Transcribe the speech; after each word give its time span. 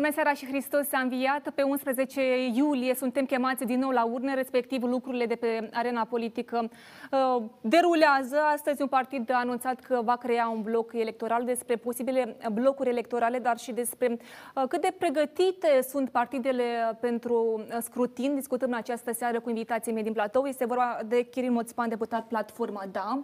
Bună 0.00 0.08
seara 0.14 0.32
și 0.32 0.46
Hristos 0.46 0.92
a 0.92 0.98
înviat. 0.98 1.50
Pe 1.54 1.62
11 1.62 2.46
iulie 2.54 2.94
suntem 2.94 3.24
chemați 3.24 3.64
din 3.64 3.78
nou 3.78 3.90
la 3.90 4.04
urne, 4.04 4.34
respectiv 4.34 4.82
lucrurile 4.82 5.26
de 5.26 5.34
pe 5.34 5.68
arena 5.72 6.04
politică 6.04 6.68
uh, 7.10 7.42
derulează. 7.60 8.36
Astăzi 8.54 8.82
un 8.82 8.88
partid 8.88 9.30
a 9.30 9.38
anunțat 9.38 9.80
că 9.80 10.00
va 10.04 10.16
crea 10.16 10.48
un 10.48 10.62
bloc 10.62 10.92
electoral 10.92 11.44
despre 11.44 11.76
posibile 11.76 12.36
blocuri 12.52 12.88
electorale, 12.88 13.38
dar 13.38 13.58
și 13.58 13.72
despre 13.72 14.16
uh, 14.54 14.62
cât 14.68 14.80
de 14.80 14.94
pregătite 14.98 15.80
sunt 15.88 16.10
partidele 16.10 16.98
pentru 17.00 17.64
scrutin. 17.80 18.34
Discutăm 18.34 18.68
în 18.68 18.76
această 18.76 19.12
seară 19.12 19.40
cu 19.40 19.48
invitații 19.48 19.92
mei 19.92 20.02
din 20.02 20.12
platou. 20.12 20.44
Este 20.44 20.66
vorba 20.66 20.98
de 21.06 21.22
Chirin 21.22 21.52
Moțpan, 21.52 21.88
deputat 21.88 22.26
Platforma 22.26 22.84
Da, 22.92 23.22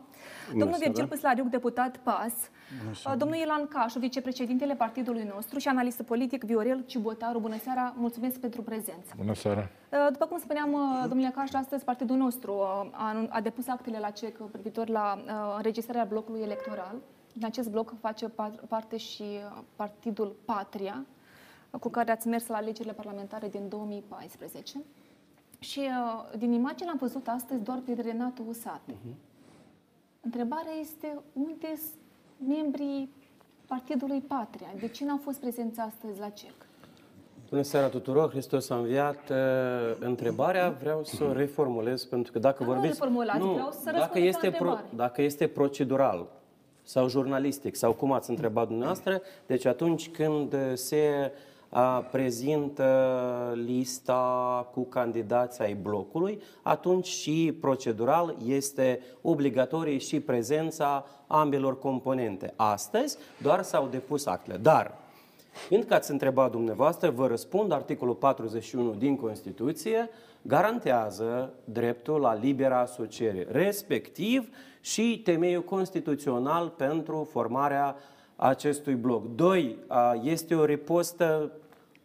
domnul 0.57 0.77
Virgil 0.79 1.07
Păslariuc, 1.07 1.47
deputat 1.47 1.97
PAS, 1.97 2.33
domnul 3.17 3.37
Ilan 3.37 3.67
Cașu, 3.67 3.99
vicepreședintele 3.99 4.75
partidului 4.75 5.31
nostru 5.35 5.59
și 5.59 5.69
analistă 5.69 6.03
politic 6.03 6.45
Viorel 6.63 6.85
Cibotaru. 6.87 7.41
Bună 7.41 7.59
seara, 7.59 7.95
mulțumesc 7.97 8.41
pentru 8.41 8.63
prezență. 8.63 9.15
Bună 9.17 9.35
seara. 9.35 9.61
Uh, 9.61 10.07
după 10.13 10.27
cum 10.27 10.39
spuneam, 10.39 10.73
uh, 10.73 11.05
domnule 11.09 11.33
Cașu, 11.35 11.57
astăzi 11.57 11.85
partidul 11.85 12.17
nostru 12.17 12.53
uh, 12.53 12.89
a, 12.91 13.27
a 13.29 13.41
depus 13.41 13.69
actele 13.69 13.99
la 13.99 14.11
CEC 14.11 14.43
privitor 14.43 14.89
la 14.89 15.19
înregistrarea 15.57 16.05
blocului 16.05 16.41
electoral. 16.41 16.95
Din 17.33 17.45
acest 17.45 17.71
bloc 17.71 17.95
face 18.01 18.29
parte 18.69 18.97
și 18.97 19.25
partidul 19.77 20.37
Patria, 20.45 21.07
cu 21.81 21.89
care 21.89 22.11
ați 22.11 22.29
mers 22.29 22.47
la 22.47 22.57
alegerile 22.57 22.93
parlamentare 22.93 23.49
din 23.49 23.69
2014. 23.69 24.83
Și 25.59 25.81
din 26.37 26.53
imagine 26.53 26.91
am 26.91 26.97
văzut 27.01 27.29
astăzi 27.29 27.63
doar 27.63 27.79
pe 27.79 27.93
Renato 28.03 28.43
Usate. 28.49 28.93
Uh-huh. 28.93 29.15
Întrebarea 30.21 30.73
este 30.81 31.19
unde 31.33 31.77
sunt 31.77 32.01
membrii 32.49 33.11
Partidului 33.73 34.21
Patria. 34.21 34.67
De 34.81 34.89
ce 34.89 35.05
n-au 35.05 35.21
fost 35.25 35.39
prezenți 35.39 35.81
astăzi 35.81 36.21
la 36.21 36.29
CEC? 36.29 36.55
Bună 37.49 37.63
seara 37.63 37.87
tuturor, 37.87 38.31
Hristos 38.31 38.71
a 38.71 38.77
înviat. 38.77 39.31
Uh, 39.31 39.37
întrebarea 39.99 40.71
vreau 40.71 41.05
să 41.05 41.25
o 41.25 41.33
reformulez, 41.33 42.05
pentru 42.05 42.33
că 42.33 42.39
dacă 42.39 42.65
Dar 42.65 42.73
vorbiți... 42.73 43.01
Nu, 43.01 43.23
nu 43.39 43.53
vreau 43.53 43.71
să 43.71 43.91
dacă 43.91 44.19
este, 44.19 44.51
pro, 44.51 44.79
dacă 44.97 45.23
este 45.23 45.47
procedural 45.47 46.27
sau 46.83 47.09
jurnalistic, 47.09 47.75
sau 47.75 47.93
cum 47.93 48.13
ați 48.13 48.31
întrebat 48.31 48.67
dumneavoastră, 48.67 49.23
deci 49.47 49.65
atunci 49.65 50.11
când 50.11 50.57
se 50.75 51.33
prezintă 52.11 53.53
lista 53.67 54.69
cu 54.73 54.85
candidații 54.85 55.65
ai 55.65 55.75
blocului, 55.75 56.43
atunci 56.63 57.07
și 57.07 57.57
procedural 57.61 58.37
este 58.47 59.01
obligatorie 59.23 59.99
și 59.99 60.21
prezența 60.21 61.07
ambelor 61.27 61.79
componente. 61.79 62.53
Astăzi 62.57 63.19
doar 63.43 63.63
s-au 63.63 63.87
depus 63.91 64.27
actele, 64.27 64.57
dar 64.57 65.01
Fiindcă 65.69 65.95
ați 65.95 66.11
întrebat 66.11 66.51
dumneavoastră, 66.51 67.11
vă 67.11 67.27
răspund, 67.27 67.73
articolul 67.73 68.15
41 68.15 68.95
din 68.95 69.17
Constituție 69.17 70.11
garantează 70.43 71.53
dreptul 71.65 72.21
la 72.21 72.35
libera 72.35 72.81
asociere, 72.81 73.47
respectiv 73.51 74.49
și 74.81 75.21
temeiul 75.25 75.63
constituțional 75.63 76.69
pentru 76.69 77.29
formarea 77.31 77.97
acestui 78.37 78.95
bloc. 78.95 79.35
Doi, 79.35 79.79
este 80.23 80.55
o 80.55 80.65
ripostă 80.65 81.53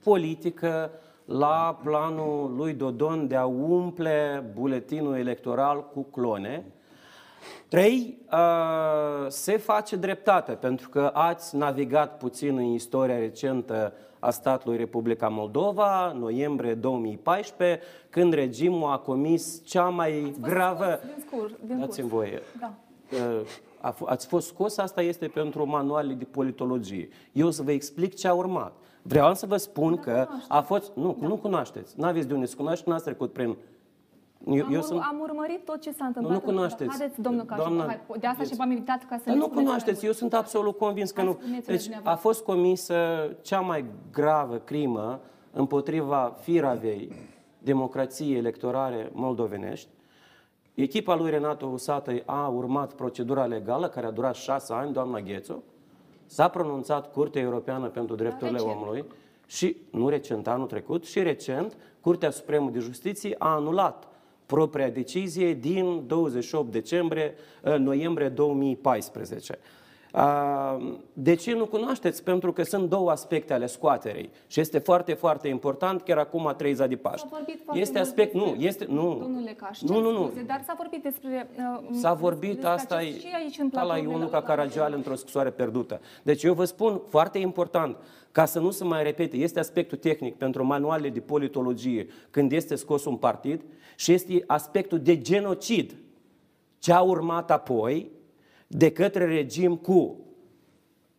politică 0.03 0.92
la 1.26 1.80
planul 1.84 2.53
lui 2.56 2.73
Dodon 2.73 3.28
de 3.28 3.36
a 3.36 3.45
umple 3.45 4.52
buletinul 4.54 5.16
electoral 5.16 5.89
cu 5.94 6.02
clone. 6.02 6.66
Trei, 7.67 8.17
se 9.28 9.58
face 9.58 9.95
dreptate, 9.95 10.52
pentru 10.52 10.89
că 10.89 11.11
ați 11.14 11.55
navigat 11.55 12.17
puțin 12.17 12.58
în 12.58 12.64
istoria 12.64 13.17
recentă 13.17 13.94
a 14.20 14.30
statului 14.30 14.77
Republica 14.77 15.27
Moldova, 15.27 16.11
noiembrie 16.11 16.73
2014, 16.73 17.80
când 18.10 18.33
regimul 18.33 18.92
a 18.92 18.98
comis 18.98 19.61
cea 19.66 19.89
mai 19.89 20.36
gravă... 20.42 21.00
Din 21.04 21.23
scur, 21.27 21.52
din 21.66 21.80
Dați-mi 21.80 22.10
voie. 22.10 22.42
Da. 22.60 22.73
Ați 24.05 24.27
fost 24.27 24.48
scos, 24.48 24.77
asta 24.77 25.02
este 25.02 25.27
pentru 25.27 25.66
manualele 25.66 26.14
de 26.14 26.23
politologie. 26.23 27.10
Eu 27.32 27.52
să 27.52 27.64
vă 27.64 27.71
explic 27.71 28.16
ce 28.16 28.27
a 28.27 28.33
urmat. 28.33 28.73
Vreau 29.08 29.34
să 29.34 29.45
vă 29.45 29.58
spun 29.58 29.95
da, 29.95 30.02
că 30.02 30.28
a 30.48 30.62
fost... 30.62 30.92
Nu, 30.95 31.18
da. 31.20 31.28
nu 31.28 31.38
cunoașteți. 31.38 31.94
Nu 32.00 32.06
aveți 32.06 32.28
de 32.28 32.34
unde 32.34 32.45
să 32.45 32.56
cunoaște, 32.56 32.90
n-ați 32.90 33.04
trecut 33.04 33.34
prin... 33.34 33.58
Eu, 34.48 34.66
am, 34.66 34.73
eu 34.73 34.82
sunt... 34.82 35.00
am 35.00 35.20
urmărit 35.20 35.66
tot 35.66 35.82
ce 35.82 35.92
s-a 35.92 36.06
întâmplat. 36.06 36.36
Nu, 36.36 36.40
nu 36.40 36.52
cunoașteți. 36.52 36.98
Haideți, 36.98 37.22
domnul 37.22 37.45
Cașu, 37.45 37.62
Doamna, 37.62 37.86
hai, 37.86 38.02
de 38.20 38.28
asta 38.28 38.44
și 38.44 38.56
v-am 38.56 38.72
invitat 38.72 39.06
ca 39.10 39.18
să 39.18 39.23
Dar 39.26 39.36
nu 39.36 39.48
cunoașteți, 39.48 40.06
eu 40.06 40.12
sunt 40.12 40.34
absolut 40.34 40.78
convins 40.78 41.12
că 41.12 41.22
nu. 41.22 41.40
Deci 41.66 41.90
a 42.04 42.16
fost 42.16 42.44
comisă 42.44 42.95
cea 43.42 43.60
mai 43.60 43.86
gravă 44.12 44.56
crimă 44.56 45.20
împotriva 45.52 46.36
firavei 46.39 47.12
democrației 47.60 48.38
electorale 48.38 49.12
moldovenești. 49.14 49.89
Echipa 50.74 51.16
lui 51.16 51.30
Renato 51.30 51.66
Usată 51.66 52.12
a 52.26 52.48
urmat 52.48 52.94
procedura 52.94 53.45
legală 53.45 53.88
care 53.88 54.06
a 54.06 54.12
durat 54.12 54.36
șase 54.36 54.74
ani, 54.74 54.94
doamna 54.94 55.20
Ghețu, 55.20 55.64
S-a 56.27 56.48
pronunțat 56.48 57.11
Curtea 57.11 57.42
Europeană 57.42 57.88
pentru 57.88 58.15
Drepturile 58.15 58.58
recent. 58.58 58.76
Omului 58.76 59.05
și, 59.45 59.77
nu 59.92 60.10
recent, 60.10 60.48
anul 60.48 60.67
trecut, 60.67 61.05
și 61.05 61.21
recent, 61.21 61.77
Curtea 62.02 62.30
Supremă 62.30 62.70
de 62.70 62.80
Justiție 62.80 63.36
a 63.38 63.55
anulat 63.55 64.08
propria 64.45 64.89
decizie 64.89 65.54
din 65.54 66.08
28 66.08 66.71
decembrie, 66.71 67.33
noiembrie 67.77 68.30
2014. 68.30 69.60
De 71.14 71.36
ce 71.36 71.54
nu 71.54 71.66
cunoașteți? 71.66 72.23
Pentru 72.23 72.52
că 72.52 72.64
sunt 72.64 72.89
două 72.89 73.11
aspecte 73.11 73.54
ale 73.54 73.66
scoaterei 73.66 74.30
și 74.48 74.60
este 74.60 74.80
foarte, 74.80 75.14
foarte 75.14 75.48
important, 75.48 76.02
chiar 76.02 76.17
acum 76.17 76.48
a 76.48 76.54
30 76.54 76.88
de 76.88 76.95
Paști. 76.95 77.28
Este 77.73 78.00
aspect, 78.00 78.33
nu, 78.33 78.56
este, 78.60 78.86
nu, 78.89 79.17
domnule 79.22 79.52
Caș, 79.52 79.82
nu, 79.82 80.00
nu, 80.00 80.11
nu. 80.11 80.32
dar 80.45 80.64
s-a 80.66 80.73
vorbit 80.77 81.04
despre... 81.04 81.50
Uh, 81.58 81.88
s-a 81.92 82.14
vorbit, 82.14 82.52
despre 82.52 82.70
asta 82.70 83.02
e, 83.02 83.20
și 83.20 83.27
aici 83.36 83.58
în 83.60 83.70
ca 83.70 83.83
la 83.83 83.98
Ionu 83.98 84.27
ca 84.27 84.42
Caragial 84.42 84.94
într-o 84.94 85.16
scrisoare 85.16 85.50
pierdută. 85.50 86.02
Deci 86.23 86.44
eu 86.44 86.54
vă 86.54 86.66
spun, 86.66 87.02
foarte 87.08 87.38
important, 87.38 87.98
ca 88.32 88.45
să 88.45 88.60
nu 88.60 88.72
se 88.72 88.83
mai 88.83 89.04
repete, 89.04 89.38
este 89.38 89.60
aspectul 89.60 89.98
tehnic 89.98 90.36
pentru 90.36 90.66
manualele 90.66 91.10
de 91.10 91.20
politologie 91.20 92.08
când 92.30 92.52
este 92.52 92.76
scos 92.76 93.06
un 93.06 93.16
partid 93.16 93.61
și 93.95 94.14
este 94.14 94.44
aspectul 94.48 95.00
de 95.00 95.22
genocid. 95.22 95.95
Ce 96.80 96.94
a 96.94 97.02
urmat 97.02 97.52
apoi 97.52 98.16
de 98.67 98.92
către 98.92 99.26
regim 99.26 99.76
cu 99.76 100.16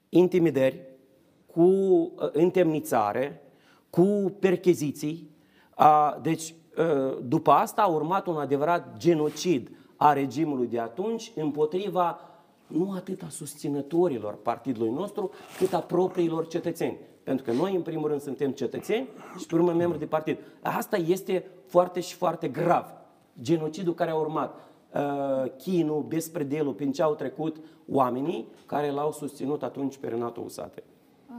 intimidări, 0.09 0.81
cu 1.47 1.63
uh, 1.63 2.11
întemnițare, 2.33 3.43
cu 3.91 4.37
percheziții. 4.41 5.31
Deci, 6.23 6.55
uh, 6.79 7.19
după 7.23 7.51
asta 7.51 7.83
a 7.83 7.87
urmat 7.87 8.27
un 8.27 8.37
adevărat 8.37 8.97
genocid 8.97 9.71
a 9.97 10.13
regimului 10.13 10.67
de 10.67 10.79
atunci 10.79 11.33
împotriva 11.35 12.21
nu 12.67 12.93
atât 12.93 13.23
a 13.23 13.29
susținătorilor 13.29 14.35
partidului 14.35 14.91
nostru, 14.91 15.31
cât 15.59 15.73
a 15.73 15.81
propriilor 15.81 16.47
cetățeni. 16.47 16.97
Pentru 17.23 17.45
că 17.45 17.53
noi, 17.53 17.75
în 17.75 17.83
primul 17.83 18.09
rând, 18.09 18.21
suntem 18.21 18.51
cetățeni 18.51 19.09
și, 19.39 19.47
pe 19.47 19.55
urmă, 19.55 19.73
membri 19.73 19.99
de 19.99 20.07
partid. 20.07 20.39
Asta 20.63 20.97
este 20.97 21.45
foarte 21.67 22.01
și 22.01 22.15
foarte 22.15 22.49
grav. 22.49 22.87
Genocidul 23.41 23.95
care 23.95 24.11
a 24.11 24.15
urmat. 24.15 24.68
Uh, 24.95 25.51
chinul, 25.57 26.03
bespredelul, 26.03 26.73
prin 26.73 26.93
ce 26.93 27.03
au 27.03 27.15
trecut 27.15 27.57
oamenii 27.89 28.49
care 28.67 28.91
l-au 28.91 29.13
susținut 29.13 29.63
atunci 29.63 29.97
pe 29.97 30.09
Renato 30.09 30.41
Usate. 30.41 30.83
Uh, 31.29 31.35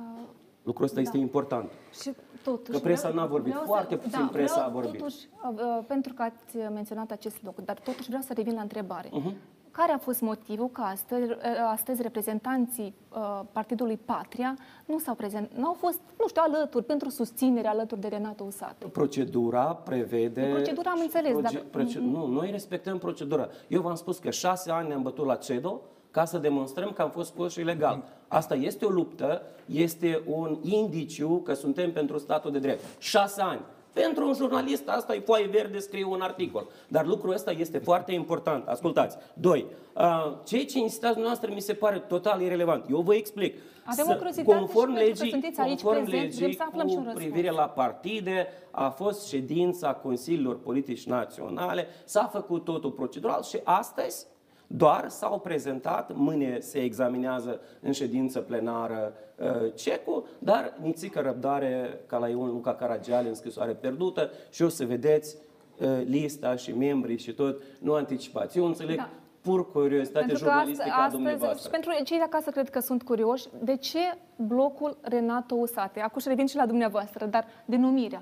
Lucrul 0.64 0.86
ăsta 0.86 0.96
da. 0.96 1.02
este 1.02 1.18
important. 1.18 1.72
Și 2.02 2.14
totuși, 2.44 2.72
că 2.72 2.84
presa 2.84 3.10
n-a 3.10 3.26
vorbit, 3.26 3.54
foarte 3.66 3.96
să, 3.96 4.02
puțin 4.02 4.20
da, 4.20 4.30
presa 4.32 4.54
vreau, 4.54 4.68
a 4.68 4.72
vorbit. 4.72 5.00
Totuși, 5.00 5.28
uh, 5.52 5.84
pentru 5.88 6.14
că 6.14 6.22
ați 6.22 6.58
menționat 6.74 7.12
acest 7.12 7.44
lucru, 7.44 7.62
dar 7.62 7.80
totuși 7.80 8.08
vreau 8.08 8.22
să 8.22 8.34
revin 8.34 8.54
la 8.54 8.62
întrebare. 8.62 9.10
Uh-huh. 9.10 9.34
Care 9.80 9.92
a 9.92 9.98
fost 9.98 10.22
motivul 10.22 10.70
că 10.70 10.82
astăzi, 10.82 11.32
astăzi 11.72 12.02
reprezentanții 12.02 12.96
uh, 13.10 13.42
Partidului 13.52 13.98
Patria 14.06 14.58
nu 14.86 15.00
s-au 15.00 15.16
prezent, 15.16 15.52
nu 15.56 15.66
au 15.66 15.74
fost, 15.74 16.00
nu 16.20 16.28
știu, 16.28 16.42
alături, 16.46 16.86
pentru 16.86 17.10
susținere 17.10 17.68
alături 17.68 18.02
de 18.02 18.08
Renato 18.08 18.44
Usatu? 18.44 18.88
Procedura 18.88 19.64
prevede... 19.64 20.42
De 20.42 20.52
procedura 20.52 20.90
am 20.90 21.00
înțeles, 21.02 21.32
proce- 21.32 21.54
dar... 21.54 21.64
Proce- 21.72 22.00
nu, 22.00 22.26
noi 22.26 22.52
respectăm 22.52 22.98
procedura. 22.98 23.50
Eu 23.68 23.82
v-am 23.82 23.96
spus 23.96 24.18
că 24.18 24.30
șase 24.30 24.72
ani 24.72 24.88
ne-am 24.88 25.02
bătut 25.02 25.26
la 25.26 25.36
CEDO 25.36 25.82
ca 26.12 26.26
să 26.26 26.38
demonstrăm 26.38 26.92
că 26.92 27.02
am 27.02 27.10
fost 27.10 27.32
scoși 27.32 27.60
ilegal. 27.60 28.04
Asta 28.28 28.56
este 28.56 28.86
o 28.86 28.90
luptă, 28.90 29.42
este 29.66 30.22
un 30.26 30.60
indiciu 30.62 31.38
că 31.38 31.54
suntem 31.54 31.92
pentru 31.92 32.18
statul 32.18 32.52
de 32.52 32.60
drept. 32.60 32.84
Șase 32.98 33.42
ani. 33.42 33.62
Pentru 33.94 34.28
un 34.28 34.34
jurnalist 34.34 34.88
asta 34.88 35.16
e 35.16 35.20
foaie 35.20 35.48
verde, 35.48 35.80
scrie 35.80 36.06
un 36.06 36.22
articol. 36.22 36.68
Dar 36.88 37.06
lucrul 37.06 37.34
ăsta 37.34 37.52
este 37.52 37.78
foarte 37.78 38.12
important. 38.12 38.68
Ascultați. 38.68 39.18
Doi, 39.34 39.66
uh, 39.96 40.34
ceea 40.46 40.66
ce 40.66 40.78
insistați 40.80 41.14
dumneavoastră 41.14 41.52
mi 41.54 41.62
se 41.62 41.74
pare 41.74 42.00
total 42.00 42.42
irrelevant. 42.42 42.86
Eu 42.90 43.02
vă 43.02 43.16
explic. 43.16 43.58
Avem 43.86 44.06
o 44.10 44.16
curiozitate 44.16 44.58
conform 44.58 44.96
și 44.96 45.04
legii, 45.04 45.32
că 45.32 45.62
aici 45.62 45.82
conform 45.82 46.04
prezenți, 46.06 46.42
legii, 46.42 46.56
să 46.56 46.64
aflăm 46.68 46.88
cu 46.88 47.12
privire 47.14 47.50
la 47.50 47.70
partide, 47.70 48.48
a 48.72 48.90
fost 48.90 49.28
ședința 49.28 49.94
Consiliilor 49.94 50.60
Politici 50.60 51.06
Naționale, 51.06 51.88
s-a 52.06 52.30
făcut 52.32 52.64
totul 52.64 52.92
procedural 52.92 53.44
și 53.44 53.60
astăzi 53.64 54.26
Doar 54.72 55.10
s-au 55.10 55.40
prezentat, 55.40 56.16
mâine 56.16 56.60
se 56.60 56.80
examinează 56.80 57.60
în 57.82 57.92
ședință 57.92 58.40
plenară 58.40 59.14
uh, 59.36 59.74
cecul, 59.76 60.26
dar 60.40 60.74
nițică 60.82 61.20
răbdare 61.20 62.02
ca 62.08 62.18
la 62.18 62.28
Ion 62.28 62.50
Luca 62.50 62.76
Caragiale 62.76 63.28
în 63.28 63.34
scrisoare 63.34 63.72
pierdută 63.72 64.32
și 64.50 64.62
o 64.64 64.70
să 64.70 64.86
vedeți 64.86 65.36
uh, 65.80 65.88
lista 66.06 66.56
și 66.56 66.72
membrii 66.78 67.18
și 67.18 67.34
tot, 67.34 67.62
nu 67.80 67.94
anticipați. 67.94 68.58
Eu 68.58 68.66
înțeleg 68.66 68.98
da 68.98 69.10
pur 69.42 69.72
curiozitate 69.72 70.26
pentru 70.26 70.38
jurnalistică 70.38 70.96
a 70.98 71.10
dumneavoastră. 71.10 71.62
Și 71.64 71.70
pentru 71.70 72.04
cei 72.04 72.18
de 72.18 72.24
acasă 72.24 72.50
cred 72.50 72.70
că 72.70 72.80
sunt 72.80 73.04
curioși, 73.04 73.48
de 73.64 73.76
ce 73.76 74.00
blocul 74.36 74.98
Renato 75.02 75.56
Usate? 75.56 76.00
Acum 76.00 76.22
și 76.22 76.28
revin 76.28 76.46
și 76.46 76.56
la 76.56 76.66
dumneavoastră, 76.66 77.26
dar 77.26 77.46
denumirea. 77.66 78.22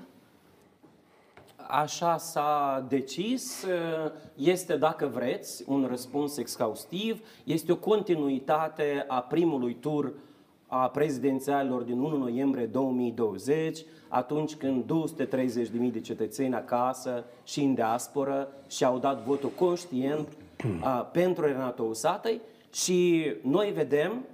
Așa 1.70 2.16
s-a 2.16 2.84
decis, 2.88 3.66
este, 4.34 4.76
dacă 4.76 5.06
vreți, 5.06 5.64
un 5.66 5.86
răspuns 5.88 6.36
exhaustiv, 6.36 7.20
este 7.44 7.72
o 7.72 7.76
continuitate 7.76 9.04
a 9.08 9.20
primului 9.20 9.76
tur 9.80 10.12
a 10.66 10.88
prezidențialilor 10.88 11.82
din 11.82 11.98
1 11.98 12.16
noiembrie 12.16 12.66
2020, 12.66 13.78
atunci 14.08 14.54
când 14.54 14.84
230.000 14.84 15.92
de 15.92 16.00
cetățeni 16.00 16.54
acasă 16.54 17.24
și 17.44 17.60
în 17.60 17.74
diasporă 17.74 18.48
și-au 18.68 18.98
dat 18.98 19.22
votul 19.22 19.50
conștient 19.50 20.28
a, 20.80 20.90
pentru 20.90 21.44
Renato 21.44 21.82
Usatăi 21.82 22.40
și 22.72 23.24
noi 23.42 23.70
vedem 23.70 24.24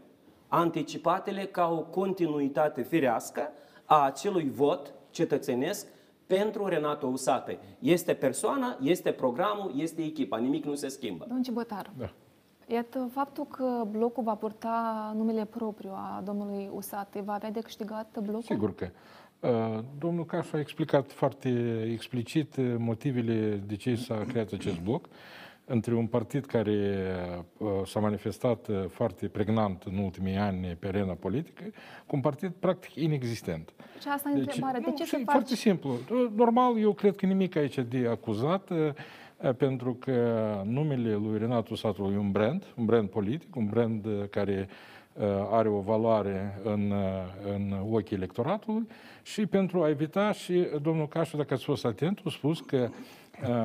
anticipatele 0.48 1.44
ca 1.44 1.70
o 1.70 1.80
continuitate 1.80 2.82
firească 2.82 3.50
a 3.84 4.04
acelui 4.04 4.50
vot 4.54 4.92
cetățenesc 5.10 5.86
pentru 6.26 6.66
Renato 6.66 7.06
Usate. 7.06 7.58
Este 7.78 8.14
persoana, 8.14 8.78
este 8.82 9.10
programul, 9.10 9.72
este 9.76 10.02
echipa, 10.02 10.38
nimic 10.38 10.64
nu 10.64 10.74
se 10.74 10.88
schimbă. 10.88 11.24
Domnul 11.26 11.44
Cibătaru, 11.44 11.90
da. 11.98 12.12
iată, 12.66 13.08
faptul 13.12 13.46
că 13.46 13.86
blocul 13.90 14.22
va 14.22 14.34
purta 14.34 15.12
numele 15.16 15.44
propriu 15.44 15.90
a 15.90 16.22
domnului 16.24 16.70
Usate, 16.72 17.20
va 17.20 17.32
avea 17.32 17.50
de 17.50 17.60
câștigat 17.60 18.18
blocul? 18.22 18.42
Sigur 18.42 18.74
că. 18.74 18.88
Uh, 19.40 19.78
domnul 19.98 20.24
Cașu 20.24 20.56
a 20.56 20.58
explicat 20.58 21.12
foarte 21.12 21.82
explicit 21.92 22.54
motivele 22.78 23.62
de 23.66 23.76
ce 23.76 23.94
s-a 23.94 24.24
creat 24.28 24.52
acest 24.52 24.80
bloc 24.80 25.08
între 25.64 25.94
un 25.94 26.06
partid 26.06 26.44
care 26.44 26.96
uh, 27.58 27.68
s-a 27.84 28.00
manifestat 28.00 28.68
uh, 28.68 28.84
foarte 28.88 29.28
pregnant 29.28 29.82
în 29.82 29.96
ultimii 29.96 30.36
ani 30.36 30.76
pe 30.78 30.86
arena 30.86 31.12
politică, 31.12 31.62
cu 32.06 32.16
un 32.16 32.20
partid 32.20 32.52
practic 32.58 32.94
inexistent. 32.94 33.72
Și 34.00 34.08
asta 34.08 34.30
e 34.30 34.32
deci, 34.32 34.42
întrebarea. 34.42 34.80
De 34.80 34.92
ce 34.96 35.04
să 35.04 35.16
faci? 35.16 35.24
Foarte 35.30 35.54
simplu. 35.54 35.98
Normal, 36.34 36.78
eu 36.78 36.92
cred 36.92 37.16
că 37.16 37.26
nimic 37.26 37.56
aici 37.56 37.78
de 37.78 38.06
acuzat, 38.10 38.70
uh, 38.70 38.76
pentru 39.56 39.94
că 39.94 40.62
numele 40.64 41.14
lui 41.14 41.38
Renato 41.38 41.74
Satul 41.74 42.12
e 42.12 42.16
un 42.16 42.30
brand, 42.30 42.64
un 42.76 42.84
brand 42.84 43.08
politic, 43.08 43.56
un 43.56 43.66
brand 43.66 44.06
care 44.30 44.68
are 45.50 45.68
o 45.68 45.80
valoare 45.80 46.60
în, 46.62 46.92
în 47.54 47.74
ochii 47.90 48.16
electoratului 48.16 48.86
și 49.22 49.46
pentru 49.46 49.82
a 49.82 49.88
evita 49.88 50.32
și 50.32 50.66
domnul 50.82 51.08
Cașu, 51.08 51.36
dacă 51.36 51.54
ați 51.54 51.64
fost 51.64 51.84
atent, 51.84 52.20
a 52.24 52.30
spus 52.30 52.60
că 52.60 52.88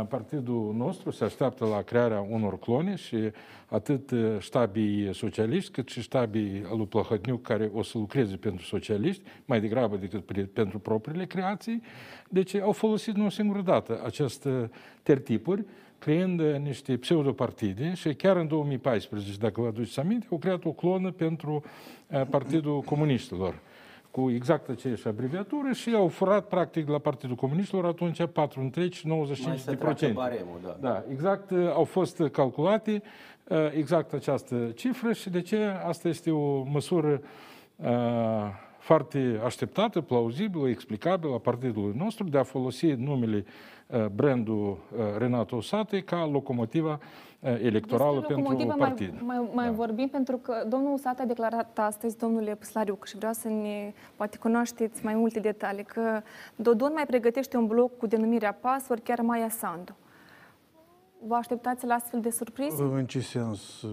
partidul 0.10 0.74
nostru 0.78 1.12
se 1.12 1.24
așteaptă 1.24 1.66
la 1.66 1.82
crearea 1.82 2.20
unor 2.30 2.60
clone 2.60 2.96
și 2.96 3.18
atât 3.66 4.12
ștabii 4.40 5.14
socialiști 5.14 5.72
cât 5.72 5.88
și 5.88 6.02
ștabii 6.02 6.66
lui 6.76 6.86
Plăhătniuc 6.86 7.42
care 7.42 7.72
o 7.74 7.84
să 7.84 7.98
lucreze 7.98 8.36
pentru 8.36 8.66
socialiști, 8.66 9.24
mai 9.46 9.62
degrabă 9.62 9.96
decât 9.96 10.52
pentru 10.52 10.80
propriile 10.80 11.26
creații. 11.26 11.82
Deci 12.30 12.56
au 12.56 12.72
folosit 12.72 13.16
nu 13.16 13.26
o 13.26 13.30
singură 13.30 13.62
dată 13.62 14.02
aceste 14.06 14.70
tertipuri, 15.04 15.66
creând 16.00 16.42
niște 16.42 16.98
pseudopartide 16.98 17.94
și 17.94 18.14
chiar 18.14 18.36
în 18.36 18.48
2014, 18.48 19.38
dacă 19.40 19.62
vă 19.62 19.68
aduceți 19.68 20.00
aminte, 20.00 20.28
au 20.32 20.38
creat 20.38 20.66
o 20.66 20.72
clonă 20.72 21.12
pentru 21.12 21.64
Partidul 22.30 22.82
Comuniștilor 22.82 23.60
cu 24.12 24.30
exact 24.30 24.70
aceeași 24.70 25.08
abreviatură 25.08 25.72
și 25.72 25.94
au 25.94 26.08
furat 26.08 26.48
practic 26.48 26.88
la 26.88 26.98
Partidul 26.98 27.36
Comuniștilor 27.36 27.86
atunci 27.86 28.26
4 28.26 28.62
întregi 28.62 29.08
95 29.08 29.64
de 29.64 29.76
procente. 29.76 30.14
Baremul, 30.14 30.60
da. 30.64 30.78
da, 30.80 31.04
exact, 31.12 31.50
uh, 31.52 31.72
au 31.74 31.84
fost 31.84 32.22
calculate 32.32 33.02
uh, 33.48 33.58
exact 33.72 34.14
această 34.14 34.72
cifră 34.76 35.14
și 35.14 35.30
de 35.30 35.42
ce 35.42 35.66
asta 35.86 36.08
este 36.08 36.32
o 36.32 36.64
măsură 36.64 37.22
uh, 37.76 37.88
foarte 38.78 39.40
așteptată, 39.46 40.02
plauzibilă, 40.02 40.70
explicabilă 40.70 41.34
a 41.34 41.38
partidului 41.38 41.94
nostru 41.98 42.24
de 42.30 42.38
a 42.38 42.44
folosi 42.44 42.86
numele, 42.86 43.46
brandul 44.16 44.78
Renato 45.18 45.62
Sate 45.62 46.00
ca 46.00 46.26
locomotiva 46.26 47.00
electorală 47.42 48.22
pentru 48.22 48.76
partid. 48.78 49.22
Mai, 49.22 49.38
mai, 49.38 49.50
mai 49.54 49.66
da. 49.66 49.72
vorbim 49.72 50.08
pentru 50.08 50.38
că 50.38 50.64
domnul 50.68 50.94
Usat 50.94 51.20
a 51.20 51.26
declarat 51.26 51.80
astăzi, 51.80 52.18
domnule 52.18 52.56
Păslariuc, 52.56 53.06
și 53.06 53.16
vreau 53.16 53.34
să 53.34 53.48
ne 53.48 53.94
poate 54.16 54.38
cunoașteți 54.38 55.06
mai 55.06 55.16
multe 55.16 55.40
detalii, 55.40 55.84
că 55.84 56.22
Dodon 56.56 56.92
mai 56.94 57.06
pregătește 57.06 57.58
un 57.58 57.68
bloc 57.68 57.98
cu 57.98 58.08
denumirea 58.08 58.54
PAS, 58.54 58.90
ori 58.90 59.02
chiar 59.02 59.22
Maia 59.22 59.50
Sandu. 59.50 59.96
Vă 61.28 61.36
așteptați 61.36 61.86
la 61.86 61.94
astfel 61.94 62.20
de 62.20 62.30
surprize? 62.30 62.84
În 62.84 63.06
ce 63.06 63.20
sens? 63.20 63.84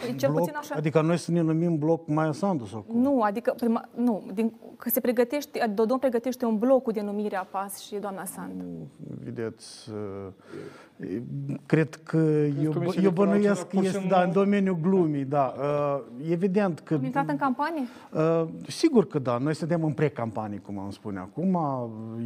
Păi, 0.00 0.16
cel 0.16 0.30
bloc, 0.30 0.40
puțin 0.40 0.56
așa. 0.58 0.74
Adică 0.76 1.00
noi 1.00 1.16
să 1.16 1.30
ne 1.30 1.40
numim 1.40 1.78
bloc 1.78 2.08
Maia 2.08 2.32
Sandu 2.32 2.64
sau 2.64 2.80
cum? 2.80 3.00
Nu, 3.00 3.20
adică 3.20 3.54
prima, 3.56 3.88
nu, 3.94 4.30
din, 4.34 4.52
că 4.76 4.88
se 4.88 5.00
pregătește, 5.00 5.72
Dodon 5.74 5.98
pregătește 5.98 6.44
un 6.44 6.58
bloc 6.58 6.82
cu 6.82 6.90
denumirea 6.90 7.48
PAS 7.50 7.78
și 7.78 7.96
doamna 7.96 8.24
Sandu. 8.24 8.64
Vedeți, 9.24 9.90
Cred 11.66 11.94
că 11.94 12.16
eu, 12.62 12.92
eu 13.02 13.10
bănuiesc 13.10 13.68
că 13.68 13.78
este 13.82 14.06
da, 14.08 14.22
în 14.22 14.32
domeniul 14.32 14.78
glumii, 14.82 15.24
da. 15.24 15.54
Uh, 15.58 16.30
evident 16.30 16.80
că... 16.80 16.94
Am 16.94 17.04
intrat 17.04 17.28
în 17.28 17.36
campanie? 17.36 17.82
Uh, 18.12 18.44
sigur 18.66 19.06
că 19.06 19.18
da. 19.18 19.38
Noi 19.38 19.54
suntem 19.54 19.84
în 19.84 19.92
pre-campanie, 19.92 20.58
cum 20.58 20.78
am 20.78 20.90
spune 20.90 21.18
acum. 21.18 21.58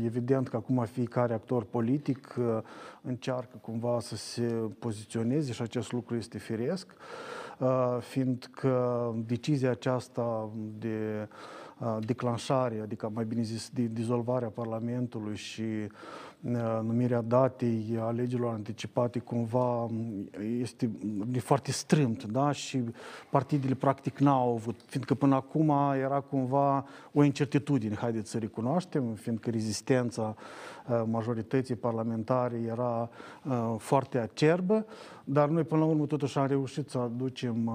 Evident 0.04 0.48
că 0.48 0.56
acum 0.56 0.84
fiecare 0.92 1.34
actor 1.34 1.64
politic 1.64 2.34
uh, 2.38 2.44
încearcă 3.02 3.58
cumva 3.60 3.98
să 4.00 4.16
se 4.16 4.42
poziționeze 4.78 5.52
și 5.52 5.62
acest 5.62 5.92
lucru 5.92 6.16
este 6.16 6.38
firesc, 6.38 6.86
fiindcă 8.00 9.14
decizia 9.26 9.70
aceasta 9.70 10.50
de 10.78 11.28
declanșare, 12.00 12.80
adică 12.82 13.10
mai 13.14 13.24
bine 13.24 13.42
zis, 13.42 13.70
de 13.72 13.82
dizolvarea 13.92 14.48
Parlamentului 14.48 15.36
și 15.36 15.62
numirea 16.82 17.20
datei 17.20 17.98
alegerilor 18.00 18.52
anticipate 18.52 19.18
cumva 19.18 19.86
este 20.60 20.90
de 21.26 21.40
foarte 21.40 21.70
strâmt, 21.72 22.24
da? 22.24 22.52
Și 22.52 22.84
partidele 23.30 23.74
practic 23.74 24.18
n-au 24.18 24.54
avut, 24.54 24.80
fiindcă 24.86 25.14
până 25.14 25.34
acum 25.34 25.68
era 26.02 26.20
cumva 26.20 26.86
o 27.12 27.22
incertitudine, 27.22 27.94
haideți 27.94 28.30
să 28.30 28.38
recunoaștem, 28.38 29.14
fiindcă 29.14 29.50
rezistența 29.50 30.36
majorității 31.06 31.74
parlamentare 31.74 32.60
era 32.66 33.10
foarte 33.78 34.18
acerbă, 34.18 34.86
dar 35.24 35.48
noi 35.48 35.64
până 35.64 35.80
la 35.80 35.86
urmă 35.86 36.06
totuși 36.06 36.38
am 36.38 36.46
reușit 36.46 36.88
să 36.88 36.98
aducem 36.98 37.72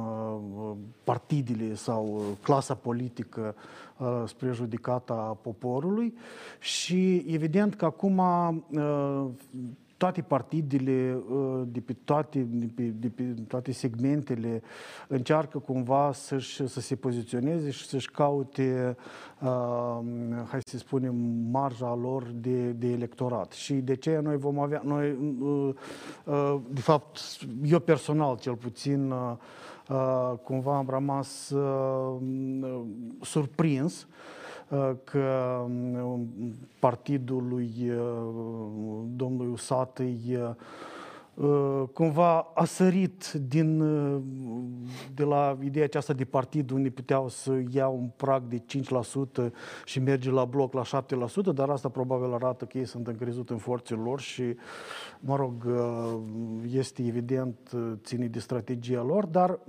partidele 1.03 1.73
sau 1.73 2.21
clasa 2.41 2.73
politică 2.73 3.55
spre 4.25 4.51
judicata 4.51 5.37
poporului 5.41 6.13
și 6.59 7.25
evident 7.27 7.75
că 7.75 7.85
acum 7.85 8.21
toate 10.03 10.21
partidele, 10.21 11.23
de 11.65 11.79
pe 11.79 11.93
toate, 12.03 12.39
de 12.39 12.69
pe, 12.75 12.81
de 12.83 13.09
pe 13.09 13.23
toate 13.47 13.71
segmentele, 13.71 14.61
încearcă 15.07 15.59
cumva 15.59 16.11
să-și, 16.13 16.67
să 16.67 16.79
se 16.79 16.95
poziționeze 16.95 17.69
și 17.69 17.85
să-și 17.85 18.11
caute, 18.11 18.97
uh, 19.41 19.99
hai 20.49 20.59
să 20.65 20.77
spunem, 20.77 21.15
marja 21.51 21.95
lor 21.95 22.23
de, 22.35 22.71
de 22.71 22.87
electorat. 22.87 23.51
Și 23.51 23.73
de 23.73 23.95
ce 23.95 24.19
noi 24.23 24.37
vom 24.37 24.59
avea, 24.59 24.81
noi, 24.85 25.17
uh, 25.39 25.73
uh, 26.23 26.59
de 26.69 26.81
fapt, 26.81 27.19
eu 27.65 27.79
personal 27.79 28.37
cel 28.37 28.55
puțin, 28.55 29.11
uh, 29.11 30.33
cumva 30.43 30.77
am 30.77 30.87
rămas 30.89 31.49
uh, 31.49 32.21
surprins 33.21 34.01
uh, 34.01 34.07
Uh, 34.07 34.42
că 35.03 35.61
um, 35.63 36.35
partidul 36.79 37.47
lui 37.47 37.71
uh, 37.89 39.03
domnului 39.15 39.51
Usatăi 39.51 40.37
uh, 40.37 41.83
cumva 41.93 42.51
a 42.55 42.65
sărit 42.65 43.31
din, 43.31 43.79
de 45.13 45.23
la 45.23 45.57
ideea 45.63 45.85
aceasta 45.85 46.13
de 46.13 46.25
partid 46.25 46.71
unde 46.71 46.89
puteau 46.89 47.27
să 47.27 47.61
ia 47.69 47.87
un 47.87 48.09
prag 48.15 48.43
de 48.43 48.61
5% 49.47 49.51
și 49.85 49.99
merge 49.99 50.31
la 50.31 50.45
bloc 50.45 50.73
la 50.73 50.83
7%, 50.83 51.05
dar 51.53 51.69
asta 51.69 51.89
probabil 51.89 52.33
arată 52.33 52.65
că 52.65 52.77
ei 52.77 52.85
sunt 52.85 53.07
încrezut 53.07 53.49
în 53.49 53.57
forțele 53.57 54.01
lor 54.01 54.19
și, 54.19 54.43
mă 55.19 55.35
rog, 55.35 55.67
este 56.67 57.03
evident 57.05 57.57
ține 58.03 58.27
de 58.27 58.39
strategia 58.39 59.01
lor, 59.01 59.25
dar 59.25 59.59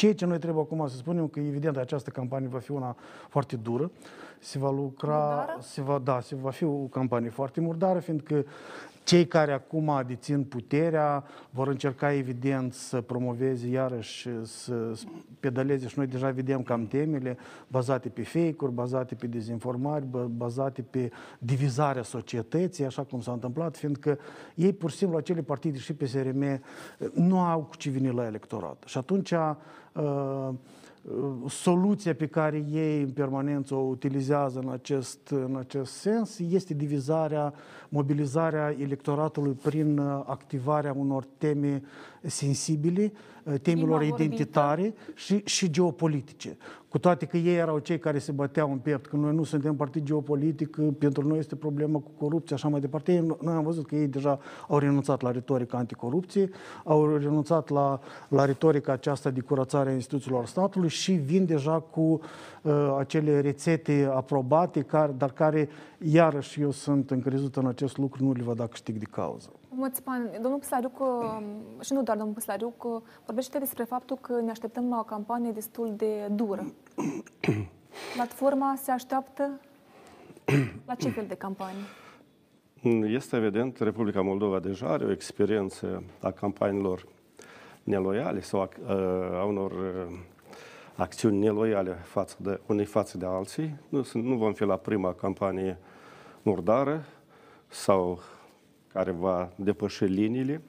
Ceea 0.00 0.14
ce 0.14 0.26
noi 0.26 0.38
trebuie 0.38 0.62
acum 0.62 0.88
să 0.88 0.96
spunem 0.96 1.28
că, 1.28 1.40
evident, 1.40 1.76
această 1.76 2.10
campanie 2.10 2.48
va 2.48 2.58
fi 2.58 2.70
una 2.70 2.96
foarte 3.28 3.56
dură, 3.56 3.90
se 4.38 4.58
va 4.58 4.70
lucra, 4.70 5.34
Murdară? 5.36 5.58
se 5.60 5.82
va, 5.82 5.98
da, 5.98 6.20
se 6.20 6.34
va 6.34 6.50
fi 6.50 6.64
o 6.64 6.72
campanie 6.72 7.28
foarte 7.28 7.60
murdară, 7.60 7.98
fiindcă 7.98 8.44
cei 9.02 9.26
care 9.26 9.52
acum 9.52 10.02
dețin 10.06 10.44
puterea 10.44 11.24
vor 11.50 11.68
încerca 11.68 12.12
evident 12.12 12.72
să 12.72 13.00
promoveze 13.00 13.68
iarăși, 13.68 14.28
să 14.42 14.92
pedaleze 15.40 15.88
și 15.88 15.98
noi 15.98 16.06
deja 16.06 16.30
vedem 16.30 16.62
cam 16.62 16.86
temele 16.86 17.36
bazate 17.66 18.08
pe 18.08 18.22
fake-uri, 18.22 18.72
bazate 18.72 19.14
pe 19.14 19.26
dezinformări, 19.26 20.04
bă- 20.04 20.26
bazate 20.26 20.82
pe 20.82 21.10
divizarea 21.38 22.02
societății, 22.02 22.84
așa 22.84 23.02
cum 23.02 23.20
s-a 23.20 23.32
întâmplat, 23.32 23.76
fiindcă 23.76 24.18
ei 24.54 24.72
pur 24.72 24.90
și 24.90 24.96
simplu, 24.96 25.16
acele 25.16 25.42
partide 25.42 25.78
și 25.78 25.94
PSRM 25.94 26.62
nu 27.14 27.40
au 27.40 27.60
cu 27.60 27.76
ce 27.76 27.90
veni 27.90 28.12
la 28.12 28.26
electorat. 28.26 28.82
Și 28.86 28.98
atunci 28.98 29.30
uh, 29.30 30.48
soluția 31.48 32.14
pe 32.14 32.26
care 32.26 32.64
ei 32.70 33.02
în 33.02 33.10
permanență 33.10 33.74
o 33.74 33.78
utilizează 33.78 34.58
în 34.58 34.68
acest, 34.68 35.28
în 35.28 35.56
acest 35.56 35.92
sens 35.92 36.38
este 36.38 36.74
divizarea, 36.74 37.54
mobilizarea 37.88 38.74
electoratului 38.78 39.52
prin 39.52 39.98
uh, 39.98 40.22
activarea 40.26 40.94
unor 40.96 41.24
teme 41.38 41.82
sensibile, 42.22 43.12
uh, 43.44 43.54
temelor 43.62 43.88
vorbită. 43.88 44.22
identitare 44.22 44.94
și, 45.14 45.42
și 45.44 45.70
geopolitice. 45.70 46.56
Cu 46.88 46.98
toate 46.98 47.26
că 47.26 47.36
ei 47.36 47.56
erau 47.56 47.78
cei 47.78 47.98
care 47.98 48.18
se 48.18 48.32
băteau 48.32 48.72
în 48.72 48.78
piept, 48.78 49.06
că 49.06 49.16
noi 49.16 49.34
nu 49.34 49.42
suntem 49.42 49.76
partid 49.76 50.04
geopolitic, 50.04 50.70
că 50.70 50.82
pentru 50.82 51.28
noi 51.28 51.38
este 51.38 51.56
problemă 51.56 51.98
cu 51.98 52.10
corupție, 52.18 52.54
așa 52.54 52.68
mai 52.68 52.80
departe. 52.80 53.12
Ei, 53.12 53.36
noi 53.40 53.54
am 53.54 53.62
văzut 53.62 53.86
că 53.86 53.94
ei 53.94 54.06
deja 54.06 54.38
au 54.68 54.78
renunțat 54.78 55.20
la 55.20 55.30
retorica 55.30 55.78
anticorupție, 55.78 56.50
au 56.84 57.16
renunțat 57.16 57.68
la, 57.68 58.00
la 58.28 58.44
retorica 58.44 58.92
aceasta 58.92 59.30
de 59.30 59.40
curățare 59.40 59.90
a 59.90 59.92
instituțiilor 59.92 60.46
statului 60.46 60.88
și 60.88 61.12
vin 61.12 61.46
deja 61.46 61.80
cu 61.80 62.20
uh, 62.62 62.96
acele 62.98 63.40
rețete 63.40 64.10
aprobate, 64.14 64.82
care, 64.82 65.14
dar 65.16 65.32
care, 65.32 65.68
iarăși, 65.98 66.60
eu 66.60 66.70
sunt 66.70 67.10
încrezut 67.10 67.56
în 67.56 67.66
acest 67.66 67.96
lucru, 67.96 68.24
nu 68.24 68.32
le 68.32 68.42
va 68.42 68.54
da 68.54 68.66
câștig 68.66 68.96
de 68.96 69.06
cauză. 69.10 69.50
Mățpan, 69.80 70.30
domnul 70.42 70.58
Păslariuc, 70.58 71.00
uh, 71.00 71.40
și 71.80 71.92
nu 71.92 72.02
doar 72.02 72.16
domnul 72.16 72.34
Păslariuc, 72.34 72.84
uh, 72.84 73.00
vorbește 73.26 73.58
despre 73.58 73.84
faptul 73.84 74.16
că 74.16 74.40
ne 74.40 74.50
așteptăm 74.50 74.88
la 74.88 74.98
o 74.98 75.02
campanie 75.02 75.50
destul 75.50 75.94
de 75.96 76.26
dură. 76.30 76.72
Platforma 78.14 78.74
se 78.82 78.90
așteaptă 78.90 79.60
la 80.86 80.94
ce 80.94 81.08
fel 81.08 81.24
de 81.28 81.34
campanie? 81.34 81.82
Este 83.06 83.36
evident, 83.36 83.78
Republica 83.78 84.20
Moldova 84.20 84.58
deja 84.58 84.86
are 84.86 85.04
o 85.04 85.10
experiență 85.10 86.02
a 86.20 86.30
campaniilor 86.30 87.06
neloiale 87.84 88.40
sau 88.40 88.60
a, 88.60 88.68
a 89.40 89.44
unor 89.44 89.70
uh, 89.70 90.18
acțiuni 90.96 91.38
neloiale 91.38 91.92
față 91.92 92.36
de, 92.38 92.60
unei 92.66 92.84
față 92.84 93.18
de 93.18 93.26
alții. 93.26 93.76
Nu, 93.88 94.02
sunt- 94.02 94.24
nu 94.24 94.36
vom 94.36 94.52
fi 94.52 94.64
la 94.64 94.76
prima 94.76 95.12
campanie 95.12 95.78
murdară 96.42 97.04
sau 97.68 98.18
care 98.92 99.10
va 99.10 99.52
depăși 99.56 100.04
liniile. 100.04 100.62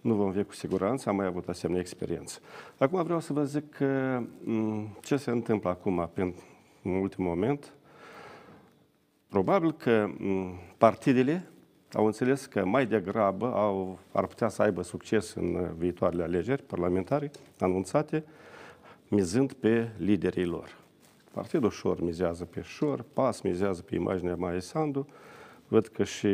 Nu 0.00 0.14
vom 0.14 0.32
fi 0.32 0.44
cu 0.44 0.54
siguranță, 0.54 1.08
am 1.08 1.16
mai 1.16 1.26
avut 1.26 1.48
asemenea 1.48 1.80
experiență. 1.80 2.38
Acum 2.78 3.02
vreau 3.02 3.20
să 3.20 3.32
vă 3.32 3.44
zic 3.44 3.70
că, 3.70 4.22
m, 4.44 4.96
ce 5.02 5.16
se 5.16 5.30
întâmplă 5.30 5.70
acum, 5.70 6.10
în 6.82 6.92
ultimul 6.92 7.28
moment, 7.28 7.72
Probabil 9.32 9.72
că 9.72 10.10
m, 10.18 10.58
partidele 10.78 11.50
au 11.92 12.06
înțeles 12.06 12.46
că 12.46 12.64
mai 12.64 12.86
degrabă 12.86 13.52
au, 13.54 13.98
ar 14.12 14.26
putea 14.26 14.48
să 14.48 14.62
aibă 14.62 14.82
succes 14.82 15.34
în 15.34 15.54
uh, 15.54 15.68
viitoarele 15.76 16.22
alegeri 16.22 16.62
parlamentare 16.62 17.30
anunțate, 17.58 18.24
mizând 19.08 19.52
pe 19.52 19.90
liderii 19.96 20.44
lor. 20.44 20.76
Partidul 21.30 21.70
Șor 21.70 22.00
mizează 22.00 22.44
pe 22.44 22.60
Șor, 22.62 23.04
PAS 23.12 23.40
mizează 23.40 23.82
pe 23.82 23.94
imaginea 23.94 24.36
Maia 24.36 24.60
Sandu. 24.60 25.06
Văd 25.68 25.86
că 25.86 26.04
și 26.04 26.28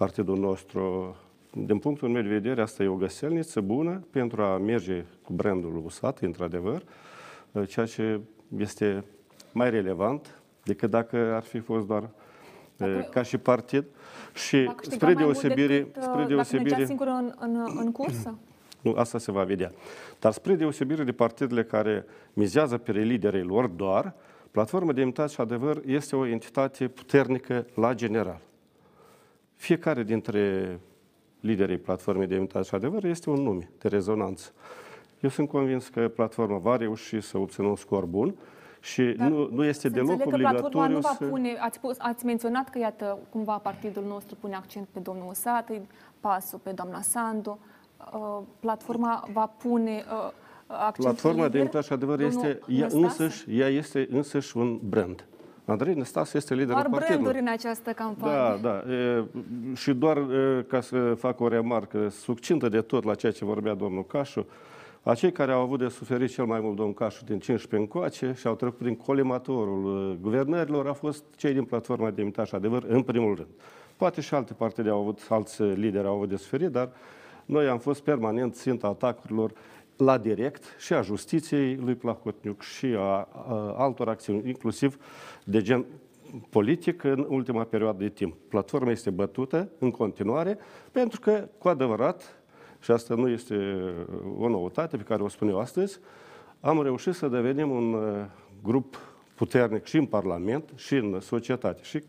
partidul 0.00 0.38
nostru, 0.38 1.16
din 1.52 1.78
punctul 1.78 2.08
meu 2.08 2.22
de 2.22 2.28
vedere, 2.28 2.62
asta 2.62 2.82
e 2.82 2.88
o 2.88 2.94
găselniță 2.94 3.60
bună 3.60 4.04
pentru 4.10 4.42
a 4.42 4.58
merge 4.58 5.04
cu 5.22 5.32
brandul 5.32 5.82
USAT, 5.84 6.18
într-adevăr, 6.18 6.82
uh, 7.52 7.68
ceea 7.68 7.86
ce 7.86 8.20
este 8.56 9.04
mai 9.52 9.70
relevant 9.70 10.40
decât 10.62 10.90
dacă 10.90 11.16
ar 11.34 11.42
fi 11.42 11.58
fost 11.58 11.86
doar 11.86 12.10
Dacă- 12.76 12.96
uh, 12.98 13.08
ca 13.10 13.22
și 13.22 13.38
partid. 13.38 13.84
Și 14.34 14.62
Va 14.62 14.72
câștiga 14.72 14.96
spre 14.96 15.12
mai 15.12 15.22
mult 15.24 15.40
deosebire, 15.40 15.76
decât, 15.76 15.96
uh, 15.96 16.02
spre 16.02 16.06
Dacă 16.06 16.16
mergea 16.16 16.34
deosebire, 16.34 16.84
singur 16.84 17.06
în, 17.06 17.32
în, 17.38 17.66
în 17.76 17.92
cursă? 17.92 18.38
nu, 18.80 18.92
asta 18.96 19.18
se 19.18 19.32
va 19.32 19.42
vedea. 19.42 19.70
Dar 20.18 20.32
spre 20.32 20.54
deosebire 20.54 21.04
de 21.04 21.12
partidele 21.12 21.64
care 21.64 22.04
mizează 22.32 22.78
pe 22.78 22.92
liderii 22.92 23.42
lor 23.42 23.66
doar, 23.66 24.14
Platforma 24.50 24.92
de 24.92 25.02
Unitate 25.02 25.32
și 25.32 25.40
Adevăr 25.40 25.80
este 25.86 26.16
o 26.16 26.26
entitate 26.26 26.88
puternică 26.88 27.66
la 27.74 27.94
general. 27.94 28.40
Fiecare 29.60 30.02
dintre 30.02 30.78
liderii 31.40 31.78
Platformei 31.78 32.26
de 32.26 32.36
Unitate 32.36 32.64
și 32.64 32.74
Adevăr 32.74 33.04
este 33.04 33.30
un 33.30 33.42
nume 33.42 33.70
de 33.78 33.88
rezonanță. 33.88 34.52
Eu 35.20 35.30
sunt 35.30 35.48
convins 35.48 35.88
că 35.88 36.08
platforma 36.08 36.58
va 36.58 36.76
reuși 36.76 37.20
să 37.20 37.38
obțină 37.38 37.66
un 37.66 37.76
scor 37.76 38.04
bun 38.04 38.34
și 38.80 39.02
Dar 39.02 39.28
nu, 39.28 39.48
nu 39.52 39.64
este 39.64 39.88
să 39.88 39.94
deloc 39.94 40.10
înțeleg 40.10 40.32
că 40.32 40.36
platforma 40.36 40.84
obligatoriu 40.84 40.94
nu 40.94 41.00
va 41.00 41.16
să... 41.18 41.24
pune, 41.24 41.56
ați, 41.58 41.80
pus, 41.80 41.96
ați 41.98 42.24
menționat 42.24 42.68
că, 42.68 42.78
iată, 42.78 43.18
cumva 43.30 43.58
partidul 43.58 44.04
nostru 44.06 44.36
pune 44.40 44.54
accent 44.54 44.88
pe 44.92 44.98
domnul 44.98 45.26
Usat, 45.28 45.70
pasul 46.20 46.58
pe 46.62 46.70
doamna 46.70 47.00
Sandu. 47.00 47.58
Uh, 48.12 48.38
platforma 48.60 49.28
va 49.32 49.46
pune 49.46 50.04
uh, 50.12 50.30
accent 50.66 51.06
Platforma 51.06 51.36
de 51.36 51.44
lider, 51.44 51.60
Unitate 51.60 51.84
și 51.84 51.92
Adevăr 51.92 52.18
domnul 52.18 52.44
este, 52.44 52.60
ea 52.66 52.86
Năstase? 52.86 53.22
însăși, 53.22 53.58
ea 53.58 53.68
este 53.68 54.08
însăși 54.10 54.56
un 54.56 54.78
brand. 54.82 55.24
Andrei 55.70 55.94
Năstase 55.94 56.36
este 56.36 56.54
liderul 56.54 56.74
Doar 56.74 56.88
partidului. 56.88 57.22
branduri 57.22 57.46
în 57.46 57.52
această 57.52 57.90
campanie. 57.90 58.36
Da, 58.36 58.58
da. 58.62 58.92
E, 58.92 59.24
și 59.74 59.92
doar 59.92 60.16
e, 60.16 60.64
ca 60.68 60.80
să 60.80 61.14
fac 61.14 61.40
o 61.40 61.48
remarcă 61.48 62.08
succintă 62.08 62.68
de 62.68 62.80
tot 62.80 63.04
la 63.04 63.14
ceea 63.14 63.32
ce 63.32 63.44
vorbea 63.44 63.74
domnul 63.74 64.04
Cașu, 64.04 64.46
acei 65.02 65.32
care 65.32 65.52
au 65.52 65.60
avut 65.60 65.78
de 65.78 65.88
suferit 65.88 66.30
cel 66.30 66.44
mai 66.44 66.60
mult 66.60 66.76
domnul 66.76 66.94
Cașu 66.94 67.24
din 67.24 67.38
15 67.38 67.76
încoace 67.76 68.34
și 68.36 68.46
au 68.46 68.54
trecut 68.54 68.78
prin 68.78 68.96
colimatorul 68.96 70.12
e, 70.12 70.18
guvernărilor 70.22 70.86
au 70.86 70.94
fost 70.94 71.24
cei 71.36 71.52
din 71.52 71.64
platforma 71.64 72.10
de 72.10 72.20
imitat 72.20 72.46
și 72.46 72.54
adevăr, 72.54 72.84
în 72.88 73.02
primul 73.02 73.34
rând. 73.34 73.48
Poate 73.96 74.20
și 74.20 74.34
alte 74.34 74.52
partide 74.52 74.88
au 74.88 75.00
avut, 75.00 75.26
alți 75.28 75.62
lideri 75.62 76.06
au 76.06 76.14
avut 76.14 76.28
de 76.28 76.36
suferit, 76.36 76.68
dar 76.68 76.88
noi 77.44 77.68
am 77.68 77.78
fost 77.78 78.00
permanent 78.00 78.54
ținta 78.54 78.86
atacurilor 78.86 79.52
la 80.00 80.18
direct 80.18 80.64
și 80.78 80.92
a 80.92 81.02
justiției 81.02 81.76
lui 81.76 81.94
Plahotniuc 81.94 82.62
și 82.62 82.86
a, 82.86 83.28
a 83.48 83.74
altor 83.76 84.08
acțiuni, 84.08 84.48
inclusiv 84.48 84.98
de 85.44 85.60
gen 85.60 85.86
politic 86.50 87.04
în 87.04 87.26
ultima 87.28 87.64
perioadă 87.64 88.02
de 88.02 88.08
timp. 88.08 88.36
Platforma 88.48 88.90
este 88.90 89.10
bătută 89.10 89.68
în 89.78 89.90
continuare 89.90 90.58
pentru 90.92 91.20
că, 91.20 91.48
cu 91.58 91.68
adevărat, 91.68 92.42
și 92.80 92.90
asta 92.90 93.14
nu 93.14 93.28
este 93.28 93.84
o 94.38 94.48
noutate 94.48 94.96
pe 94.96 95.02
care 95.02 95.22
o 95.22 95.28
spun 95.28 95.48
eu 95.48 95.58
astăzi, 95.58 96.00
am 96.60 96.82
reușit 96.82 97.14
să 97.14 97.28
devenim 97.28 97.70
un 97.70 97.92
uh, 97.92 98.24
grup 98.62 98.96
puternic 99.34 99.84
și 99.84 99.96
în 99.96 100.06
Parlament 100.06 100.72
și 100.76 100.94
în 100.94 101.20
societate. 101.20 101.82
Și 101.82 102.02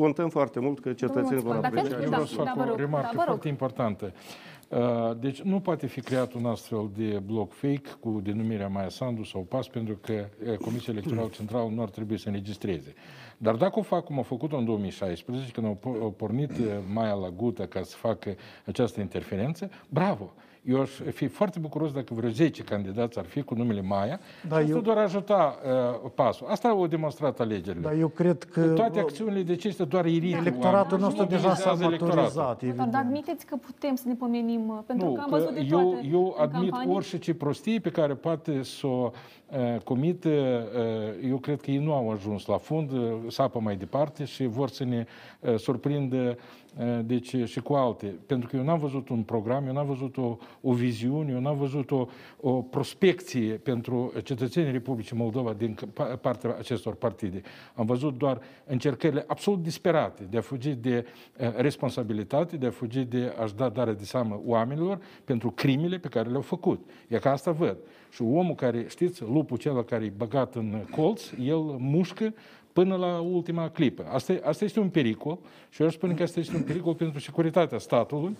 contăm 0.00 0.28
foarte 0.28 0.60
mult 0.60 0.80
că 0.80 0.92
cetățenii 0.92 1.42
vor 1.42 1.54
Mățman, 1.54 1.60
dacă 1.60 1.78
aprecia. 1.78 1.94
ați- 1.96 2.04
Eu 2.04 2.10
Da, 2.10 2.16
vreau 2.16 2.24
să 2.26 2.36
da, 2.36 2.42
fac 2.44 2.54
vă 2.56 2.64
rog, 2.64 2.72
o 2.72 2.76
remarcă 2.76 3.06
da, 3.06 3.12
vă 3.12 3.18
rog. 3.18 3.26
foarte 3.26 3.48
importantă. 3.48 4.12
Uh, 4.68 5.16
Deci 5.20 5.40
nu 5.42 5.60
poate 5.60 5.86
fi 5.86 6.00
creat 6.00 6.32
un 6.32 6.46
astfel 6.46 6.90
de 6.96 7.22
bloc 7.26 7.52
fake 7.52 7.88
cu 8.00 8.20
denumirea 8.24 8.68
Maia 8.68 8.88
Sandu 8.88 9.22
sau 9.24 9.40
PAS 9.42 9.68
pentru 9.68 9.96
că 10.00 10.12
uh, 10.50 10.56
Comisia 10.56 10.92
Electorală 10.92 11.28
Centrală 11.28 11.70
nu 11.74 11.82
ar 11.82 11.88
trebui 11.90 12.18
să 12.18 12.28
înregistreze. 12.28 12.94
Dar 13.38 13.54
dacă 13.54 13.78
o 13.78 13.82
fac 13.82 14.04
cum 14.04 14.18
a 14.18 14.22
făcut-o 14.22 14.56
în 14.56 14.64
2016, 14.64 15.50
când 15.52 15.66
au 15.66 15.78
po- 15.78 16.00
au 16.00 16.10
pornit 16.16 16.50
uh, 16.50 16.66
Maia 16.92 17.12
la 17.14 17.28
gută 17.30 17.66
ca 17.66 17.82
să 17.82 17.96
facă 17.96 18.34
această 18.66 19.00
interferență, 19.00 19.70
bravo! 19.88 20.32
Eu 20.68 20.80
aș 20.80 20.90
fi 20.90 21.26
foarte 21.26 21.58
bucuros 21.58 21.92
dacă 21.92 22.14
vreo 22.14 22.30
10 22.30 22.62
candidați 22.62 23.18
ar 23.18 23.24
fi 23.24 23.42
cu 23.42 23.54
numele 23.54 23.80
Maia 23.80 24.20
Da, 24.48 24.56
și 24.56 24.62
asta 24.62 24.74
eu- 24.74 24.80
doar 24.80 24.96
ajuta 24.96 25.58
uh, 26.04 26.10
pasul. 26.14 26.46
Asta 26.50 26.68
au 26.68 26.86
demonstrat 26.86 27.40
alegerile. 27.40 27.82
Dar 27.82 27.92
eu 27.98 28.08
cred 28.08 28.42
că 28.44 28.60
Toate 28.68 28.98
acțiunile 29.00 29.42
de 29.42 29.54
ce 29.56 29.68
este 29.68 29.84
doar 29.84 30.06
irită 30.06 30.36
electoratul 30.36 30.74
oamenii. 30.74 31.02
nostru 31.04 31.22
Nu 31.22 31.28
deja 31.28 31.54
s-a 31.54 31.70
mobilizează 31.70 31.84
electoratul. 31.84 32.16
maturizat, 32.20 32.58
Dar, 32.58 32.68
evident. 32.68 32.90
dar 32.92 33.00
admiteți 33.00 33.46
că 33.46 33.56
putem 33.56 33.94
să 33.94 34.04
ne 34.06 34.14
pomenim, 34.14 34.68
uh, 34.68 34.78
pentru 34.86 35.06
Nu, 35.06 35.12
că 35.14 35.20
am 35.20 35.30
că 35.30 35.36
văzut 35.36 35.54
de 35.54 35.66
eu, 35.70 35.80
toate 35.90 36.06
eu 36.12 36.34
în 36.38 36.42
admit 36.42 36.70
campanie. 36.70 36.94
orice 36.94 37.34
prostie 37.34 37.78
pe 37.78 37.90
care 37.90 38.14
poate 38.14 38.62
să 38.62 38.86
o 38.86 39.10
uh, 39.50 39.80
comită, 39.84 40.28
uh, 40.28 41.28
eu 41.30 41.36
cred 41.36 41.60
că 41.60 41.70
ei 41.70 41.78
nu 41.78 41.92
au 41.92 42.10
ajuns 42.10 42.46
la 42.46 42.56
fund, 42.56 42.90
uh, 42.90 43.12
sapă 43.28 43.60
mai 43.60 43.76
departe 43.76 44.24
și 44.24 44.46
vor 44.46 44.68
să 44.68 44.84
ne 44.84 45.06
uh, 45.40 45.58
surprindă 45.58 46.36
uh, 46.78 46.98
deci, 47.04 47.36
și 47.44 47.60
cu 47.60 47.72
alte. 47.72 48.14
Pentru 48.26 48.48
că 48.48 48.56
eu 48.56 48.64
n-am 48.64 48.78
văzut 48.78 49.08
un 49.08 49.22
program, 49.22 49.66
eu 49.66 49.72
n-am 49.72 49.86
văzut 49.86 50.16
o, 50.16 50.36
o 50.60 50.72
viziune, 50.72 51.32
eu 51.32 51.40
n-am 51.40 51.56
văzut 51.56 51.90
o, 51.90 52.06
o 52.40 52.62
prospecție 52.62 53.52
pentru 53.52 54.12
cetățenii 54.22 54.72
Republicii 54.72 55.16
Moldova 55.16 55.52
din 55.52 55.74
pa- 55.74 56.20
partea 56.20 56.56
acestor 56.58 56.94
partide. 56.94 57.42
Am 57.74 57.86
văzut 57.86 58.18
doar 58.18 58.40
încercările 58.64 59.24
absolut 59.26 59.62
disperate 59.62 60.22
de 60.30 60.36
a 60.36 60.40
fugi 60.40 60.74
de 60.74 61.06
uh, 61.40 61.54
responsabilitate, 61.56 62.56
de 62.56 62.66
a 62.66 62.70
fugi 62.70 63.04
de 63.04 63.34
a-și 63.38 63.54
da 63.54 63.68
dare 63.68 63.92
de 63.92 64.04
seamă 64.04 64.40
oamenilor 64.44 65.00
pentru 65.24 65.50
crimele 65.50 65.98
pe 65.98 66.08
care 66.08 66.28
le-au 66.28 66.40
făcut. 66.40 66.90
E 67.08 67.18
ca 67.18 67.30
asta 67.30 67.50
văd. 67.50 67.76
Și 68.10 68.22
omul 68.22 68.54
care, 68.54 68.86
știți, 68.88 69.22
lupul 69.22 69.56
acela 69.56 69.82
care 69.82 70.04
e 70.04 70.12
băgat 70.16 70.54
în 70.54 70.84
colț, 70.90 71.22
el 71.40 71.58
mușcă 71.78 72.34
până 72.76 72.96
la 72.96 73.20
ultima 73.20 73.68
clipă. 73.68 74.06
Asta, 74.12 74.34
asta 74.42 74.64
este 74.64 74.80
un 74.80 74.88
pericol 74.88 75.38
și 75.68 75.80
eu 75.80 75.86
aș 75.86 75.94
spune 75.94 76.14
că 76.14 76.22
asta 76.22 76.40
este 76.40 76.56
un 76.56 76.62
pericol 76.62 76.94
pentru 76.94 77.20
securitatea 77.20 77.78
statului. 77.78 78.36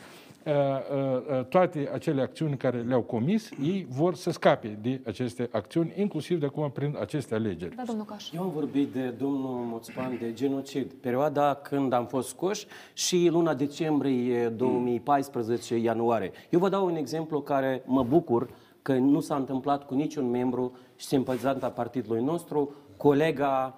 Uh, 0.47 0.53
uh, 0.53 1.39
uh, 1.39 1.45
toate 1.45 1.91
acele 1.93 2.23
acțiuni 2.23 2.57
care 2.57 2.81
le-au 2.81 3.01
comis, 3.01 3.51
ei 3.63 3.87
vor 3.89 4.15
să 4.15 4.31
scape 4.31 4.79
de 4.83 5.01
aceste 5.07 5.49
acțiuni, 5.53 5.93
inclusiv 5.97 6.41
de 6.41 6.47
acum 6.47 6.71
prin 6.71 6.97
aceste 7.01 7.35
alegeri. 7.35 7.75
Da, 7.77 7.83
domnul 7.87 8.05
Caș. 8.05 8.33
Eu 8.33 8.43
am 8.43 8.51
vorbit 8.51 8.93
de 8.93 9.09
domnul 9.09 9.65
Moțpan 9.71 10.19
de 10.21 10.33
genocid, 10.33 10.93
perioada 10.93 11.55
când 11.55 11.93
am 11.93 12.07
fost 12.07 12.29
scoși 12.29 12.67
și 12.93 13.29
luna 13.31 13.55
decembrie 13.55 14.49
2014 14.49 15.77
ianuarie. 15.77 16.31
Eu 16.51 16.59
vă 16.59 16.69
dau 16.69 16.87
un 16.87 16.97
exemplu 16.97 17.41
care 17.41 17.83
mă 17.85 18.03
bucur 18.03 18.49
că 18.87 18.93
nu 18.93 19.21
s-a 19.21 19.37
întâmplat 19.37 19.87
cu 19.87 19.95
niciun 19.95 20.31
membru 20.31 20.73
și 20.97 21.07
simpatizant 21.07 21.63
a 21.63 21.69
partidului 21.69 22.23
nostru, 22.23 22.75
colega, 22.97 23.75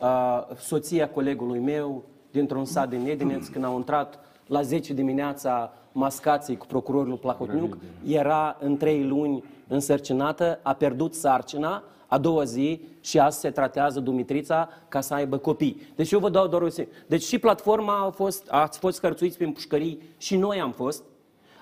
uh, 0.00 0.56
soția 0.56 1.08
colegului 1.08 1.58
meu 1.58 2.02
dintr-un 2.30 2.64
sat 2.64 2.88
din 2.88 3.06
Edineț, 3.06 3.46
când 3.46 3.64
au 3.64 3.76
intrat 3.76 4.18
la 4.46 4.62
10 4.62 4.92
dimineața 4.92 5.72
mascații 5.92 6.56
cu 6.56 6.66
procurorul 6.66 7.16
Placotniuc, 7.16 7.78
era 8.06 8.56
în 8.60 8.76
trei 8.76 9.04
luni 9.04 9.44
însărcinată, 9.68 10.58
a 10.62 10.72
pierdut 10.72 11.14
sarcina, 11.14 11.82
a 12.06 12.18
doua 12.18 12.44
zi 12.44 12.80
și 13.00 13.18
azi 13.18 13.38
se 13.38 13.50
tratează 13.50 14.00
Dumitrița 14.00 14.68
ca 14.88 15.00
să 15.00 15.14
aibă 15.14 15.36
copii. 15.36 15.92
Deci 15.96 16.10
eu 16.10 16.18
vă 16.18 16.30
dau 16.30 16.46
doar 16.46 16.62
o 16.62 16.68
zi. 16.68 16.86
Deci 17.06 17.22
și 17.22 17.38
platforma 17.38 18.04
a 18.06 18.10
fost, 18.10 18.48
ați 18.48 18.78
fost 18.78 19.00
hărțuiți 19.00 19.36
prin 19.36 19.52
pușcării 19.52 20.00
și 20.16 20.36
noi 20.36 20.60
am 20.60 20.72
fost. 20.72 21.02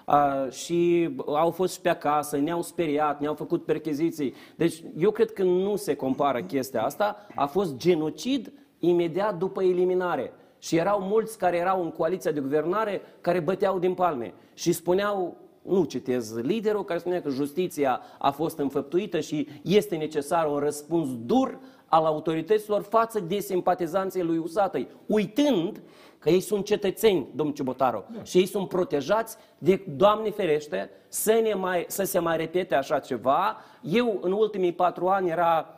Uh, 0.08 0.52
și 0.52 1.10
au 1.26 1.50
fost 1.50 1.72
și 1.72 1.80
pe 1.80 1.88
acasă, 1.88 2.36
ne-au 2.36 2.62
speriat, 2.62 3.20
ne-au 3.20 3.34
făcut 3.34 3.64
percheziții. 3.64 4.34
Deci 4.56 4.82
eu 4.98 5.10
cred 5.10 5.32
că 5.32 5.42
nu 5.42 5.76
se 5.76 5.94
compară 5.94 6.42
chestia 6.42 6.82
asta. 6.82 7.26
A 7.34 7.46
fost 7.46 7.76
genocid 7.76 8.52
imediat 8.78 9.38
după 9.38 9.62
eliminare. 9.62 10.32
Și 10.58 10.76
erau 10.76 11.00
mulți 11.00 11.38
care 11.38 11.56
erau 11.56 11.82
în 11.82 11.90
coaliția 11.90 12.30
de 12.30 12.40
guvernare 12.40 13.00
care 13.20 13.40
băteau 13.40 13.78
din 13.78 13.94
palme 13.94 14.34
și 14.54 14.72
spuneau 14.72 15.36
nu 15.62 15.84
citez 15.84 16.36
liderul, 16.36 16.84
care 16.84 16.98
spunea 16.98 17.22
că 17.22 17.28
justiția 17.28 18.00
a 18.18 18.30
fost 18.30 18.58
înfăptuită 18.58 19.20
și 19.20 19.48
este 19.62 19.96
necesar 19.96 20.46
un 20.46 20.58
răspuns 20.58 21.08
dur 21.24 21.58
al 21.86 22.04
autorităților 22.04 22.82
față 22.82 23.20
de 23.20 23.38
simpatizanții 23.38 24.22
lui 24.22 24.38
Usatăi, 24.38 24.88
uitând 25.06 25.82
că 26.18 26.30
ei 26.30 26.40
sunt 26.40 26.64
cetățeni, 26.64 27.26
domnul 27.34 27.54
Ciubotaru, 27.54 28.04
da. 28.10 28.22
și 28.22 28.38
ei 28.38 28.46
sunt 28.46 28.68
protejați 28.68 29.36
de, 29.58 29.84
Doamne 29.96 30.30
ferește, 30.30 30.90
să, 31.08 31.40
ne 31.42 31.54
mai, 31.54 31.84
să 31.88 32.04
se 32.04 32.18
mai 32.18 32.36
repete 32.36 32.74
așa 32.74 32.98
ceva. 32.98 33.56
Eu, 33.82 34.18
în 34.20 34.32
ultimii 34.32 34.72
patru 34.72 35.08
ani, 35.08 35.30
era 35.30 35.66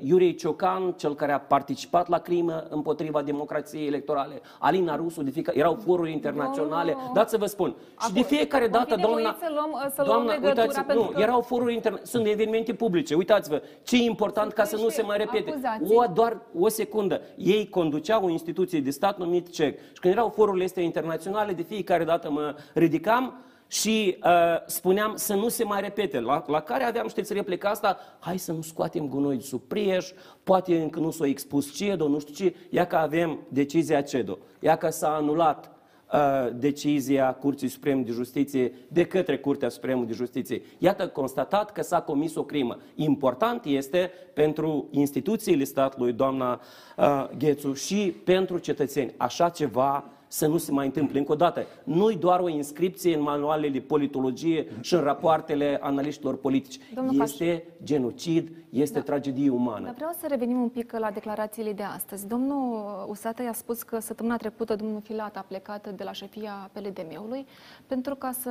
Iurie 0.00 0.32
Ciocan, 0.32 0.92
cel 0.96 1.14
care 1.14 1.32
a 1.32 1.40
participat 1.40 2.08
la 2.08 2.18
crimă 2.18 2.66
împotriva 2.68 3.22
democrației 3.22 3.86
electorale, 3.86 4.40
Alina 4.58 4.96
Rusu, 4.96 5.22
de 5.22 5.30
fiecare, 5.30 5.58
erau 5.58 5.74
foruri 5.84 6.12
internaționale, 6.12 6.92
no, 6.92 6.98
no. 7.06 7.12
dați 7.14 7.30
să 7.30 7.36
vă 7.36 7.46
spun. 7.46 7.76
Acum, 7.94 8.08
și 8.08 8.22
de 8.22 8.34
fiecare 8.34 8.66
dată, 8.66 8.94
doamna, 9.00 9.36
să 9.40 9.46
luăm, 9.52 9.90
să 9.94 10.02
doamna 10.06 10.38
luăm 10.40 10.44
uitați, 10.44 10.94
nu, 10.94 11.02
că... 11.02 11.20
erau 11.20 11.40
foruri 11.40 11.74
internaționale, 11.74 12.18
sunt 12.24 12.26
evenimente 12.26 12.74
publice, 12.74 13.14
uitați-vă, 13.14 13.62
ce 13.82 13.96
e 13.96 14.04
important 14.04 14.52
ca 14.52 14.64
să 14.64 14.76
nu 14.76 14.88
se 14.88 15.02
mai 15.02 15.16
repete. 15.16 15.50
Acuzații. 15.50 15.96
O, 15.96 16.12
doar 16.12 16.40
o 16.58 16.68
secundă. 16.68 17.20
Ei 17.36 17.68
conduceau 17.68 18.24
o 18.24 18.30
instituție 18.30 18.80
de 18.80 18.90
stat 18.90 19.18
numit 19.18 19.50
CEC 19.50 19.78
și 19.78 20.00
când 20.00 20.14
erau 20.14 20.28
forurile 20.28 20.64
astea 20.64 20.82
internaționale, 20.82 21.52
de 21.52 21.62
fiecare 21.62 22.04
dată 22.04 22.30
mă 22.30 22.54
ridicam, 22.74 23.34
și 23.66 24.16
uh, 24.24 24.30
spuneam 24.66 25.12
să 25.16 25.34
nu 25.34 25.48
se 25.48 25.64
mai 25.64 25.80
repete. 25.80 26.20
La, 26.20 26.44
la 26.46 26.60
care 26.60 26.84
aveam, 26.84 27.08
știți, 27.08 27.32
replica 27.32 27.68
asta, 27.68 27.98
hai 28.18 28.38
să 28.38 28.52
nu 28.52 28.62
scoatem 28.62 29.08
gunoi 29.08 29.42
sub 29.42 29.60
prieș, 29.60 30.10
poate 30.42 30.80
încă 30.80 31.00
nu 31.00 31.10
s-a 31.10 31.26
expus 31.26 31.74
CEDO, 31.74 32.08
nu 32.08 32.18
știu 32.18 32.34
ce, 32.34 32.54
ia 32.70 32.86
că 32.86 32.96
avem 32.96 33.38
decizia 33.48 34.02
CEDO, 34.02 34.38
ia 34.60 34.76
că 34.76 34.90
s-a 34.90 35.14
anulat 35.14 35.70
uh, 36.12 36.50
decizia 36.54 37.32
Curții 37.34 37.68
Supreme 37.68 38.02
de 38.02 38.10
Justiție 38.10 38.72
de 38.88 39.04
către 39.04 39.38
Curtea 39.38 39.68
Supremă 39.68 40.04
de 40.04 40.12
Justiție. 40.12 40.62
Iată 40.78 41.08
constatat 41.08 41.72
că 41.72 41.82
s-a 41.82 42.00
comis 42.00 42.34
o 42.34 42.44
crimă. 42.44 42.78
Important 42.94 43.64
este 43.64 44.10
pentru 44.34 44.88
instituțiile 44.90 45.64
statului, 45.64 46.12
doamna 46.12 46.60
uh, 46.96 47.28
Ghețu, 47.38 47.72
și 47.72 48.14
pentru 48.24 48.58
cetățeni. 48.58 49.14
Așa 49.16 49.48
ceva 49.48 50.04
să 50.34 50.46
nu 50.46 50.56
se 50.56 50.72
mai 50.72 50.86
întâmple. 50.86 51.18
Încă 51.18 51.32
o 51.32 51.34
dată, 51.34 51.66
nu-i 51.84 52.16
doar 52.16 52.40
o 52.40 52.48
inscripție 52.48 53.14
în 53.16 53.22
manualele 53.22 53.68
de 53.72 53.80
politologie 53.80 54.66
și 54.80 54.94
în 54.94 55.00
rapoartele 55.00 55.78
analiștilor 55.82 56.36
politici. 56.36 56.78
Domnul 56.94 57.20
este 57.22 57.64
genocid, 57.84 58.50
este 58.70 58.98
Da. 58.98 59.04
tragedie 59.04 59.50
umană. 59.50 59.84
Dar 59.84 59.94
vreau 59.94 60.10
să 60.20 60.26
revenim 60.28 60.60
un 60.60 60.68
pic 60.68 60.92
la 60.92 61.10
declarațiile 61.10 61.72
de 61.72 61.82
astăzi. 61.82 62.26
Domnul 62.26 62.84
Usată 63.08 63.42
i-a 63.42 63.52
spus 63.52 63.82
că 63.82 63.98
săptămâna 63.98 64.36
trecută 64.36 64.76
domnul 64.76 65.00
Filat 65.00 65.36
a 65.36 65.44
plecat 65.48 65.88
de 65.88 66.04
la 66.04 66.12
șefia 66.12 66.70
PLDM-ului 66.72 67.46
pentru 67.86 68.14
ca 68.14 68.32
să 68.40 68.50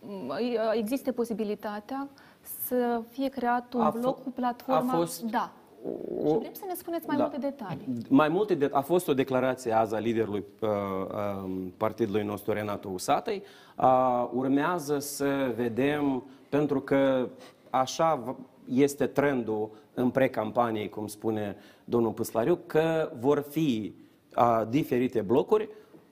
m, 0.00 0.32
existe 0.74 1.12
posibilitatea 1.12 2.08
să 2.66 3.02
fie 3.08 3.28
creat 3.28 3.72
un 3.74 3.80
A 3.80 3.90
f- 3.96 4.00
bloc 4.00 4.22
cu 4.22 4.30
platforma... 4.30 4.92
a 4.92 4.96
fost 4.96 5.22
Da. 5.22 5.52
O- 6.24 6.28
Și 6.32 6.38
vrem 6.38 6.52
să 6.52 6.64
ne 6.68 6.74
spuneți 6.74 7.06
mai 7.06 7.16
Da. 7.16 7.22
multe 7.22 7.38
detalii. 7.38 7.86
Mai 8.08 8.28
multe 8.28 8.54
de, 8.54 8.68
a 8.72 8.80
fost 8.80 9.08
o 9.08 9.14
declarație 9.14 9.72
azi 9.72 9.94
a 9.94 9.98
liderului 9.98 10.44
uh, 10.60 10.68
uh, 11.44 11.50
partidului 11.76 12.22
nostru, 12.22 12.52
Renato 12.52 12.88
Usatăi. 12.88 13.42
Uh, 13.78 14.28
urmează 14.32 14.98
să 14.98 15.52
vedem, 15.56 16.22
pentru 16.48 16.80
că 16.80 17.28
așa 17.70 18.14
v- 18.14 18.36
este 18.74 19.06
trendul 19.06 19.70
în 19.94 20.10
precampanie, 20.10 20.88
cum 20.88 21.06
spune 21.06 21.56
domnul 21.84 22.12
Păslariu, 22.12 22.58
că 22.66 23.10
vor 23.20 23.40
fi 23.50 23.94
uh, 24.36 24.62
diferite 24.68 25.20
blocuri. 25.20 25.68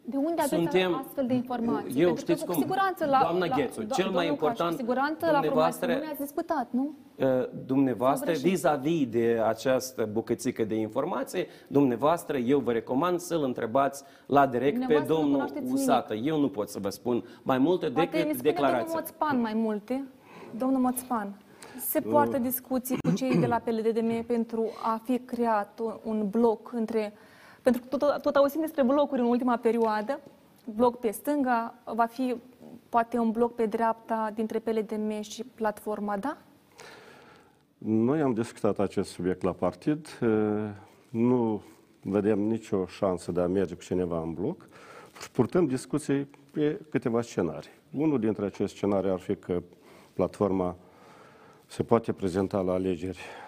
De 0.08 0.16
unde 0.16 0.32
aveți 0.42 0.48
Suntem- 0.54 0.94
astfel 1.04 1.26
de 1.26 1.34
informații? 1.34 2.00
Eu 2.00 2.06
Pentru 2.06 2.24
știți 2.24 2.44
că, 2.44 2.46
cu 2.46 2.52
cum? 2.52 2.62
siguranță 2.62 3.04
la, 3.06 3.18
Doamna 3.22 3.46
la, 3.46 3.56
Ghețu, 3.56 3.82
do- 3.82 3.86
cel 3.90 4.04
mai 4.04 4.04
domnul 4.04 4.20
Caș, 4.22 4.28
important, 4.28 4.70
Cu 4.70 4.76
siguranță 4.76 5.26
la 5.26 5.32
dumneavoastră- 5.32 5.86
promisiune 5.86 6.10
ați 6.12 6.20
disputat, 6.20 6.66
nu? 6.70 6.94
Uh, 7.16 7.26
dumneavoastră, 7.66 8.32
Sau 8.32 8.40
greșit? 8.40 8.50
vis-a-vis 8.56 9.06
de 9.08 9.40
această 9.46 10.08
bucățică 10.12 10.64
de 10.64 10.74
informație, 10.74 11.46
dumneavoastră, 11.66 12.36
eu 12.36 12.58
vă 12.58 12.72
recomand 12.72 13.18
să-l 13.20 13.42
întrebați 13.42 14.02
la 14.26 14.46
direct 14.46 14.72
pe 14.72 14.78
Dumneavoastră 14.78 15.14
nu 15.14 15.20
domnul 15.20 15.32
cunoașteți 15.46 15.72
Usată. 15.72 16.14
Eu 16.14 16.40
nu 16.40 16.48
pot 16.48 16.68
să 16.68 16.78
vă 16.78 16.88
spun 16.88 17.24
mai 17.42 17.58
multe 17.58 17.86
Poate 17.90 18.08
mi 18.16 18.22
decât 18.22 18.36
spune 18.36 18.52
domnul 18.52 18.68
declarația. 18.70 18.98
Moțpan 19.00 19.40
mai 19.40 19.54
multe. 19.54 20.04
Domnul 20.58 20.80
Moțpan, 20.80 21.40
se 21.80 22.00
poartă 22.00 22.38
discuții 22.38 22.96
cu 23.08 23.14
cei 23.14 23.36
de 23.38 23.46
la 23.46 23.58
PLDDM 23.64 24.26
pentru 24.26 24.64
a 24.82 25.00
fi 25.04 25.18
creat 25.18 25.78
un, 25.82 25.92
un 26.04 26.28
bloc 26.30 26.72
între... 26.72 27.12
Pentru 27.66 27.84
că 27.88 27.96
tot, 27.96 28.22
tot 28.22 28.34
auzim 28.34 28.60
despre 28.60 28.82
blocuri 28.82 29.20
în 29.20 29.26
ultima 29.26 29.56
perioadă. 29.56 30.20
Bloc 30.64 30.98
pe 31.00 31.10
stânga, 31.10 31.74
va 31.84 32.04
fi 32.04 32.36
poate 32.88 33.18
un 33.18 33.30
bloc 33.30 33.54
pe 33.54 33.66
dreapta 33.66 34.30
dintre 34.34 34.58
PLDM 34.58 35.20
și 35.20 35.44
platforma, 35.44 36.16
da? 36.16 36.36
Noi 37.78 38.20
am 38.20 38.32
discutat 38.32 38.78
acest 38.78 39.10
subiect 39.10 39.42
la 39.42 39.52
partid. 39.52 40.18
Eh, 40.20 40.28
Nu 41.10 41.62
vedem 42.02 42.38
nicio 42.38 42.86
șansă 42.86 43.32
de 43.32 43.40
a 43.40 43.46
merge 43.46 43.74
cu 43.74 43.82
cineva 43.82 44.20
în 44.20 44.32
bloc 44.32 44.68
și 45.20 45.30
purtăm 45.30 45.66
discuții 45.66 46.30
pe 46.52 46.80
câteva 46.90 47.22
scenarii. 47.22 47.70
Unul 47.96 48.20
dintre 48.20 48.44
aceste 48.44 48.76
scenarii 48.76 49.10
ar 49.10 49.18
fi 49.18 49.36
că 49.36 49.62
platforma 50.12 50.76
se 51.66 51.82
poate 51.82 52.12
prezenta 52.12 52.60
la 52.60 52.72
alegeri 52.72 53.18
eh, 53.18 53.45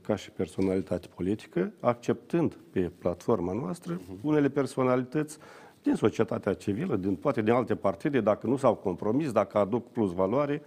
ca 0.00 0.16
și 0.16 0.30
personalitate 0.30 1.06
politică, 1.14 1.72
acceptând 1.80 2.56
pe 2.70 2.90
platforma 2.98 3.52
noastră 3.52 4.00
unele 4.22 4.48
personalități 4.48 5.38
din 5.82 5.94
societatea 5.94 6.54
civilă, 6.54 6.96
din, 6.96 7.14
poate 7.14 7.42
din 7.42 7.52
alte 7.52 7.74
partide, 7.74 8.20
dacă 8.20 8.46
nu 8.46 8.56
s-au 8.56 8.74
compromis, 8.74 9.32
dacă 9.32 9.58
aduc 9.58 9.90
plus 9.90 10.12
valoare, 10.12 10.62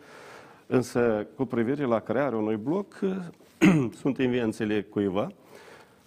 Însă, 0.67 1.27
cu 1.35 1.45
privire 1.45 1.83
la 1.83 1.99
crearea 1.99 2.37
unui 2.37 2.55
bloc, 2.55 2.99
sunt 4.01 4.17
invențiile 4.17 4.81
cuiva, 4.81 5.31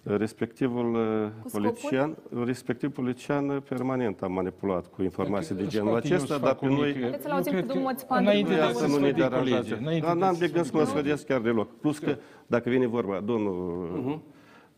respectivul 0.03 0.93
uh, 0.95 1.27
Cu 1.43 1.49
politician, 1.51 2.17
respectiv 2.45 2.89
politician 2.91 3.63
permanent 3.69 4.21
a 4.21 4.27
manipulat 4.27 4.87
cu 4.87 5.01
informații 5.03 5.55
de 5.55 5.65
genul 5.67 5.87
Scoate 5.87 6.07
eu 6.07 6.13
acesta, 6.15 6.33
să 6.33 6.39
dar 6.39 6.49
fac 6.49 6.59
pe 6.59 6.65
un 6.67 6.73
noi... 6.73 6.91
mic- 6.93 7.01
Haideți 7.01 7.21
să-l 7.21 7.31
eu 7.31 7.37
auzim 7.37 7.51
cred 7.51 7.63
pe 7.63 7.67
că 7.67 7.73
domnul 7.73 7.91
Moțpan. 7.91 8.21
Înainte 8.23 8.49
de 8.49 8.55
Noi 8.55 8.63
a 8.63 8.67
asta 8.67 8.79
se 8.79 8.87
nu 8.87 8.91
ne 8.97 8.99
sfădui 9.07 9.21
deranjează. 9.21 9.55
colegii, 9.61 9.77
înainte 9.85 10.05
Dar 10.05 10.15
de 10.15 10.19
n-am 10.19 10.29
a 10.35 10.37
de 10.37 10.45
se 10.45 10.51
gând 10.53 10.65
să 10.65 10.71
mă 10.73 10.83
sfădui- 10.83 10.91
sfădesc 10.91 11.25
chiar 11.25 11.41
deloc. 11.41 11.69
Plus 11.79 11.99
că, 11.99 12.17
dacă 12.47 12.69
vine 12.69 12.87
vorba, 12.87 13.19
domnul, 13.19 14.21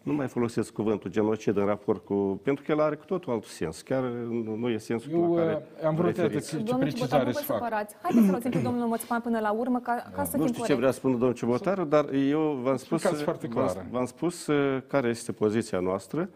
nu 0.04 0.14
mai 0.14 0.28
folosesc 0.28 0.74
cuvântul 0.74 1.12
genocid 1.12 1.58
în 1.58 1.66
raport 1.66 2.06
cu... 2.06 2.40
Pentru 2.44 2.64
că 2.64 2.72
el 2.72 2.80
are 2.80 2.96
cu 2.96 3.06
totul 3.06 3.34
alt 3.34 3.44
sens. 3.44 3.82
Chiar 3.82 4.04
nu, 4.30 4.56
nu 4.56 4.70
e 4.70 4.78
sensul 4.78 5.12
Eu 5.12 5.22
la 5.22 5.28
uh, 5.30 5.38
care 5.38 5.66
am 5.86 5.96
vrut 5.96 6.06
referiți. 6.16 6.50
ce, 6.50 6.58
ce 6.58 6.64
Domnul 6.64 6.90
Cibotar, 6.90 7.20
precizare 7.20 7.24
nu 7.24 7.32
vă 7.32 7.38
să 7.38 7.44
fac. 7.44 7.56
supărați. 7.58 7.96
Haideți 8.02 8.26
să-l 8.26 8.34
auzim 8.34 8.52
pe 8.52 8.60
domnul 8.60 8.88
Moțpan 8.88 9.22
până 9.22 9.40
la 9.40 9.52
urmă, 9.52 9.80
ca, 9.80 10.12
ca 10.16 10.24
să 10.24 10.38
Nu 10.38 10.44
fim 10.44 10.52
știu 10.54 10.66
ce 10.66 10.74
corecți. 10.74 10.76
vrea 10.80 10.92
să 10.92 10.98
spună 10.98 11.14
domnul 11.16 11.34
Cibotaru, 11.36 11.84
dar 11.84 12.14
eu 12.14 12.60
v-am 12.64 12.78
spus, 12.78 12.92
Explicați 12.92 13.24
foarte 13.24 13.48
v-am, 13.48 13.66
clar. 13.66 13.86
v-am 13.92 14.06
spus 14.06 14.48
uh, 14.48 14.82
care 14.88 15.08
este 15.08 15.32
poziția 15.32 15.80
noastră. 15.80 16.30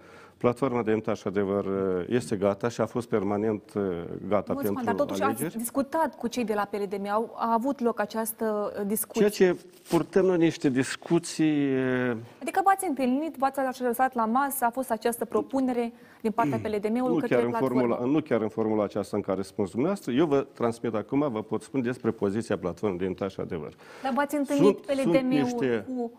Platforma 0.46 0.78
de 0.78 0.84
Demnitate 0.84 1.18
și 1.18 1.28
Adevăr 1.28 1.66
uh, 1.66 2.06
este 2.08 2.36
gata 2.36 2.68
și 2.70 2.82
a 2.82 2.86
fost 2.86 3.08
permanent 3.08 3.62
uh, 3.76 3.82
gata 4.28 4.54
Mulțumesc, 4.54 4.64
pentru 4.64 4.84
dar 4.84 4.96
totuși 4.96 5.22
alegeri. 5.22 5.46
ați 5.46 5.58
discutat 5.58 6.16
cu 6.18 6.28
cei 6.28 6.44
de 6.44 6.54
la 6.54 6.68
PLDM, 6.72 7.08
au, 7.10 7.36
a 7.38 7.54
avut 7.54 7.80
loc 7.80 8.00
această 8.00 8.74
uh, 8.80 8.86
discuție. 8.88 9.30
Ceea 9.30 9.54
ce 9.54 9.60
purtăm 9.90 10.26
noi 10.26 10.38
niște 10.38 10.70
discuții 10.70 11.74
uh, 11.74 12.18
Adică 12.42 12.62
v-ați 12.64 12.88
întâlnit, 12.88 13.36
v-ați 13.36 13.60
așezat 13.60 14.14
la 14.14 14.26
masă, 14.26 14.66
a 14.66 14.70
fost 14.70 14.92
această 14.92 15.26
propunere 15.26 15.94
din 16.22 16.32
partea 16.32 16.58
PLDM-ului 16.58 17.14
nu 17.14 17.20
către 17.20 17.36
chiar, 17.36 17.44
în 17.44 17.50
platformă. 17.50 17.80
formula, 17.80 18.06
nu 18.06 18.20
chiar 18.22 18.42
în 18.42 18.50
formula 18.50 18.84
aceasta 18.84 19.18
în 19.18 19.24
care 19.24 19.42
spuneți 19.42 19.72
dumneavoastră. 19.74 20.12
Eu 20.12 20.26
vă 20.26 20.48
transmit 20.54 20.94
acum, 20.94 21.32
vă 21.32 21.42
pot 21.42 21.62
spune 21.62 21.84
despre 21.84 22.12
poziția 22.12 22.58
Platformei 22.58 22.98
de 22.98 23.04
Demnitate 23.04 23.32
și 23.32 23.40
Adevăr. 23.40 23.74
Dar 24.04 24.12
v-ați 24.16 24.36
întâlnit 24.36 24.80
Sunt- 24.86 25.00
sunt 25.00 25.12
PLDM-ul 25.12 25.42
niște- 25.42 25.86
cu... 25.88 26.12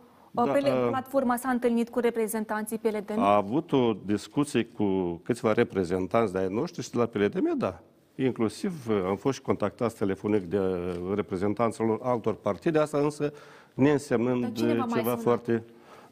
Da, 0.44 0.44
Da, 0.44 0.52
PL, 0.52 0.66
uh, 0.66 0.88
platforma 0.88 1.36
s-a 1.36 1.48
întâlnit 1.48 1.88
cu 1.88 1.98
reprezentanții 1.98 2.78
PLDM? 2.78 3.18
A 3.18 3.34
avut 3.34 3.72
o 3.72 3.92
discuție 4.04 4.64
cu 4.64 5.20
câțiva 5.24 5.52
reprezentanți 5.52 6.32
de 6.32 6.38
ai 6.38 6.48
noștri 6.50 6.82
și 6.82 6.90
de 6.90 6.98
la 6.98 7.06
PLDM, 7.06 7.58
da. 7.58 7.80
Inclusiv 8.14 8.72
uh, 8.88 9.02
am 9.06 9.16
fost 9.16 9.36
și 9.36 9.42
contactați 9.42 9.96
telefonic 9.96 10.42
de 10.42 10.60
reprezentanților 11.14 11.98
altor 12.02 12.34
partide, 12.34 12.78
asta 12.78 12.98
însă 12.98 13.22
Dar 13.22 13.32
neînsemnând 13.74 14.52
cine 14.52 14.74
v-a 14.74 14.84
uh, 14.84 14.90
mai 14.90 14.98
ceva 14.98 15.10
sunat? 15.10 15.20
foarte, 15.20 15.62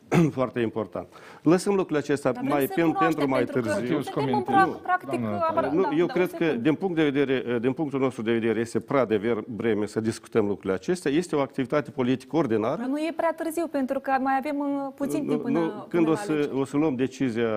foarte 0.39 0.61
important. 0.61 1.07
Lăsăm 1.43 1.73
lucrurile 1.75 1.99
acestea 1.99 2.33
Dar 2.33 2.43
vrem 2.43 2.55
mai, 2.57 2.67
să 2.67 2.73
pen, 2.75 2.85
cunoaștem, 2.93 3.09
pentru 3.09 3.29
mai 3.29 3.45
pentru 3.45 3.61
că 3.63 3.69
târziu. 3.69 4.03
Să 4.03 4.11
suntem 4.13 4.35
în 4.35 4.43
comentez. 4.43 4.75
pra- 4.77 4.83
practic... 4.83 5.09
Doamna 5.21 5.39
apăra- 5.39 5.55
Natalia. 5.55 5.73
Nu, 5.73 5.83
da, 5.83 5.89
eu 5.97 6.07
da, 6.07 6.13
cred 6.13 6.29
o 6.33 6.37
că, 6.37 6.45
secundă. 6.45 6.63
din, 6.63 6.75
punct 6.75 6.95
de 6.97 7.03
vedere, 7.11 7.59
din 7.59 7.73
punctul 7.73 8.01
nostru 8.01 8.23
de 8.23 8.33
vedere, 8.33 8.61
este 8.61 8.81
prea 8.81 9.05
de 9.05 9.43
vreme 9.47 9.87
să 9.87 10.01
discutăm 10.01 10.47
lucrurile 10.47 10.73
acestea. 10.75 11.11
Este 11.11 11.37
o 11.37 11.41
activitate 11.41 11.91
politică 11.91 12.37
ordinară. 12.37 12.77
Dar 12.77 12.87
nu 12.87 12.99
e 12.99 13.13
prea 13.17 13.33
târziu, 13.37 13.67
pentru 13.67 14.01
că 14.01 14.17
mai 14.21 14.35
avem 14.39 14.59
uh, 14.59 14.93
puțin 14.95 15.27
timp 15.27 15.43
până, 15.43 15.59
nu, 15.59 15.67
până 15.69 15.87
când 15.89 16.07
la 16.07 16.13
o 16.13 16.15
să, 16.15 16.33
alegeri. 16.33 16.59
o 16.59 16.65
să 16.65 16.77
luăm 16.77 16.95
decizia 16.95 17.49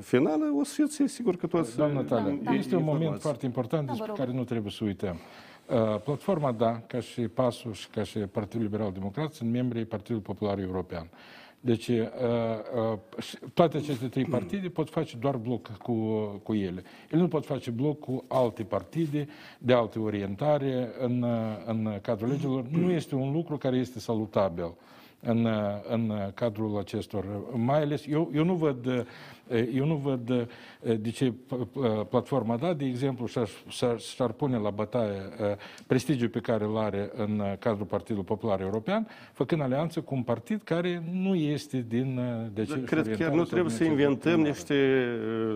finală, 0.00 0.44
o 0.60 0.64
să 0.64 0.72
fiți 0.74 1.12
sigur 1.12 1.36
că 1.36 1.46
toți... 1.46 1.76
Doamna 1.76 2.00
Natalia, 2.00 2.32
uh, 2.32 2.56
este 2.58 2.74
un 2.74 2.80
moment 2.82 2.98
informați. 3.00 3.22
foarte 3.22 3.46
important 3.46 3.86
Da, 3.86 3.92
vă 3.92 3.98
despre 3.98 4.14
rog. 4.16 4.26
care 4.26 4.38
nu 4.38 4.44
trebuie 4.44 4.72
să 4.72 4.84
uităm. 4.84 5.16
Uh, 5.66 6.00
Platforma, 6.04 6.52
da, 6.52 6.80
ca 6.86 7.00
și 7.00 7.20
PASul 7.20 7.72
și 7.72 7.88
ca 7.88 8.02
și 8.02 8.18
Partidul 8.18 8.62
Liberal 8.64 8.90
Democrat, 8.92 9.32
sunt 9.32 9.50
membrii 9.50 9.84
Partidului 9.84 10.22
Popular 10.22 10.58
European. 10.58 11.06
Deci, 11.60 11.88
uh, 11.88 11.98
uh, 12.92 13.22
și 13.22 13.38
toate 13.54 13.76
aceste 13.76 14.08
trei 14.08 14.24
partide 14.24 14.68
pot 14.68 14.90
face 14.90 15.16
doar 15.16 15.36
bloc 15.36 15.68
cu, 15.76 15.92
cu 16.42 16.54
ele. 16.54 16.82
Ele 17.10 17.20
nu 17.20 17.28
pot 17.28 17.44
face 17.46 17.70
bloc 17.70 17.98
cu 17.98 18.24
alte 18.28 18.62
partide 18.62 19.28
de 19.58 19.72
alte 19.72 19.98
orientare 19.98 20.88
în, 20.98 21.22
uh, 21.22 21.30
în 21.66 21.98
cadrul 22.02 22.28
legilor. 22.28 22.64
Nu 22.68 22.90
este 22.90 23.14
un 23.14 23.32
lucru 23.32 23.56
care 23.56 23.76
este 23.76 23.98
salutabil 23.98 24.74
în, 25.20 25.44
uh, 25.44 25.52
în 25.88 26.12
cadrul 26.34 26.78
acestor. 26.78 27.24
Mai 27.56 27.82
ales, 27.82 28.06
eu, 28.06 28.30
eu 28.34 28.44
nu 28.44 28.54
văd, 28.54 28.86
uh, 28.86 29.00
eu 29.74 29.86
nu 29.86 29.94
văd 29.94 30.28
uh, 30.30 30.42
de 31.00 31.10
ce 31.10 31.30
p- 31.32 31.56
p- 31.56 32.08
platforma 32.08 32.56
da, 32.56 32.72
de 32.72 32.84
exemplu, 32.84 33.26
și-ar, 33.26 33.48
și-ar, 33.68 33.98
și-ar 33.98 34.30
pune 34.32 34.56
la 34.56 34.70
bătaie 34.70 35.10
uh, 35.40 35.46
prestigiul 35.86 36.28
pe 36.28 36.38
care 36.40 36.64
îl 36.64 36.76
are 36.78 37.10
în 37.16 37.38
uh, 37.38 37.52
cadrul 37.58 37.86
Partidului 37.86 38.24
Popular 38.24 38.60
European, 38.60 39.06
făcând 39.32 39.62
alianță 39.62 40.00
cu 40.00 40.14
un 40.14 40.22
partid 40.22 40.62
care 40.62 41.02
nu 41.12 41.34
este 41.34 41.84
din 41.88 42.18
uh, 42.18 42.24
de 42.52 42.62
Dar 42.62 42.62
aceeași 42.62 42.84
Cred 42.84 43.04
chiar 43.04 43.04
orientare 43.04 43.34
nu 43.34 43.44
sau 43.44 43.44
trebuie 43.44 43.68
din 43.68 43.76
să 43.76 43.82
aceeași 43.82 44.02
inventăm 44.02 44.32
opinioare. 44.32 44.50
niște 44.50 44.74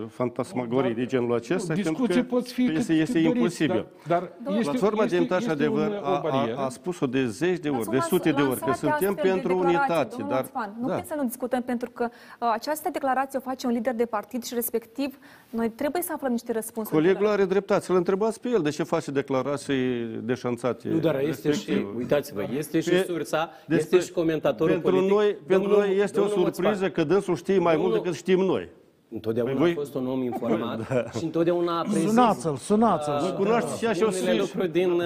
uh, 0.01 0.05
fantasmagorii 0.09 0.93
de 0.93 1.05
genul 1.05 1.33
acesta, 1.35 1.73
pentru 1.73 1.91
Discuții 1.91 2.21
că 2.21 2.27
pot 2.27 2.47
fi 2.47 2.63
este, 2.63 2.73
cât, 2.73 2.89
este 2.89 3.03
cât 3.13 3.13
doriți, 3.13 3.37
imposibil. 3.37 3.85
Dar, 4.07 4.31
dar 4.43 4.53
este, 4.53 4.63
Platforma 4.69 5.03
este, 5.03 5.15
de 5.15 5.25
Demnitate 5.25 5.43
și 5.43 5.49
este 5.49 5.63
Adevăr 5.63 5.87
un, 5.87 5.93
a, 6.03 6.11
o 6.11 6.13
a, 6.15 6.19
barieră. 6.29 6.57
a 6.59 6.69
spus-o 6.69 7.05
de 7.07 7.25
zeci 7.27 7.59
de 7.59 7.69
Dar 7.69 7.77
ori, 7.77 7.83
sunt 7.83 7.89
de 7.91 7.95
lans- 7.97 8.07
sute 8.07 8.31
de 8.31 8.41
ori, 8.41 8.59
că 8.59 8.65
lansate 8.65 8.77
suntem 8.77 9.09
astfel 9.09 9.23
de 9.23 9.29
pentru 9.29 9.53
declarații, 9.53 9.77
unitate. 9.87 10.15
domnul 10.17 10.29
Dar, 10.35 10.43
Oțman. 10.43 10.75
Nu 10.79 10.87
da. 10.87 10.93
putem 10.93 11.07
să 11.07 11.15
nu 11.21 11.23
discutăm 11.27 11.61
pentru 11.61 11.89
că 11.89 12.07
uh, 12.11 12.49
această 12.53 12.89
declarație 12.91 13.39
o 13.39 13.41
face 13.41 13.67
un 13.67 13.73
lider 13.73 13.84
de 13.93 14.05
partid 14.05 14.43
și 14.43 14.53
respectiv 14.53 15.17
noi 15.49 15.69
trebuie 15.69 16.01
să 16.01 16.11
aflăm 16.13 16.31
niște 16.31 16.51
răspunsuri. 16.51 16.95
Colegul 16.95 17.27
are 17.27 17.45
dreptate, 17.45 17.83
să-l 17.85 17.95
întrebați 17.95 18.39
pe 18.39 18.49
el 18.49 18.61
de 18.61 18.69
ce 18.69 18.83
face 18.83 19.11
declarații 19.11 20.05
deșanțate. 20.23 20.87
Nu, 20.89 20.97
dar 20.99 21.19
este 21.19 21.51
și, 21.51 21.65
respectiv. 21.65 21.95
uitați-vă, 21.97 22.43
este 22.57 22.79
și 22.79 22.89
Pe- 22.89 23.03
sursa, 23.07 23.49
despre- 23.67 23.97
este 23.97 24.07
și 24.07 24.13
comentatorul 24.13 24.73
pentru 24.73 24.89
politic. 24.91 25.11
Noi, 25.11 25.37
pentru 25.47 25.67
Domnul- 25.69 25.87
noi 25.87 25.97
este 25.97 26.19
o 26.19 26.23
domnul 26.25 26.43
surpriză 26.53 26.69
Moțpan. 26.81 26.91
că 26.91 27.03
dânsul 27.13 27.35
știe 27.35 27.57
mai 27.59 27.75
mult 27.75 27.85
Domnul- 27.85 28.01
decât 28.03 28.17
știm 28.17 28.39
noi. 28.39 28.69
Întotdeauna 29.11 29.51
Păi 29.53 29.61
voi- 29.61 29.71
a 29.71 29.75
fost 29.75 29.93
un 29.95 30.07
om 30.07 30.21
informat 30.23 30.79
și 31.17 31.23
întotdeauna 31.23 31.79
a 31.79 31.81
prezis 31.81 32.09
Sunați-l, 32.09 32.55
sunați-l. 32.55 33.13
uh, 33.13 33.19
Vă 33.29 33.35
cunoașteți 33.35 33.77
și 33.77 33.85
așa 33.85 34.05
o 34.05 34.07
unele 34.07 34.31
să- 34.31 34.37
lucruri 34.39 34.71
din, 34.71 34.91
uh, 34.91 35.03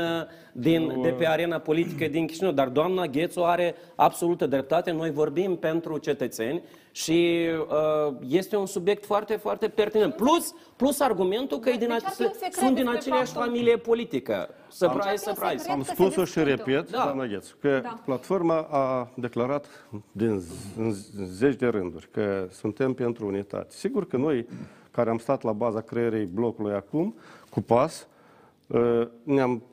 din, 0.51 1.01
de 1.01 1.09
pe 1.09 1.27
arena 1.27 1.57
politică 1.57 2.07
din 2.07 2.27
Chișinău. 2.27 2.51
Dar 2.51 2.67
doamna 2.67 3.05
Ghețu 3.05 3.39
are 3.43 3.75
absolută 3.95 4.45
dreptate. 4.47 4.91
Noi 4.91 5.12
vorbim 5.12 5.55
pentru 5.55 5.97
cetățeni 5.97 6.62
și 6.91 7.47
uh, 7.69 8.13
este 8.27 8.55
un 8.55 8.65
subiect 8.65 9.05
foarte, 9.05 9.35
foarte 9.35 9.67
pertinent. 9.67 10.13
Plus, 10.15 10.53
plus 10.75 10.99
argumentul 10.99 11.59
că 11.59 11.69
e 11.69 11.75
din 11.77 11.88
Deci 11.88 11.89
ar 11.89 12.01
ace- 12.05 12.15
fi 12.15 12.21
un 12.23 12.31
secret 12.33 12.53
sunt 12.53 12.75
din 12.75 12.83
despre 12.83 12.97
aceleași 12.97 13.31
faptul- 13.31 13.51
familie 13.51 13.77
politică. 13.77 14.49
Surprise, 14.69 15.09
Deci 15.09 15.12
ar 15.12 15.17
fi 15.19 15.29
un 15.29 15.35
surprise. 15.35 15.57
secret. 15.57 15.75
Am 15.75 15.79
că 15.79 15.85
se 15.85 15.93
spus-o 15.93 16.25
și 16.25 16.33
discută. 16.45 16.49
repet, 16.71 16.91
Da. 16.91 17.01
doamna 17.03 17.25
Ghețu, 17.25 17.55
că 17.62 17.79
Da. 17.83 17.99
platforma 18.05 18.67
a 18.71 19.12
declarat 19.15 19.65
din 20.12 20.39
z- 20.41 20.77
în 20.77 20.91
zeci 21.25 21.55
de 21.55 21.67
rânduri 21.67 22.07
că 22.12 22.47
suntem 22.51 22.93
pentru 22.93 23.25
unitate. 23.27 23.67
Sigur 23.69 24.07
că 24.07 24.17
noi, 24.17 24.47
care 24.91 25.09
am 25.09 25.17
stat 25.17 25.43
la 25.43 25.51
baza 25.51 25.81
creierei 25.81 26.25
blocului 26.25 26.73
acum, 26.73 27.15
cu 27.49 27.62
pas, 27.62 28.07
uh, 28.67 29.07
ne-am 29.23 29.63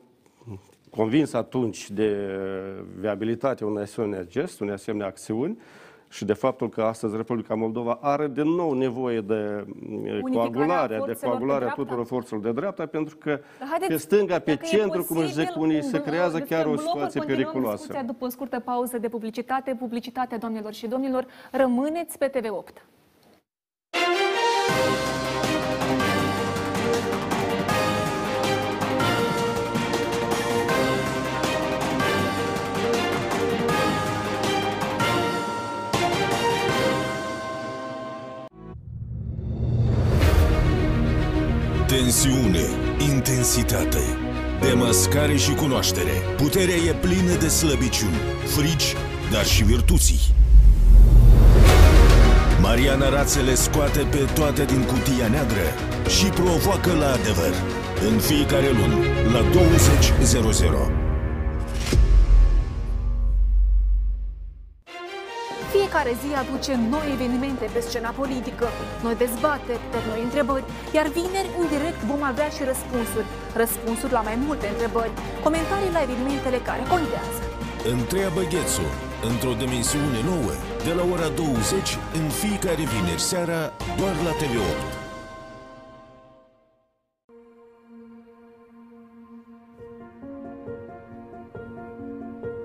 convins 0.97 1.33
atunci 1.33 1.89
de 1.89 2.29
viabilitatea 2.99 3.67
unei 3.67 3.83
asemenea 3.83 4.23
gest, 4.23 4.59
unei 4.59 4.73
asemenea 4.73 5.07
acțiuni 5.07 5.57
și 6.09 6.25
de 6.25 6.33
faptul 6.33 6.69
că 6.69 6.81
astăzi 6.81 7.15
Republica 7.15 7.55
Moldova 7.55 7.97
are 8.01 8.27
din 8.27 8.47
nou 8.47 8.73
nevoie 8.73 9.21
de 9.21 9.65
uh, 10.03 10.19
coagularea, 10.33 10.87
de 10.87 10.95
forțelor 10.95 11.07
de 11.07 11.25
coagularea 11.25 11.57
dreapta? 11.57 11.81
tuturor 11.81 12.05
forțelor 12.05 12.43
de 12.43 12.51
dreapta, 12.51 12.85
pentru 12.85 13.17
că 13.17 13.39
Dar 13.59 13.67
haideți, 13.69 13.91
pe 13.91 13.97
stânga, 13.97 14.39
pe 14.39 14.53
dacă 14.53 14.65
e 14.65 14.77
centru, 14.77 15.03
cum 15.03 15.17
își 15.17 15.33
zic 15.33 15.45
posibil, 15.45 15.61
unii, 15.61 15.75
un 15.75 15.81
se 15.81 15.97
bloc- 15.97 16.03
creează 16.05 16.37
de 16.37 16.43
chiar 16.43 16.65
o 16.65 16.69
blocuri, 16.69 16.87
situație 16.87 17.19
continuăm 17.19 17.37
periculoasă. 17.37 17.77
discuția 17.77 18.03
după 18.03 18.25
o 18.25 18.29
scurtă 18.29 18.59
pauză 18.59 18.97
de 18.97 19.09
publicitate. 19.09 19.75
Publicitatea, 19.79 20.37
doamnelor 20.37 20.73
și 20.73 20.87
domnilor, 20.87 21.25
rămâneți 21.51 22.17
pe 22.17 22.29
TV8. 22.29 22.81
Tensiune, 41.97 42.65
intensitate, 43.11 43.99
demascare 44.61 45.35
și 45.35 45.53
cunoaștere. 45.53 46.11
Puterea 46.35 46.75
e 46.75 46.93
plină 46.93 47.35
de 47.39 47.47
slăbiciuni, 47.47 48.15
frici, 48.45 48.95
dar 49.31 49.45
și 49.45 49.63
virtuții. 49.63 50.19
Mariana 52.61 53.09
Rațe 53.09 53.39
le 53.39 53.55
scoate 53.55 53.99
pe 53.99 54.27
toate 54.33 54.65
din 54.65 54.83
cutia 54.83 55.27
neagră 55.27 55.67
și 56.07 56.25
provoacă 56.25 56.93
la 56.93 57.11
adevăr. 57.11 57.53
În 58.11 58.17
fiecare 58.17 58.69
lună, 58.69 58.95
la 59.33 59.41
20.00. 59.41 61.06
Fiecare 65.79 66.13
zi 66.21 66.29
aduce 66.43 66.73
noi 66.93 67.07
evenimente 67.15 67.65
pe 67.73 67.79
scena 67.87 68.11
politică, 68.21 68.65
noi 69.05 69.15
dezbateri, 69.23 69.83
dar 69.93 70.03
noi 70.11 70.21
întrebări, 70.27 70.65
iar 70.97 71.07
vineri, 71.17 71.49
în 71.59 71.67
direct, 71.75 72.01
vom 72.11 72.21
avea 72.31 72.49
și 72.55 72.61
răspunsuri. 72.71 73.27
Răspunsuri 73.61 74.15
la 74.17 74.21
mai 74.27 74.37
multe 74.45 74.67
întrebări, 74.73 75.13
comentarii 75.45 75.95
la 75.97 76.01
evenimentele 76.07 76.59
care 76.69 76.83
contează. 76.93 77.41
Întreabă 77.95 78.41
Ghețu, 78.51 78.87
într-o 79.29 79.53
dimensiune 79.63 80.19
nouă, 80.31 80.53
de 80.87 80.91
la 80.97 81.03
ora 81.13 81.27
20, 81.27 81.97
în 82.19 82.25
fiecare 82.41 82.83
vineri 82.93 83.27
seara, 83.31 83.61
doar 83.99 84.15
la 84.27 84.33
TV8. 84.39 85.06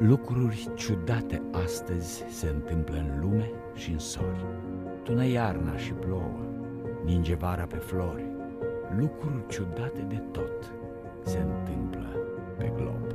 Lucruri 0.07 0.69
ciudate 0.75 1.43
astăzi 1.65 2.25
se 2.29 2.49
întâmplă 2.49 2.97
în 2.97 3.21
lume 3.21 3.51
și 3.75 3.91
în 3.91 3.99
sori. 3.99 4.45
Tună 5.03 5.27
iarna 5.27 5.77
și 5.77 5.93
plouă, 5.93 6.41
ninge 7.05 7.35
vara 7.35 7.65
pe 7.65 7.77
flori. 7.77 8.25
Lucruri 8.99 9.47
ciudate 9.49 10.01
de 10.01 10.23
tot 10.33 10.73
se 11.25 11.39
întâmplă 11.39 12.07
pe 12.59 12.73
glob. 12.77 13.07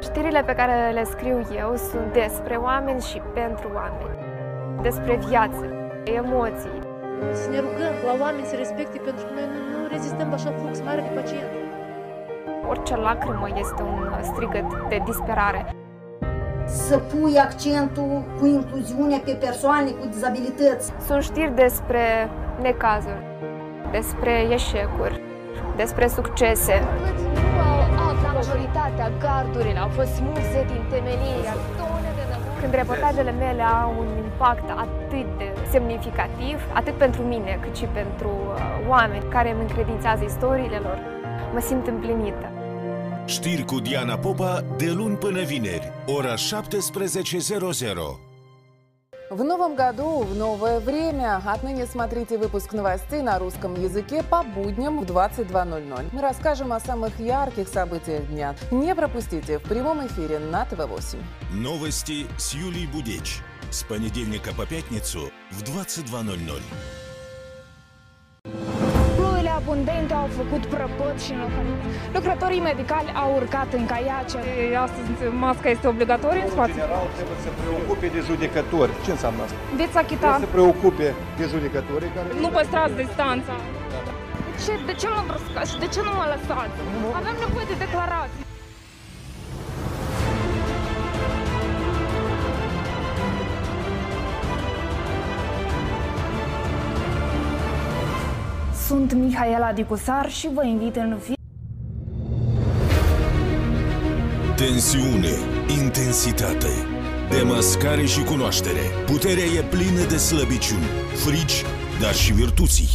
Știrile 0.00 0.42
pe 0.42 0.54
care 0.54 0.92
le 0.92 1.04
scriu 1.04 1.46
eu 1.56 1.76
sunt 1.76 2.12
despre 2.12 2.56
oameni 2.56 3.00
și 3.00 3.20
pentru 3.34 3.70
oameni. 3.74 4.23
Despre 4.88 5.14
viață, 5.28 5.64
emoții. 6.20 6.78
Să 7.40 7.46
ne 7.50 7.58
rugăm 7.66 7.94
la 8.08 8.12
oameni 8.24 8.46
să 8.50 8.56
respecte 8.56 8.98
pentru 9.06 9.24
că 9.26 9.32
noi 9.38 9.46
nu, 9.52 9.60
nu 9.72 9.86
rezistăm 9.94 10.28
la 10.28 10.34
așa 10.34 10.50
flux 10.58 10.74
mare 10.86 11.00
de 11.06 11.12
pacienți. 11.18 11.56
Orice 12.70 12.96
lacrimă 12.96 13.48
este 13.64 13.82
un 13.82 14.00
strigăt 14.30 14.68
de 14.88 14.98
disperare. 15.04 15.60
Să 16.86 16.96
pui 16.98 17.38
accentul 17.38 18.12
cu 18.38 18.46
incluziunea 18.46 19.20
pe 19.24 19.32
persoane 19.46 19.90
cu 19.90 20.06
dizabilități. 20.14 20.92
Sunt 21.06 21.22
știri 21.22 21.54
despre 21.54 22.04
necazuri, 22.62 23.22
despre 23.90 24.32
eșecuri, 24.56 25.20
despre 25.76 26.06
succese. 26.08 26.76
Majoritatea 28.34 29.08
gardurilor 29.22 29.82
au 29.82 29.88
fost 29.88 30.12
smulse 30.14 30.60
din 30.72 30.82
temelie. 30.90 31.50
Când 32.64 32.76
reportajele 32.76 33.30
mele 33.30 33.62
au 33.62 33.94
un 33.98 34.06
impact 34.16 34.70
atât 34.70 35.38
de 35.38 35.52
semnificativ, 35.70 36.58
atât 36.72 36.94
pentru 36.94 37.22
mine, 37.22 37.58
cât 37.62 37.76
și 37.76 37.84
pentru 37.84 38.28
uh, 38.28 38.88
oameni 38.88 39.24
care 39.28 39.50
îmi 39.50 39.60
încredințează 39.60 40.24
istoriile 40.24 40.76
lor, 40.76 40.98
mă 41.52 41.60
simt 41.60 41.86
împlinită. 41.86 42.50
Știri 43.24 43.64
cu 43.64 43.80
Diana 43.80 44.16
Popa 44.16 44.64
de 44.76 44.90
luni 44.90 45.16
până 45.16 45.42
vineri, 45.42 45.92
ora 46.06 46.34
17.00. 46.34 48.33
В 49.30 49.42
новом 49.42 49.74
году, 49.74 50.18
в 50.20 50.36
новое 50.36 50.80
время. 50.80 51.40
Отныне 51.44 51.86
смотрите 51.86 52.36
выпуск 52.36 52.74
новостей 52.74 53.22
на 53.22 53.38
русском 53.38 53.74
языке 53.80 54.22
по 54.22 54.42
будням 54.42 55.00
в 55.00 55.04
22.00. 55.04 56.10
Мы 56.12 56.20
расскажем 56.20 56.72
о 56.74 56.80
самых 56.80 57.18
ярких 57.18 57.68
событиях 57.68 58.26
дня. 58.26 58.54
Не 58.70 58.94
пропустите 58.94 59.58
в 59.58 59.62
прямом 59.62 60.06
эфире 60.06 60.38
на 60.38 60.66
ТВ-8. 60.66 61.22
Новости 61.52 62.26
с 62.36 62.54
Юлией 62.54 62.86
Будеч. 62.86 63.40
С 63.70 63.82
понедельника 63.82 64.52
по 64.54 64.66
пятницу 64.66 65.30
в 65.50 65.62
22.00. 65.62 67.03
abundente 69.64 70.14
au 70.22 70.28
făcut 70.40 70.62
prăpăt 70.74 71.16
și 71.24 71.30
înlocuit. 71.36 71.80
Lucrătorii 72.16 72.62
medicali 72.70 73.08
au 73.22 73.30
urcat 73.40 73.68
în 73.78 73.84
caiace. 73.92 74.38
Astăzi 74.86 75.08
masca 75.44 75.68
este 75.76 75.86
obligatorie 75.94 76.42
în 76.46 76.50
spațiu? 76.56 76.74
general 76.80 77.06
trebuie 77.18 77.38
să 77.46 77.50
preocupe 77.62 78.06
de 78.16 78.20
judecători. 78.28 78.92
Ce 79.04 79.10
înseamnă 79.16 79.40
asta? 79.46 79.58
Veți 79.80 79.96
achita. 80.02 80.28
Trebuie 80.28 80.46
să 80.48 80.54
preocupe 80.58 81.06
de 81.40 81.44
judecători 81.52 82.06
care... 82.16 82.28
Nu 82.44 82.50
păstrați 82.56 82.94
distanța. 83.02 83.54
De 84.56 84.60
ce, 84.64 84.72
de 84.90 84.94
ce 85.00 85.06
mă 85.14 85.22
bruscați 85.28 85.70
și 85.72 85.78
de 85.84 85.88
ce 85.94 86.00
nu 86.08 86.12
mă 86.18 86.24
lăsați? 86.32 86.76
Avem 87.20 87.34
nevoie 87.44 87.66
de 87.72 87.76
declarații. 87.84 88.42
Sunt 98.94 99.12
Mihaela 99.12 99.72
Dicusar 99.72 100.30
și 100.30 100.48
vă 100.54 100.64
invit 100.64 100.96
în 100.96 101.18
fi 101.22 101.34
Tensiune, 104.56 105.34
intensitate, 105.82 106.68
demascare 107.30 108.04
și 108.04 108.22
cunoaștere. 108.22 108.80
Puterea 109.06 109.44
e 109.44 109.62
plină 109.62 110.04
de 110.08 110.16
slăbiciuni, 110.16 110.84
frici, 111.14 111.64
dar 112.00 112.14
și 112.14 112.32
virtuții. 112.32 112.88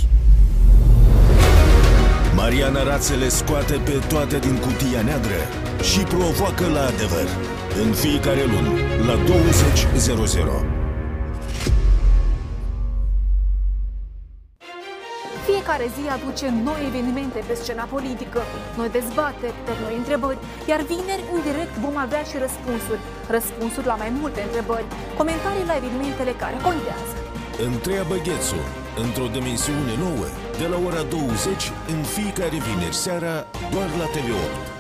Mariana 2.36 2.84
Rațe 2.84 3.16
le 3.16 3.28
scoate 3.28 3.74
pe 3.74 4.04
toate 4.08 4.38
din 4.40 4.56
cutia 4.56 5.02
neagră 5.02 5.42
și 5.82 6.00
provoacă 6.00 6.68
la 6.68 6.82
adevăr. 6.86 7.28
În 7.86 7.92
fiecare 7.92 8.44
lună, 8.44 8.72
la 9.06 9.16
20.00. 10.64 10.79
Fiecare 15.70 15.96
zi 16.00 16.10
aduce 16.18 16.48
noi 16.68 16.82
evenimente 16.90 17.40
pe 17.48 17.54
scena 17.62 17.86
politică, 17.96 18.42
noi 18.78 18.90
dezbateri, 18.98 19.58
noi 19.84 19.96
întrebări, 20.02 20.38
iar 20.72 20.82
vineri, 20.92 21.24
în 21.34 21.42
direct, 21.50 21.76
vom 21.86 21.98
avea 22.06 22.24
și 22.30 22.38
răspunsuri. 22.46 23.02
Răspunsuri 23.36 23.90
la 23.92 23.96
mai 24.04 24.12
multe 24.20 24.42
întrebări, 24.48 24.88
comentarii 25.20 25.70
la 25.72 25.76
evenimentele 25.82 26.34
care 26.44 26.58
contează. 26.68 27.16
Întreabă 27.70 28.16
Ghețu, 28.26 28.62
într-o 29.04 29.28
dimensiune 29.38 29.94
nouă, 30.06 30.28
de 30.62 30.66
la 30.72 30.78
ora 30.88 31.02
20 31.02 31.72
în 31.94 32.00
fiecare 32.16 32.58
vineri 32.68 33.02
seara, 33.04 33.36
doar 33.74 33.90
la 34.02 34.08
TV8. 34.14 34.79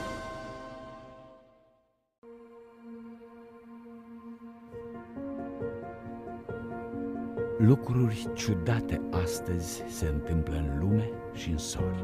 Lucruri 7.61 8.27
ciudate 8.33 9.01
astăzi 9.23 9.83
se 9.87 10.07
întâmplă 10.07 10.55
în 10.55 10.79
lume 10.79 11.09
și 11.33 11.49
în 11.49 11.57
sori. 11.57 12.03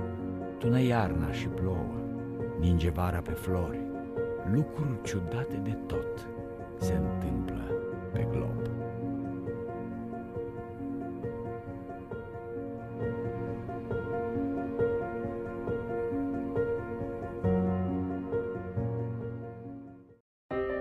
Tună 0.58 0.82
iarna 0.82 1.32
și 1.32 1.48
plouă, 1.48 1.94
ninge 2.60 2.90
vara 2.90 3.18
pe 3.18 3.32
flori. 3.32 3.80
Lucruri 4.52 5.02
ciudate 5.04 5.56
de 5.64 5.78
tot 5.88 6.28
se 6.78 6.94
întâmplă 6.94 7.64
pe 8.12 8.28
glob. 8.32 8.70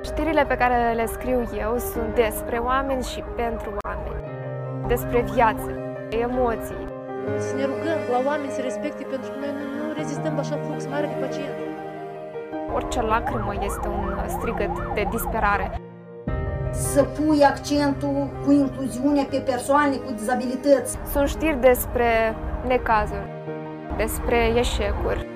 Știrile 0.02 0.44
pe 0.44 0.56
care 0.56 0.94
le 0.94 1.06
scriu 1.06 1.42
eu 1.58 1.78
sunt 1.78 2.14
despre 2.14 2.58
oameni 2.58 3.02
și 3.02 3.22
pentru 3.36 3.76
oameni. 3.84 4.33
Despre 4.86 5.20
viață, 5.34 5.68
emoții. 6.08 6.84
Să 7.38 7.52
ne 7.56 7.64
rugăm 7.64 7.98
la 8.12 8.18
oameni 8.28 8.50
să 8.56 8.60
respecte 8.60 9.02
pentru 9.12 9.30
că 9.30 9.36
noi 9.42 9.52
nu, 9.58 9.64
nu 9.86 9.92
rezistăm 10.00 10.34
la 10.34 10.40
așa 10.40 10.56
flux 10.64 10.86
mare 10.86 11.06
de 11.06 11.16
pacienți. 11.24 11.62
Orice 12.74 13.00
lacrimă 13.02 13.52
este 13.68 13.88
un 13.88 14.06
strigăt 14.36 14.74
de 14.94 15.06
disperare. 15.10 15.66
Să 16.72 17.02
pui 17.02 17.42
accentul 17.44 18.30
cu 18.44 18.50
incluziunea 18.52 19.26
pe 19.30 19.38
persoane 19.50 19.96
cu 19.96 20.10
dizabilități. 20.12 20.98
Sunt 21.12 21.28
știri 21.28 21.60
despre 21.60 22.10
necazuri, 22.66 23.28
despre 23.96 24.38
eșecuri, 24.62 25.26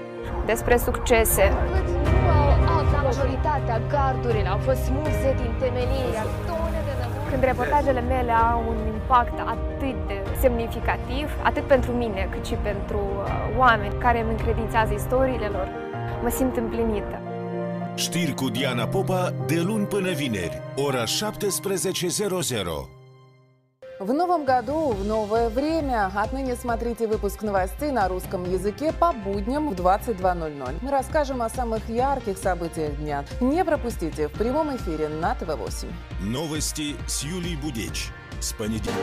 despre 0.46 0.76
succese. 0.76 1.52
Majoritatea 3.02 3.80
gardurilor 3.92 4.52
au 4.52 4.58
fost 4.58 4.80
smulse 4.84 5.34
din 5.40 5.52
temelie. 5.60 6.20
Când 7.30 7.42
reportajele 7.42 8.00
mele 8.00 8.32
au 8.32 8.64
un 8.68 8.76
impact 8.92 9.38
atât 9.38 10.06
de 10.06 10.16
semnificativ, 10.40 11.30
atât 11.42 11.62
pentru 11.62 11.92
mine, 11.92 12.28
cât 12.30 12.46
și 12.46 12.54
pentru 12.54 12.98
uh, 12.98 13.56
oameni 13.56 13.94
care 13.98 14.20
îmi 14.20 14.30
încredințează 14.30 14.92
istoriile 14.94 15.46
lor, 15.46 15.68
mă 16.22 16.28
simt 16.28 16.56
împlinită. 16.56 17.20
Știri 17.94 18.34
cu 18.34 18.48
Diana 18.48 18.86
Popa 18.86 19.32
de 19.46 19.60
luni 19.60 19.86
până 19.86 20.10
vineri, 20.10 20.62
ora 20.76 21.02
17.00. 21.02 22.97
В 23.98 24.12
новом 24.12 24.44
году, 24.44 24.90
в 24.90 25.04
новое 25.04 25.48
время. 25.48 26.12
Отныне 26.14 26.54
смотрите 26.54 27.08
выпуск 27.08 27.42
новостей 27.42 27.90
на 27.90 28.06
русском 28.06 28.44
языке 28.44 28.92
по 28.92 29.12
будням 29.12 29.70
в 29.70 29.72
22.00. 29.72 30.78
Мы 30.80 30.90
расскажем 30.90 31.42
о 31.42 31.48
самых 31.48 31.88
ярких 31.88 32.38
событиях 32.38 32.96
дня. 32.96 33.24
Не 33.40 33.64
пропустите 33.64 34.28
в 34.28 34.32
прямом 34.32 34.76
эфире 34.76 35.08
на 35.08 35.34
ТВ-8. 35.34 35.92
Новости 36.20 36.94
с 37.08 37.24
Юлией 37.24 37.56
Будеч. 37.56 38.10
С 38.38 38.52
понедельника. 38.52 38.94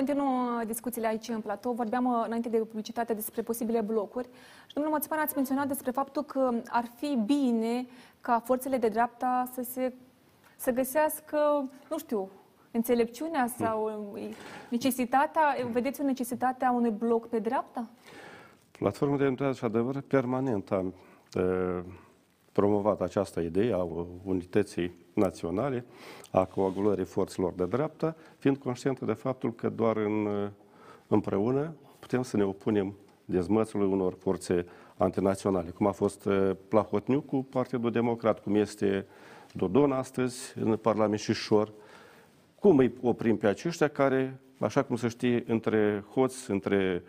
Continuă 0.00 0.62
discuțiile 0.66 1.06
aici 1.06 1.28
în 1.28 1.40
platou. 1.40 1.72
Vorbeam 1.72 2.04
uh, 2.04 2.22
înainte 2.26 2.48
de 2.48 2.56
publicitate 2.58 3.14
despre 3.14 3.42
posibile 3.42 3.80
blocuri. 3.80 4.28
Și, 4.66 4.74
domnule 4.74 4.94
Mățpan, 4.94 5.18
ați 5.18 5.34
menționat 5.34 5.66
despre 5.66 5.90
faptul 5.90 6.22
că 6.22 6.50
ar 6.68 6.84
fi 6.96 7.18
bine 7.26 7.86
ca 8.20 8.42
forțele 8.44 8.76
de 8.76 8.88
dreapta 8.88 9.48
să 9.52 9.62
se 9.62 9.92
să 10.56 10.70
găsească, 10.70 11.68
nu 11.90 11.98
știu, 11.98 12.28
înțelepciunea 12.70 13.46
sau 13.58 14.10
uh, 14.14 14.28
necesitatea, 14.68 15.42
vedeți 15.72 16.00
o 16.00 16.04
necesitatea 16.04 16.70
unui 16.70 16.90
bloc 16.90 17.28
pe 17.28 17.38
dreapta? 17.38 17.88
Platforma 18.70 19.16
de 19.16 19.26
Unitate 19.26 19.52
și 19.52 19.64
Adevăr 19.64 20.00
permanent 20.00 20.70
am 20.70 20.94
uh, 21.36 21.84
promovat 22.52 23.00
această 23.00 23.40
idee 23.40 23.72
a 23.72 23.86
unității 24.24 24.92
naționale, 25.14 25.84
a 26.30 26.44
coagulării 26.44 27.04
forțelor 27.04 27.52
de 27.52 27.66
dreapta, 27.66 28.16
fiind 28.38 28.56
conștientă 28.56 29.04
de 29.04 29.12
faptul 29.12 29.54
că 29.54 29.68
doar 29.68 29.96
în, 29.96 30.28
împreună 31.06 31.74
putem 31.98 32.22
să 32.22 32.36
ne 32.36 32.44
opunem 32.44 32.94
dezmățului 33.24 33.86
unor 33.86 34.14
forțe 34.18 34.66
antinaționale, 34.96 35.70
cum 35.70 35.86
a 35.86 35.92
fost 35.92 36.28
Plahotniuc 36.68 37.26
cu 37.26 37.42
Partidul 37.42 37.90
Democrat, 37.90 38.42
cum 38.42 38.54
este 38.54 39.06
Dodon 39.52 39.92
astăzi 39.92 40.54
în 40.58 40.76
Parlament 40.76 41.20
și 41.20 41.32
Șor, 41.32 41.72
cum 42.58 42.78
îi 42.78 42.94
oprim 43.02 43.36
pe 43.36 43.46
aceștia 43.46 43.88
care, 43.88 44.40
așa 44.58 44.82
cum 44.82 44.96
se 44.96 45.08
știe, 45.08 45.44
între 45.46 46.04
hoți, 46.12 46.50
între 46.50 47.02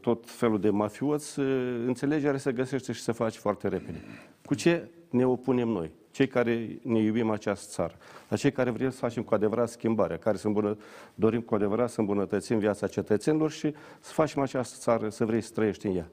tot 0.00 0.30
felul 0.30 0.60
de 0.60 0.70
mafioți, 0.70 1.38
înțelegerea 1.86 2.38
se 2.38 2.52
găsește 2.52 2.92
și 2.92 3.00
se 3.00 3.12
face 3.12 3.38
foarte 3.38 3.68
repede. 3.68 4.02
Cu 4.44 4.54
ce 4.54 4.88
ne 5.10 5.26
opunem 5.26 5.68
noi? 5.68 5.90
Cei 6.16 6.26
care 6.26 6.78
ne 6.82 6.98
iubim 6.98 7.30
această 7.30 7.66
țară, 7.70 7.94
la 8.28 8.36
cei 8.36 8.52
care 8.52 8.70
vrem 8.70 8.90
să 8.90 8.98
facem 8.98 9.22
cu 9.22 9.34
adevărat 9.34 9.68
schimbarea, 9.68 10.18
care 10.18 10.36
să 10.36 10.46
îmbună, 10.46 10.76
dorim 11.14 11.40
cu 11.40 11.54
adevărat 11.54 11.90
să 11.90 12.00
îmbunătățim 12.00 12.58
viața 12.58 12.86
cetățenilor 12.86 13.50
și 13.50 13.74
să 14.00 14.12
facem 14.12 14.42
această 14.42 14.76
țară 14.78 15.08
să 15.08 15.24
vrei 15.24 15.40
să 15.40 15.50
trăiești 15.54 15.86
în 15.86 15.96
ea. 15.96 16.08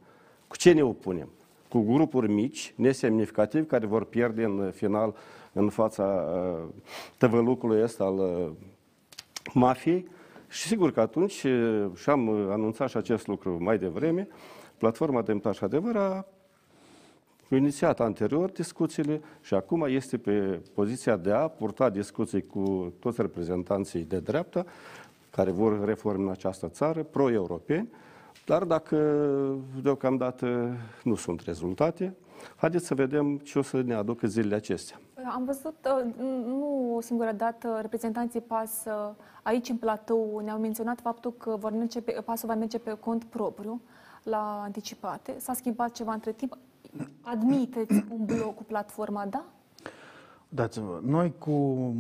Cu 0.48 0.58
ce 0.58 0.72
ne 0.72 0.84
opunem? 0.84 1.30
Cu 1.70 1.82
grupuri 1.82 2.32
mici, 2.32 2.74
nesemnificative, 2.76 3.66
care 3.66 3.86
vor 3.86 4.06
pierde 4.06 4.44
în 4.44 4.72
final 4.76 5.16
în 5.54 5.70
fața 5.70 6.04
uh, 6.04 6.70
tăvălucului 7.18 7.82
ăsta 7.82 8.04
al 8.04 8.18
uh, 8.18 8.50
mafiei. 9.54 10.08
Și 10.50 10.68
sigur 10.68 10.92
că 10.92 11.02
atunci, 11.02 11.44
uh, 11.44 11.86
și 11.96 12.10
am 12.10 12.28
uh, 12.28 12.48
anunțat 12.50 12.90
și 12.90 12.98
acest 12.98 13.28
lucru 13.28 13.58
mai 13.60 13.78
devreme, 13.78 14.28
Platforma 14.78 15.22
Demnitatea 15.22 15.58
și 15.58 15.64
Adevăr 15.64 15.96
a 15.96 16.26
inițiat 17.56 18.00
anterior 18.00 18.52
discuțiile 18.52 19.22
și 19.42 19.54
acum 19.54 19.86
este 19.88 20.18
pe 20.18 20.62
poziția 20.74 21.18
de 21.18 21.32
a 21.32 21.48
purta 21.48 21.90
discuții 21.90 22.46
cu 22.48 22.94
toți 23.00 23.22
reprezentanții 23.22 24.04
de 24.04 24.20
dreapta 24.20 24.66
care 25.30 25.52
vor 25.52 25.86
reforme 25.86 26.24
în 26.24 26.30
această 26.30 26.68
țară, 26.68 27.04
pro-europeni, 27.04 27.90
dar 28.46 28.64
dacă 28.64 28.98
deocamdată 29.82 30.78
nu 31.04 31.16
sunt 31.16 31.42
rezultate, 31.42 32.16
haideți 32.56 32.86
să 32.86 32.94
vedem 32.94 33.38
ce 33.38 33.60
o 33.60 33.62
să 33.62 33.82
ne 33.82 33.94
aducă 33.94 34.28
zilele 34.28 34.56
acestea. 34.56 35.00
Am 35.34 35.46
văzut, 35.46 35.76
uh, 35.86 36.14
nu 36.46 36.96
o 36.96 37.02
singură 37.02 37.32
dată, 37.32 37.78
reprezentanții 37.82 38.42
PAS 38.42 38.86
uh, 38.86 39.16
aici 39.44 39.70
în 39.70 39.78
platou 39.78 40.42
ne-au 40.44 40.60
menționat 40.60 41.00
faptul 41.02 41.34
că 41.34 41.56
vor 41.60 41.72
merge 41.72 42.02
pe, 42.02 42.12
PAS 42.26 42.44
va 42.44 42.56
merge 42.56 42.78
pe 42.78 42.98
cont 43.00 43.24
propriu 43.24 43.82
la 44.24 44.62
anticipate. 44.64 45.36
S-a 45.38 45.54
schimbat 45.54 45.92
ceva 45.92 46.14
între 46.14 46.32
timp? 46.32 46.58
Admiteți 47.22 48.04
un 48.10 48.26
bloc 48.26 48.56
cu 48.56 48.64
platforma, 48.64 49.26
da? 49.30 49.46
Dați-vă, 50.50 51.00
noi 51.04 51.34
cu 51.38 51.96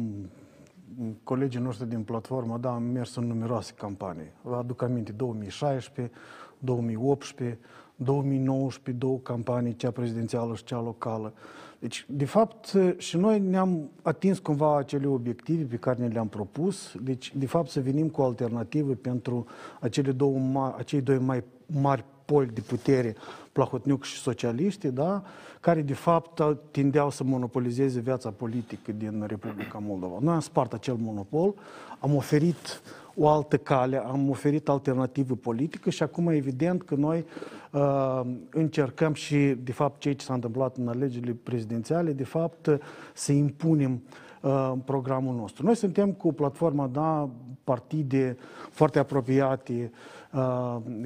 colegii 1.23 1.59
noștri 1.59 1.89
din 1.89 2.03
platformă, 2.03 2.57
da, 2.57 2.73
am 2.73 2.83
mers 2.83 3.15
în 3.15 3.27
numeroase 3.27 3.73
campanii. 3.77 4.31
Vă 4.41 4.55
aduc 4.55 4.81
aminte, 4.81 5.11
2016, 5.11 6.13
2018, 6.59 7.59
2019, 7.95 9.05
două 9.05 9.17
campanii, 9.17 9.75
cea 9.75 9.91
prezidențială 9.91 10.55
și 10.55 10.63
cea 10.63 10.81
locală. 10.81 11.33
Deci, 11.79 12.05
de 12.09 12.25
fapt, 12.25 12.77
și 12.97 13.17
noi 13.17 13.39
ne-am 13.39 13.89
atins 14.01 14.39
cumva 14.39 14.77
acele 14.77 15.07
obiective 15.07 15.63
pe 15.63 15.75
care 15.75 15.99
ne 15.99 16.07
le-am 16.07 16.27
propus. 16.27 16.95
Deci, 17.01 17.35
de 17.35 17.45
fapt, 17.45 17.69
să 17.69 17.81
venim 17.81 18.09
cu 18.09 18.21
alternative 18.21 18.93
pentru 18.93 19.45
acele 19.79 20.11
două 20.11 20.37
mari, 20.37 20.75
acei 20.77 21.01
doi 21.01 21.17
mai 21.17 21.43
mari 21.65 22.05
poli 22.33 22.49
de 22.53 22.61
putere, 22.61 23.15
Plahotniuc 23.51 24.03
și 24.03 24.17
socialiștii, 24.17 24.91
da? 24.91 25.23
care 25.59 25.81
de 25.81 25.93
fapt 25.93 26.41
tindeau 26.71 27.09
să 27.09 27.23
monopolizeze 27.23 27.99
viața 27.99 28.29
politică 28.29 28.91
din 28.91 29.23
Republica 29.27 29.77
Moldova. 29.81 30.17
Noi 30.21 30.33
am 30.33 30.39
spart 30.39 30.73
acel 30.73 30.95
monopol, 30.99 31.53
am 31.99 32.15
oferit 32.15 32.81
o 33.15 33.27
altă 33.27 33.57
cale, 33.57 33.97
am 33.97 34.29
oferit 34.29 34.69
alternativă 34.69 35.35
politică 35.35 35.89
și 35.89 36.03
acum 36.03 36.27
evident 36.27 36.83
că 36.83 36.95
noi 36.95 37.25
uh, 37.71 38.21
încercăm 38.49 39.13
și, 39.13 39.37
de 39.63 39.71
fapt, 39.71 39.99
ceea 39.99 40.13
ce 40.13 40.25
s-a 40.25 40.33
întâmplat 40.33 40.77
în 40.77 40.87
alegerile 40.87 41.37
prezidențiale, 41.43 42.11
de 42.11 42.23
fapt, 42.23 42.79
să 43.13 43.31
impunem 43.31 44.01
uh, 44.41 44.73
programul 44.85 45.35
nostru. 45.35 45.65
Noi 45.65 45.75
suntem 45.75 46.11
cu 46.11 46.33
platforma, 46.33 46.87
da, 46.87 47.29
partide 47.63 48.37
foarte 48.69 48.99
apropiate 48.99 49.91
uh, 49.91 50.22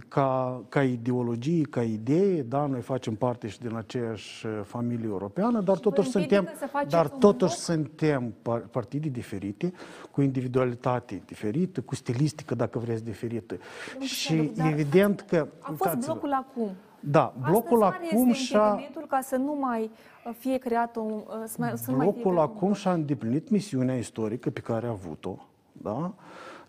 ca, 0.08 0.62
ca 0.70 0.84
ideologie, 0.84 1.62
ca 1.62 1.84
idee, 1.84 2.42
da, 2.42 2.66
noi 2.66 2.82
facem 2.82 3.16
parte 3.16 3.48
și 3.48 3.60
din 3.60 3.76
aceeași 3.76 4.46
uh, 4.46 4.52
familie 4.64 5.08
europeană, 5.08 5.62
dar 5.62 5.78
totuși 5.78 6.10
suntem, 6.10 6.48
dar 6.90 7.08
totuși 7.08 7.56
suntem 7.56 8.34
partide 8.72 9.10
diferite, 9.10 9.74
cu 10.12 10.22
individualitate 10.22 11.22
diferită, 11.26 11.82
cu 11.82 11.96
stilistică, 11.96 12.56
dacă 12.56 12.80
vreți, 12.80 13.04
diferită. 13.04 13.58
Și 14.00 14.52
evident 14.56 15.22
că... 15.22 15.48
A 15.60 15.74
fost 15.76 16.06
blocul 16.06 16.34
acum. 16.34 16.70
Da, 17.00 17.34
blocul 17.50 17.84
Astăzi 17.84 18.14
acum 18.14 18.30
este 18.30 18.44
și-a... 18.44 18.80
ca 19.08 19.22
să 19.22 19.36
nu 19.36 19.58
mai 19.60 19.92
uh, 20.26 20.34
fie 20.38 20.58
creat 20.58 20.96
un... 20.96 21.12
uh, 21.12 21.44
Să 21.46 21.56
mai, 21.60 21.72
să 21.76 21.92
nu 21.92 21.98
mai 21.98 22.06
fie 22.06 22.22
Blocul 22.22 22.32
creat 22.32 22.50
acum 22.50 22.74
și-a 22.74 22.94
îndeplinit 22.94 23.50
misiunea 23.50 23.96
istorică 23.98 24.50
pe 24.50 24.60
care 24.60 24.86
a 24.86 24.90
avut-o, 24.90 25.36
da? 25.72 26.14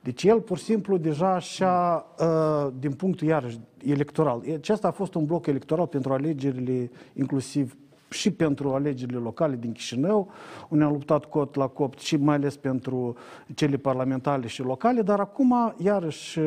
Deci 0.03 0.25
el 0.25 0.41
pur 0.41 0.59
și 0.59 0.65
simplu 0.65 0.97
deja 0.97 1.39
și-a, 1.39 2.07
uh, 2.21 2.73
din 2.79 2.93
punctul 2.93 3.27
iarăși 3.27 3.59
electoral, 3.85 4.43
acesta 4.57 4.89
a 4.89 4.91
fost 4.91 5.15
un 5.15 5.25
bloc 5.25 5.47
electoral 5.47 5.87
pentru 5.87 6.13
alegerile, 6.13 6.91
inclusiv 7.15 7.77
și 8.11 8.31
pentru 8.31 8.71
alegerile 8.75 9.19
locale 9.19 9.57
din 9.57 9.73
Chișinău, 9.73 10.31
unde 10.69 10.85
am 10.85 10.93
luptat 10.93 11.25
cot 11.25 11.55
la 11.55 11.67
copt 11.67 11.99
și 11.99 12.17
mai 12.17 12.35
ales 12.35 12.57
pentru 12.57 13.17
cele 13.55 13.77
parlamentare 13.77 14.47
și 14.47 14.63
locale, 14.63 15.03
dar 15.03 15.21
acum, 15.21 15.75
iarăși, 15.77 16.39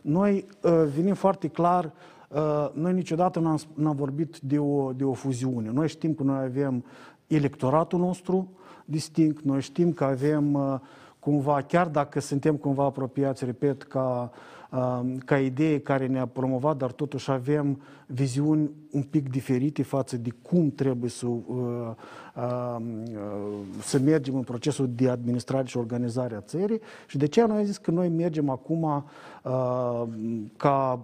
noi 0.00 0.46
uh, 0.62 0.72
venim 0.94 1.14
foarte 1.14 1.48
clar 1.48 1.92
Uh, 2.30 2.70
noi 2.72 2.92
niciodată 2.92 3.38
n-am, 3.38 3.58
n-am 3.74 3.96
vorbit 3.96 4.38
de 4.38 4.58
o, 4.58 4.92
de 4.92 5.04
o 5.04 5.12
fuziune. 5.12 5.70
Noi 5.70 5.88
știm 5.88 6.14
că 6.14 6.22
noi 6.22 6.44
avem 6.44 6.84
electoratul 7.26 7.98
nostru 7.98 8.50
distinct, 8.84 9.42
noi 9.42 9.60
știm 9.60 9.92
că 9.92 10.04
avem 10.04 10.54
uh, 10.54 10.78
cumva, 11.20 11.62
chiar 11.62 11.88
dacă 11.88 12.20
suntem 12.20 12.56
cumva 12.56 12.84
apropiați, 12.84 13.44
repet, 13.44 13.82
ca, 13.82 14.30
uh, 14.70 15.00
ca 15.24 15.38
idee 15.38 15.80
care 15.80 16.06
ne-a 16.06 16.26
promovat, 16.26 16.76
dar 16.76 16.92
totuși 16.92 17.30
avem 17.30 17.82
viziuni 18.06 18.70
un 18.90 19.02
pic 19.02 19.28
diferite 19.28 19.82
față 19.82 20.16
de 20.16 20.30
cum 20.42 20.70
trebuie 20.70 21.10
să, 21.10 21.26
să 23.82 23.98
mergem 23.98 24.34
în 24.34 24.42
procesul 24.42 24.90
de 24.94 25.08
administrare 25.08 25.66
și 25.66 25.76
organizare 25.76 26.34
a 26.34 26.40
țării. 26.40 26.80
Și 27.06 27.18
de 27.18 27.26
ce 27.26 27.46
noi 27.46 27.58
am 27.58 27.64
zis 27.64 27.76
că 27.76 27.90
noi 27.90 28.08
mergem 28.08 28.48
acum 28.48 29.04
ca 30.56 31.02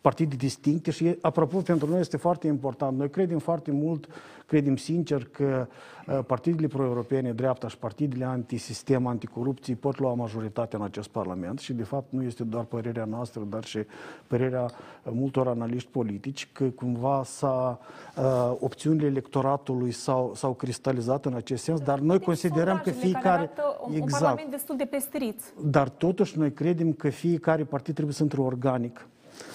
partide 0.00 0.36
distincte 0.36 0.90
și, 0.90 1.18
apropo, 1.20 1.58
pentru 1.58 1.88
noi 1.88 2.00
este 2.00 2.16
foarte 2.16 2.46
important. 2.46 2.98
Noi 2.98 3.10
credem 3.10 3.38
foarte 3.38 3.70
mult, 3.70 4.06
credem 4.46 4.76
sincer 4.76 5.24
că 5.24 5.66
uh, 6.06 6.18
partidele 6.26 6.66
pro-europene, 6.66 7.32
dreapta 7.32 7.68
și 7.68 7.78
partidele 7.78 8.24
antisistem, 8.24 9.06
anticorupție 9.06 9.74
pot 9.74 9.98
lua 9.98 10.14
majoritatea 10.14 10.78
în 10.78 10.84
acest 10.84 11.08
Parlament 11.08 11.58
și, 11.58 11.72
de 11.72 11.82
fapt, 11.82 12.12
nu 12.12 12.22
este 12.22 12.44
doar 12.44 12.64
părerea 12.64 13.04
noastră, 13.04 13.46
dar 13.48 13.64
și 13.64 13.78
părerea 14.26 14.62
uh, 14.62 15.12
multor 15.14 15.48
analiști 15.48 15.90
politici, 15.90 16.48
că 16.52 16.64
cumva 16.64 17.22
s-a, 17.24 17.80
uh, 18.16 18.56
opțiunile 18.58 19.06
electoratului 19.06 19.90
s-au, 19.90 20.32
s-au 20.34 20.52
cristalizat 20.52 21.26
în 21.26 21.34
acest 21.34 21.62
sens, 21.62 21.80
dar 21.80 21.98
noi 21.98 22.20
considerăm 22.20 22.80
că 22.84 22.90
fiecare... 22.90 23.50
Un, 23.86 23.94
exact. 23.94 24.12
un 24.12 24.20
parlament 24.20 24.50
destul 24.50 24.76
de 24.76 24.84
pestriț. 24.84 25.44
Dar 25.64 25.88
totuși 25.88 26.38
noi 26.38 26.52
credem 26.52 26.92
că 26.92 27.08
fiecare 27.08 27.64
partid 27.64 27.94
trebuie 27.94 28.14
să 28.14 28.22
intre 28.22 28.40
organic 28.40 29.08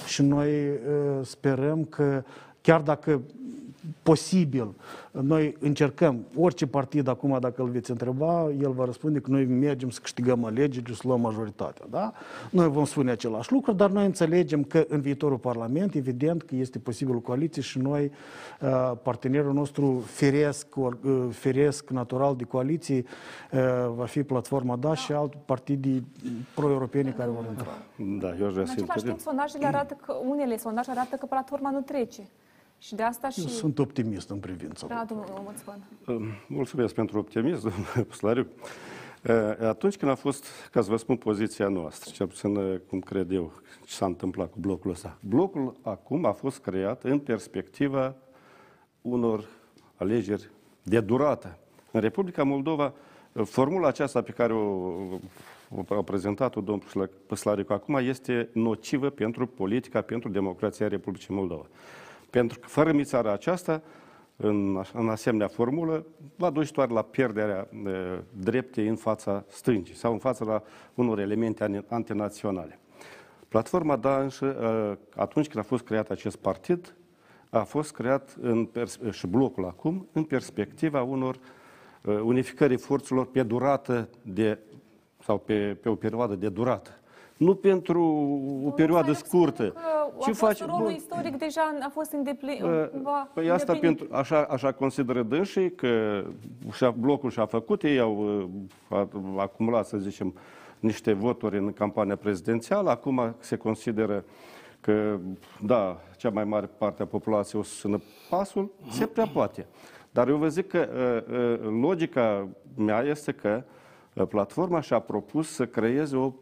și 0.05 0.21
noi 0.21 0.69
uh, 0.69 1.25
sperăm 1.25 1.83
că 1.83 2.23
chiar 2.61 2.81
dacă 2.81 3.21
posibil. 4.03 4.73
Noi 5.11 5.55
încercăm, 5.59 6.25
orice 6.35 6.67
partid 6.67 7.07
acum, 7.07 7.37
dacă 7.39 7.61
îl 7.61 7.69
veți 7.69 7.91
întreba, 7.91 8.49
el 8.61 8.71
va 8.71 8.85
răspunde 8.85 9.19
că 9.19 9.31
noi 9.31 9.45
mergem 9.45 9.89
să 9.89 9.99
câștigăm 10.01 10.43
alegerile 10.43 10.93
și 10.93 10.99
să 10.99 11.07
luăm 11.07 11.21
majoritatea. 11.21 11.85
Da? 11.89 12.13
Noi 12.51 12.69
vom 12.69 12.85
spune 12.85 13.11
același 13.11 13.51
lucru, 13.51 13.71
dar 13.71 13.89
noi 13.89 14.05
înțelegem 14.05 14.63
că 14.63 14.85
în 14.87 15.01
viitorul 15.01 15.37
Parlament, 15.37 15.93
evident 15.93 16.43
că 16.43 16.55
este 16.55 16.79
posibil 16.79 17.19
coaliție 17.19 17.61
și 17.61 17.77
noi, 17.77 18.11
uh, 18.61 18.91
partenerul 19.03 19.53
nostru 19.53 20.03
firesc, 20.05 20.75
uh, 20.75 20.91
firesc 21.29 21.89
natural 21.89 22.35
de 22.35 22.43
coaliție, 22.43 23.03
uh, 23.51 23.59
va 23.95 24.05
fi 24.05 24.23
platforma 24.23 24.75
DA 24.75 24.95
și 24.95 25.11
alt 25.11 25.33
partide 25.45 26.03
pro-europene 26.55 27.11
care 27.17 27.29
vor 27.29 27.45
intra. 27.49 27.71
Da, 28.19 28.35
eu 28.39 28.45
aș 28.45 28.51
vrea 28.51 28.63
În 28.63 28.69
același 28.69 29.03
timp, 29.03 29.19
sondajele 29.19 29.65
arată 29.65 29.97
că, 30.05 30.15
unele 30.27 30.57
sondaje 30.57 30.91
arată 30.91 31.15
că 31.15 31.25
platforma 31.25 31.69
nu 31.69 31.81
trece. 31.81 32.21
Și 32.85 32.95
de 32.95 33.03
asta 33.03 33.29
și... 33.29 33.39
Eu 33.39 33.47
sunt 33.47 33.79
optimist 33.79 34.29
în 34.29 34.39
privința. 34.39 34.87
Da, 34.87 35.05
domnul 35.07 35.27
ombudsman. 35.37 35.79
Mulțumesc 36.47 36.93
pentru 36.93 37.17
optimism, 37.17 37.61
domnule 37.69 38.03
Puslariu. 38.07 38.47
Atunci 39.61 39.97
când 39.97 40.11
a 40.11 40.15
fost, 40.15 40.45
ca 40.71 40.81
să 40.81 40.89
vă 40.89 40.95
spun, 40.97 41.15
poziția 41.15 41.67
noastră, 41.67 42.11
cel 42.13 42.27
puțin 42.27 42.81
cum 42.89 42.99
cred 42.99 43.31
eu, 43.31 43.51
ce 43.85 43.93
s-a 43.93 44.05
întâmplat 44.05 44.51
cu 44.51 44.59
blocul 44.59 44.91
ăsta. 44.91 45.17
Blocul 45.19 45.75
acum 45.81 46.25
a 46.25 46.31
fost 46.31 46.59
creat 46.59 47.03
în 47.03 47.19
perspectiva 47.19 48.15
unor 49.01 49.45
alegeri 49.95 50.49
de 50.83 50.99
durată. 50.99 51.57
În 51.91 52.01
Republica 52.01 52.43
Moldova, 52.43 52.93
formula 53.43 53.87
aceasta 53.87 54.21
pe 54.21 54.31
care 54.31 54.53
o, 54.53 54.93
a 55.89 56.01
prezentat-o 56.03 56.61
domnul 56.61 57.09
Păslaricu 57.27 57.73
acum 57.73 57.95
este 57.95 58.49
nocivă 58.53 59.09
pentru 59.09 59.47
politica, 59.47 60.01
pentru 60.01 60.29
democrația 60.29 60.87
Republicii 60.87 61.33
Moldova. 61.33 61.65
Pentru 62.35 62.59
că 62.59 62.67
fără 62.67 62.91
mițara 62.91 63.31
aceasta, 63.31 63.81
în, 64.35 64.83
în 64.93 65.09
asemenea 65.09 65.47
formulă, 65.47 66.05
va 66.35 66.49
duce 66.49 66.71
doar 66.71 66.89
la 66.89 67.01
pierderea 67.01 67.67
e, 67.71 67.89
dreptei 68.31 68.87
în 68.87 68.95
fața 68.95 69.45
stângii 69.47 69.95
sau 69.95 70.11
în 70.11 70.19
fața 70.19 70.45
la 70.45 70.63
unor 70.93 71.19
elemente 71.19 71.83
antinaționale. 71.87 72.79
Platforma 73.47 73.95
Da 73.95 74.19
însă, 74.19 74.57
atunci 75.15 75.47
când 75.47 75.63
a 75.63 75.67
fost 75.67 75.83
creat 75.83 76.09
acest 76.09 76.35
partid, 76.35 76.95
a 77.49 77.63
fost 77.63 77.91
creat 77.91 78.37
în 78.41 78.69
și 79.11 79.27
blocul 79.27 79.65
acum 79.65 80.07
în 80.11 80.23
perspectiva 80.23 81.03
unor 81.03 81.35
uh, 82.01 82.19
unificării 82.19 82.77
forțelor 82.77 83.25
pe 83.25 83.43
durată 83.43 84.09
de, 84.21 84.59
sau 85.19 85.37
pe, 85.37 85.77
pe 85.81 85.89
o 85.89 85.95
perioadă 85.95 86.35
de 86.35 86.49
durată. 86.49 86.99
Nu 87.37 87.55
pentru 87.55 88.03
o 88.65 88.69
perioadă 88.69 89.11
scurtă. 89.11 89.73
Ce 90.21 90.31
faci? 90.31 90.65
Rolul 90.65 90.91
istoric 90.91 91.37
deja 91.37 91.75
a 91.81 91.89
fost 91.89 92.11
îndeplinit. 92.11 92.63
Păi 93.33 93.49
asta 93.49 93.73
pentru, 93.73 94.07
așa, 94.11 94.41
așa 94.49 94.71
consideră 94.71 95.23
dânsii 95.23 95.71
că 95.71 96.23
și 96.71 96.85
blocul 96.97 97.29
și-a 97.29 97.45
făcut, 97.45 97.83
ei 97.83 97.99
au 97.99 98.49
a, 98.89 99.09
acumulat, 99.37 99.85
să 99.85 99.97
zicem, 99.97 100.33
niște 100.79 101.13
voturi 101.13 101.57
în 101.57 101.73
campania 101.73 102.15
prezidențială, 102.15 102.89
acum 102.89 103.35
se 103.39 103.55
consideră 103.55 104.23
că, 104.81 105.17
da, 105.61 105.97
cea 106.17 106.29
mai 106.29 106.43
mare 106.43 106.69
parte 106.77 107.01
a 107.01 107.05
populației 107.05 107.61
o 107.61 107.63
să 107.63 107.73
sună 107.73 108.01
pasul, 108.29 108.71
se 108.89 109.05
prea 109.05 109.27
poate. 109.33 109.67
Dar 110.11 110.27
eu 110.27 110.37
vă 110.37 110.47
zic 110.47 110.67
că 110.67 110.89
uh, 111.29 111.35
uh, 111.37 111.79
logica 111.81 112.47
mea 112.75 113.01
este 113.01 113.31
că 113.31 113.63
uh, 114.13 114.27
platforma 114.27 114.81
și-a 114.81 114.99
propus 114.99 115.49
să 115.49 115.65
creeze 115.65 116.15
o 116.15 116.33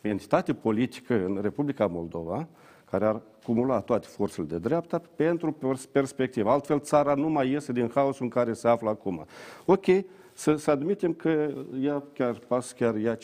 entitate 0.00 0.54
politică 0.54 1.14
în 1.14 1.38
Republica 1.42 1.86
Moldova, 1.86 2.48
care 2.90 3.06
ar 3.06 3.20
cumula 3.44 3.80
toate 3.80 4.06
forțele 4.06 4.46
de 4.46 4.58
dreapta 4.58 5.02
pentru 5.16 5.56
perspectivă. 5.92 6.50
Altfel, 6.50 6.80
țara 6.80 7.14
nu 7.14 7.28
mai 7.28 7.50
iese 7.50 7.72
din 7.72 7.90
haosul 7.94 8.24
în 8.24 8.28
care 8.28 8.52
se 8.52 8.68
află 8.68 8.88
acum. 8.88 9.26
Ok, 9.64 9.84
să, 10.32 10.56
să 10.56 10.70
admitem 10.70 11.12
că 11.12 11.50
ea 11.80 12.02
chiar 12.12 12.34
pas, 12.34 12.72
chiar 12.72 12.96
ia 12.96 13.16
50%. 13.16 13.18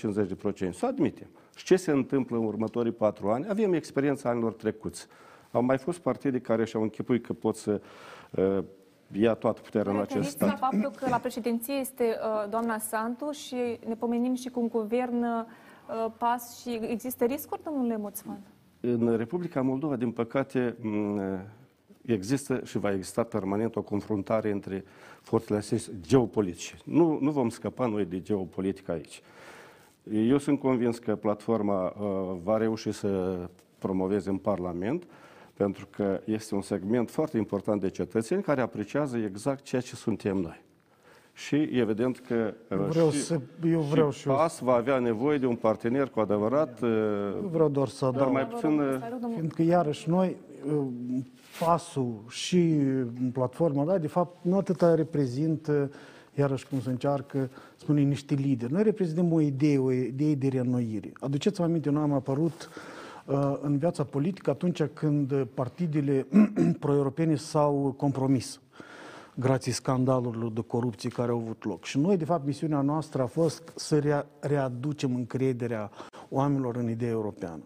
Să 0.70 0.86
admitem. 0.86 1.26
Și 1.57 1.64
ce 1.64 1.76
se 1.76 1.90
întâmplă 1.90 2.36
în 2.36 2.44
următorii 2.44 2.92
patru 2.92 3.28
ani? 3.28 3.46
Avem 3.49 3.72
experiența 3.72 4.28
anilor 4.28 4.53
trecuți. 4.53 5.07
Au 5.51 5.62
mai 5.62 5.78
fost 5.78 5.99
partide 5.99 6.38
care 6.38 6.64
și-au 6.64 6.82
închipui 6.82 7.20
că 7.20 7.32
pot 7.32 7.57
să 7.57 7.80
uh, 8.30 8.59
ia 9.12 9.34
toată 9.34 9.61
puterea 9.61 9.92
în 9.92 10.01
acest 10.01 10.30
stat. 10.30 10.49
la 10.49 10.68
faptul 10.68 10.90
că 10.90 11.09
la 11.09 11.16
președinție 11.16 11.74
este 11.74 12.05
uh, 12.05 12.51
doamna 12.51 12.78
Santu 12.78 13.30
și 13.30 13.78
ne 13.86 13.94
pomenim 13.94 14.34
și 14.34 14.49
cu 14.49 14.61
un 14.61 14.68
guvern 14.68 15.22
uh, 15.22 15.44
pas 16.18 16.61
și 16.61 16.78
există 16.82 17.24
riscuri, 17.24 17.62
domnule 17.62 17.97
Moțman? 17.97 18.41
În 18.80 19.16
Republica 19.16 19.62
Moldova, 19.62 19.97
din 19.97 20.11
păcate, 20.11 20.76
există 22.03 22.61
și 22.64 22.78
va 22.78 22.93
exista 22.93 23.22
permanent 23.22 23.76
o 23.76 23.82
confruntare 23.82 24.51
între 24.51 24.84
forțele 25.20 25.59
astea 25.59 25.78
geopolitice. 26.01 26.76
Nu, 26.84 27.18
nu 27.20 27.30
vom 27.30 27.49
scăpa 27.49 27.86
noi 27.86 28.05
de 28.05 28.20
geopolitică 28.20 28.93
aici. 28.93 29.22
Eu 30.12 30.39
sunt 30.39 30.59
convins 30.61 30.99
că 30.99 31.16
platforma 31.16 31.86
uh, 31.86 32.36
va 32.43 32.57
reuși 32.57 32.93
să 32.93 33.39
promoveze 33.78 34.30
în 34.30 34.36
Parlament, 34.36 35.07
pentru 35.55 35.86
că 35.91 36.20
este 36.24 36.55
un 36.55 36.62
segment 36.62 37.11
foarte 37.11 37.36
important 37.36 37.80
de 37.80 37.89
cetățeni 37.91 38.43
care 38.43 38.61
apreciază 38.61 39.16
exact 39.16 39.62
ceea 39.62 39.80
ce 39.80 39.97
suntem 39.97 40.36
noi. 40.36 40.66
Și 41.47 41.57
evident 41.57 42.18
că 42.18 42.55
eu 42.70 42.78
vreau 42.78 43.11
și, 43.11 43.22
să, 43.22 43.41
eu 43.70 43.80
vreau 43.80 44.11
și, 44.11 44.18
și 44.18 44.26
PAS 44.26 44.61
va 44.61 44.74
avea 44.74 44.99
nevoie 44.99 45.39
de 45.39 45.47
un 45.47 45.55
partener 45.55 46.09
cu 46.09 46.20
adevărat. 46.20 46.82
Eu 46.82 47.49
vreau 47.51 47.68
doar 47.68 47.89
să 47.89 48.05
adaug. 48.05 48.32
mai 48.32 48.47
puțin... 48.47 48.80
Fiindcă 49.34 49.62
iarăși 49.62 50.09
noi, 50.09 50.36
pasul 51.61 52.24
și 52.28 52.74
platforma, 53.32 53.84
da, 53.84 53.99
de 53.99 54.07
fapt, 54.07 54.36
nu 54.43 54.57
atâta 54.57 54.95
reprezintă 54.95 55.91
iarăși 56.39 56.66
cum 56.66 56.80
se 56.80 56.91
încearcă, 56.91 57.51
spune 57.76 58.01
niște 58.01 58.34
lideri. 58.34 58.72
Noi 58.72 58.82
reprezentăm 58.82 59.32
o 59.32 59.41
idee, 59.41 59.78
o 59.78 59.93
idee 59.93 60.34
de 60.34 60.49
reînnoire. 60.49 61.12
Aduceți-vă 61.20 61.64
aminte, 61.64 61.91
noi 61.91 62.03
am 62.03 62.12
apărut 62.12 62.70
uh, 63.26 63.59
în 63.61 63.78
viața 63.78 64.05
politică 64.05 64.51
atunci 64.51 64.82
când 64.82 65.47
partidele 65.55 66.26
pro-europene 66.80 67.34
s-au 67.34 67.95
compromis 67.97 68.61
grație 69.41 69.72
scandalurilor 69.72 70.53
de 70.53 70.61
corupție 70.61 71.11
care 71.11 71.30
au 71.30 71.39
avut 71.39 71.64
loc. 71.64 71.84
Și 71.84 71.99
noi, 71.99 72.16
de 72.16 72.24
fapt, 72.24 72.47
misiunea 72.47 72.80
noastră 72.80 73.22
a 73.22 73.26
fost 73.26 73.72
să 73.76 73.99
rea- 73.99 74.26
readucem 74.41 75.14
încrederea 75.14 75.91
oamenilor 76.28 76.76
în 76.76 76.89
ideea 76.91 77.11
europeană. 77.11 77.62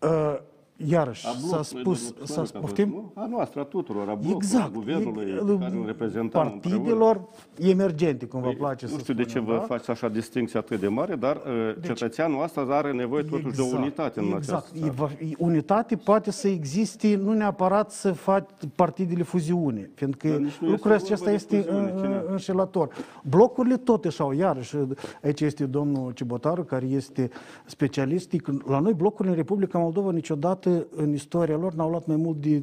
Uh, 0.00 0.38
Iarăși, 0.76 1.26
s-a 1.26 1.62
spus, 1.62 2.14
s-a 2.22 2.42
poftim? 2.60 3.10
A 3.14 3.26
noastră, 3.26 3.60
a 3.60 3.64
tuturor, 3.64 4.08
a 4.08 4.14
blocului, 4.14 4.34
exact. 4.34 4.64
a 4.64 4.70
guvernului 4.74 5.24
e, 5.24 5.58
care 5.58 5.76
îl 5.76 5.86
reprezentăm 5.86 6.42
Partidelor 6.42 7.16
împreună. 7.16 7.72
emergente, 7.72 8.26
cum 8.26 8.40
vă 8.40 8.46
păi, 8.46 8.56
place 8.56 8.86
Nu 8.86 8.92
să 8.92 8.98
știu 8.98 9.14
de 9.14 9.22
ce 9.22 9.28
spunem, 9.28 9.46
vă 9.48 9.54
da? 9.54 9.60
faceți 9.60 9.90
așa 9.90 10.08
distinție 10.08 10.58
atât 10.58 10.80
de 10.80 10.88
mare, 10.88 11.14
dar 11.14 11.40
deci, 11.80 11.86
cetățeanul 11.86 12.42
ăsta 12.42 12.60
are 12.60 12.92
nevoie 12.92 13.22
totuși 13.22 13.46
exact, 13.46 13.68
de 13.68 13.74
o 13.74 13.78
unitate 13.78 14.20
în 14.20 14.26
exact. 14.26 14.48
această 14.48 14.94
țară. 14.96 15.12
Unitate 15.38 15.96
poate 15.96 16.30
să 16.30 16.48
existe, 16.48 17.16
nu 17.16 17.32
neapărat 17.32 17.90
să 17.90 18.12
faci 18.12 18.48
partidele 18.74 19.22
fuziune, 19.22 19.90
fiindcă 19.94 20.40
lucrul 20.60 20.92
acesta 20.92 21.30
este 21.30 21.60
fuziune, 21.60 22.24
înșelător. 22.28 22.88
Blocurile 23.22 23.76
totuși 23.76 24.20
au, 24.20 24.32
iarăși, 24.32 24.76
aici 25.22 25.40
este 25.40 25.64
domnul 25.66 26.12
Cibotaru, 26.12 26.64
care 26.64 26.86
este 26.86 27.30
specialist. 27.64 28.32
La 28.66 28.78
noi 28.78 28.92
blocurile 28.92 29.30
în 29.30 29.36
Republica 29.36 29.78
Moldova 29.78 30.12
niciodată 30.12 30.65
în 30.96 31.12
istoria 31.12 31.56
lor 31.56 31.74
n-au 31.74 31.90
luat 31.90 32.06
mai 32.06 32.16
mult 32.16 32.36
de 32.36 32.62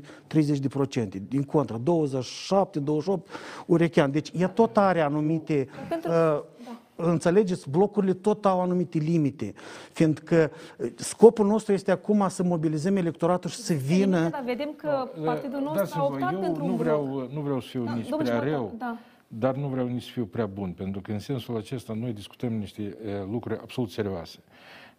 30%. 0.98 1.08
Din 1.28 1.44
contră, 1.44 1.78
27, 1.78 2.80
28 2.80 3.30
urechean. 3.66 4.12
Deci 4.12 4.32
ea 4.38 4.48
tot 4.48 4.78
are 4.78 5.02
anumite... 5.02 5.68
Pentru... 5.90 6.10
Uh, 6.10 6.16
da. 6.16 6.78
Înțelegeți, 6.96 7.70
blocurile 7.70 8.14
tot 8.14 8.46
au 8.46 8.62
anumite 8.62 8.98
limite, 8.98 9.54
fiindcă 9.92 10.52
scopul 10.96 11.46
nostru 11.46 11.74
este 11.74 11.92
acum 11.92 12.26
să 12.30 12.44
mobilizăm 12.44 12.96
electoratul 12.96 13.50
și 13.50 13.56
să 13.56 13.74
vină... 13.74 14.30
Da, 14.30 14.42
vedem 14.46 14.74
că 14.76 15.08
partidul 15.26 15.60
nostru 15.60 16.00
a 16.00 16.06
optat 16.06 16.34
eu 16.34 16.40
pentru 16.40 16.66
nu 16.66 16.72
un 16.72 16.78
vreau, 16.78 17.04
bloc. 17.04 17.32
nu 17.32 17.42
vreau 17.42 17.60
să 17.60 17.68
fiu 17.68 17.84
Da, 17.84 17.94
nici 17.94 18.10
domnul 18.10 18.28
prea 18.28 18.40
Ciubotar, 18.40 18.60
rău, 18.60 18.76
da. 18.78 18.98
dar 19.28 19.56
nu 19.56 19.68
vreau 19.68 19.88
nici 19.88 20.04
să 20.04 20.10
fiu 20.12 20.26
prea 20.26 20.46
bun, 20.46 20.72
pentru 20.72 21.02
că 21.02 21.12
în 21.12 21.20
sensul 21.20 21.58
acesta 21.58 21.94
noi 21.94 22.14
discutăm 22.14 22.54
niște 22.54 22.98
uh, 23.06 23.12
lucruri 23.32 23.60
absolut 23.62 23.90
serioase. 23.90 24.40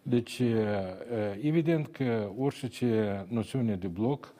Deci, 0.07 0.39
uh, 0.39 0.47
evident 1.41 1.87
că 1.87 2.29
orice 2.37 3.25
noțiune 3.29 3.75
de 3.75 3.87
bloc 3.87 4.33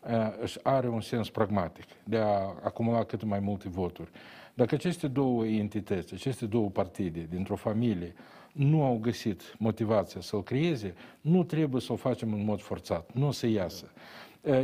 uh, 0.00 0.10
își 0.40 0.58
are 0.62 0.88
un 0.88 1.00
sens 1.00 1.30
pragmatic 1.30 1.84
de 2.04 2.16
a 2.16 2.54
acumula 2.62 3.04
cât 3.04 3.22
mai 3.22 3.38
multe 3.38 3.68
voturi. 3.68 4.10
Dacă 4.54 4.74
aceste 4.74 5.06
două 5.08 5.46
entități, 5.46 6.14
aceste 6.14 6.46
două 6.46 6.68
partide 6.68 7.26
dintr-o 7.30 7.56
familie 7.56 8.14
nu 8.52 8.84
au 8.84 8.98
găsit 8.98 9.54
motivația 9.58 10.20
să-l 10.20 10.42
creeze, 10.42 10.94
nu 11.20 11.44
trebuie 11.44 11.80
să 11.80 11.92
o 11.92 11.96
facem 11.96 12.32
în 12.32 12.44
mod 12.44 12.60
forțat, 12.60 13.10
nu 13.12 13.26
o 13.26 13.30
să 13.30 13.46
iasă. 13.46 13.90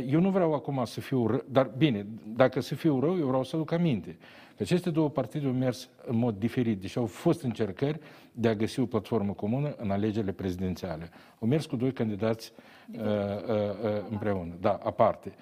Eu 0.07 0.19
nu 0.19 0.29
vreau 0.29 0.53
acum 0.53 0.85
să 0.85 1.01
fiu 1.01 1.27
rău, 1.27 1.43
dar 1.49 1.71
bine, 1.77 2.05
dacă 2.35 2.59
să 2.59 2.75
fiu 2.75 2.99
rău, 2.99 3.17
eu 3.17 3.27
vreau 3.27 3.43
să 3.43 3.55
aduc 3.55 3.71
aminte 3.71 4.09
că 4.09 4.15
aceste 4.63 4.89
două 4.89 5.09
partide 5.09 5.45
au 5.45 5.51
mers 5.51 5.89
în 6.05 6.17
mod 6.17 6.39
diferit, 6.39 6.81
deși 6.81 6.97
au 6.97 7.05
fost 7.05 7.41
încercări 7.41 7.99
de 8.31 8.47
a 8.47 8.55
găsi 8.55 8.79
o 8.79 8.85
platformă 8.85 9.33
comună 9.33 9.75
în 9.77 9.91
alegerile 9.91 10.31
prezidențiale. 10.31 11.09
Au 11.39 11.47
mers 11.47 11.65
cu 11.65 11.75
doi 11.75 11.91
candidați 11.91 12.51
uh, 12.91 12.99
uh, 12.99 13.03
uh, 13.03 14.05
împreună, 14.09 14.53
da, 14.61 14.79
aparte. 14.83 15.33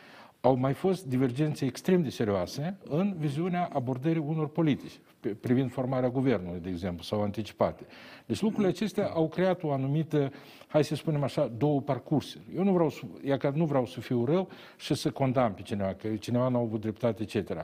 Au 0.41 0.55
mai 0.55 0.73
fost 0.73 1.05
divergențe 1.05 1.65
extrem 1.65 2.01
de 2.01 2.09
serioase 2.09 2.77
în 2.89 3.15
viziunea 3.17 3.69
abordării 3.73 4.23
unor 4.25 4.49
politici, 4.49 4.99
privind 5.33 5.71
formarea 5.71 6.09
guvernului, 6.09 6.59
de 6.59 6.69
exemplu, 6.69 7.03
sau 7.03 7.21
anticipate. 7.21 7.83
Deci 8.25 8.41
lucrurile 8.41 8.69
acestea 8.69 9.07
au 9.07 9.27
creat 9.27 9.63
o 9.63 9.71
anumită, 9.71 10.31
hai 10.67 10.83
să 10.83 10.95
spunem 10.95 11.23
așa, 11.23 11.51
două 11.57 11.81
parcursuri. 11.81 12.43
Eu 12.55 12.63
nu 12.63 12.71
vreau, 12.71 12.89
să, 12.89 13.01
ia 13.23 13.37
că 13.37 13.51
nu 13.55 13.65
vreau 13.65 13.85
să 13.85 13.99
fiu 13.99 14.25
rău 14.25 14.49
și 14.77 14.93
să 14.93 15.09
condamn 15.11 15.53
pe 15.53 15.61
cineva, 15.61 15.93
că 15.93 16.07
cineva 16.07 16.47
nu 16.47 16.57
a 16.57 16.59
avut 16.59 16.81
dreptate, 16.81 17.21
etc. 17.21 17.63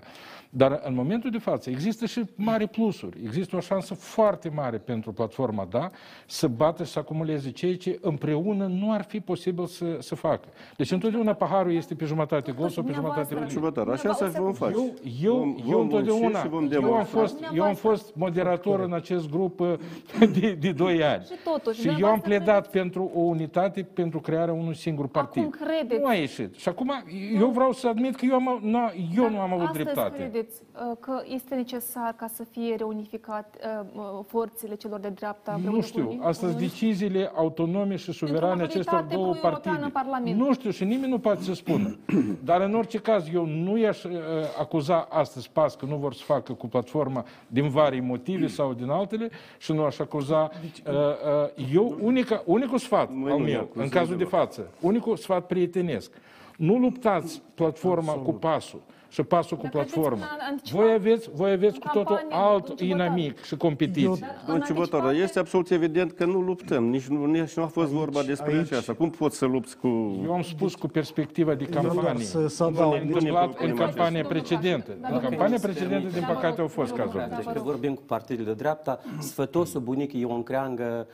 Dar 0.49 0.81
în 0.83 0.93
momentul 0.93 1.29
de 1.29 1.37
față 1.37 1.69
există 1.69 2.05
și 2.05 2.23
mari 2.35 2.67
plusuri. 2.67 3.17
Există 3.23 3.55
o 3.55 3.59
șansă 3.59 3.93
foarte 3.93 4.49
mare 4.49 4.77
pentru 4.77 5.11
platforma 5.11 5.67
DA 5.69 5.91
să 6.25 6.47
bată 6.47 6.83
și 6.83 6.91
să 6.91 6.99
acumuleze 6.99 7.51
ceea 7.51 7.77
ce 7.77 7.99
împreună 8.01 8.65
nu 8.65 8.91
ar 8.91 9.03
fi 9.03 9.19
posibil 9.19 9.65
să, 9.65 9.97
să 9.99 10.15
facă. 10.15 10.47
Deci 10.77 10.91
întotdeauna 10.91 11.33
paharul 11.33 11.73
este 11.73 11.95
pe 11.95 12.05
jumătate 12.05 12.51
gol 12.51 12.69
sau 12.69 12.83
pe 12.83 12.91
jumătate 12.93 13.33
plin. 13.33 13.47
Așa 13.93 14.13
să 14.13 14.39
vom 14.41 14.53
face. 14.53 14.75
Eu, 14.75 14.95
eu, 15.21 15.37
vom, 15.37 15.55
eu 15.67 15.77
vom 15.77 15.81
întotdeauna, 15.81 16.41
eu 16.71 16.93
am, 16.93 17.05
fost, 17.05 17.39
eu 17.53 17.63
am 17.63 17.73
fost 17.73 18.15
moderator 18.15 18.79
în 18.79 18.93
acest 18.93 19.29
grup 19.29 19.59
uh, 19.59 19.73
de, 20.39 20.57
de 20.59 20.71
2 20.71 21.03
ani. 21.03 21.23
Și 21.23 21.33
totuși, 21.43 21.81
și 21.81 21.95
eu 21.99 22.07
am 22.07 22.19
pledat 22.19 22.69
pentru 22.69 23.11
o 23.15 23.19
unitate, 23.19 23.83
pentru 23.83 24.19
crearea 24.19 24.53
unui 24.53 24.75
singur 24.75 25.07
partid. 25.07 25.43
Acum 25.43 25.65
credeți... 25.65 26.01
Nu 26.01 26.07
a 26.07 26.13
ieșit. 26.13 26.55
Și 26.55 26.69
acum 26.69 26.91
eu 27.39 27.47
vreau 27.47 27.71
să 27.71 27.87
admit 27.87 28.15
că 28.15 28.25
eu, 28.25 28.33
am, 28.33 28.59
nu, 28.61 28.79
eu 29.15 29.29
nu 29.29 29.39
am 29.39 29.53
avut 29.53 29.65
Astăzi 29.65 29.83
dreptate. 29.83 30.17
credeți 30.17 30.61
uh, 30.73 30.97
că 30.99 31.21
este 31.25 31.55
necesar 31.55 32.13
ca 32.17 32.27
să 32.33 32.43
fie 32.43 32.75
reunificat 32.75 33.55
uh, 33.93 34.19
forțele 34.27 34.75
celor 34.75 34.99
de 34.99 35.09
dreapta? 35.09 35.59
Nu 35.63 35.81
știu. 35.81 36.19
Astăzi 36.21 36.57
deciziile 36.57 37.31
autonome 37.35 37.95
și 37.95 38.11
suverane 38.11 38.63
acestor 38.63 39.05
două 39.11 39.33
partide. 39.41 39.91
Nu 40.35 40.53
știu 40.53 40.69
și 40.69 40.83
nimeni 40.83 41.11
nu 41.11 41.19
poate 41.19 41.41
să 41.43 41.53
spună. 41.53 41.97
Dar 42.43 42.61
în 42.61 42.75
orice 42.75 42.97
caz 42.97 43.33
eu 43.33 43.45
nu 43.45 43.77
i-aș 43.77 44.03
uh, 44.03 44.11
acuza 44.59 45.07
astăzi 45.09 45.49
PAS 45.49 45.75
că 45.75 45.85
nu 45.85 45.95
vor 45.95 46.13
să 46.13 46.23
facă 46.23 46.53
cu 46.53 46.67
platforma 46.67 47.25
din 47.47 47.69
vari 47.69 47.99
motive 47.99 48.47
sau 48.47 48.73
din 48.73 48.89
altele 48.89 49.29
și 49.57 49.71
nu 49.71 49.83
aș 49.83 49.99
acuza. 49.99 50.51
Uh, 50.87 50.93
uh, 50.93 51.73
eu, 51.73 51.97
unica, 52.01 52.43
unicul 52.45 52.77
sfat 52.77 53.11
Noi 53.13 53.31
al 53.31 53.37
nu 53.37 53.45
ne 53.45 53.51
meu, 53.51 53.61
acuzăm 53.61 53.83
în 53.83 53.89
cazul 53.89 54.17
de 54.17 54.23
deloc. 54.23 54.29
față, 54.31 54.71
unicul 54.79 55.17
sfat 55.17 55.47
prietenesc, 55.47 56.11
nu 56.57 56.77
luptați 56.77 57.41
platforma 57.55 58.13
cu 58.13 58.33
pasul, 58.33 58.81
și 59.11 59.23
pasul 59.23 59.57
cu 59.57 59.63
Dar 59.63 59.71
platformă. 59.71 60.09
credeți 60.09 60.27
că 60.27 60.35
în 60.39 60.53
anticipat- 60.53 60.79
Voi 60.81 60.93
aveți, 60.93 61.29
voi 61.33 61.51
aveți 61.51 61.79
cu 61.79 61.87
totul 61.93 62.15
campanie, 62.15 62.35
alt 62.45 62.65
domnul 62.65 62.77
Ciubotaru. 62.77 63.01
inamic 63.13 63.43
și 63.43 63.55
competiție. 63.57 64.27
Domnul 64.45 64.65
Ciubotaru, 64.65 65.09
este 65.11 65.39
absolut 65.39 65.69
evident 65.69 66.11
că 66.11 66.25
nu 66.25 66.39
luptăm, 66.39 66.83
nici 66.89 67.05
nu, 67.05 67.25
nici 67.25 67.53
nu 67.53 67.63
a 67.63 67.65
fost 67.65 67.91
vorba 67.91 68.21
despre 68.23 68.51
aici- 68.53 68.61
aceasta. 68.71 68.93
Cum 68.93 69.09
poți 69.09 69.37
să 69.37 69.45
lupți 69.45 69.77
cu... 69.77 69.87
Eu 70.23 70.33
am 70.33 70.41
spus 70.41 70.75
cu 70.75 70.87
perspectiva 70.87 71.53
de 71.53 71.63
doar 71.71 71.85
campanie. 71.85 72.23
să- 72.25 72.47
să 72.47 72.63
Nu 72.63 72.69
adaug. 72.69 72.93
ne 72.93 72.99
întâmplat 72.99 73.45
în 73.59 73.67
Domnul 73.67 73.77
campania 73.77 74.21
Caș. 74.21 74.29
precedentă. 74.31 74.91
Dar 75.01 75.11
În 75.11 75.17
dacă 75.17 75.27
campania 75.29 75.45
îmi 75.55 75.63
precedentă, 75.63 75.97
din 76.07 76.09
permite- 76.11 76.33
păcate, 76.33 76.61
au 76.61 76.67
fost 76.67 76.93
cazuri. 76.93 77.29
Deci 77.35 77.53
că 77.53 77.59
vorbim 77.63 77.93
cu 77.93 78.01
partidele 78.05 78.47
de 78.47 78.53
dreapta, 78.53 78.99
sfătosul 79.19 79.81
bunic 79.81 80.13
Ion 80.13 80.43
Creangă, 80.43 81.07
uh, 81.07 81.13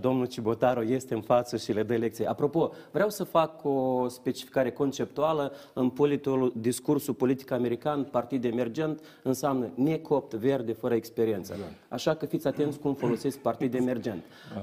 domnul 0.00 0.26
Cibotaru 0.26 0.82
este 0.82 1.14
în 1.14 1.20
față 1.20 1.56
și 1.56 1.72
le 1.72 1.82
dă 1.82 1.94
lecție. 1.94 2.26
Apropo, 2.28 2.70
vreau 2.90 3.08
să 3.08 3.24
fac 3.24 3.64
o 3.64 4.08
specificare 4.08 4.70
conceptuală 4.70 5.52
în 5.72 5.88
politul, 5.88 6.52
discursul 6.56 7.14
politic 7.14 7.50
american, 7.50 8.02
partid 8.02 8.44
emergent 8.44 9.00
înseamnă 9.22 9.66
necopt, 9.74 10.34
verde, 10.34 10.72
fără 10.72 10.94
experiență. 10.94 11.54
Așa 11.88 12.14
că 12.14 12.26
fiți 12.26 12.46
atenți 12.46 12.78
cum 12.78 12.94
folosesc 12.94 13.38
partid 13.38 13.74
emergent. 13.74 14.22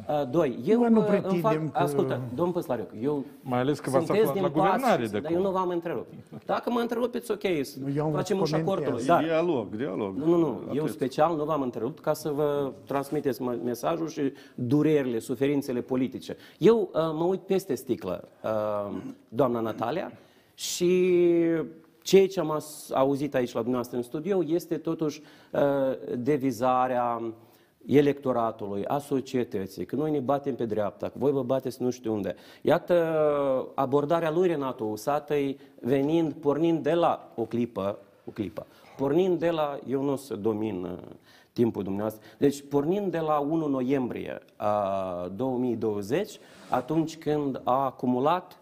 Uh, 0.10 0.30
Doi, 0.32 0.60
eu 0.66 0.80
Noi 0.80 0.90
nu 0.90 1.00
uh, 1.00 1.06
îmi 1.08 1.20
pretindem 1.20 1.42
fac... 1.62 1.72
că- 1.72 1.80
Ascultă, 1.80 2.22
domnul 2.36 2.54
Păslariuc, 2.54 2.90
eu 3.02 3.26
Mai 3.42 3.60
ales 3.60 3.80
că 3.80 3.90
v-ați 3.90 4.06
sunteți 4.06 4.28
aflat 4.30 4.44
la 4.44 4.50
din 4.50 4.60
pas, 4.62 4.72
guvernare 4.72 5.06
de 5.08 5.20
Dar 5.20 5.32
eu 5.32 5.38
acum. 5.38 5.52
nu 5.52 5.58
v-am 5.58 5.70
întrerupt. 5.70 6.14
Dacă 6.46 6.72
mă 6.72 6.80
întrerupeți, 6.80 7.32
ok, 7.32 7.44
eu 7.96 8.06
am 8.06 8.12
facem 8.12 8.40
ușa 8.40 8.58
comentez. 8.58 8.74
cortului. 8.86 9.06
Dar 9.06 9.24
Dialog, 9.24 9.76
dialog. 9.76 10.16
nu, 10.18 10.26
nu, 10.26 10.38
nu. 10.38 10.62
Eu 10.74 10.82
Atât. 10.84 10.94
special 10.96 11.36
nu 11.36 11.44
v-am 11.44 11.62
întrerupt 11.62 12.00
ca 12.00 12.14
să 12.14 12.30
vă 12.30 12.72
transmiteți 12.86 13.42
mă- 13.42 13.58
mesajul 13.64 14.08
și 14.08 14.22
durerile, 14.96 15.20
suferințele 15.20 15.82
politice. 15.82 16.38
Eu 16.58 16.80
uh, 16.94 17.02
mă 17.14 17.24
uit 17.24 17.40
peste 17.40 17.76
sticlă, 17.76 18.28
uh, 18.44 18.98
doamna 19.30 19.60
Natalia, 19.60 20.12
și 20.54 21.22
ceea 22.02 22.28
ce 22.28 22.40
am 22.40 22.52
as- 22.52 22.92
auzit 22.94 23.36
aici 23.36 23.52
la 23.52 23.60
dumneavoastră 23.60 23.98
în 23.98 24.04
studio 24.04 24.44
este 24.48 24.78
totuși 24.78 25.22
uh, 25.52 25.62
devizarea 26.18 27.22
electoratului, 27.86 28.86
a 28.86 28.98
societății, 28.98 29.86
că 29.86 29.96
noi 29.96 30.12
ne 30.12 30.20
batem 30.20 30.56
pe 30.56 30.66
dreapta, 30.66 31.08
că 31.08 31.14
voi 31.18 31.32
vă 31.32 31.44
bateți 31.44 31.82
nu 31.82 31.90
știu 31.90 32.14
unde. 32.14 32.36
Iată 32.62 33.72
abordarea 33.76 34.32
lui 34.32 34.48
Renato 34.48 34.84
Usatăi 34.84 35.60
venind, 35.82 36.34
pornind 36.34 36.84
de 36.84 36.94
la 36.94 37.32
o 37.36 37.44
clipă, 37.44 38.00
o 38.26 38.32
clipă, 38.32 38.66
pornind 38.98 39.40
de 39.40 39.50
la, 39.50 39.80
eu 39.88 40.04
nu 40.04 40.12
o 40.12 40.16
să 40.16 40.36
domin 40.36 40.84
uh, 40.84 40.98
timpul 41.56 41.84
dumneavoastră, 41.84 42.24
deci 42.38 42.64
pornind 42.70 43.12
de 43.12 43.20
la 43.20 43.40
1 43.40 43.68
noiembrie 43.68 44.40
a 44.56 45.32
2020, 45.36 46.40
atunci 46.70 47.18
când 47.18 47.62
a 47.64 47.86
acumulat 47.86 48.58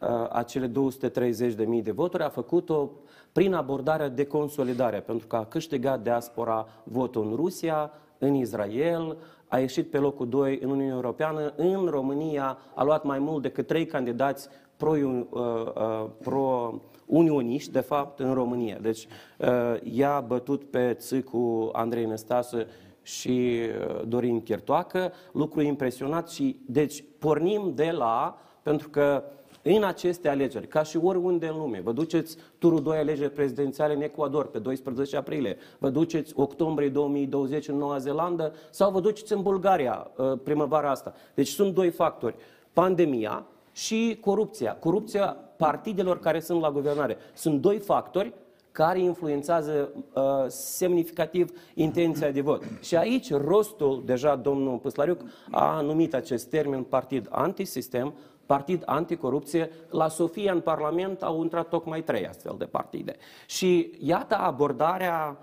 uh, 0.00 0.08
acele 0.32 0.70
230.000 0.70 1.82
de 1.82 1.90
voturi, 1.90 2.22
a 2.22 2.28
făcut-o 2.28 2.90
prin 3.32 3.54
abordarea 3.54 4.08
de 4.08 4.26
consolidare, 4.26 5.00
pentru 5.00 5.26
că 5.26 5.36
a 5.36 5.44
câștigat 5.44 6.02
diaspora 6.02 6.66
votul 6.84 7.26
în 7.26 7.34
Rusia, 7.34 7.90
în 8.18 8.34
Israel, 8.34 9.16
a 9.48 9.58
ieșit 9.58 9.90
pe 9.90 9.98
locul 9.98 10.28
2 10.28 10.58
în 10.62 10.70
Uniunea 10.70 10.94
Europeană, 10.94 11.52
în 11.56 11.86
România 11.86 12.58
a 12.74 12.84
luat 12.84 13.04
mai 13.04 13.18
mult 13.18 13.42
decât 13.42 13.66
trei 13.66 13.86
candidați 13.86 14.48
pro, 14.76 14.90
uh, 14.90 15.26
uh, 15.30 16.06
pro 16.22 16.74
unioniști, 17.06 17.72
de 17.72 17.80
fapt, 17.80 18.18
în 18.18 18.34
România. 18.34 18.78
Deci 18.80 19.06
uh, 19.38 19.48
i-a 19.82 20.24
bătut 20.26 20.64
pe 20.64 20.94
țâcu 20.98 21.70
Andrei 21.72 22.04
Năstase 22.04 22.66
și 23.02 23.60
uh, 23.88 24.06
Dorin 24.06 24.42
Chiertoacă, 24.42 25.12
lucru 25.32 25.60
impresionat 25.60 26.30
și 26.30 26.56
deci 26.66 27.04
pornim 27.18 27.72
de 27.74 27.90
la, 27.90 28.38
pentru 28.62 28.88
că 28.88 29.24
în 29.66 29.84
aceste 29.84 30.28
alegeri, 30.28 30.66
ca 30.66 30.82
și 30.82 30.96
oriunde 30.96 31.46
în 31.46 31.56
lume, 31.56 31.80
vă 31.80 31.92
duceți 31.92 32.36
turul 32.58 32.82
2 32.82 32.98
alegeri 32.98 33.32
prezidențiale 33.32 33.94
în 33.94 34.02
Ecuador 34.02 34.46
pe 34.46 34.58
12 34.58 35.16
aprilie, 35.16 35.56
vă 35.78 35.90
duceți 35.90 36.32
octombrie 36.36 36.88
2020 36.88 37.68
în 37.68 37.76
Noua 37.76 37.98
Zeelandă 37.98 38.52
sau 38.70 38.90
vă 38.90 39.00
duceți 39.00 39.32
în 39.32 39.42
Bulgaria 39.42 40.10
uh, 40.16 40.32
primăvara 40.42 40.90
asta. 40.90 41.14
Deci 41.34 41.48
sunt 41.48 41.74
doi 41.74 41.90
factori. 41.90 42.34
Pandemia 42.72 43.46
și 43.74 44.18
corupția. 44.20 44.76
Corupția 44.76 45.36
partidelor 45.56 46.20
care 46.20 46.40
sunt 46.40 46.60
la 46.60 46.70
guvernare. 46.70 47.16
Sunt 47.34 47.60
doi 47.60 47.78
factori 47.78 48.32
care 48.72 48.98
influențează 48.98 49.90
uh, 50.12 50.22
semnificativ 50.46 51.50
intenția 51.74 52.30
de 52.30 52.40
vot. 52.40 52.62
Și 52.80 52.96
aici 52.96 53.32
rostul, 53.32 54.02
deja 54.04 54.36
domnul 54.36 54.78
Păslariuc 54.78 55.20
a 55.50 55.80
numit 55.80 56.14
acest 56.14 56.48
termen 56.48 56.82
partid 56.82 57.26
antisistem, 57.30 58.14
partid 58.46 58.82
anticorupție. 58.86 59.70
La 59.90 60.08
Sofia 60.08 60.52
în 60.52 60.60
Parlament 60.60 61.22
au 61.22 61.42
intrat 61.42 61.68
tocmai 61.68 62.02
trei 62.02 62.26
astfel 62.26 62.54
de 62.58 62.64
partide. 62.64 63.16
Și 63.46 63.90
iată 63.98 64.36
abordarea 64.36 65.38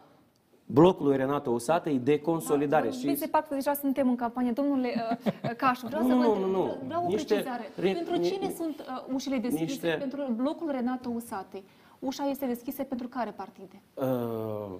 blocului 0.71 1.17
Renato 1.17 1.49
Usatăi 1.49 1.99
de 1.99 2.19
consolidare. 2.19 2.87
Da, 2.87 2.93
și 2.93 3.05
Mi 3.05 3.15
se 3.15 3.27
pare 3.27 3.45
că 3.49 3.53
deja 3.53 3.73
suntem 3.73 4.09
în 4.09 4.15
campanie. 4.15 4.51
Domnule 4.51 4.93
uh, 5.11 5.17
uh, 5.43 5.55
Cașu, 5.57 5.87
vreau 5.87 6.01
Nu, 6.03 6.07
să 6.09 6.13
nu, 6.15 6.19
vă 6.21 6.25
nu, 6.27 6.33
întreb, 6.33 6.51
nu. 6.81 6.85
vreau 6.85 7.03
o 7.03 7.07
Niște 7.07 7.33
precizare. 7.33 7.69
re- 7.79 7.91
pentru 7.93 8.15
ni- 8.15 8.23
cine 8.25 8.53
sunt 8.57 8.79
uh, 8.79 9.13
ușile 9.13 9.37
deschise? 9.37 9.63
niște- 9.63 9.95
Pentru 9.99 10.31
blocul 10.35 10.71
Renato 10.71 11.09
Usatei. 11.09 11.63
Ușa 11.99 12.29
este 12.29 12.45
deschisă 12.45 12.83
pentru 12.83 13.07
care 13.07 13.31
partide? 13.31 13.81
Uh, 13.93 14.75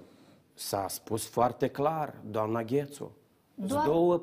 s-a 0.54 0.84
spus 0.88 1.26
foarte 1.28 1.68
clar, 1.68 2.14
doamna 2.30 2.62
Ghețu. 2.62 3.10
Doar 3.54 3.86
două 3.86 4.14
uh, 4.14 4.20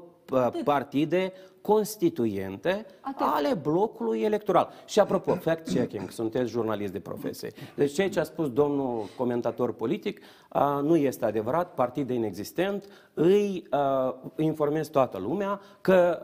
partide 0.64 1.34
constituente 1.62 2.86
Atât. 3.02 3.28
ale 3.34 3.54
blocului 3.54 4.22
electoral. 4.22 4.70
Și 4.86 5.00
apropo, 5.00 5.34
fact-checking, 5.34 6.10
sunteți 6.10 6.50
jurnalist 6.50 6.92
de 6.92 7.00
profesie. 7.00 7.52
Deci 7.76 7.94
ceea 7.94 8.10
ce 8.10 8.20
a 8.20 8.24
spus 8.24 8.52
domnul 8.52 9.10
comentator 9.18 9.74
politic 9.74 10.22
uh, 10.54 10.80
nu 10.82 10.96
este 10.96 11.26
adevărat, 11.26 11.74
partid 11.74 12.10
inexistent. 12.10 12.86
Îi 13.14 13.68
uh, 13.72 14.14
informez 14.38 14.88
toată 14.88 15.18
lumea 15.18 15.62
că 15.82 16.20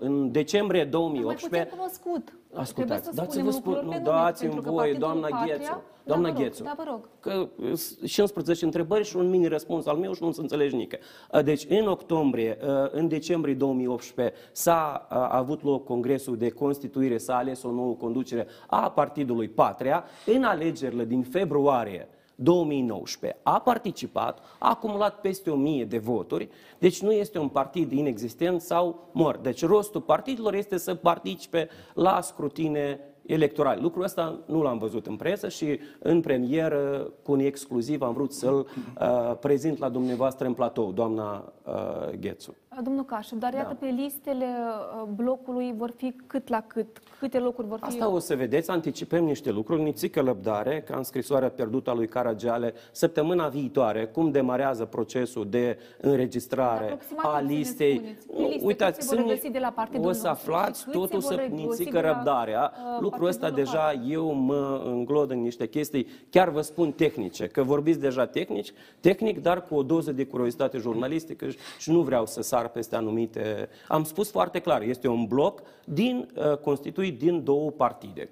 uh, 0.00 0.06
în 0.06 0.32
decembrie 0.32 0.82
mai 0.82 0.90
2018 0.90 1.62
puțin 1.62 1.78
cunoscut. 1.78 2.39
Ascultați, 2.54 3.02
Trebuie 3.02 3.30
să 3.30 3.40
dați-vă 3.40 3.50
spunem 3.50 3.60
spun, 3.60 3.72
lucrurile 3.72 3.96
nu 3.98 4.02
pe 4.04 4.10
nume, 4.10 4.22
dați-mi 4.22 4.50
pentru 4.50 4.70
că 4.70 4.76
voie, 4.76 4.92
Partidul 4.92 5.08
doamna 5.08 5.28
Patria- 5.38 5.56
Ghețu, 5.56 5.82
doamna 6.04 6.28
da, 6.28 6.32
vă 6.34 6.38
rog, 6.40 6.48
Ghețu, 6.48 6.62
Da, 6.62 6.74
vă 6.76 6.82
rog. 6.86 7.08
că 7.20 7.48
uh, 7.62 8.06
15 8.06 8.64
întrebări 8.64 9.04
și 9.04 9.16
un 9.16 9.28
mini 9.28 9.46
răspuns 9.46 9.86
al 9.86 9.96
meu 9.96 10.12
și 10.14 10.22
nu 10.22 10.32
se 10.32 10.40
înțelegi 10.40 10.76
nică. 10.76 10.98
Uh, 11.32 11.42
Deci, 11.42 11.66
în 11.68 11.86
octombrie, 11.88 12.58
uh, 12.62 12.68
în 12.90 13.08
decembrie 13.08 13.54
2018, 13.54 14.36
s-a 14.52 15.06
uh, 15.10 15.16
avut 15.30 15.62
loc 15.62 15.84
congresul 15.84 16.36
de 16.36 16.48
constituire, 16.50 17.18
s-a 17.18 17.36
ales 17.36 17.62
o 17.62 17.70
nouă 17.70 17.94
conducere 17.94 18.46
a 18.66 18.90
Partidului 18.90 19.48
Patria. 19.48 20.04
În 20.26 20.42
alegerile 20.42 21.04
din 21.04 21.22
februarie 21.22 22.08
2019 22.42 23.40
a 23.42 23.60
participat, 23.60 24.38
a 24.58 24.68
acumulat 24.68 25.20
peste 25.20 25.50
1000 25.50 25.84
de 25.84 25.98
voturi, 25.98 26.48
deci 26.78 27.02
nu 27.02 27.12
este 27.12 27.38
un 27.38 27.48
partid 27.48 27.92
inexistent 27.92 28.60
sau 28.60 29.08
mort. 29.12 29.42
Deci 29.42 29.64
rostul 29.64 30.00
partidilor 30.00 30.54
este 30.54 30.76
să 30.76 30.94
participe 30.94 31.68
la 31.94 32.20
scrutine 32.20 33.00
electorale. 33.26 33.80
Lucrul 33.80 34.02
ăsta 34.02 34.38
nu 34.46 34.62
l-am 34.62 34.78
văzut 34.78 35.06
în 35.06 35.16
presă 35.16 35.48
și 35.48 35.78
în 35.98 36.20
premieră, 36.20 37.12
cu 37.22 37.32
un 37.32 37.38
exclusiv, 37.38 38.02
am 38.02 38.12
vrut 38.12 38.32
să-l 38.32 38.66
uh, 39.00 39.36
prezint 39.40 39.78
la 39.78 39.88
dumneavoastră 39.88 40.46
în 40.46 40.54
platou, 40.54 40.92
doamna 40.92 41.52
uh, 41.66 42.18
Ghețu. 42.20 42.56
Domnul 42.82 43.04
Cașu, 43.04 43.34
dar 43.36 43.52
iată 43.52 43.76
Da. 43.80 43.86
pe 43.86 43.92
listele 44.02 44.44
uh, 44.44 45.08
blocului 45.14 45.74
vor 45.76 45.92
fi 45.96 46.14
cât 46.26 46.48
la 46.48 46.60
cât? 46.60 46.86
Câte 47.18 47.38
locuri 47.38 47.66
vor 47.66 47.78
fi? 47.78 47.84
Asta 47.84 48.08
o 48.08 48.18
să 48.18 48.36
vedeți, 48.36 48.70
anticipăm 48.70 49.24
niște 49.24 49.50
lucruri, 49.50 49.82
nițică 49.82 50.22
lăbdare, 50.22 50.82
ca 50.86 50.96
în 50.96 51.02
scrisoarea 51.02 51.48
pierdută 51.48 51.90
a 51.90 51.94
lui 51.94 52.08
Caragiale, 52.08 52.74
săptămâna 52.92 53.48
viitoare, 53.48 54.06
cum 54.06 54.30
demarează 54.30 54.84
procesul 54.84 55.46
de 55.48 55.78
înregistrare 56.00 56.84
Aproximativ 56.84 57.30
a 57.30 57.36
să 57.38 57.44
ne 57.44 57.52
listei. 57.52 57.94
spuneți. 58.20 58.26
Pe 58.26 58.42
listă, 58.42 58.52
câți 58.52 58.64
uitați, 58.66 59.00
se 59.00 59.06
vor 59.06 59.14
sunt 59.14 59.26
ni- 59.26 59.28
regăsi 59.34 59.50
de 59.52 59.58
la 59.58 59.70
partidul 59.70 60.06
o 60.08 60.12
să 60.12 60.26
nostru 60.28 60.50
aflați 60.52 60.78
și 60.80 60.84
câți 60.84 60.96
se 60.96 61.00
totul 61.00 61.20
vor 61.20 61.32
să 61.32 61.34
regăsi 61.34 61.62
nițică 61.66 61.90
de 62.00 62.06
la, 62.06 62.12
răbdarea. 62.12 62.72
uh, 62.94 63.00
Lucrul 63.00 63.26
ăsta 63.26 63.40
partidul 63.46 63.64
deja 63.64 63.92
eu 64.08 64.32
mă 64.32 64.82
înglod 64.84 65.30
în 65.30 65.40
niște 65.42 65.66
chestii, 65.68 66.06
chiar 66.30 66.48
vă 66.48 66.60
spun 66.60 66.92
tehnice, 66.92 67.46
că 67.46 67.62
vorbiți 67.62 68.00
deja 68.00 68.26
tehnici, 68.26 68.72
tehnic, 69.00 69.42
dar 69.42 69.62
cu 69.62 69.74
o 69.74 69.82
doză 69.82 70.12
de 70.12 70.24
curiozitate 70.26 70.78
jurnalistică 70.78 71.48
și- 71.48 71.58
și 71.78 71.90
nu 71.90 72.00
vreau 72.00 72.26
să 72.26 72.42
sar 72.42 72.59
peste 72.68 72.96
anumite... 72.96 73.68
Am 73.88 74.04
spus 74.04 74.30
foarte 74.30 74.58
clar, 74.58 74.82
este 74.82 75.08
un 75.08 75.26
bloc 75.26 75.62
din, 75.84 76.28
uh, 76.34 76.56
constituit 76.56 77.18
din 77.18 77.44
două 77.44 77.70
partide. 77.70 78.30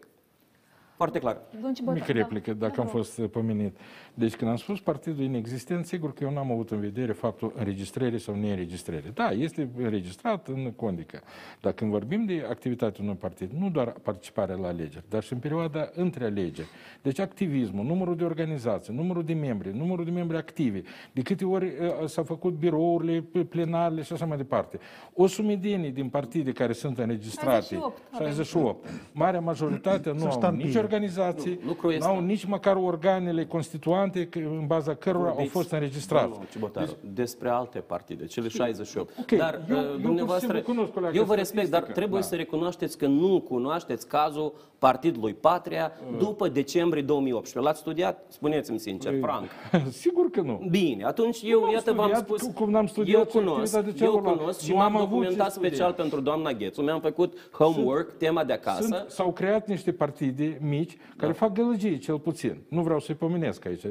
Foarte 0.96 1.18
clar. 1.18 1.40
Domnul 1.52 1.74
Cibotaru, 1.74 2.00
Mică 2.00 2.12
da. 2.12 2.18
replică, 2.18 2.52
dacă 2.52 2.80
am 2.80 2.86
fost 2.86 3.18
uh, 3.18 3.28
pomenit. 3.30 3.76
Deci 4.18 4.36
când 4.36 4.50
am 4.50 4.56
spus 4.56 4.80
partidul 4.80 5.24
inexistent, 5.24 5.86
sigur 5.86 6.12
că 6.12 6.24
eu 6.24 6.32
n-am 6.32 6.50
avut 6.52 6.70
în 6.70 6.80
vedere 6.80 7.12
faptul 7.12 7.52
înregistrării 7.56 8.18
sau 8.18 8.34
neînregistrării. 8.34 9.10
Da, 9.14 9.30
este 9.30 9.68
înregistrat 9.76 10.48
în 10.48 10.72
condică. 10.76 11.20
Dar 11.60 11.72
când 11.72 11.90
vorbim 11.90 12.24
de 12.24 12.44
activitatea 12.48 13.04
unui 13.04 13.14
partid, 13.14 13.50
nu 13.58 13.70
doar 13.70 13.88
participarea 14.02 14.54
la 14.56 14.66
alegeri, 14.68 15.04
dar 15.08 15.22
și 15.22 15.32
în 15.32 15.38
perioada 15.38 15.88
între 15.94 16.24
alegeri. 16.24 16.68
Deci 17.02 17.18
activismul, 17.18 17.84
numărul 17.84 18.16
de 18.16 18.24
organizații, 18.24 18.94
numărul 18.94 19.24
de 19.24 19.32
membri, 19.34 19.76
numărul 19.76 20.04
de 20.04 20.10
membri 20.10 20.36
activi, 20.36 20.80
de 21.12 21.20
câte 21.22 21.44
ori 21.44 21.64
uh, 21.66 22.06
s-au 22.08 22.24
făcut 22.24 22.52
birourile, 22.52 23.24
plenarele 23.48 24.02
și 24.02 24.12
așa 24.12 24.24
mai 24.24 24.36
departe. 24.36 24.78
O 25.14 25.26
sumedenie 25.26 25.90
din 25.90 26.08
partide 26.08 26.52
care 26.52 26.72
sunt 26.72 26.98
înregistrate, 26.98 27.60
68 27.60 27.98
avem. 28.12 28.26
68. 28.26 28.88
Marea 29.12 29.40
majoritate 29.40 30.10
nu 30.10 30.18
Sunt 30.18 30.30
au 30.32 30.36
ștampile. 30.38 30.66
nici 30.68 30.76
organizații, 30.76 31.58
Nu, 31.62 31.68
lucrul 31.68 31.92
este- 31.92 32.04
n-au 32.06 32.20
nici 32.20 32.44
măcar 32.44 32.76
organele 32.76 33.44
constituante 33.44 34.06
că- 34.10 34.38
în 34.38 34.64
baza 34.66 34.94
cărora 34.94 35.24
au 35.24 35.32
Vorbiți, 35.32 35.52
fost 35.52 35.70
înregistrați. 35.70 36.28
domnul 36.28 36.46
Cibotaru, 36.50 36.96
despre 37.14 37.48
alte 37.48 37.78
partide, 37.78 38.24
cele 38.26 38.48
68. 38.48 39.12
Ok, 39.20 39.38
Dar 39.38 39.60
eu- 39.70 39.76
uh, 39.76 39.82
eu 39.82 39.88
pur 39.88 39.96
și 39.96 40.02
dumneavoastră, 40.02 40.52
simplu 40.54 40.72
cunosc 40.72 40.96
o 40.96 41.00
leacă 41.00 41.16
eu 41.16 41.24
vă 41.24 41.34
respect, 41.34 41.56
dar 41.70 41.80
statistică. 41.80 41.98
trebuie 42.00 42.20
Da. 42.20 42.26
să 42.26 42.34
recunoașteți 42.34 42.98
că 42.98 43.06
nu 43.06 43.40
cunoașteți 43.40 44.06
cazul 44.08 44.52
Partidului 44.78 45.34
Patria 45.34 45.92
Mm. 46.10 46.18
după 46.18 46.48
decembrie 46.48 47.02
2018. 47.02 47.58
L-ați 47.70 47.80
studiat? 47.80 48.24
Spuneți-mi 48.28 48.78
sincer, 48.78 49.10
Păi, 49.10 49.20
franc. 49.20 49.44
Sigur 49.90 50.30
că 50.30 50.40
nu. 50.40 50.66
Bine, 50.70 51.04
atunci 51.04 51.38
eu, 51.44 51.64
am 51.64 51.72
iată, 51.72 51.92
v-am 51.92 52.04
studiat, 52.06 52.26
spus, 52.26 52.40
cum- 52.42 52.52
cum 52.52 52.70
n-am 52.70 52.86
studiat 52.86 53.16
eu 53.18 53.24
și 53.42 53.46
cunosc, 53.46 53.74
activitatea 53.76 54.06
eu 54.06 54.12
celorlalți. 54.12 54.38
cunosc 54.40 54.60
și 54.60 54.70
Nu 54.70 54.76
m-am 54.76 54.84
am 54.86 54.96
avut 54.96 55.08
ce 55.08 55.14
documentat 55.14 55.50
studia. 55.50 55.68
special 55.68 55.92
pentru 55.92 56.20
doamna 56.20 56.52
Ghețu. 56.52 56.82
Mi-am 56.82 57.00
făcut 57.00 57.48
homework, 57.52 58.12
tema 58.18 58.44
de 58.44 58.52
acasă. 58.52 58.82
Sunt, 58.82 59.04
s-au 59.08 59.32
creat 59.32 59.66
niște 59.68 59.92
partide 59.92 60.58
mici 60.62 60.96
care 61.16 61.32
fac 61.32 61.52
gălăgie, 61.52 61.96
cel 61.98 62.18
puțin. 62.18 62.58
Nu 62.68 62.82
vreau 62.82 63.00
să-i 63.00 63.14
pomenesc 63.14 63.66
aici. 63.66 63.82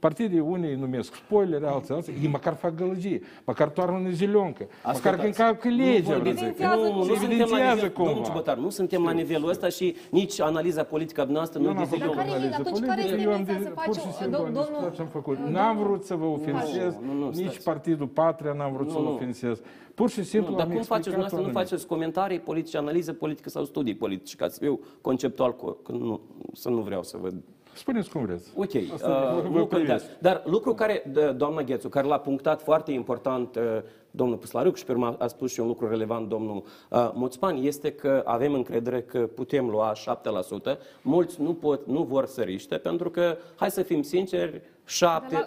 Partide 0.00 0.40
unii 0.40 0.74
numesc 0.74 1.14
spoiler, 1.14 1.64
alții, 1.64 1.94
alții, 1.94 2.12
ei 2.22 2.28
măcar 2.28 2.54
fac 2.54 2.74
gălăgie, 2.74 3.20
măcar 3.44 3.68
toarnă 3.68 3.96
în 3.96 4.12
zilioncă, 4.14 4.62
măcar 4.62 4.80
că 4.82 4.88
Ascultați, 4.88 5.26
încalcă 5.26 5.68
nu 5.68 5.76
legea. 5.76 6.12
vorbiți- 6.12 6.52
vreau 6.52 6.78
să 6.78 6.84
zic. 6.86 6.92
Nu, 6.92 6.96
nu 6.96 7.02
Se 7.02 7.08
suntem 7.08 7.28
la 7.28 7.34
evidențiază 7.34 7.74
nivel, 7.74 7.90
cumva. 7.90 8.08
domnul 8.10 8.26
Ciubotar, 8.26 8.56
nu 8.56 8.70
suntem 8.70 9.02
la 9.04 9.10
nivelul 9.10 9.48
ăsta 9.48 9.68
și 9.68 9.96
nici 10.10 10.40
analiza 10.40 10.82
politică 10.82 11.20
a 11.20 11.24
noastră 11.24 11.58
nu 11.60 11.66
Eu 11.66 11.72
n-am 11.72 11.82
este 11.82 11.96
făcut 11.96 12.14
Dar 12.14 12.24
care 12.24 12.28
e- 12.30 12.34
analiză 12.34 12.56
atunci 12.60 12.78
care 12.86 13.02
politică, 13.02 13.14
este 13.16 13.22
eu 13.28 13.32
am 13.32 13.38
intenția 13.38 13.62
de- 13.62 13.74
să 13.74 13.82
pur 13.84 13.94
faci 13.94 13.94
și 14.02 14.08
o- 14.08 14.12
simplu 14.20 14.36
do- 14.36 14.46
am 14.46 14.52
domnul- 14.52 14.62
discutat 14.70 14.94
ce 14.94 15.00
am 15.00 15.06
făcut. 15.08 15.34
domnul- 15.36 15.52
N-am 15.54 15.76
vrut 15.82 16.04
să 16.04 16.14
vă 16.14 16.24
ofensez, 16.24 16.92
Nu, 17.06 17.12
nu, 17.12 17.18
nu, 17.18 17.28
nici 17.28 17.50
stați. 17.50 17.62
Partidul 17.64 18.06
Patria 18.06 18.52
n-am 18.52 18.72
vrut 18.72 18.86
Nu, 18.86 18.92
să-l 18.92 19.02
nu. 19.02 19.12
ofensez. 19.12 19.60
Pur 19.94 20.10
și 20.10 20.22
simplu 20.24 20.50
Nu, 20.50 20.56
dar 20.56 20.66
am 20.66 20.72
cum 20.72 20.82
faceți 20.82 21.08
explicat 21.08 21.30
dumneavoastră? 21.30 21.38
Nu 21.38 21.44
anumit. 21.44 21.68
faceți 21.68 21.86
comentarii 21.86 22.40
politice, 22.40 22.76
analiză 22.76 23.12
politică 23.12 23.48
sau 23.48 23.64
studii 23.64 23.94
politice, 23.94 24.36
ca 24.36 24.48
să 24.48 24.58
fiu 24.60 24.80
conceptual, 25.00 25.52
co- 25.54 25.82
că 25.84 25.92
nu, 25.92 26.20
să 26.52 26.68
nu 26.68 26.80
vreau 26.80 27.02
să 27.02 27.16
văd. 27.20 27.34
Spuneți 27.74 28.10
cum 28.10 28.24
vreți. 28.24 28.50
Ok, 28.56 28.70
Asta 28.94 29.08
uh, 29.08 29.42
vă- 29.42 29.48
vă 29.48 29.58
nu 29.58 29.66
priviți. 29.66 29.68
contează. 29.74 30.04
Dar 30.20 30.42
lucru 30.46 30.74
care, 30.74 31.02
de- 31.12 31.30
doamna 31.32 31.62
Ghețu, 31.62 31.88
care 31.88 32.06
l-a 32.06 32.18
punctat 32.18 32.62
foarte 32.62 32.92
important 32.92 33.56
uh, 33.56 33.62
domnul 34.10 34.36
Păslariuc 34.36 34.76
și 34.76 34.84
pe 34.84 34.92
urmă 34.92 35.16
a 35.18 35.26
spus 35.26 35.52
și 35.52 35.60
un 35.60 35.66
lucru 35.66 35.88
relevant 35.88 36.28
domnul 36.28 36.62
uh, 36.90 37.10
Moțpan, 37.14 37.56
este 37.62 37.92
că 37.92 38.22
avem 38.24 38.52
încredere 38.52 39.02
că 39.02 39.18
putem 39.18 39.68
lua 39.68 39.92
7%. 40.74 40.78
Mulți 41.02 41.40
nu, 41.42 41.54
pot, 41.54 41.86
nu 41.86 42.02
vor 42.02 42.26
să 42.26 42.42
riște, 42.42 42.76
pentru 42.76 43.10
că, 43.10 43.36
hai 43.56 43.70
să 43.70 43.82
fim 43.82 44.02
sinceri, 44.02 44.62
7, 44.84 45.44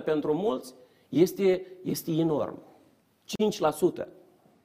5% 0.00 0.04
pentru 0.04 0.34
mulți 0.34 0.74
este, 1.08 1.66
este 1.82 2.10
enorm. 2.10 2.58
5%. 4.02 4.06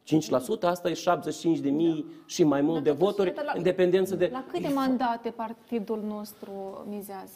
5% 0.06 0.62
asta 0.62 0.90
e 0.90 0.94
75 0.94 1.58
de 1.60 1.70
mii 1.70 2.06
și 2.26 2.44
mai 2.44 2.62
mult 2.62 2.84
de 2.84 2.92
voturi, 2.92 3.34
la- 3.46 3.52
în 3.56 3.64
dependență 3.64 4.16
de... 4.16 4.30
La 4.32 4.44
câte 4.52 4.68
mandate 4.74 5.30
partidul 5.30 6.04
nostru 6.08 6.86
mizează? 6.90 7.34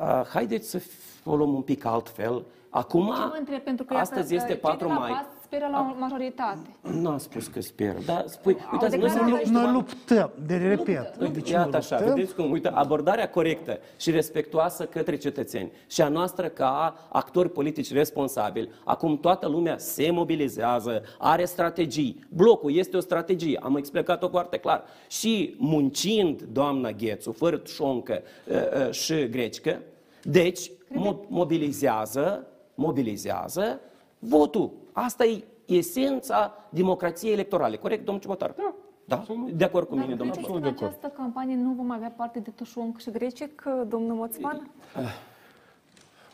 Uh, 0.00 0.26
haideți 0.32 0.68
să 0.70 0.78
f- 0.78 1.24
o 1.24 1.36
luăm 1.36 1.54
un 1.54 1.62
pic 1.62 1.84
altfel. 1.84 2.44
Acum, 2.70 3.06
Ce 3.06 3.12
vă 3.30 3.36
întreb? 3.38 3.60
Pentru 3.60 3.84
că 3.84 3.94
astăzi 3.94 4.32
iată, 4.32 4.44
este 4.44 4.52
cei 4.60 4.70
4 4.70 4.86
de 4.86 4.92
la 4.92 4.98
mai. 4.98 5.10
PAS 5.10 5.26
speră 5.50 5.68
la 5.70 5.94
o 5.94 5.98
majoritate. 5.98 6.76
Nu 6.80 7.08
am 7.08 7.18
spus 7.18 7.46
că 7.46 7.60
sper, 7.60 7.94
dar 8.06 8.24
spui, 8.26 8.56
uitați, 8.72 8.96
noi 8.96 9.08
declarat 9.08 9.44
suntem 9.44 9.62
Noi 9.62 9.72
luptăm, 9.72 10.30
de 10.46 10.56
repet. 10.56 11.14
Uite, 11.20 11.32
Deci 11.32 11.50
iată 11.50 11.68
nu 11.70 11.76
așa, 11.76 11.96
luptăm. 11.96 12.14
vedeți 12.14 12.34
cum, 12.34 12.50
uite, 12.50 12.68
abordarea 12.68 13.30
corectă 13.30 13.78
și 13.96 14.10
respectuoasă 14.10 14.84
către 14.84 15.16
cetățeni 15.16 15.72
și 15.86 16.00
a 16.02 16.08
noastră 16.08 16.48
ca 16.48 16.94
actori 17.12 17.50
politici 17.50 17.92
responsabili. 17.92 18.70
Acum 18.84 19.18
toată 19.18 19.48
lumea 19.48 19.78
se 19.78 20.10
mobilizează, 20.10 21.02
are 21.18 21.44
strategii. 21.44 22.24
Blocul 22.28 22.76
este 22.76 22.96
o 22.96 23.00
strategie, 23.00 23.58
am 23.62 23.76
explicat-o 23.76 24.28
foarte 24.28 24.56
clar. 24.56 24.84
Și 25.08 25.54
muncind, 25.58 26.42
doamna 26.42 26.90
Ghețu, 26.90 27.32
fără 27.32 27.62
șoncă 27.64 28.22
uh, 28.46 28.56
uh, 28.86 28.90
și 28.92 29.28
grecică, 29.28 29.80
deci 30.22 30.70
mo- 30.70 31.28
mobilizează, 31.28 32.46
mobilizează 32.74 33.80
votul. 34.18 34.70
Asta 34.92 35.24
e 35.24 35.44
esența 35.66 36.54
democrației 36.70 37.32
electorale. 37.32 37.76
Corect, 37.76 38.04
domnul 38.04 38.22
Ciubotar? 38.22 38.54
Da. 38.56 38.74
Da? 39.04 39.24
De 39.52 39.64
acord 39.64 39.86
cu 39.88 39.94
mine, 39.94 40.06
Dar 40.06 40.16
domnul 40.16 40.34
credeți 40.34 40.52
Ciubotar. 40.52 40.74
că 40.74 40.80
în 40.80 40.86
această 40.86 41.12
campanie 41.16 41.54
nu 41.56 41.72
vom 41.72 41.90
avea 41.90 42.12
parte 42.16 42.38
de 42.38 42.50
tușonc 42.50 42.98
și 43.00 43.10
grecic, 43.10 43.62
domnul 43.88 44.16
Moțpan? 44.16 44.70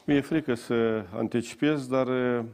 Mi-e 0.05 0.21
frică 0.21 0.55
să 0.55 1.05
anticipez, 1.17 1.87
dar 1.87 2.09
eh, 2.09 2.45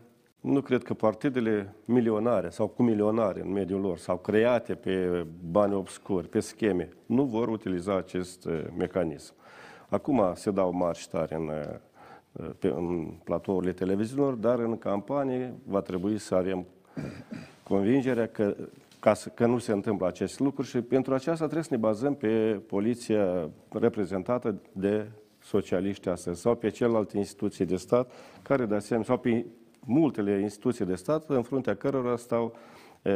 nu 0.40 0.60
cred 0.60 0.82
că 0.82 0.94
partidele 0.94 1.74
milionare 1.84 2.48
sau 2.48 2.66
cu 2.66 2.82
milionare 2.82 3.40
în 3.40 3.52
mediul 3.52 3.80
lor 3.80 3.98
sau 3.98 4.16
create 4.16 4.74
pe 4.74 5.26
bani 5.50 5.74
obscuri, 5.74 6.28
pe 6.28 6.40
scheme, 6.40 6.88
nu 7.06 7.24
vor 7.24 7.48
utiliza 7.48 7.96
acest 7.96 8.46
eh, 8.46 8.64
mecanism. 8.76 9.34
Acum 9.88 10.32
se 10.34 10.50
dau 10.50 10.72
marși 10.72 11.00
și 11.00 11.08
tare 11.08 11.34
în, 11.34 11.48
eh, 11.48 11.76
pe, 12.58 12.68
în 12.68 13.12
platourile 13.24 13.72
televiziunilor, 13.72 14.34
dar 14.34 14.58
în 14.58 14.78
campanie 14.78 15.54
va 15.64 15.80
trebui 15.80 16.18
să 16.18 16.34
avem 16.34 16.66
convingerea 17.62 18.26
că, 18.26 18.56
ca 19.00 19.14
să, 19.14 19.28
că 19.28 19.46
nu 19.46 19.58
se 19.58 19.72
întâmplă 19.72 20.06
acest 20.06 20.38
lucru 20.38 20.62
și 20.62 20.80
pentru 20.80 21.14
aceasta 21.14 21.44
trebuie 21.44 21.64
să 21.64 21.74
ne 21.74 21.80
bazăm 21.80 22.14
pe 22.14 22.60
poliția 22.66 23.50
reprezentată 23.68 24.60
de 24.72 25.10
socialiști 25.42 26.08
astăzi 26.08 26.40
sau 26.40 26.54
pe 26.54 26.68
celelalte 26.68 27.18
instituții 27.18 27.64
de 27.64 27.76
stat, 27.76 28.12
care 28.42 28.66
de 28.66 28.74
asemenea, 28.74 29.06
sau 29.06 29.18
pe 29.18 29.46
multele 29.80 30.40
instituții 30.40 30.84
de 30.84 30.94
stat, 30.94 31.28
în 31.28 31.42
fruntea 31.42 31.76
cărora 31.76 32.16
stau 32.16 32.56
e, 33.02 33.12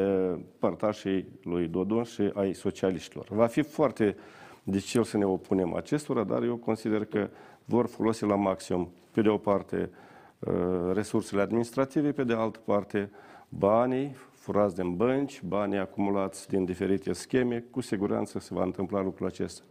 părtașii 0.59 1.29
lui 1.43 1.69
Dodon 1.69 2.03
și 2.03 2.31
ai 2.35 2.53
socialiștilor. 2.53 3.27
Va 3.31 3.47
fi 3.47 3.62
foarte 3.62 4.17
dificil 4.62 5.05
să 5.05 5.17
ne 5.17 5.25
opunem 5.25 5.75
acestora, 5.75 6.25
dar 6.25 6.43
eu 6.43 6.57
consider 6.57 7.05
că 7.05 7.29
vor 7.65 7.87
folosi 7.87 8.25
la 8.25 8.37
maxim, 8.37 8.89
pe 9.11 9.23
de 9.23 9.29
o 9.29 9.37
parte, 9.37 9.77
e, 9.77 10.51
resursele 10.93 11.43
administrative, 11.43 12.12
pe 12.12 12.25
de 12.25 12.33
altă 12.33 12.59
parte, 12.65 13.11
banii 13.49 14.17
furați 14.33 14.75
din 14.75 14.97
bănci, 14.97 15.43
banii 15.43 15.79
acumulați 15.79 16.49
din 16.49 16.65
diferite 16.65 17.12
scheme, 17.12 17.65
cu 17.71 17.81
siguranță 17.81 18.39
se 18.39 18.55
va 18.55 18.62
întâmpla 18.62 19.03
lucrul 19.03 19.27
acesta. 19.27 19.62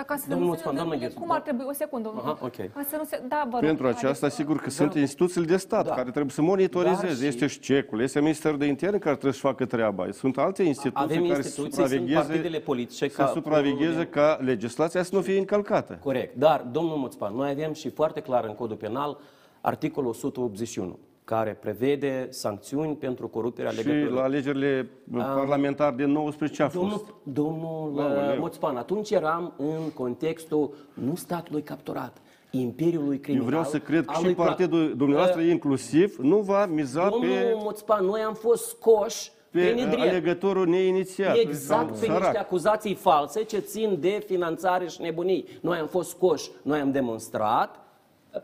Dar 0.00 0.08
ca 0.08 0.16
să 0.22 0.28
Domnul 0.28 0.46
nu 0.46 0.52
Moțpan, 0.52 0.72
se 0.72 0.76
doamna 0.76 0.92
întâmple, 0.94 1.06
Ghețu, 1.08 1.20
cum 1.20 1.30
ar 1.30 1.40
trebui? 1.40 1.64
O 1.68 1.72
secundă. 1.72 2.12
Aha, 2.16 2.38
ok. 2.42 2.56
Ca 2.56 2.86
să 2.90 2.96
nu 2.96 3.04
se... 3.04 3.22
Da, 3.28 3.46
vă 3.50 3.56
rog. 3.58 3.66
Pentru 3.68 3.86
aceasta, 3.86 4.28
sigur 4.28 4.56
că 4.60 4.70
sunt 4.70 4.94
instituțiile 4.94 5.46
de 5.46 5.56
stat 5.56 5.84
Da. 5.86 5.94
care 5.94 6.10
trebuie 6.10 6.30
să 6.32 6.42
monitorizeze. 6.42 7.06
Dar 7.06 7.16
și- 7.16 7.26
Este 7.26 7.46
șcecul, 7.46 8.00
este 8.00 8.20
Ministerul 8.20 8.58
de 8.58 8.66
Interne 8.66 8.98
care 8.98 9.12
trebuie 9.14 9.32
să 9.40 9.46
facă 9.46 9.64
treaba. 9.66 10.06
Sunt 10.12 10.38
alte 10.38 10.62
instituții 10.62 11.04
Avem 11.04 11.22
care 11.22 11.36
instituții, 11.36 11.72
să 11.72 11.78
sunt 11.78 11.90
supravegheze, 11.90 12.26
partidele 12.28 12.58
politice 12.58 13.08
să 13.08 13.16
ca 13.22 13.26
supravegheze 13.26 14.06
ca 14.06 14.38
legislația 14.42 15.02
să 15.02 15.14
nu 15.14 15.20
fie 15.20 15.38
încălcată. 15.38 15.98
Corect. 16.02 16.36
Dar, 16.36 16.60
domnul 16.60 16.96
Moțpan, 16.96 17.34
noi 17.34 17.50
avem 17.50 17.72
și 17.72 17.90
foarte 17.90 18.20
clar 18.20 18.44
în 18.44 18.54
codul 18.54 18.76
penal 18.76 19.18
articolul 19.60 20.08
181 20.10 20.98
care 21.30 21.56
prevede 21.60 22.26
sancțiuni 22.30 22.94
pentru 22.96 23.28
coruperea 23.28 23.70
Și 23.70 23.76
legăturilor. 23.76 24.12
la 24.12 24.22
alegerile 24.22 24.88
parlamentare 25.12 25.94
de 25.96 26.04
19 26.04 26.56
ce 26.56 26.62
a 26.62 26.68
fost? 26.68 27.04
Domnul, 27.22 27.92
domnul 27.92 28.00
Aoleu. 28.02 28.32
uh, 28.32 28.38
Moțpan, 28.38 28.76
atunci 28.76 29.10
eram 29.10 29.52
în 29.56 29.90
contextul 29.94 30.74
nu 30.94 31.14
statului 31.14 31.62
capturat, 31.62 32.16
Imperiului 32.50 33.14
Eu 33.14 33.20
Criminal. 33.20 33.46
vreau 33.46 33.64
să 33.64 33.78
cred 33.78 34.04
că 34.04 34.10
al 34.10 34.16
și 34.16 34.24
lui 34.24 34.32
Pla- 34.34 34.36
partidul 34.36 34.94
dumneavoastră 34.96 35.40
Uh, 35.40 35.48
inclusiv 35.48 36.16
nu 36.22 36.36
va 36.36 36.66
miza 36.66 37.08
Domnul 37.08 37.28
pe, 37.30 37.52
Moțpan, 37.56 38.04
noi 38.04 38.20
am 38.20 38.34
fost 38.34 38.64
scoși 38.68 39.30
pe, 39.50 39.58
pe 39.60 39.70
nedrept. 39.70 40.00
alegătorul 40.00 40.66
neinițiat. 40.68 41.36
Exact 41.36 41.86
sau 41.88 41.98
pe 41.98 42.04
sărac. 42.06 42.20
niște 42.20 42.38
acuzații 42.38 42.94
false 42.94 43.42
ce 43.42 43.58
țin 43.58 43.96
de 44.00 44.22
finanțare 44.26 44.86
și 44.86 45.00
nebunii. 45.00 45.46
Noi 45.60 45.78
am 45.78 45.86
fost 45.86 46.08
scoși, 46.10 46.50
noi 46.62 46.78
am 46.80 46.90
demonstrat 46.92 47.78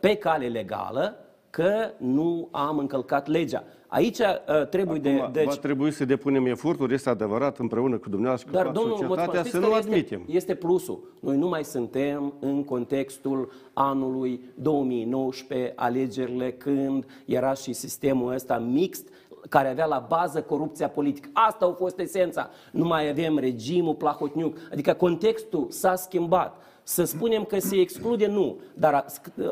pe 0.01 0.15
cale 0.15 0.47
legală 0.47 1.21
că 1.57 1.91
nu 1.97 2.49
am 2.51 2.79
încălcat 2.79 3.27
legea. 3.27 3.65
Aici 3.87 4.19
uh, 4.19 4.69
trebuie 4.71 4.99
de... 4.99 5.11
Acum, 5.11 5.33
Deci, 5.33 5.45
va 5.45 5.55
trebui 5.55 5.91
să 5.91 6.05
depunem 6.05 6.47
eforturi, 6.47 6.95
este 6.95 7.09
adevărat, 7.09 7.59
împreună 7.59 7.97
cu 7.97 8.09
dumneavoastră, 8.09 8.51
dar, 8.53 8.67
cu 8.67 8.73
domnul 8.73 8.97
toată 8.97 9.09
Moțman, 9.09 9.27
societatea, 9.27 9.41
știți 9.41 9.57
să 9.57 9.61
nu 9.61 9.73
care 9.73 9.83
admitem. 9.83 10.21
Este, 10.21 10.37
este 10.37 10.55
plusul. 10.55 11.13
Noi 11.21 11.37
nu 11.37 11.49
mai 11.49 11.65
suntem 11.65 12.35
în 12.41 12.65
contextul 12.65 13.53
anului 13.73 14.41
2019, 14.55 15.73
alegerile 15.77 16.53
când 16.53 17.07
era 17.25 17.53
și 17.53 17.73
sistemul 17.73 18.33
ăsta 18.33 18.59
mixt, 18.59 19.09
care 19.49 19.69
avea 19.69 19.87
la 19.87 20.07
bază 20.09 20.43
corupția 20.43 20.89
politică. 20.89 21.29
Asta 21.33 21.67
a 21.67 21.73
fost 21.73 21.99
esența. 21.99 22.51
Nu 22.73 22.85
mai 22.85 23.09
avem 23.09 23.39
regimul 23.39 23.95
Plahotniuc. 23.95 24.57
Adică 24.73 24.93
contextul 24.93 25.67
s-a 25.71 25.95
schimbat. 25.95 26.63
Să 26.89 27.05
spunem 27.05 27.45
că 27.45 27.59
se 27.59 27.77
exclude, 27.81 28.27
nu, 28.27 28.57
dar 28.75 28.95
a- 28.95 29.05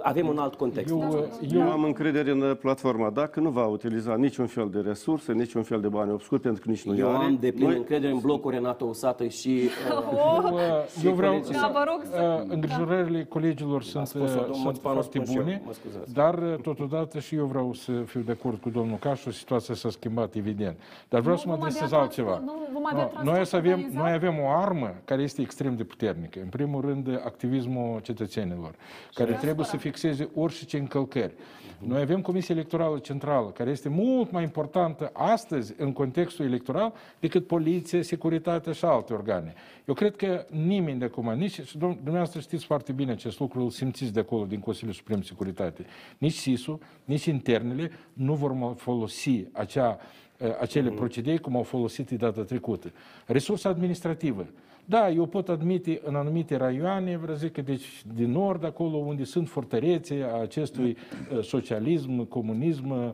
avem 0.03 0.29
un 0.29 0.39
alt 0.39 0.55
context. 0.55 0.91
Eu, 0.91 1.29
eu 1.53 1.71
am 1.71 1.83
încredere 1.83 2.31
în 2.31 2.41
uh, 2.41 2.57
platforma 2.57 3.11
dacă 3.11 3.41
nu 3.41 3.51
va 3.51 3.67
utiliza 3.67 4.15
niciun 4.17 4.47
fel 4.47 4.69
de 4.71 4.81
resurse, 4.81 5.33
niciun 5.33 5.63
fel 5.63 5.81
de 5.81 5.89
bani 5.89 6.11
obscuri, 6.13 6.41
pentru 6.41 6.63
că 6.63 6.71
nici 6.71 6.83
nu 6.85 6.97
Eu 6.97 7.09
are. 7.17 7.25
am 7.25 7.37
de 7.41 7.51
plin 7.51 7.67
Noi- 7.67 7.77
încredere 7.77 8.13
în 8.13 8.19
blocul 8.19 8.51
Renato 8.51 8.85
Usată 8.85 9.27
și... 9.27 9.61
Oh, 9.91 10.45
Eu, 10.47 10.55
uh, 10.55 10.61
eu 11.05 11.13
vreau 11.13 11.33
colegii. 11.33 11.55
să... 11.55 11.61
Da, 11.61 11.71
vă 11.73 11.85
rog 11.89 12.03
să- 12.11 12.43
uh, 12.47 12.53
Îngrijorările 12.55 13.25
colegilor 13.25 13.83
sunt, 13.83 14.07
spus-o 14.07 14.25
uh, 14.25 14.31
domnul 14.35 14.53
sunt 14.53 14.65
Moțpanu, 14.65 14.95
foarte 14.95 15.19
spun 15.19 15.31
și 15.31 15.37
eu, 15.37 15.43
bune, 15.43 15.63
mă 15.67 15.73
scuzați. 15.73 16.13
dar 16.15 16.35
uh, 16.39 16.55
totodată 16.63 17.19
și 17.19 17.35
eu 17.35 17.45
vreau 17.47 17.73
să 17.73 17.93
fiu 18.07 18.21
de 18.21 18.33
acord 18.33 18.61
cu 18.61 18.71
domnul 18.71 18.97
Cașu, 18.97 19.31
situația 19.31 19.75
s-a 19.75 19.91
schimbat, 19.91 20.35
evident. 20.35 20.77
Dar 21.09 21.21
vreau 21.21 21.35
Nu 21.35 21.41
să 21.41 21.49
mă 21.49 21.55
vom 21.55 21.63
avea 21.65 21.75
adresez 21.77 21.89
trans- 21.89 22.03
altceva. 22.03 22.43
nu 22.45 22.53
vom 22.73 22.83
avea 22.87 23.03
Nu, 23.03 23.09
transport 23.11 23.37
noi, 23.37 23.47
să 23.47 23.57
avem, 23.57 23.73
organizat? 23.73 24.03
noi 24.03 24.13
avem 24.13 24.35
o 24.45 24.49
armă 24.49 24.95
care 25.05 25.23
este 25.23 25.41
extrem 25.41 25.77
de 25.77 25.85
puternică. 25.85 26.39
În 26.43 26.49
primul 26.49 26.81
rând, 26.81 27.09
activismul 27.25 28.01
cetățenilor, 28.01 28.75
care 29.15 29.33
trebuie 29.33 29.67
să 29.67 29.77
fixeze 29.77 30.29
orice 30.35 30.79
încălcări. 30.79 31.35
Noi 31.79 32.01
avem 32.01 32.21
Comisia 32.21 32.55
Electorală 32.55 32.99
Centrală, 32.99 33.51
care 33.51 33.71
este 33.71 33.89
mult 33.89 34.31
mai 34.31 34.43
importantă 34.43 35.11
astăzi 35.13 35.75
în 35.79 35.93
contextul 35.93 36.45
electoral 36.45 36.93
decât 37.21 37.47
poliție, 37.47 38.03
securitate 38.03 38.73
și 38.73 38.85
alte 38.85 39.13
organe. 39.13 39.55
Eu 39.85 39.95
cred 39.95 40.17
că 40.17 40.47
nimeni 40.51 40.99
de 40.99 41.05
acum, 41.05 41.33
nici, 41.33 41.61
și 41.61 41.77
dom- 41.77 41.97
dumneavoastră 42.03 42.41
știți 42.41 42.65
foarte 42.65 42.93
bine 42.93 43.13
acest 43.13 43.39
lucru, 43.39 43.61
îl 43.61 43.71
simțiți 43.71 44.13
de 44.13 44.21
acolo 44.21 44.45
din 44.45 44.61
Consiliul 44.61 44.95
Suprem 44.95 45.19
de 45.19 45.25
Securitate. 45.27 45.85
Nici 46.19 46.33
SIS-ul, 46.33 46.79
nici 47.05 47.25
internele 47.25 47.91
nu 48.13 48.35
vor 48.35 48.53
mai 48.53 48.73
folosi 48.77 49.47
acea, 49.53 49.99
eh, 50.37 50.49
acele 50.61 50.91
procedee 50.91 51.37
cum 51.37 51.57
au 51.57 51.63
folosit 51.63 52.09
de 52.09 52.17
data 52.17 52.43
trecută. 52.43 52.93
Resursa 53.27 53.69
administrativă. 53.69 54.47
Da, 54.87 55.11
eu 55.11 55.27
pot 55.27 55.49
admite 55.49 56.01
în 56.05 56.15
anumite 56.15 56.57
raioane, 56.57 57.17
vreau 57.17 57.37
zic 57.37 57.53
că 57.53 57.63
deci 57.63 58.03
din 58.15 58.31
nord, 58.31 58.65
acolo 58.65 58.97
unde 58.97 59.25
sunt 59.25 59.49
fortărețe 59.49 60.27
a 60.33 60.41
acestui 60.41 60.97
uh, 61.33 61.43
socialism, 61.43 62.29
comunism 62.29 62.91
uh, 62.91 63.13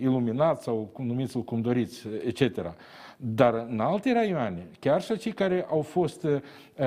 iluminat 0.00 0.62
sau 0.62 0.90
cum 0.92 1.06
numiți-l 1.06 1.42
cum 1.42 1.60
doriți, 1.60 2.06
etc. 2.26 2.74
Dar 3.16 3.66
în 3.68 3.80
alte 3.80 4.12
raioane, 4.12 4.66
chiar 4.78 5.02
și 5.02 5.18
cei 5.18 5.32
care 5.32 5.66
au 5.70 5.80
fost, 5.80 6.24
uh, 6.24 6.40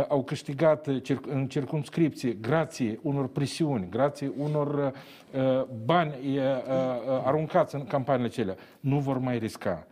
au 0.07 0.23
câștigat 0.23 0.89
cir- 1.01 1.27
în 1.27 1.47
circumscripție 1.47 2.31
grație 2.33 2.99
unor 3.01 3.27
presiuni, 3.27 3.87
grație 3.89 4.31
unor 4.37 4.93
uh, 5.31 5.63
bani 5.85 6.11
uh, 6.11 6.37
uh, 6.37 6.41
aruncați 7.23 7.75
în 7.75 7.85
campaniile 7.85 8.27
acelea, 8.27 8.55
nu 8.79 8.99
vor 8.99 9.17
mai 9.17 9.37
risca. 9.37 9.87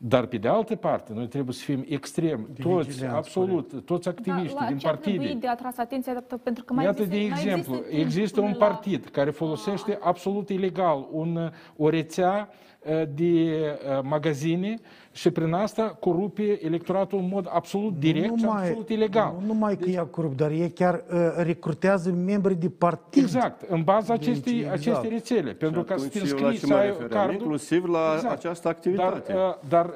Dar, 0.00 0.26
pe 0.26 0.36
de 0.36 0.48
altă 0.48 0.76
parte, 0.76 1.12
noi 1.12 1.26
trebuie 1.26 1.54
să 1.54 1.62
fim 1.64 1.84
extrem, 1.88 2.48
toți, 2.62 2.88
vigilenți, 2.88 3.16
absolut, 3.16 3.84
toți 3.84 4.08
activiștii 4.08 4.54
Da, 4.54 4.60
la 4.62 4.66
din 4.68 4.78
ce 4.78 4.88
ar 4.88 4.96
trebui 4.96 5.18
partide. 5.18 5.38
de 5.40 5.48
atras 5.48 5.76
atenția, 5.78 6.12
dată, 6.12 6.36
pentru 6.36 6.64
că 6.64 6.72
mai 6.72 6.84
Iată, 6.84 7.02
există, 7.02 7.22
de 7.24 7.28
mai 7.30 7.42
exemplu, 7.42 7.74
timp 7.74 8.00
există 8.00 8.40
un 8.40 8.46
până 8.52 8.58
la- 8.58 8.66
partid 8.66 9.04
care 9.08 9.30
folosește 9.30 9.98
absolut 10.00 10.48
ilegal 10.48 11.06
un, 11.10 11.50
o 11.76 11.88
rețea 11.88 12.48
uh, 12.86 13.02
de 13.14 13.32
uh, 13.42 14.00
magazine 14.02 14.74
și 15.18 15.30
prin 15.30 15.52
asta 15.52 15.96
corupe 16.00 16.58
electoratul 16.64 17.18
în 17.18 17.28
mod 17.32 17.48
absolut 17.50 17.98
direct 17.98 18.38
și 18.38 18.44
absolut 18.48 18.88
ilegal. 18.88 19.34
Nu 19.40 19.46
numai 19.46 19.76
că 19.76 19.88
ea 19.88 20.04
corup, 20.04 20.36
dar 20.36 20.50
ei 20.50 20.70
chiar 20.70 20.94
uh, 20.94 21.18
recrutează 21.36 22.10
membri 22.10 22.54
de 22.54 22.68
partid. 22.68 23.22
Exact, 23.22 23.62
în 23.68 23.82
baza 23.82 24.16
Deci, 24.16 24.28
acestei, 24.28 24.58
exact. 24.58 24.78
acestei 24.78 25.08
rețele. 25.08 25.52
Pentru 25.52 25.82
ca 25.82 25.96
să 25.96 26.08
te 26.08 26.18
atunci 26.18 26.30
eu 26.30 26.38
la 26.38 26.48
înscrii, 26.48 26.60
ce 26.60 26.66
să 26.66 26.72
mă 26.72 26.78
ai 26.78 26.86
refeream, 26.86 27.08
cardul. 27.08 27.34
inclusiv 27.34 27.84
la 27.84 28.20
această 28.30 28.68
activitate. 28.68 29.32
Dar, 29.32 29.46
uh, 29.48 29.54
dar 29.68 29.86
uh, 29.86 29.92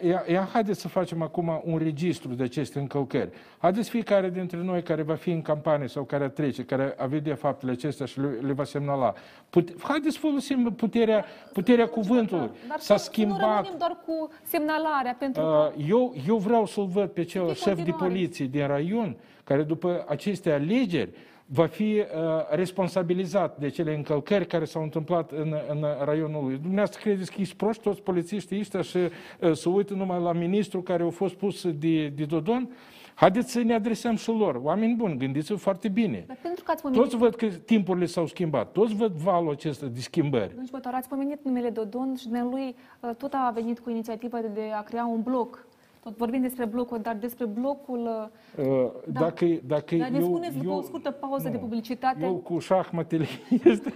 uh, 0.00 0.10
ia, 0.10 0.24
ia, 0.28 0.48
haideți 0.52 0.80
să 0.80 0.88
facem 0.88 1.22
acum 1.22 1.62
un 1.64 1.78
registru 1.78 2.34
de 2.34 2.42
aceste 2.42 2.78
încălcări. 2.78 3.30
Haideți 3.58 3.90
fiecare 3.90 4.30
dintre 4.30 4.62
noi 4.62 4.82
care 4.82 5.02
va 5.02 5.14
fi 5.14 5.30
în 5.30 5.42
campanie 5.42 5.88
sau 5.88 6.02
care 6.02 6.28
trece, 6.28 6.64
care 6.64 6.94
a 6.98 7.06
vedea 7.06 7.34
faptele 7.34 7.72
acestea 7.72 8.06
și 8.06 8.20
le, 8.20 8.28
le 8.40 8.52
va 8.52 8.64
semnala. 8.64 9.14
Put, 9.50 9.82
haideți 9.82 10.14
să 10.14 10.20
folosim 10.20 10.74
puterea, 10.76 11.24
puterea 11.52 11.86
cuvântului. 11.86 12.50
Dar 12.68 12.78
S-a 12.78 12.96
să, 12.96 13.02
să 13.02 13.10
nu 13.10 13.12
schimbat 13.12 13.38
rămânem 13.40 13.78
doar 13.78 13.96
cu 14.06 14.30
semnalarea, 14.56 15.16
pentru 15.18 15.42
că 15.42 15.72
Uh, 15.76 15.84
Eu, 15.88 16.14
eu 16.28 16.36
vreau 16.36 16.66
să-l 16.66 16.86
văd 16.86 17.08
pe 17.10 17.22
cel 17.22 17.46
În 17.48 17.54
șef 17.54 17.64
de 17.64 17.70
continuare. 17.74 18.06
poliție 18.06 18.46
din 18.46 18.66
raion, 18.66 19.16
care 19.44 19.62
după 19.62 20.04
aceste 20.08 20.50
alegeri 20.52 21.10
va 21.46 21.66
fi 21.66 21.82
uh, 21.82 22.04
responsabilizat 22.50 23.58
de 23.58 23.68
cele 23.68 23.94
încălcări 23.94 24.46
care 24.46 24.64
s-au 24.64 24.82
întâmplat 24.82 25.30
în, 25.32 25.54
în 25.68 25.84
raionul 26.04 26.44
lui. 26.44 26.54
Dumneavoastră 26.54 27.00
credeți 27.02 27.32
că 27.32 27.40
ești 27.40 27.56
proști 27.56 27.82
toți 27.82 28.02
polițiștii 28.02 28.58
ăștia 28.58 28.82
și 28.82 28.96
uh, 28.96 29.52
să 29.52 29.68
uită 29.68 29.94
numai 29.94 30.20
la 30.22 30.32
ministru 30.32 30.82
care 30.82 31.02
a 31.02 31.08
fost 31.10 31.34
pus 31.34 31.70
de, 31.70 32.06
de 32.08 32.24
Dodon? 32.24 32.70
Haideți 33.18 33.52
să 33.52 33.60
ne 33.60 33.74
adresăm 33.74 34.16
și 34.16 34.30
lor. 34.30 34.60
Oameni 34.62 34.94
buni, 34.94 35.18
gândiți-vă 35.18 35.58
foarte 35.58 35.88
bine. 35.88 36.24
Dar 36.26 36.38
pentru 36.42 36.64
că 36.64 36.70
ați 36.70 36.82
pomenit, 36.82 37.02
Toți 37.02 37.16
văd 37.16 37.34
că 37.34 37.46
timpurile 37.46 38.06
s-au 38.06 38.26
schimbat. 38.26 38.72
Toți 38.72 38.94
văd 38.94 39.12
valul 39.12 39.50
acesta 39.50 39.86
de 39.86 40.00
schimbări. 40.00 40.48
Domnul 40.48 40.68
Bător, 40.70 40.92
ați 40.94 41.08
pomenit 41.08 41.44
numele 41.44 41.70
Dodon 41.70 42.14
și 42.16 42.28
lui 42.50 42.76
tot 43.18 43.32
a 43.32 43.50
venit 43.54 43.78
cu 43.78 43.90
inițiativa 43.90 44.38
de, 44.40 44.46
de 44.46 44.70
a 44.74 44.82
crea 44.82 45.06
un 45.06 45.22
bloc. 45.22 45.66
Tot 46.02 46.16
vorbim 46.16 46.40
despre 46.40 46.64
blocul, 46.64 46.98
dar 46.98 47.14
despre 47.14 47.44
blocul... 47.44 48.30
Uh, 48.56 48.64
Da. 49.06 49.20
Dacă, 49.20 49.46
dacă 49.66 49.96
Dar 49.96 50.08
ne 50.08 50.18
eu, 50.18 50.24
spuneți 50.24 50.56
după 50.56 50.70
eu, 50.70 50.76
o 50.76 50.82
scurtă 50.82 51.10
pauză 51.10 51.46
nu. 51.46 51.52
de 51.52 51.58
publicitate 51.58 52.24
eu 52.24 52.34
cu 52.34 52.58
șahmatele 52.58 53.26
este... 53.64 53.94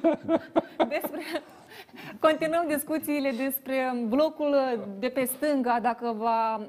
despre... 0.88 1.20
Continuăm 2.18 2.64
discuțiile 2.68 3.30
despre 3.30 4.04
blocul 4.08 4.56
de 4.98 5.08
pe 5.08 5.24
stânga, 5.24 5.78
dacă 5.82 6.14
va, 6.18 6.60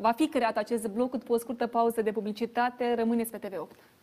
va 0.00 0.12
fi 0.12 0.28
creat 0.28 0.56
acest 0.56 0.86
bloc 0.86 1.10
după 1.10 1.32
o 1.32 1.38
scurtă 1.38 1.66
pauză 1.66 2.02
de 2.02 2.12
publicitate. 2.12 2.94
Rămâneți 2.94 3.30
pe 3.30 3.38
TV8. 3.38 3.96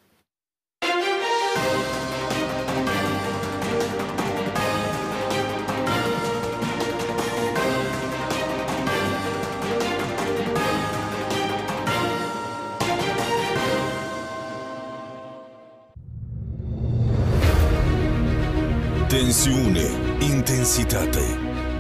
Tensiune, 19.08 20.03
intensitate, 20.32 21.24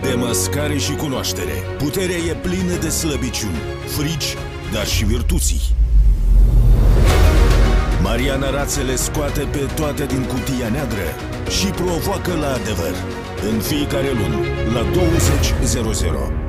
demascare 0.01 0.77
și 0.77 0.95
cunoaștere. 0.95 1.53
Puterea 1.77 2.15
e 2.15 2.33
plină 2.33 2.75
de 2.81 2.89
slăbiciuni, 2.89 3.61
frici, 3.85 4.35
dar 4.73 4.85
și 4.85 5.05
virtuții. 5.05 5.61
Mariana 8.01 8.49
Rațele 8.49 8.95
scoate 8.95 9.47
pe 9.51 9.69
toate 9.75 10.05
din 10.05 10.23
cutia 10.23 10.69
neagră 10.69 11.09
și 11.49 11.65
provoacă 11.67 12.33
la 12.33 12.53
adevăr. 12.53 12.95
În 13.51 13.59
fiecare 13.59 14.11
lună, 14.11 14.39
la 14.73 14.85
20.00. 14.91 16.42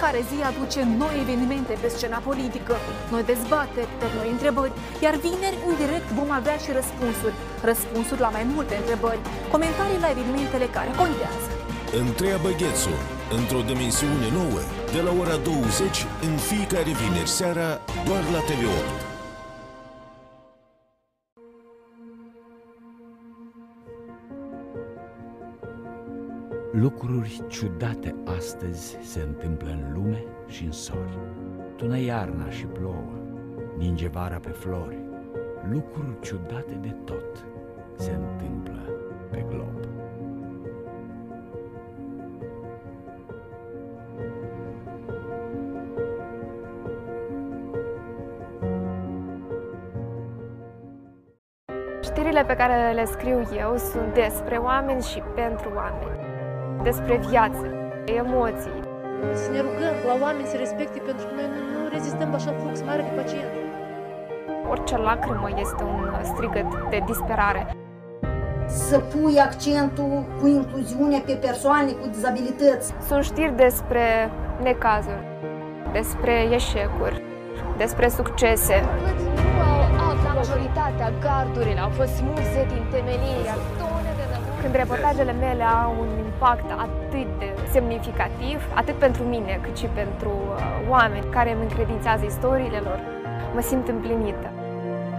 Fiecare 0.00 0.28
zi 0.32 0.42
aduce 0.52 0.80
noi 1.02 1.14
evenimente 1.24 1.72
pe 1.82 1.88
scena 1.94 2.18
politică, 2.28 2.74
noi 3.12 3.22
dezbateri, 3.32 3.92
pe 4.00 4.06
noi 4.16 4.28
întrebări, 4.36 4.72
iar 5.04 5.14
vineri, 5.26 5.62
în 5.68 5.74
direct, 5.82 6.08
vom 6.18 6.30
avea 6.40 6.56
și 6.64 6.70
răspunsuri. 6.78 7.36
Răspunsuri 7.70 8.20
la 8.20 8.30
mai 8.36 8.44
multe 8.54 8.74
întrebări, 8.82 9.20
comentarii 9.54 10.04
la 10.04 10.12
evenimentele 10.14 10.66
care 10.76 10.90
contează. 11.00 11.48
Întreabă 12.04 12.48
Ghețu, 12.60 12.94
într-o 13.38 13.62
dimensiune 13.70 14.28
nouă, 14.38 14.60
de 14.94 15.00
la 15.06 15.12
ora 15.22 15.36
20, 15.36 16.06
în 16.26 16.34
fiecare 16.50 16.90
vineri 17.00 17.34
seara, 17.38 17.68
doar 18.06 18.22
la 18.34 18.40
TV8. 18.48 19.09
Lucruri 26.72 27.42
ciudate 27.48 28.14
astăzi 28.36 28.98
se 29.02 29.20
întâmplă 29.20 29.70
în 29.70 29.92
lume 29.92 30.24
și 30.46 30.64
în 30.64 30.72
sori. 30.72 31.18
Tună 31.76 31.98
iarna 31.98 32.50
și 32.50 32.66
plouă, 32.66 33.12
ninge 33.76 34.08
vara 34.08 34.36
pe 34.36 34.48
flori. 34.48 34.98
Lucruri 35.70 36.20
ciudate 36.20 36.74
de 36.74 36.96
tot 37.04 37.44
se 37.94 38.10
întâmplă 38.10 38.80
pe 39.30 39.44
glob. 39.48 39.88
Știrile 52.02 52.44
pe 52.44 52.56
care 52.56 52.92
le 52.92 53.04
scriu 53.04 53.42
eu 53.56 53.76
sunt 53.76 54.14
despre 54.14 54.56
oameni 54.56 55.02
și 55.02 55.22
pentru 55.34 55.70
oameni. 55.74 56.19
Despre 56.82 57.16
viață, 57.28 57.64
emoții. 58.04 58.78
Să 59.42 59.50
ne 59.50 59.60
rugăm 59.60 59.94
la 60.08 60.14
oameni 60.24 60.46
să 60.46 60.56
respecte, 60.56 60.98
pentru 61.08 61.24
că 61.26 61.32
noi 61.38 61.48
nu, 61.54 61.60
nu 61.74 61.88
rezistăm 61.96 62.34
așa 62.34 62.52
flux 62.60 62.82
mare 62.88 63.02
de 63.08 63.12
pacienți. 63.20 63.58
Orice 64.70 64.96
lacrimă 64.96 65.48
este 65.64 65.82
un 65.82 66.00
strigăt 66.22 66.68
de 66.90 67.02
disperare. 67.06 67.62
Să 68.66 68.98
pui 68.98 69.38
accentul 69.38 70.24
cu 70.40 70.46
incluziunea 70.46 71.22
pe 71.26 71.32
persoane 71.32 71.90
cu 71.90 72.06
dizabilități. 72.06 72.92
Sunt 73.08 73.24
știri 73.24 73.56
despre 73.56 74.30
necazuri, 74.62 75.24
despre 75.92 76.34
eșecuri, 76.58 77.22
despre 77.76 78.08
succese. 78.08 78.84
Majoritatea 80.34 81.12
gardurilor 81.24 81.82
au 81.82 81.88
fost 81.88 82.12
smulse 82.14 82.66
din 82.72 82.84
temelie. 82.90 83.52
Când 84.62 84.74
reportajele 84.74 85.32
mele 85.32 85.62
au 85.62 85.96
un 86.00 86.08
impact 86.24 86.70
atât 86.70 87.38
de 87.38 87.48
semnificativ, 87.72 88.58
atât 88.74 88.94
pentru 88.94 89.22
mine, 89.22 89.60
cât 89.62 89.76
și 89.76 89.86
pentru 89.86 90.28
uh, 90.28 90.88
oameni 90.88 91.26
care 91.30 91.52
îmi 91.52 91.62
încredințează 91.62 92.24
istoriile 92.24 92.78
lor, 92.78 93.00
mă 93.54 93.60
simt 93.60 93.88
împlinită. 93.88 94.50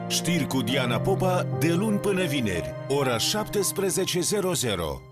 Știri 0.08 0.48
cu 0.48 0.62
Diana 0.62 1.00
Popa 1.00 1.46
de 1.60 1.74
luni 1.74 1.98
până 1.98 2.24
vineri, 2.24 2.74
ora 2.88 3.16
17.00. 3.16 5.11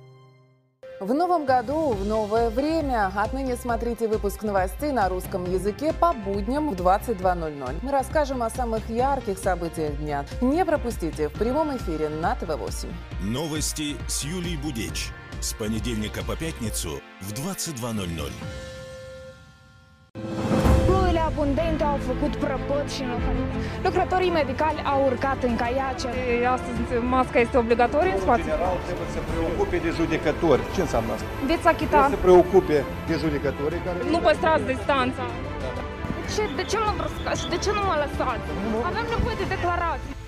В 0.99 1.13
новом 1.13 1.45
году, 1.45 1.91
в 1.91 2.05
новое 2.05 2.49
время. 2.49 3.09
Отныне 3.15 3.55
смотрите 3.55 4.09
выпуск 4.09 4.43
новостей 4.43 4.91
на 4.91 5.07
русском 5.07 5.49
языке 5.49 5.93
по 5.93 6.11
будням 6.11 6.71
в 6.71 6.73
22.00. 6.73 7.79
Мы 7.81 7.91
расскажем 7.91 8.43
о 8.43 8.49
самых 8.49 8.89
ярких 8.89 9.37
событиях 9.37 9.95
дня. 9.97 10.25
Не 10.41 10.65
пропустите 10.65 11.29
в 11.29 11.33
прямом 11.33 11.77
эфире 11.77 12.09
на 12.09 12.35
ТВ-8. 12.35 12.91
Новости 13.21 13.95
с 14.09 14.25
Юлией 14.25 14.57
Будеч. 14.57 15.11
С 15.39 15.53
понедельника 15.53 16.21
по 16.21 16.35
пятницу 16.35 16.99
в 17.21 17.31
22.00. 17.31 18.33
Ploile 21.39 21.61
abundente 21.61 21.83
au 21.93 21.99
făcut 22.11 22.33
prăpăt 22.43 22.87
și 22.95 23.01
înlocuit. 23.05 23.49
Lucrătorii 23.87 24.31
medicali 24.41 24.79
au 24.93 24.99
urcat 25.11 25.39
în 25.49 25.55
caiace. 25.61 26.09
Astăzi 26.55 26.79
masca 27.15 27.39
este 27.45 27.57
obligatorie 27.63 28.13
în 28.17 28.21
spațiu. 28.25 28.43
general 28.49 28.77
trebuie 28.89 29.09
să 29.17 29.21
preocupe 29.31 29.77
de 29.85 29.89
judecători. 29.99 30.61
Ce 30.75 30.81
înseamnă 30.85 31.11
asta? 31.15 31.27
Veți 31.51 31.67
achita. 31.73 31.97
Trebuie 31.97 32.17
să 32.17 32.25
preocupe 32.27 32.77
de 33.09 33.15
judecătorii 33.23 33.79
care... 33.85 33.97
Nu 34.15 34.19
păstrați 34.27 34.65
distanța. 34.73 35.25
Ce, 36.33 36.43
de 36.59 36.63
ce 36.71 36.77
mă 36.85 36.91
brăscați 36.99 37.39
și 37.41 37.47
de 37.53 37.57
ce 37.63 37.69
nu 37.77 37.81
mă 37.89 37.95
lăsați? 38.03 38.45
Avem 38.89 39.05
nevoie 39.13 39.35
de 39.41 39.47
declarații. 39.55 40.18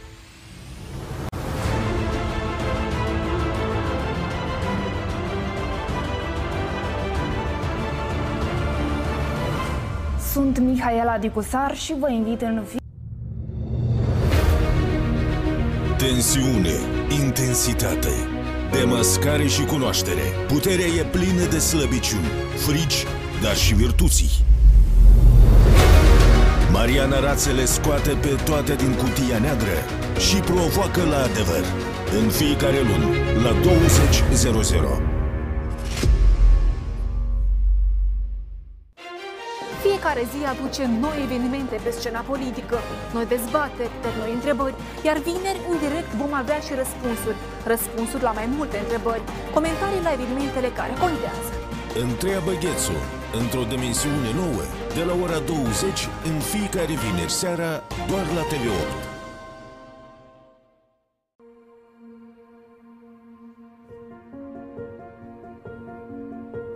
Sunt 10.33 10.59
Mihaela 10.59 11.17
Dicusar 11.17 11.75
și 11.75 11.95
vă 11.99 12.09
invit 12.11 12.41
în 12.41 12.63
fi- 12.67 12.79
Tensiune, 15.97 16.75
intensitate, 17.23 18.09
demascare 18.71 19.47
și 19.47 19.63
cunoaștere. 19.65 20.21
Puterea 20.47 20.85
e 20.85 21.03
plină 21.03 21.45
de 21.49 21.57
slăbiciuni, 21.59 22.25
frici, 22.55 23.05
dar 23.41 23.55
și 23.55 23.73
virtuții. 23.73 24.29
Mariana 26.71 27.19
Rațele 27.19 27.65
scoate 27.65 28.09
pe 28.09 28.37
toate 28.45 28.75
din 28.75 28.93
cutia 28.93 29.37
neagră 29.39 29.77
și 30.27 30.35
provoacă 30.35 31.01
la 31.03 31.17
adevăr. 31.17 31.65
În 32.23 32.29
fiecare 32.29 32.79
luni, 32.79 33.15
la 33.43 33.51
20.00. 33.61 35.10
Fiecare 40.21 40.39
zi 40.39 40.53
aduce 40.55 40.83
noi 41.05 41.17
evenimente 41.27 41.75
pe 41.83 41.91
scena 41.97 42.21
politică, 42.31 42.77
noi 43.13 43.25
dezbateri, 43.33 43.95
de 44.01 44.09
noi 44.19 44.31
întrebări, 44.37 44.75
iar 45.07 45.17
vineri, 45.27 45.61
în 45.71 45.77
direct, 45.85 46.11
vom 46.21 46.33
avea 46.41 46.59
și 46.65 46.73
răspunsuri. 46.81 47.37
Răspunsuri 47.73 48.23
la 48.27 48.31
mai 48.39 48.47
multe 48.57 48.77
întrebări, 48.83 49.23
comentarii 49.55 50.05
la 50.07 50.11
evenimentele 50.17 50.69
care 50.79 50.93
contează. 51.03 51.51
Întreabă 52.07 52.51
Ghețu, 52.63 52.97
într-o 53.41 53.63
dimensiune 53.73 54.31
nouă, 54.41 54.63
de 54.97 55.03
la 55.09 55.13
ora 55.23 55.39
20 55.39 56.09
în 56.29 56.37
fiecare 56.51 56.93
vineri 57.03 57.37
seara, 57.41 57.71
doar 58.09 58.25
la 58.37 58.43
TV8. 58.51 59.10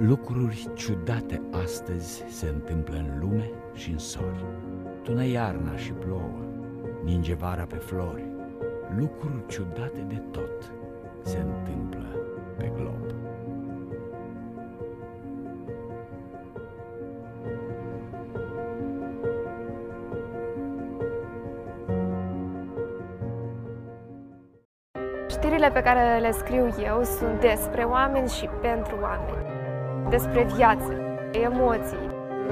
Lucruri 0.07 0.67
ciudate 0.73 1.41
astăzi 1.63 2.23
se 2.27 2.47
întâmplă 2.47 2.95
în 2.95 3.19
lume 3.19 3.49
și 3.73 3.91
în 3.91 3.97
sori. 3.97 4.45
Tună 5.03 5.25
iarna 5.25 5.75
și 5.75 5.91
plouă, 5.91 6.39
ninge 7.03 7.33
vara 7.33 7.63
pe 7.63 7.75
flori. 7.75 8.23
Lucruri 8.97 9.47
ciudate 9.47 10.05
de 10.07 10.21
tot 10.31 10.71
se 11.21 11.37
întâmplă 11.37 12.05
pe 12.57 12.71
glob. 12.75 13.13
Știrile 25.29 25.69
pe 25.69 25.81
care 25.81 26.19
le 26.19 26.31
scriu 26.31 26.65
eu 26.83 27.03
sunt 27.03 27.39
despre 27.39 27.83
oameni 27.83 28.29
și 28.29 28.49
pentru 28.61 28.97
oameni. 29.01 29.54
Despre 30.09 30.47
viață, 30.55 30.91
emoții. 31.31 32.05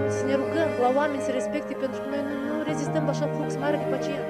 Să 0.07 0.25
ne 0.25 0.35
rugăm 0.41 0.69
la 0.81 0.89
oameni 0.99 1.21
să 1.21 1.31
respecte 1.31 1.73
pentru 1.73 1.99
că 2.01 2.07
noi 2.09 2.23
nu, 2.29 2.35
nu 2.57 2.63
rezistăm 2.69 3.03
la 3.03 3.09
așa 3.09 3.27
flux 3.35 3.57
mare 3.57 3.77
de 3.81 3.95
pacient. 3.95 4.27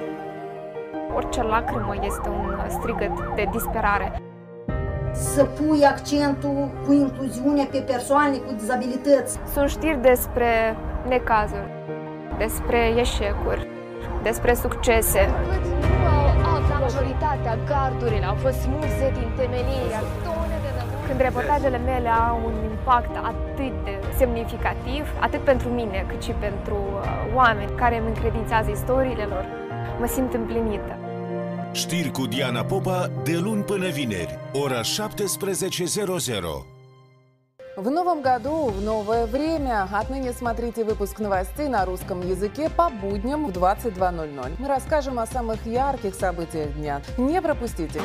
Orice 1.16 1.42
lacrimă 1.42 1.94
este 2.10 2.28
un 2.28 2.48
strigăt 2.68 3.14
de 3.34 3.48
disperare. 3.50 4.08
Să 5.12 5.44
pui 5.44 5.84
accentul 5.84 6.70
cu 6.86 6.92
incluziunea 6.92 7.66
pe 7.70 7.78
persoane 7.78 8.36
cu 8.36 8.52
dizabilități. 8.52 9.38
Sunt 9.52 9.68
știri 9.68 10.00
despre 10.00 10.76
necazuri, 11.08 11.68
despre 12.38 12.80
eșecuri, 13.02 13.68
despre 14.22 14.54
succese. 14.54 15.22
Majoritatea 16.80 17.56
gardurilor 17.68 18.28
au 18.28 18.34
fost 18.34 18.58
smulse 18.60 19.06
din 19.18 19.28
temelie 19.36 19.98
Când 21.13 21.19
reportajele 21.19 21.77
mele 21.77 22.09
au 22.09 22.41
un 22.45 22.53
impact 22.69 23.15
atât 23.15 23.83
de 23.83 23.99
semnificativ, 24.17 25.05
atât 25.19 25.39
pentru 25.39 25.69
mine, 25.69 26.05
cât 26.07 26.23
și 26.23 26.31
pentru 26.31 26.75
uh, 26.75 27.35
oameni 27.35 27.71
care 27.75 27.97
îmi 27.97 28.07
încredințează 28.07 28.71
istoriile 28.71 29.23
lor, 29.23 29.45
mă 29.99 30.05
simt 30.05 30.33
împlinită. 30.33 30.97
Știri 31.71 32.11
cu 32.11 32.25
Diana 32.25 32.63
Popa 32.63 33.09
de 33.23 33.37
luni 33.37 33.63
până 33.63 33.87
vineri, 33.87 34.39
ora 34.53 34.79
17.00. 34.79 36.77
В 37.79 37.89
новом 37.89 38.21
году, 38.21 38.65
в 38.65 38.81
новое 38.81 39.25
время. 39.25 39.87
Отныне 39.93 40.33
смотрите 40.33 40.83
выпуск 40.83 41.19
новостей 41.19 41.69
на 41.69 41.85
русском 41.85 42.19
языке 42.27 42.69
по 42.69 42.89
будням 42.89 43.45
в 43.45 43.51
22.00. 43.51 44.55
Мы 44.59 44.67
расскажем 44.67 45.17
о 45.17 45.25
самых 45.25 45.65
ярких 45.65 46.13
событиях 46.13 46.73
дня. 46.73 47.01
Не 47.17 47.41
пропустите. 47.41 48.01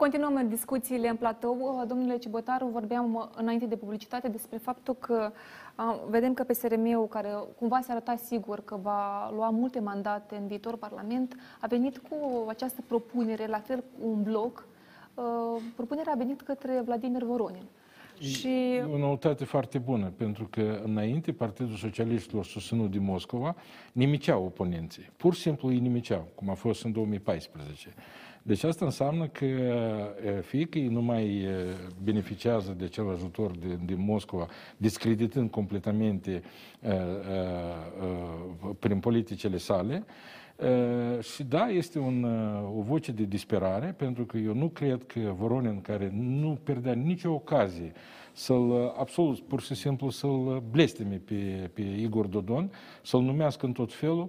Continuăm 0.00 0.48
discuțiile 0.48 1.08
în 1.08 1.16
platou. 1.16 1.84
Domnule 1.88 2.18
Cibotaru, 2.18 2.66
vorbeam 2.66 3.14
uh, 3.14 3.24
înainte 3.36 3.66
de 3.66 3.76
publicitate 3.76 4.28
despre 4.28 4.56
faptul 4.56 4.94
că 4.94 5.32
uh, 5.78 6.00
vedem 6.08 6.34
că 6.34 6.42
PSRM-ul, 6.42 7.06
care 7.06 7.28
cumva 7.58 7.80
se 7.80 7.90
arăta 7.90 8.16
sigur 8.16 8.60
că 8.64 8.78
va 8.82 9.30
lua 9.34 9.50
multe 9.50 9.80
mandate 9.80 10.36
în 10.36 10.46
viitor 10.46 10.76
Parlament, 10.76 11.36
a 11.60 11.66
venit 11.66 11.98
cu 11.98 12.44
această 12.48 12.82
propunere, 12.86 13.46
la 13.46 13.58
fel 13.58 13.78
cu 13.78 14.08
un 14.08 14.22
bloc. 14.22 14.66
Uh, 15.14 15.62
Propunerea 15.76 16.12
a 16.12 16.16
venit 16.16 16.40
către 16.40 16.82
Vladimir 16.84 17.22
Voronin. 17.22 17.64
Și 18.18 18.48
E 18.48 18.82
o 18.92 18.98
noutate 18.98 19.44
foarte 19.44 19.78
bună, 19.78 20.12
pentru 20.16 20.48
că 20.50 20.80
înainte 20.84 21.32
Partidul 21.32 21.76
Socialiștilor 21.76 22.44
susținut 22.44 22.90
din 22.90 23.02
Moscova 23.02 23.56
nimiceau 23.92 24.44
oponenții. 24.44 25.10
Pur 25.16 25.34
și 25.34 25.40
simplu 25.40 25.68
îi 25.68 25.78
nimiceau, 25.78 26.28
cum 26.34 26.50
a 26.50 26.54
fost 26.54 26.84
în 26.84 26.92
2014. 26.92 27.94
Deci 28.42 28.62
asta 28.62 28.84
înseamnă 28.84 29.26
că 29.26 29.44
e, 29.44 30.40
fie 30.42 30.64
că 30.64 30.78
ei 30.78 30.88
nu 30.88 31.02
mai 31.02 31.36
e, 31.36 31.54
beneficiază 32.02 32.74
de 32.78 32.84
acel 32.84 33.10
ajutor 33.10 33.50
de, 33.56 33.78
din 33.84 34.00
Moscova, 34.04 34.48
discreditând 34.76 35.50
completamente 35.50 36.42
e, 36.80 36.88
e, 36.88 36.92
e, 36.92 37.06
prin 38.78 38.98
politicile 38.98 39.56
sale, 39.56 40.04
Uh, 40.06 40.39
și 41.20 41.42
da, 41.44 41.66
este 41.66 41.98
un, 41.98 42.22
uh, 42.22 42.78
o 42.78 42.82
voce 42.82 43.12
de 43.12 43.24
disperare, 43.24 43.94
pentru 43.96 44.24
că 44.24 44.36
eu 44.36 44.54
nu 44.54 44.68
cred 44.68 45.04
că 45.06 45.20
Voronin, 45.38 45.80
care 45.80 46.12
nu 46.14 46.58
pierdea 46.62 46.92
nicio 46.92 47.30
ocazie 47.32 47.92
să-l, 48.32 48.70
uh, 48.70 48.92
absolut, 48.98 49.40
pur 49.40 49.60
și 49.60 49.74
simplu, 49.74 50.10
să-l 50.10 50.62
blesteme 50.70 51.20
pe, 51.24 51.70
pe 51.72 51.82
Igor 51.82 52.26
Dodon, 52.26 52.70
să-l 53.02 53.20
numească 53.20 53.66
în 53.66 53.72
tot 53.72 53.92
felul, 53.92 54.28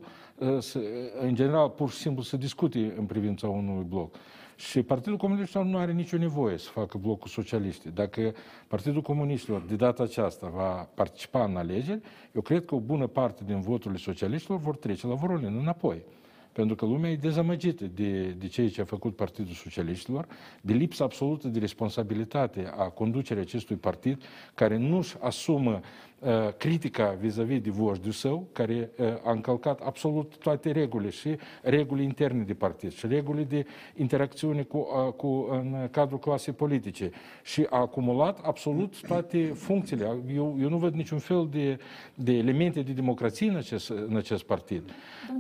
să, 0.60 0.80
în 1.20 1.36
general, 1.36 1.70
pur 1.70 1.90
și 1.90 1.98
simplu 1.98 2.22
să 2.22 2.38
discute 2.38 2.94
în 2.98 3.06
privința 3.06 3.48
unui 3.48 3.86
bloc. 3.88 4.16
Și 4.56 4.82
Partidul 4.82 5.18
Comunistilor 5.18 5.66
nu 5.66 5.78
are 5.78 5.92
nicio 5.92 6.18
nevoie 6.18 6.58
să 6.58 6.70
facă 6.70 6.98
blocul 6.98 7.28
socialiste. 7.28 7.90
Dacă 7.90 8.34
Partidul 8.68 9.02
Comunistilor 9.02 9.62
de 9.62 9.76
data 9.76 10.04
aceasta 10.04 10.48
va 10.48 10.90
participa 10.94 11.44
în 11.44 11.56
alegeri, 11.56 12.02
eu 12.32 12.42
cred 12.42 12.66
că 12.66 12.76
o 12.76 12.80
bună 12.80 13.08
parte 13.08 13.44
din 13.46 13.60
voturile 13.60 14.00
socialiștilor 14.00 14.60
vor 14.60 14.76
trece 14.76 15.08
la 15.08 15.14
Voronin 15.14 15.58
înapoi. 15.62 16.04
Pentru 16.52 16.76
că 16.76 16.86
lumea 16.86 17.12
e 17.12 17.16
dezamăgită 17.16 17.86
de, 17.86 18.22
de 18.24 18.48
ceea 18.48 18.70
ce 18.70 18.82
a 18.82 18.86
făcut 18.86 19.16
Partidul 19.16 19.54
Socialiștilor, 19.54 20.28
de 20.62 20.74
lipsa 20.74 21.04
absolută 21.04 21.48
de 21.48 21.60
responsabilitate 21.60 22.72
a 22.76 22.90
conducerii 22.90 23.42
acestui 23.42 23.76
partid, 23.76 24.24
care 24.54 24.78
nu-și 24.78 25.16
asumă 25.20 25.72
uh, 25.72 26.11
critica 26.58 27.18
vis-a-vis 27.20 27.62
de 27.62 27.70
voșdiul 27.70 28.14
său, 28.14 28.48
care 28.52 28.92
uh, 28.98 29.06
a 29.24 29.32
încălcat 29.32 29.80
absolut 29.80 30.38
toate 30.38 30.72
regulile 30.72 31.10
și 31.10 31.38
regulile 31.62 32.06
interne 32.06 32.44
de 32.44 32.54
partid 32.54 32.92
și 32.92 33.08
regulile 33.08 33.44
de 33.44 33.66
interacțiune 33.96 34.62
cu, 34.62 34.78
uh, 34.78 35.14
cu, 35.14 35.48
în 35.52 35.88
cadrul 35.92 36.20
clasei 36.20 36.54
politice 36.54 37.12
și 37.44 37.68
a 37.70 37.80
acumulat 37.80 38.40
absolut 38.44 39.02
toate 39.08 39.44
funcțiile. 39.44 40.06
Eu, 40.36 40.58
eu 40.62 40.70
nu 40.70 40.78
văd 40.78 40.94
niciun 40.94 41.18
fel 41.18 41.48
de, 41.52 41.80
de 42.16 42.34
elemente 42.34 42.82
de 42.82 42.92
democrație 42.92 43.50
în 43.50 43.56
acest, 43.56 43.90
în 43.90 44.16
acest 44.16 44.44
partid. 44.44 44.84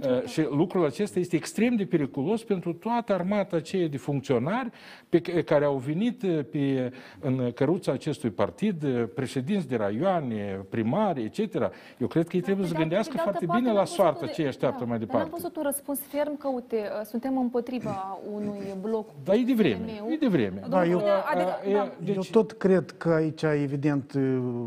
Uh, 0.01 0.25
și 0.25 0.41
lucrul 0.41 0.85
acesta 0.85 1.19
este 1.19 1.35
extrem 1.35 1.75
de 1.75 1.85
periculos 1.85 2.43
pentru 2.43 2.73
toată 2.73 3.13
armata 3.13 3.55
aceea 3.55 3.87
de 3.87 3.97
funcționari 3.97 4.69
pe 5.09 5.19
care 5.21 5.65
au 5.65 5.77
venit 5.77 6.23
uh, 6.23 6.39
pe, 6.51 6.91
în 7.19 7.51
căruța 7.51 7.91
acestui 7.91 8.29
partid, 8.29 8.83
uh, 8.83 9.03
președinți 9.15 9.67
de 9.67 9.75
raioane, 9.75 10.65
primari, 10.71 11.23
etc. 11.23 11.53
Eu 11.97 12.07
cred 12.07 12.27
că 12.27 12.35
ei 12.35 12.41
trebuie 12.41 12.67
să 12.67 12.73
gândească 12.73 13.17
foarte 13.17 13.45
bine 13.55 13.71
la 13.71 13.85
soarta 13.85 14.25
ce 14.25 14.47
așteaptă 14.47 14.85
mai 14.85 14.97
Dar 14.97 15.05
departe. 15.05 15.29
n-am 15.29 15.37
văzut 15.39 15.55
un 15.55 15.63
răspuns 15.63 15.99
ferm 15.99 16.37
că, 16.37 16.47
uite, 16.47 16.75
uh, 16.75 17.05
suntem 17.05 17.37
împotriva 17.37 18.19
unui 18.33 18.75
bloc. 18.81 19.09
Dar 19.23 19.35
e 19.35 19.43
de 19.45 19.53
vreme, 19.53 19.85
PNL-ul. 19.85 20.11
e 20.11 20.17
de 20.19 20.27
vreme. 20.27 20.61
Da, 20.69 20.85
eu, 20.85 20.97
adică, 20.97 21.49
da. 21.73 21.91
Deci- 22.03 22.15
eu 22.15 22.21
tot 22.31 22.51
cred 22.51 22.91
că 22.91 23.09
aici, 23.09 23.41
evident, 23.41 24.13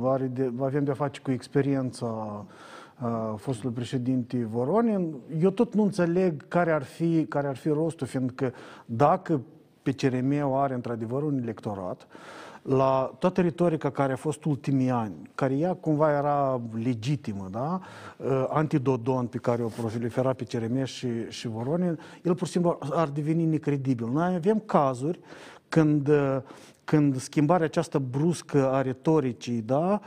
are 0.05 0.25
de, 0.25 0.53
avem 0.61 0.85
de-a 0.85 0.95
face 0.95 1.21
cu 1.21 1.31
experiența 1.31 2.07
uh, 3.03 3.35
fostului 3.37 3.75
președinte 3.75 4.47
Voronin. 4.51 5.15
Eu 5.43 5.51
tot 5.51 5.75
nu 5.75 5.83
înțeleg 5.83 6.49
care 6.49 6.71
ar 6.73 6.83
fi, 6.83 7.25
care 7.29 7.47
ar 7.47 7.57
fi 7.57 7.69
rostul, 7.69 8.07
fiindcă 8.07 8.53
dacă 8.87 9.41
PCRM 9.83 10.53
are 10.53 10.75
într-adevăr 10.75 11.23
un 11.23 11.39
electorat, 11.43 12.07
la 12.65 13.15
toată 13.19 13.41
retorica 13.41 13.91
care 13.91 14.13
a 14.13 14.17
fost 14.17 14.45
ultimii 14.45 14.91
ani, 14.91 15.31
care 15.35 15.55
ea 15.55 15.75
cumva 15.75 16.11
era 16.11 16.61
legitimă, 16.83 17.49
da? 17.51 17.81
Uh, 18.17 18.45
Antidodon 18.49 19.27
pe 19.27 19.39
care 19.39 19.63
o 19.63 19.69
prolifera 19.69 20.33
pe 20.33 20.45
CRM 20.45 20.85
și, 20.85 21.09
și 21.29 21.49
Voronin, 21.49 21.99
el 22.23 22.35
pur 22.35 22.47
și 22.47 22.53
simplu 22.53 22.79
ar 22.91 23.09
deveni 23.09 23.45
necredibil. 23.45 24.09
Noi 24.09 24.35
avem 24.35 24.63
cazuri 24.67 25.21
când 25.69 26.09
uh, 26.09 26.37
când 26.85 27.21
schimbarea 27.21 27.67
aceasta 27.67 27.99
bruscă 27.99 28.71
a 28.73 28.83
retoricii, 28.83 29.63
da, 29.67 30.01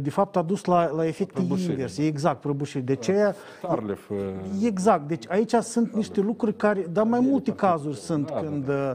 de 0.00 0.10
fapt 0.10 0.36
a 0.36 0.42
dus 0.42 0.64
la, 0.64 0.90
la 0.90 1.06
efecte 1.06 1.32
Prăbușire. 1.32 1.72
inverse. 1.72 2.06
Exact, 2.06 2.40
prăbușiri. 2.40 2.84
De 2.84 2.94
ce? 2.94 3.34
Starlef, 3.58 4.10
uh, 4.10 4.16
Exact. 4.62 5.08
Deci 5.08 5.24
aici 5.28 5.52
sunt 5.54 5.94
niște 5.94 6.20
lucruri 6.20 6.56
care, 6.56 6.86
dar 6.92 7.04
mai 7.04 7.20
multe 7.20 7.52
cazuri 7.52 7.96
sunt 7.96 8.30
Da, 8.30 8.34
când, 8.40 8.68
uh, 8.68 8.90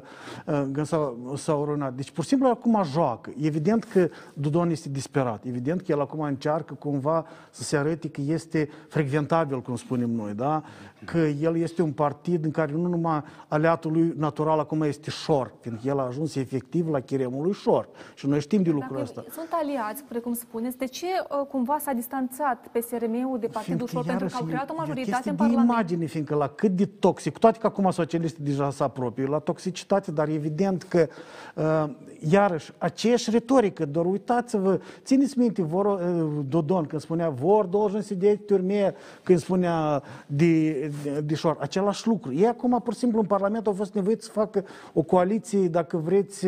când 0.45 0.86
s-au, 0.86 1.34
s-au 1.36 1.65
răunat. 1.65 1.93
Deci 1.93 2.11
pur 2.11 2.23
și 2.23 2.30
simplu 2.30 2.47
acum 2.47 2.84
joacă. 2.91 3.32
Evident 3.41 3.84
că 3.84 4.09
Dudon 4.34 4.69
este 4.69 4.89
disperat. 4.89 5.43
Evident 5.45 5.82
că 5.82 5.91
el 5.91 5.99
acum 5.99 6.19
încearcă 6.19 6.73
cumva 6.73 7.25
să 7.49 7.63
se 7.63 7.77
arate 7.77 8.09
că 8.09 8.21
este 8.21 8.69
frecventabil, 8.89 9.61
cum 9.61 9.75
spunem 9.75 10.09
noi, 10.09 10.34
da? 10.34 10.63
Că 11.05 11.17
el 11.17 11.57
este 11.57 11.81
un 11.81 11.91
partid 11.91 12.43
în 12.45 12.51
care 12.51 12.71
nu 12.71 12.87
numai 12.87 13.23
aliatul 13.47 13.91
lui 13.91 14.13
natural 14.17 14.59
acum 14.59 14.81
este 14.81 15.09
șor, 15.09 15.53
fiindcă 15.59 15.87
el 15.87 15.99
a 15.99 16.05
ajuns 16.05 16.35
efectiv 16.35 16.87
la 16.87 16.99
chiremul 16.99 17.43
lui 17.43 17.53
șor. 17.53 17.89
Și 18.15 18.27
noi 18.27 18.39
știm 18.39 18.61
de 18.63 18.69
lucrul 18.69 18.97
Dacă 18.97 19.01
ăsta. 19.01 19.23
sunt 19.31 19.47
aliați, 19.51 20.03
precum 20.03 20.33
spuneți, 20.33 20.77
de 20.77 20.85
ce 20.85 21.05
uh, 21.05 21.47
cumva 21.47 21.77
s-a 21.79 21.93
distanțat 21.93 22.67
PSRM-ul 22.71 23.39
de 23.39 23.47
Partidul 23.47 23.87
Șor? 23.87 24.05
Pentru 24.05 24.27
că 24.27 24.35
au 24.35 24.43
creat 24.43 24.69
o 24.69 24.73
e 24.73 24.75
chestie 24.75 24.93
majoritate 24.93 25.29
în 25.29 25.35
de 25.35 25.41
Parlament. 25.41 25.69
imagine, 25.69 26.05
fiindcă 26.05 26.35
la 26.35 26.47
cât 26.47 26.71
de 26.71 26.85
toxic, 26.85 27.37
toate 27.37 27.57
că 27.59 27.67
acum 27.67 27.91
socialiștii 27.91 28.43
deja 28.43 28.71
se 28.71 28.83
apropie 28.83 29.25
la 29.25 29.39
toxicitate, 29.39 30.11
dar 30.11 30.27
evident 30.27 30.83
că, 30.83 31.07
uh, 31.55 31.89
iarăși, 32.30 32.72
aceeași 32.78 33.30
retorică, 33.30 33.84
doar 33.86 34.07
uitați-vă, 34.07 34.80
țineți 35.05 35.38
minte, 35.38 35.62
vor, 35.62 35.86
uh, 35.86 36.44
Dodon, 36.48 36.84
când 36.84 37.02
spunea, 37.02 37.28
vor 37.28 37.64
должен 37.64 38.02
sădea 38.02 38.36
turme, 38.46 38.94
când 39.22 39.38
spunea 39.38 40.02
de, 40.26 40.70
de, 41.02 41.20
de 41.20 41.34
șor, 41.34 41.57
același 41.61 42.07
lucru. 42.07 42.34
Ei 42.34 42.46
acum, 42.46 42.80
pur 42.84 42.92
și 42.92 42.98
simplu, 42.98 43.20
în 43.20 43.26
Parlament 43.26 43.66
au 43.66 43.72
fost 43.72 43.94
nevoiți 43.94 44.24
să 44.24 44.30
facă 44.32 44.64
o 44.92 45.02
coaliție, 45.02 45.68
dacă 45.68 45.96
vreți, 45.96 46.46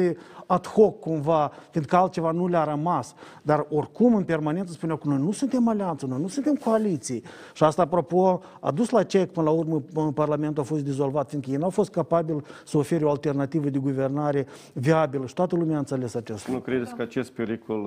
ad 0.52 0.68
hoc 0.68 1.00
cumva, 1.00 1.52
fiindcă 1.70 1.96
altceva 1.96 2.32
nu 2.32 2.48
le-a 2.48 2.64
rămas. 2.64 3.16
Dar 3.42 3.66
oricum, 3.70 4.16
în 4.16 4.24
permanență, 4.24 4.72
spuneau 4.72 4.98
că 4.98 5.08
noi 5.08 5.18
nu 5.18 5.32
suntem 5.32 5.68
alianță, 5.68 6.06
noi 6.06 6.22
nu 6.22 6.28
suntem 6.28 6.56
coaliții. 6.56 7.24
Și 7.54 7.64
asta, 7.64 7.82
apropo, 7.82 8.42
a 8.60 8.72
dus 8.72 8.90
la 8.90 9.04
ce, 9.04 9.26
până 9.26 9.46
la 9.46 9.52
urmă, 9.52 9.82
în 9.94 10.12
Parlamentul 10.12 10.64
a 10.64 10.66
fost 10.66 10.84
dizolvat, 10.84 11.30
fiindcă 11.30 11.52
ei 11.52 11.58
n-au 11.58 11.70
fost 11.70 11.90
capabili 11.92 12.42
să 12.66 12.78
ofere 12.78 13.06
o 13.06 13.10
alternativă 13.10 13.70
de 13.70 13.80
guvernare 13.80 14.46
viabilă 14.74 15.26
și 15.26 15.34
toată 15.34 15.56
lumea 15.56 15.76
a 15.76 15.80
înțeles 15.80 16.16
acest 16.16 16.48
Nu 16.48 16.54
lucru. 16.54 16.70
credeți 16.70 16.96
că 16.96 17.02
acest 17.02 17.32
pericol 17.32 17.86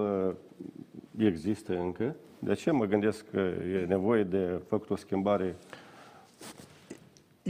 uh, 1.18 1.26
există 1.26 1.72
încă? 1.78 2.14
De 2.38 2.50
aceea 2.50 2.74
mă 2.74 2.84
gândesc 2.84 3.24
că 3.30 3.38
e 3.82 3.84
nevoie 3.88 4.22
de 4.22 4.60
făcut 4.68 4.90
o 4.90 4.96
schimbare 4.96 5.56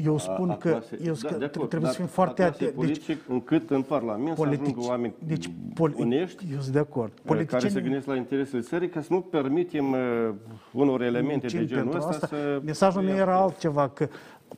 Eu 0.02 0.14
a- 0.14 0.18
spun 0.18 0.50
a 0.50 0.56
că, 0.56 0.68
clasei- 0.70 0.98
eu 1.06 1.14
da, 1.22 1.28
că 1.28 1.36
de 1.38 1.44
acord, 1.44 1.68
trebuie 1.68 1.90
să 1.90 1.96
dar 1.98 2.06
fim 2.06 2.14
foarte 2.14 2.42
a 2.42 2.46
clasei 2.50 2.66
atenți. 2.66 2.86
Deci, 2.86 3.04
politic, 3.06 3.24
încât 3.28 3.70
în 3.70 3.82
Parlament 3.82 4.28
să 4.36 4.42
politici. 4.42 4.66
ajungă 4.66 4.86
oameni 4.88 5.14
Deci, 5.26 5.50
poli- 5.74 5.94
onești, 5.98 6.44
eu 6.52 6.60
sunt 6.60 6.72
de 6.72 6.78
acord. 6.78 7.12
uh, 7.12 7.22
care 7.24 7.38
se 7.38 7.44
Politicienii- 7.44 7.82
gândesc 7.82 8.06
la 8.06 8.16
interesele 8.16 8.62
țării, 8.62 8.88
ca 8.88 9.00
să 9.00 9.06
nu 9.10 9.20
permitem 9.20 9.92
uh, 9.92 9.98
unor 10.72 11.02
elemente 11.02 11.46
de 11.46 11.56
Muncim 11.58 11.76
genul 11.76 11.90
pentru 11.90 12.08
ăsta 12.08 12.24
asta. 12.24 12.26
să... 12.26 12.60
Mesajul 12.64 13.02
meu 13.02 13.16
era 13.16 13.36
altceva, 13.40 13.88
că 13.88 14.08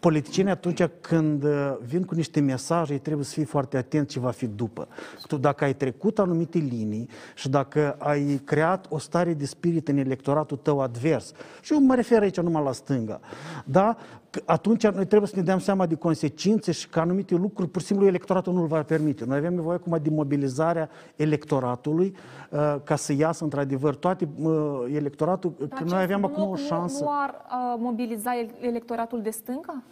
politicienii 0.01 0.53
atunci 0.53 0.82
când 1.01 1.45
uh, 1.45 1.76
vin 1.87 2.03
cu 2.05 2.14
niște 2.14 2.41
mesaje, 2.41 2.93
ei 2.93 2.99
trebuie 2.99 3.24
să 3.24 3.32
fii 3.32 3.45
foarte 3.45 3.76
atent 3.76 4.09
ce 4.09 4.20
va 4.20 4.30
fi 4.30 4.47
după. 4.47 4.89
Tu 5.26 5.37
dacă 5.37 5.64
ai 5.64 5.74
trecut 5.74 6.18
anumite 6.18 6.59
linii 6.59 7.09
și 7.34 7.49
dacă 7.49 7.95
ai 7.99 8.41
creat 8.45 8.87
o 8.89 8.99
stare 8.99 9.34
de 9.34 9.47
spirit 9.47 9.89
în 9.89 9.97
electoratul 9.97 10.57
tău 10.57 10.80
advers, 10.80 11.32
și 11.62 11.72
eu 11.72 11.80
mă 11.80 11.95
refer 11.95 12.22
aici 12.22 12.41
numai 12.41 12.62
la 12.62 12.72
stânga, 12.72 13.20
da? 13.64 13.97
Că 14.37 14.43
atunci 14.45 14.87
noi 14.87 15.07
trebuie 15.07 15.28
să 15.28 15.37
ne 15.37 15.43
dăm 15.43 15.59
seama 15.59 15.87
de 15.87 15.95
consecințe 15.95 16.72
și 16.72 16.89
că 16.89 17.01
anumite 17.01 17.34
lucruri, 17.34 17.70
pur 17.70 17.80
și 17.80 17.87
simplu, 17.87 18.07
electoratul 18.07 18.53
nu 18.53 18.61
îl 18.61 18.66
va 18.66 18.82
permite. 18.82 19.24
Noi 19.24 19.37
avem 19.37 19.55
nevoie 19.55 19.76
acum 19.76 19.99
de 20.03 20.11
mobilizarea 20.11 20.89
electoratului 21.16 22.16
uh, 22.51 22.76
ca 22.84 22.97
să 22.97 23.12
iasă 23.12 23.45
într-adevăr 23.45 23.95
toate 23.95 24.28
uh, 24.43 24.53
electoratul, 24.95 25.51
că 25.59 25.64
Dar 25.68 25.82
noi 25.82 25.95
acest 25.95 26.12
avem 26.12 26.24
acum 26.24 26.34
bloc 26.43 26.49
o 26.49 26.51
nu- 26.61 26.66
șansă. 26.66 27.05
Nu 27.05 27.11
ar 27.12 27.30
uh, 27.34 27.78
mobiliza 27.78 28.39
el- 28.39 28.55
electoratul 28.68 29.22
de 29.22 29.30
stânga? 29.30 29.82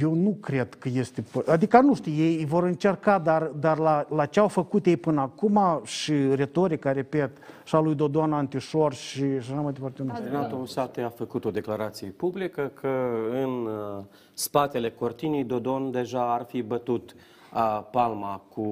Eu 0.00 0.14
nu 0.14 0.36
cred 0.40 0.74
că 0.74 0.88
este... 0.92 1.22
po- 1.22 1.46
Adică, 1.46 1.80
nu 1.80 1.94
știu, 1.94 2.12
ei 2.12 2.44
vor 2.44 2.62
încerca, 2.62 3.18
dar, 3.18 3.42
dar 3.42 3.78
la, 3.78 4.06
la 4.08 4.26
ce 4.26 4.40
au 4.40 4.48
făcut 4.48 4.86
ei 4.86 4.96
până 4.96 5.20
acum 5.20 5.80
și 5.84 6.12
retorica, 6.34 6.92
repet, 6.92 7.30
și 7.64 7.74
a 7.74 7.78
lui 7.78 7.94
Dodon 7.94 8.32
Antișor 8.32 8.94
și, 8.94 9.18
și 9.18 9.50
așa 9.50 9.60
mai 9.60 9.72
departe. 9.72 10.02
Nu 10.02 10.14
știu. 10.14 10.24
Renato 10.24 10.56
Musate 10.56 11.00
a 11.00 11.08
făcut 11.08 11.44
o 11.44 11.50
declarație 11.50 12.08
publică 12.08 12.70
că 12.74 13.08
în 13.32 13.66
uh, 13.66 14.04
spatele 14.34 14.90
cortinii 14.90 15.44
Dodon 15.44 15.90
deja 15.90 16.32
ar 16.32 16.44
fi 16.48 16.62
bătut 16.62 17.14
uh, 17.54 17.82
palma 17.90 18.42
cu 18.48 18.62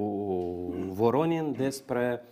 Voronin 0.88 1.54
despre 1.56 2.22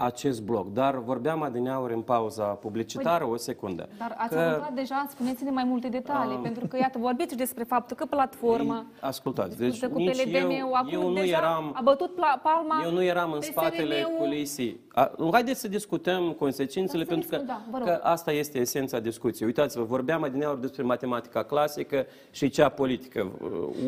acest 0.00 0.42
bloc. 0.42 0.72
Dar 0.72 0.98
vorbeam 0.98 1.42
adineauri 1.42 1.94
în 1.94 2.00
pauza 2.00 2.44
publicitară, 2.44 3.24
o 3.26 3.36
secundă. 3.36 3.88
Dar 3.98 4.14
ați 4.18 4.34
că, 4.34 4.62
că... 4.66 4.72
deja, 4.74 5.06
spuneți-ne 5.08 5.50
mai 5.50 5.64
multe 5.64 5.88
detalii, 5.88 6.36
Um, 6.36 6.42
pentru 6.42 6.66
că, 6.66 6.76
iată, 6.76 6.98
vorbiți 6.98 7.36
despre 7.36 7.64
faptul 7.64 7.96
că 7.96 8.04
platforma 8.04 8.86
ascultați, 9.00 9.58
deci 9.58 9.70
discută 9.70 9.92
cu 9.92 9.98
nici 9.98 10.18
eu, 10.18 10.24
PLDM-ul, 10.24 10.74
acum 10.74 10.88
eu 10.92 11.08
nu 11.08 11.14
deja 11.14 11.36
eram 11.36 11.72
a 11.74 11.80
bătut 11.82 12.10
pla- 12.14 12.42
palma 12.42 12.80
Eu 12.84 12.90
nu 12.92 13.02
eram 13.02 13.32
în 13.32 13.38
PSRM-ul. 13.38 13.62
spatele 13.64 14.06
culisii. 14.18 14.80
A, 14.98 15.10
haideți 15.32 15.60
să 15.60 15.68
discutăm 15.68 16.32
consecințele, 16.32 17.04
Da, 17.04 17.08
să 17.08 17.14
pentru 17.14 17.28
că, 17.28 17.36
discut, 17.36 17.54
da, 17.54 17.64
vă 17.70 17.78
rog. 17.78 17.86
că 17.86 18.00
asta 18.02 18.32
este 18.32 18.58
esența 18.58 19.00
discuției. 19.00 19.46
Uitați-vă, 19.48 19.84
vorbeam 19.84 20.22
adineauri 20.22 20.60
despre 20.60 20.82
matematica 20.82 21.42
clasică 21.42 22.06
și 22.30 22.48
cea 22.48 22.68
politică. 22.68 23.30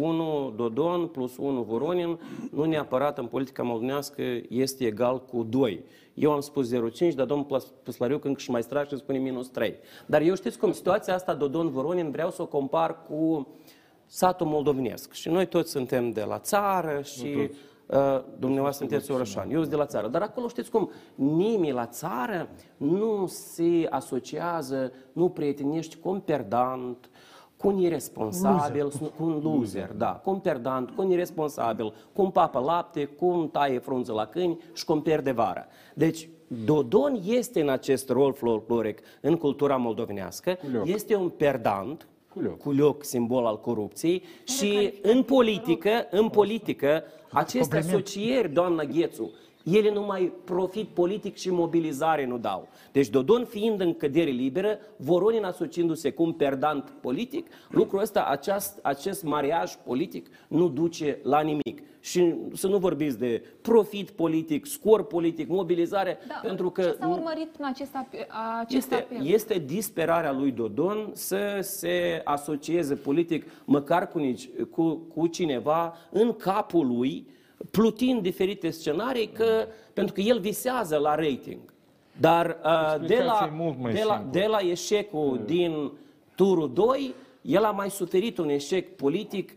1 0.00 0.52
Dodon 0.56 1.06
plus 1.06 1.36
1 1.36 1.62
Voronin 1.62 2.18
nu 2.50 2.64
neapărat 2.64 3.18
în 3.18 3.26
politica 3.26 3.62
moldovenească 3.62 4.22
este 4.48 4.86
egal 4.86 5.24
cu 5.24 5.42
2. 5.42 5.84
Eu 6.14 6.32
am 6.32 6.40
spus 6.40 6.68
0,5, 6.74 7.14
dar 7.14 7.26
domnul 7.26 7.46
Plas- 7.46 7.72
Păslariuc 7.82 8.24
încă 8.24 8.40
și 8.40 8.50
mai 8.50 8.62
strag 8.62 8.86
și 8.88 8.96
spune 8.96 9.18
minus 9.18 9.48
3. 9.48 9.74
Dar 10.06 10.20
eu 10.20 10.34
știți 10.34 10.58
cum, 10.58 10.72
situația 10.72 11.14
asta 11.14 11.34
Dodon-Voronin 11.34 12.10
vreau 12.10 12.30
să 12.30 12.42
o 12.42 12.46
compar 12.46 13.02
cu 13.08 13.48
satul 14.06 14.46
moldovenesc. 14.46 15.12
Și 15.12 15.28
noi 15.28 15.46
toți 15.46 15.70
suntem 15.70 16.10
de 16.10 16.22
la 16.28 16.38
țară 16.38 17.00
și 17.02 17.50
uh, 17.92 18.22
dumneavoastră 18.38 18.86
sunteți 18.86 19.12
orășani. 19.12 19.52
Eu 19.52 19.58
sunt 19.58 19.70
de 19.70 19.76
la 19.76 19.86
țară. 19.86 20.08
Dar 20.08 20.22
acolo 20.22 20.48
știți 20.48 20.70
cum, 20.70 20.90
nimeni 21.14 21.72
la 21.72 21.86
țară 21.86 22.48
nu 22.76 23.26
se 23.26 23.86
asociază, 23.90 24.92
nu 25.12 25.28
prietenești 25.28 25.96
cu 25.96 26.08
un 26.08 26.20
perdant, 26.20 27.10
cu 27.56 27.68
un 27.68 27.78
irresponsabil, 27.78 28.88
cu 28.88 29.24
un 29.24 29.40
loser, 29.42 29.92
da, 29.92 30.20
cu 30.24 30.30
un 30.30 30.38
perdant, 30.38 30.90
cu 30.90 31.02
un 31.02 31.10
irresponsabil, 31.10 31.94
cu 32.12 32.22
un 32.22 32.30
papă 32.30 32.58
lapte, 32.58 33.04
cu 33.04 33.26
un 33.26 33.48
taie 33.48 33.78
frunză 33.78 34.12
la 34.12 34.26
câini 34.26 34.58
și 34.72 34.84
cu 34.84 34.92
un 34.92 35.00
pier 35.00 35.20
de 35.20 35.30
vară. 35.30 35.66
Deci, 35.94 36.28
Dodon 36.64 37.20
este 37.24 37.60
în 37.60 37.68
acest 37.68 38.08
rol 38.08 38.32
folcloric 38.32 39.00
în 39.20 39.36
cultura 39.36 39.76
moldovenească, 39.76 40.54
Culioc. 40.54 40.86
este 40.86 41.14
un 41.14 41.28
perdant, 41.28 42.08
Culioc. 42.32 42.58
culioc, 42.58 43.04
simbol 43.04 43.46
al 43.46 43.60
corupției 43.60 44.22
și 44.44 44.92
în 45.02 45.22
politică, 45.22 45.90
în 46.10 46.28
politică, 46.28 47.04
aceste 47.30 47.76
Compliment. 47.76 48.06
asocieri, 48.06 48.52
doamna 48.52 48.84
Ghețu, 48.84 49.30
ele 49.64 49.92
numai 49.92 50.32
profit 50.44 50.88
politic 50.88 51.36
și 51.36 51.50
mobilizare 51.50 52.26
nu 52.26 52.38
dau. 52.38 52.68
Deci 52.92 53.08
Dodon 53.08 53.44
fiind 53.44 53.80
în 53.80 53.94
cădere 53.94 54.30
liberă, 54.30 54.78
Voronin 54.96 55.44
asociindu-se 55.44 56.10
cu 56.10 56.22
un 56.22 56.32
perdant 56.32 56.92
politic, 57.00 57.46
lucrul 57.68 58.00
ăsta, 58.00 58.24
acest, 58.24 58.78
acest 58.82 59.22
mariaj 59.22 59.74
politic 59.84 60.28
nu 60.48 60.68
duce 60.68 61.18
la 61.22 61.40
nimic. 61.40 61.82
Și 62.00 62.34
să 62.54 62.66
nu 62.66 62.78
vorbiți 62.78 63.18
de 63.18 63.42
profit 63.60 64.10
politic, 64.10 64.66
scor 64.66 65.04
politic, 65.06 65.48
mobilizare, 65.48 66.18
Da, 66.28 66.40
pentru 66.42 66.70
că 66.70 66.82
ce 66.82 66.96
s-a 67.00 67.08
urmărit 67.08 67.48
în 67.58 67.64
acest, 67.64 67.94
ape- 67.94 68.26
acest 68.60 68.76
este, 68.76 68.94
apel? 68.94 69.26
este 69.26 69.58
disperarea 69.58 70.32
lui 70.32 70.50
Dodon 70.50 71.10
să 71.12 71.58
se 71.60 72.20
asocieze 72.24 72.94
politic 72.94 73.44
măcar 73.64 74.08
cu, 74.08 74.18
nici, 74.18 74.48
cu, 74.70 74.94
cu 75.14 75.26
cineva 75.26 75.96
în 76.10 76.32
capul 76.32 76.86
lui, 76.86 77.26
plutind 77.70 78.22
diferite 78.22 78.70
scenarii, 78.70 79.28
că, 79.28 79.66
pentru 79.92 80.14
că 80.14 80.20
el 80.20 80.38
visează 80.40 80.96
la 80.96 81.14
rating. 81.14 81.58
Dar 82.16 82.46
uh, 82.64 83.06
de, 83.06 83.14
Explicația 83.14 83.24
la, 83.24 83.50
e 83.52 83.56
mult 83.56 83.78
mai 83.80 83.92
de, 83.92 84.02
la, 84.06 84.14
simplă. 84.14 84.40
de 84.40 84.46
la 84.46 84.58
eșecul 84.58 85.40
din 85.46 85.92
turul 86.34 86.72
2, 86.72 87.14
el 87.42 87.64
a 87.64 87.70
mai 87.70 87.90
suferit 87.90 88.38
un 88.38 88.48
eșec 88.48 88.96
politic 88.96 89.50
uh, 89.50 89.56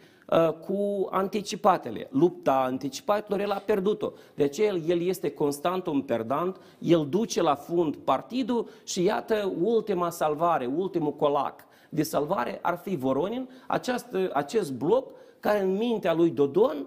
cu 0.65 1.07
anticipatele. 1.11 2.07
Lupta 2.11 2.53
anticipatelor, 2.53 3.39
el 3.39 3.51
a 3.51 3.61
pierdut-o. 3.65 4.11
De 4.35 4.43
aceea 4.43 4.73
el 4.87 5.01
este 5.01 5.31
constant 5.31 5.87
un 5.87 6.01
perdant, 6.01 6.59
el 6.79 7.07
duce 7.09 7.41
la 7.41 7.55
fund 7.55 7.95
partidul 7.95 8.69
și 8.83 9.03
iată 9.03 9.53
ultima 9.61 10.09
salvare, 10.09 10.65
ultimul 10.65 11.15
colac 11.15 11.65
de 11.89 12.03
salvare 12.03 12.59
ar 12.61 12.77
fi 12.83 12.95
Voronin, 12.95 13.49
această, 13.67 14.29
acest 14.33 14.73
bloc 14.73 15.11
care 15.39 15.61
în 15.61 15.77
mintea 15.77 16.13
lui 16.13 16.29
Dodon 16.29 16.85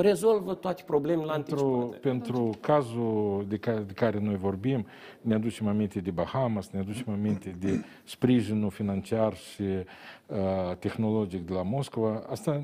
rezolvă 0.00 0.54
toate 0.54 0.82
problemele 0.86 1.32
anticipate. 1.32 1.96
Pentru, 1.96 1.98
pentru 2.00 2.58
cazul 2.60 3.44
de 3.48 3.56
care, 3.56 3.80
de 3.80 3.92
care 3.92 4.18
noi 4.18 4.36
vorbim, 4.36 4.86
ne 5.20 5.34
aducem 5.34 5.68
aminte 5.68 6.00
de 6.00 6.10
Bahamas, 6.10 6.70
ne 6.70 6.78
aducem 6.78 7.12
aminte 7.12 7.56
de 7.58 7.84
sprijinul 8.04 8.70
financiar 8.70 9.36
și 9.36 9.62
uh, 9.62 10.36
tehnologic 10.78 11.46
de 11.46 11.52
la 11.52 11.62
Moscova. 11.62 12.22
Asta 12.30 12.62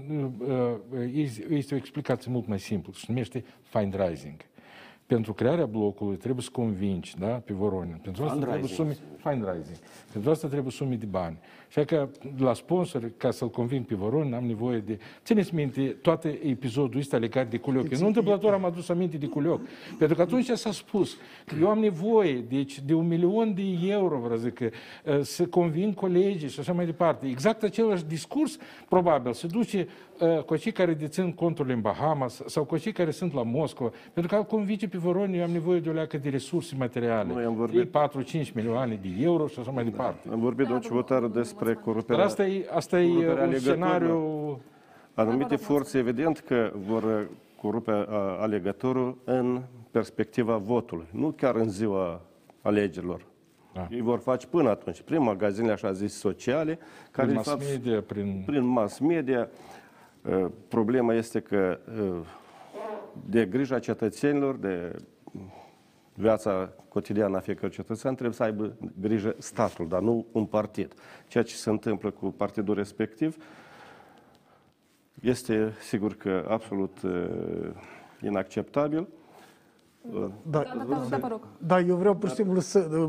uh, 0.49 0.75
este, 1.15 1.47
este 1.51 1.75
o 1.75 1.77
explicație 1.77 2.31
mult 2.31 2.47
mai 2.47 2.59
simplă. 2.59 2.93
Se 2.95 3.05
numește 3.09 3.45
fundraising. 3.63 4.37
Pentru 5.15 5.33
crearea 5.33 5.67
blocului 5.67 6.17
trebuie 6.17 6.43
să 6.43 6.51
convingi 6.53 7.15
da, 7.19 7.27
pe 7.27 7.53
Voronin. 7.53 7.99
Pentru 8.03 8.25
asta 8.25 8.37
trebuie 8.37 8.61
Fundraising. 8.61 8.93
sume, 8.93 9.21
fundraising. 9.23 9.77
Pentru 10.13 10.31
asta 10.31 10.49
trebuie 10.49 10.73
sume 10.73 10.95
de 10.95 11.07
bani. 11.07 11.37
Și 11.69 11.85
că 11.85 12.09
la 12.39 12.55
sponsor, 12.55 13.11
ca 13.17 13.31
să-l 13.31 13.51
conving 13.51 13.85
pe 13.85 13.95
Voronin, 13.95 14.35
am 14.35 14.45
nevoie 14.45 14.79
de... 14.79 14.99
Țineți 15.25 15.55
minte 15.55 15.81
toate 15.81 16.39
episodul 16.43 17.01
ăsta 17.01 17.17
legat 17.17 17.51
de 17.51 17.57
Culioc. 17.59 17.91
Eu 17.91 17.99
nu 18.01 18.07
întâmplător 18.07 18.53
am 18.53 18.65
adus 18.65 18.89
aminte 18.89 19.17
de 19.17 19.27
Culioc. 19.27 19.61
Pentru 19.99 20.17
că 20.17 20.23
atunci 20.23 20.51
s-a 20.51 20.73
spus 20.73 21.17
că 21.45 21.55
eu 21.61 21.69
am 21.69 21.79
nevoie 21.79 22.45
deci, 22.49 22.81
de 22.81 22.95
un 22.95 23.07
milion 23.07 23.55
de 23.55 23.63
euro, 23.83 24.19
vreau 24.19 24.39
zic, 24.39 24.55
că, 24.55 24.69
uh, 25.05 25.21
să 25.21 25.47
conving 25.47 25.95
colegii 25.95 26.49
și 26.49 26.61
așa 26.61 26.73
mai 26.73 26.85
departe. 26.85 27.27
Exact 27.27 27.63
același 27.63 28.05
discurs, 28.05 28.59
probabil, 28.89 29.33
se 29.33 29.47
duce 29.47 29.89
uh, 29.89 30.14
cu 30.47 30.57
cei 30.57 30.73
care 30.73 30.95
dețin 30.95 31.33
conturile 31.33 31.75
în 31.75 31.81
Bahamas 31.81 32.43
sau 32.47 32.65
cu 32.65 32.79
cei 32.79 32.93
care 32.93 33.11
sunt 33.11 33.35
la 33.35 33.43
Moscova. 33.43 33.91
Pentru 34.13 34.33
că 34.33 34.39
al 34.39 34.45
convinge 34.45 34.89
pe 34.89 34.99
Voronin, 34.99 35.39
eu 35.39 35.45
am 35.45 35.51
nevoie 35.51 35.81
de 35.81 35.89
o 35.89 35.93
leacă 35.93 36.17
de 36.19 36.29
resurse 36.29 36.75
materiale. 36.79 37.33
Noi 37.33 37.45
am 37.45 37.55
vorbit- 37.55 37.75
3, 37.77 37.87
4, 37.87 38.23
5 38.23 38.51
milioane 38.53 38.99
de 39.03 39.09
euro 39.21 39.47
și 39.47 39.59
așa 39.61 39.71
mai 39.71 39.85
departe. 39.85 40.29
Am 40.33 40.41
vorbit, 40.41 40.65
domnul 40.67 40.83
Civotară, 40.85 41.27
despre 41.29 41.73
Dar 41.73 41.83
coruperea... 41.83 42.25
asta 42.25 42.47
e, 42.47 42.67
asta 42.75 43.01
e 43.01 43.07
coruperea 43.07 43.33
un 43.35 43.39
alegătorilor. 43.39 43.77
scenariu... 43.89 44.61
Anumite 45.15 45.57
forțe, 45.57 45.99
evident 45.99 46.39
că 46.39 46.73
vor 46.87 47.29
corupe 47.61 47.91
a, 47.91 48.17
alegătorul 48.41 49.19
în 49.25 49.63
perspectiva 49.91 50.57
votului, 50.57 51.07
nu 51.11 51.31
chiar 51.37 51.55
în 51.55 51.69
ziua 51.69 52.21
alegerilor. 52.63 53.21
Da. 53.75 53.89
Ei 53.91 54.01
vor 54.01 54.19
face 54.19 54.47
până 54.47 54.69
atunci, 54.71 55.01
prin 55.01 55.23
magazinele 55.23 55.73
așa 55.73 55.93
zis 55.93 56.15
sociale, 56.19 56.79
care 57.11 57.27
Prin 57.27 57.29
de 57.29 57.35
mass 57.35 57.49
fapt, 57.49 57.63
media, 57.71 58.01
prin... 58.01 58.43
prin 58.47 58.65
mass 58.65 58.99
media. 58.99 59.49
Uh, 60.29 60.47
Problema 60.69 61.15
este 61.15 61.41
că 61.41 61.79
uh, 62.03 62.27
de 63.29 63.47
grija 63.47 63.79
cetățenilor, 63.79 64.57
de 64.57 64.97
viața 66.15 66.73
cotidiană 66.89 67.37
a 67.37 67.41
fiecărui 67.41 67.75
cetățean, 67.75 68.15
trebuie 68.15 68.37
să 68.37 68.43
aibă 68.43 68.77
grijă 69.01 69.35
statul, 69.39 69.89
dar 69.89 70.01
nu 70.01 70.27
un 70.33 70.47
partid. 70.47 70.95
Ceea 71.29 71.45
ce 71.45 71.55
se 71.55 71.71
întâmplă 71.71 72.11
cu 72.11 72.27
partidul 72.27 72.75
respectiv 72.75 73.37
este, 75.21 75.73
sigur 75.81 76.15
că, 76.15 76.47
absolut 76.49 77.03
uh, 77.03 77.71
inacceptabil. 78.23 79.09
Uh, 80.13 80.27
Da, 80.43 80.63
Da, 80.63 80.85
da, 80.89 81.03
da, 81.09 81.17
vă 81.17 81.29
rog. 81.29 81.41
Da, 81.59 81.81
eu 81.81 81.97
vreau 81.97 82.15
pur 82.15 82.29
și 82.29 82.35
simplu 82.35 82.61
să... 82.61 83.09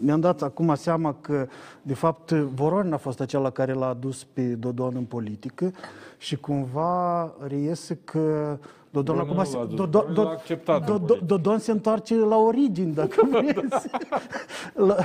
Mi-am 0.00 0.20
dat 0.20 0.42
acum 0.42 0.74
seama 0.74 1.16
că, 1.20 1.46
de 1.82 1.94
fapt, 1.94 2.30
Voronin 2.30 2.92
a 2.92 2.96
fost 2.96 3.20
acela 3.20 3.50
care 3.50 3.72
l-a 3.72 3.88
adus 3.88 4.24
pe 4.24 4.42
Dodon 4.42 4.96
în 4.96 5.04
politică 5.04 5.72
și 6.18 6.36
cumva 6.36 7.32
reiese 7.46 7.98
că 8.04 8.58
Dodon 8.92 9.14
Voronin 9.16 9.20
acum 9.20 9.32
nu 9.32 9.38
l-a 9.38 9.44
se, 9.44 9.56
adus, 9.56 9.74
Dodon, 9.76 10.00
Voronin 10.00 10.14
l-a 10.16 10.22
Dodon, 10.22 10.32
acceptat 10.32 10.80
în 10.80 10.86
Dodon, 10.86 11.06
politică. 11.06 11.24
Dodon 11.26 11.58
se 11.58 11.70
întoarce 11.70 12.14
la 12.16 12.36
origini, 12.36 12.94
dacă 12.94 13.26
vreți. 13.30 13.88
La, 14.74 14.96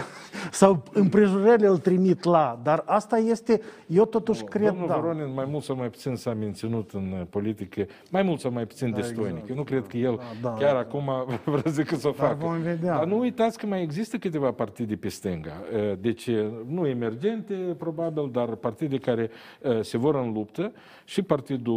sau 0.52 0.84
împrejurările 0.94 1.68
îl 1.68 1.78
trimit 1.78 2.24
la. 2.24 2.60
Dar 2.64 2.84
asta 2.86 3.18
este, 3.18 3.62
eu 3.88 4.06
totuși 4.06 4.44
cred, 4.44 4.68
Domnul 4.68 4.88
da. 4.88 4.96
Voronin 4.96 5.34
mai 5.34 5.46
mult 5.50 5.64
sau 5.64 5.76
mai 5.76 5.90
puțin 5.90 6.16
s-a 6.16 6.34
menținut 6.34 6.92
în 6.92 7.14
uh, 7.20 7.26
politică, 7.30 7.86
mai 8.12 8.22
mult 8.24 8.40
sau 8.40 8.52
mai 8.52 8.66
puțin 8.66 8.92
Da, 8.92 8.96
destoinic. 8.96 9.32
exact. 9.32 9.50
Eu 9.50 9.56
nu 9.56 9.64
cred 9.64 9.88
că 9.88 9.98
el 9.98 10.16
Da, 10.42 10.50
da, 10.50 10.56
chiar 10.60 10.74
da. 10.74 10.80
acum 10.80 11.10
vreau 11.46 11.62
zic 11.66 11.86
că 11.86 11.96
să 11.96 12.08
o 12.08 12.12
facă. 12.12 12.38
vom 12.40 12.62
vedea. 12.62 12.96
Dar 12.96 13.06
nu 13.06 13.18
uitați 13.20 13.58
că 13.58 13.66
mai 13.66 13.82
există 13.82 14.18
câteva 14.18 14.52
partide 14.52 14.96
pe 14.96 15.10
stânga. 15.10 15.54
Uh, 15.74 15.98
Deci 16.00 16.28
uh, 16.28 16.46
nu 16.68 16.88
emergente, 16.88 17.54
probabil, 17.78 18.30
dar 18.32 18.46
partide 18.56 18.98
care 18.98 19.30
uh, 19.62 19.80
se 19.82 19.98
vor 19.98 20.16
în 20.16 20.32
luptă 20.34 20.72
și 21.06 21.22
Partidul 21.22 21.74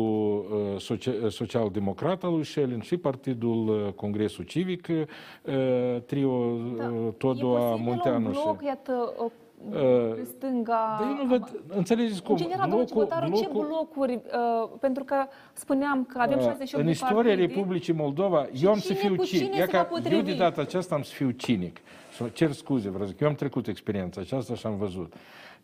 uh, 0.75 0.81
Socia- 2.01 2.19
Social-Democrat 2.19 2.23
al 2.25 2.33
lui 2.33 2.45
Schelin 2.45 2.81
și 2.81 2.97
Partidul 2.97 3.69
uh, 3.69 3.93
Congresul 3.93 4.45
Civic, 4.45 4.89
uh, 4.89 5.05
trio 6.07 6.57
Da. 6.77 6.85
uh, 6.85 7.13
Todoa, 7.19 7.59
e 7.59 7.71
posibil 7.71 7.91
Munteanu 7.93 8.27
un 8.27 8.33
și... 8.33 8.41
bloc, 8.43 8.63
iată, 8.63 9.15
o, 9.17 9.31
Uh, 9.73 9.77
pe 10.15 10.25
stânga... 10.25 10.97
Dar 11.01 11.09
eu 11.09 11.17
nu 11.25 11.29
văd, 11.29 11.63
înțelegeți 11.69 12.23
cum? 12.23 12.31
În 12.35 12.37
general, 12.41 12.69
domnul 12.69 12.87
Cibotaru, 12.87 13.33
ce 13.37 13.49
blocuri? 13.53 14.13
Uh, 14.15 14.71
pentru 14.81 15.05
că 15.05 15.15
spuneam 15.53 16.05
că 16.05 16.19
avem 16.21 16.39
Uh, 16.39 16.45
68 16.45 16.79
În 16.79 16.85
de 16.85 16.91
istoria 16.91 17.15
partide. 17.35 17.47
Republicii 17.47 17.93
Moldova, 17.93 18.47
eu 18.63 18.71
am 18.71 18.79
să 18.79 18.87
cine 18.93 18.99
fiu 18.99 19.15
cu 19.15 19.25
cinic. 19.25 19.45
cine 19.45 19.57
Ia 19.59 19.65
se 19.65 19.71
ca- 19.71 19.79
va 19.79 19.85
potrivi? 19.85 20.15
eu 20.15 20.23
de 20.23 20.35
data 20.35 20.61
aceasta 20.61 20.95
am 20.95 21.03
să 21.03 21.13
fiu 21.15 21.31
cinic. 21.31 21.81
Să 22.17 22.25
cer 22.33 22.53
scuze, 22.53 22.89
vreau 22.89 23.05
să 23.05 23.11
zic. 23.11 23.21
Eu 23.21 23.29
am 23.29 23.35
trecut 23.35 23.67
experiența 23.67 24.21
aceasta 24.21 24.55
și 24.55 24.67
am 24.67 24.77
văzut. 24.77 25.13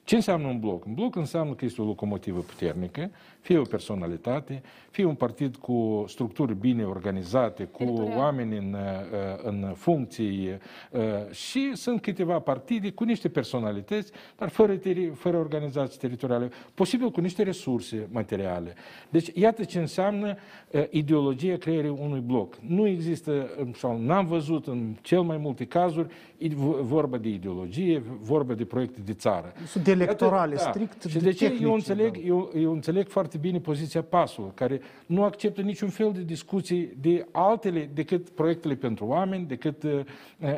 Ce 0.07 0.15
înseamnă 0.15 0.47
un 0.47 0.59
bloc? 0.59 0.85
Un 0.85 0.95
bloc 0.95 1.17
înseamnă 1.17 1.55
că 1.55 1.65
este 1.65 1.83
o 1.83 1.85
locomotivă 1.85 2.41
puternică, 2.41 3.11
fie 3.41 3.59
o 3.59 3.63
personalitate, 3.63 4.63
fie 4.91 5.05
un 5.05 5.15
partid 5.15 5.57
cu 5.57 6.05
structuri 6.09 6.55
bine 6.55 6.85
organizate, 6.85 7.65
cu 7.65 7.85
Teritorial. 7.85 8.19
oameni 8.19 8.57
în, 8.57 8.73
uh, 8.73 9.39
în 9.43 9.73
funcții 9.77 10.49
uh, 10.91 11.01
și 11.31 11.71
sunt 11.75 12.01
câteva 12.01 12.39
partide 12.39 12.91
cu 12.91 13.05
niște 13.05 13.29
personalități, 13.29 14.13
dar 14.39 14.49
fără, 14.49 14.77
teri- 14.77 15.13
fără 15.15 15.37
organizații 15.37 15.99
teritoriale, 15.99 16.51
posibil 16.75 17.11
cu 17.11 17.21
niște 17.21 17.43
resurse 17.43 18.09
materiale. 18.11 18.75
Deci, 19.09 19.31
iată 19.35 19.65
ce 19.65 19.79
înseamnă 19.79 20.37
uh, 20.71 20.85
ideologia 20.91 21.57
creierii 21.57 21.97
unui 22.01 22.21
bloc. 22.21 22.57
Nu 22.67 22.87
există, 22.87 23.51
um, 23.61 23.73
sau 23.73 23.99
n-am 23.99 24.27
văzut 24.27 24.67
în 24.67 24.95
cel 25.03 25.21
mai 25.21 25.37
multe 25.37 25.65
cazuri, 25.65 26.09
id- 26.39 26.55
vorba 26.81 27.17
de 27.17 27.29
ideologie, 27.29 28.03
vorba 28.21 28.55
de 28.55 28.65
proiecte 28.65 29.01
de 29.05 29.13
țară. 29.13 29.53
Sunt 29.67 29.85
electorale, 30.03 30.55
Iată, 30.55 30.69
strict 30.71 31.03
Și 31.09 31.19
de 31.19 31.25
de 31.25 31.33
ce 31.33 31.45
eu 31.45 31.51
tehnice, 31.51 31.73
înțeleg, 31.75 32.13
da. 32.13 32.27
eu, 32.27 32.51
eu 32.55 32.73
înțeleg 32.73 33.09
foarte 33.09 33.39
bine 33.39 33.59
poziția 33.59 34.03
PASului, 34.03 34.51
care 34.55 34.81
nu 35.07 35.25
acceptă 35.25 35.61
niciun 35.61 35.89
fel 35.89 36.13
de 36.13 36.23
discuții 36.23 36.93
de 37.01 37.27
altele 37.33 37.91
decât 37.95 38.29
proiectele 38.29 38.75
pentru 38.75 39.07
oameni, 39.07 39.45
decât 39.47 39.83
uh, 39.83 40.01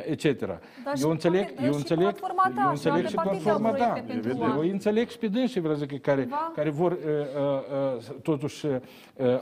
etc. 0.05 0.23
și 0.25 1.03
eu 1.03 1.09
înțeleg, 1.09 1.43
poate- 1.45 1.65
eu 1.65 1.71
și 1.71 1.77
înțeleg, 1.77 2.03
platforma 2.03 2.43
ta, 2.55 2.61
eu 2.61 2.65
și 2.65 2.69
înțeleg 2.69 2.95
alte 2.95 3.07
și 3.07 3.15
partide 3.15 3.49
au 3.49 3.57
platforma 3.59 3.71
ta. 3.85 3.85
proiecte 3.91 4.11
pentru 4.13 4.31
Eu 4.31 4.39
oameni. 4.39 4.71
înțeleg 4.71 5.09
și 5.09 5.17
pe 5.17 5.27
dânsii, 5.27 5.61
vreau 5.61 5.75
să 5.75 5.85
zic, 5.89 6.01
care, 6.01 6.21
Cumva? 6.21 6.51
care 6.55 6.69
vor 6.69 6.91
uh, 6.91 6.97
uh, 6.97 7.97
uh, 7.97 8.15
totuși 8.21 8.65
uh, 8.65 8.75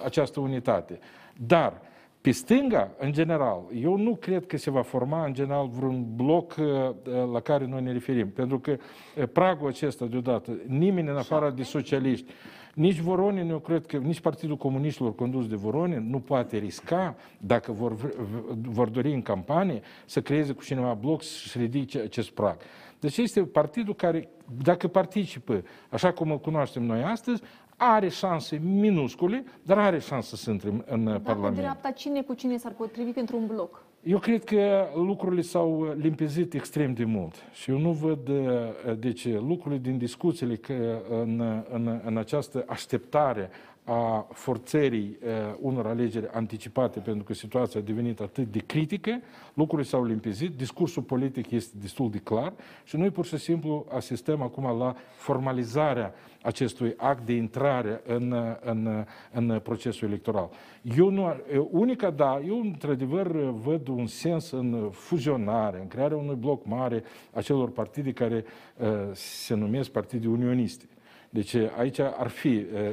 această 0.06 0.40
unitate. 0.40 1.00
Dar 1.48 1.82
pe 2.28 2.34
stânga, 2.34 2.92
în 2.98 3.12
general, 3.12 3.62
eu 3.82 3.98
nu 3.98 4.16
cred 4.16 4.46
că 4.46 4.58
se 4.58 4.70
va 4.70 4.82
forma, 4.82 5.26
în 5.26 5.34
general, 5.34 5.68
vreun 5.68 6.06
bloc 6.16 6.56
uh, 6.60 6.66
uh, 6.66 6.94
la 7.32 7.40
care 7.40 7.66
noi 7.66 7.82
ne 7.82 7.92
referim. 7.92 8.30
Pentru 8.30 8.60
că 8.60 8.72
uh, 9.16 9.28
pragul 9.34 9.68
acesta, 9.68 10.06
deodată, 10.06 10.52
nimeni 10.66 11.10
în 11.10 11.18
afară 11.18 11.50
de 11.50 11.64
socialiști, 11.64 12.32
nici 12.74 13.00
Voronin, 13.00 13.50
eu 13.50 13.60
cred 13.60 13.86
că 13.86 13.98
nici 13.98 14.20
Partidul 14.20 14.58
Comuniștilor 14.58 15.16
condus 15.16 15.48
de 15.48 15.56
Voronin 15.56 16.10
nu 16.10 16.20
poate 16.20 16.58
risca, 16.58 17.16
dacă 17.38 17.72
vor, 17.72 17.94
vre- 17.94 18.14
v- 18.18 18.68
vor 18.68 18.90
dori 18.90 19.14
în 19.14 19.22
campanie, 19.22 19.82
să 20.06 20.22
creeze 20.22 20.54
cu 20.54 20.64
cineva 20.64 20.94
bloc 20.94 21.22
și 21.22 21.58
ridice 21.58 22.00
acest 22.00 22.30
prag. 22.30 22.58
Deci 23.00 23.18
este 23.18 23.42
partidul 23.42 23.96
care, 23.96 24.30
dacă 24.64 24.88
participă, 24.88 25.64
așa 25.90 26.12
cum 26.12 26.32
îl 26.32 26.40
cunoaștem 26.40 26.84
noi 26.84 27.04
astăzi, 27.04 27.42
are 27.78 28.10
șanse 28.10 28.62
minuscule, 28.64 29.44
dar 29.64 29.78
are 29.78 30.00
șanse 30.00 30.36
să 30.36 30.52
intre 30.52 30.70
în, 30.70 30.84
în 30.86 31.06
Dacă 31.06 31.20
Parlament. 31.20 31.56
dreapta, 31.56 31.92
cine 31.92 32.22
cu 32.22 32.34
cine 32.34 32.58
s-ar 32.58 32.72
potrivi 32.72 33.12
pentru 33.12 33.38
un 33.38 33.46
bloc? 33.46 33.86
Eu 34.04 34.20
cred 34.20 34.44
că 34.44 34.88
lucrurile 34.96 35.42
s-au 35.42 35.96
limpezit 35.98 36.54
extrem 36.54 36.94
de 36.94 37.04
mult 37.04 37.36
și 37.54 37.72
eu 37.72 37.78
nu 37.78 37.92
văd 37.92 38.28
uh, 38.28 38.98
deci, 39.00 39.28
lucrurile 39.28 39.80
din 39.82 39.98
discuțiile 39.98 40.56
că 40.56 41.02
în, 41.10 41.64
în, 41.72 42.02
în 42.06 42.18
această 42.18 42.66
așteptare 42.68 43.50
a 43.84 44.28
forțării 44.34 45.18
uh, 45.24 45.56
unor 45.60 45.88
alegeri 45.88 46.28
anticipate, 46.28 47.00
pentru 47.00 47.24
că 47.24 47.34
situația 47.34 47.80
a 47.80 47.84
devenit 47.84 48.20
atât 48.20 48.52
de 48.52 48.60
critică, 48.60 49.20
lucrurile 49.54 49.88
s-au 49.88 50.04
limpezit, 50.06 50.58
discursul 50.58 51.04
politic 51.04 51.52
este 51.52 51.78
destul 51.82 52.10
de 52.12 52.18
clar 52.18 52.54
și 52.84 52.96
noi 52.96 53.10
pur 53.10 53.26
și 53.26 53.38
simplu 53.38 53.86
asistăm 53.90 54.42
acum 54.42 54.78
la 54.78 54.96
formalizarea 55.16 56.14
acestui 56.48 56.94
act 56.98 57.26
de 57.26 57.34
intrare 57.34 58.02
în, 58.06 58.36
în, 58.62 59.06
în 59.32 59.60
procesul 59.64 60.08
electoral. 60.08 60.50
Eu 60.98 61.10
nu, 61.10 61.36
unica, 61.72 62.10
da, 62.10 62.40
eu 62.48 62.60
într-adevăr 62.60 63.28
văd 63.50 63.88
un 63.88 64.06
sens 64.06 64.52
în 64.52 64.90
fuzionare, 64.92 65.80
în 65.80 65.88
crearea 65.88 66.18
unui 66.18 66.36
bloc 66.36 66.66
mare 66.66 67.04
a 67.34 67.42
celor 67.42 67.72
partide 67.72 68.12
care 68.12 68.46
uh, 68.78 68.88
se 69.12 69.54
numesc 69.54 69.90
partide 69.90 70.28
unioniste. 70.28 70.86
Deci 71.30 71.56
aici 71.78 72.00
ar 72.00 72.28
fi, 72.28 72.48
uh, 72.48 72.92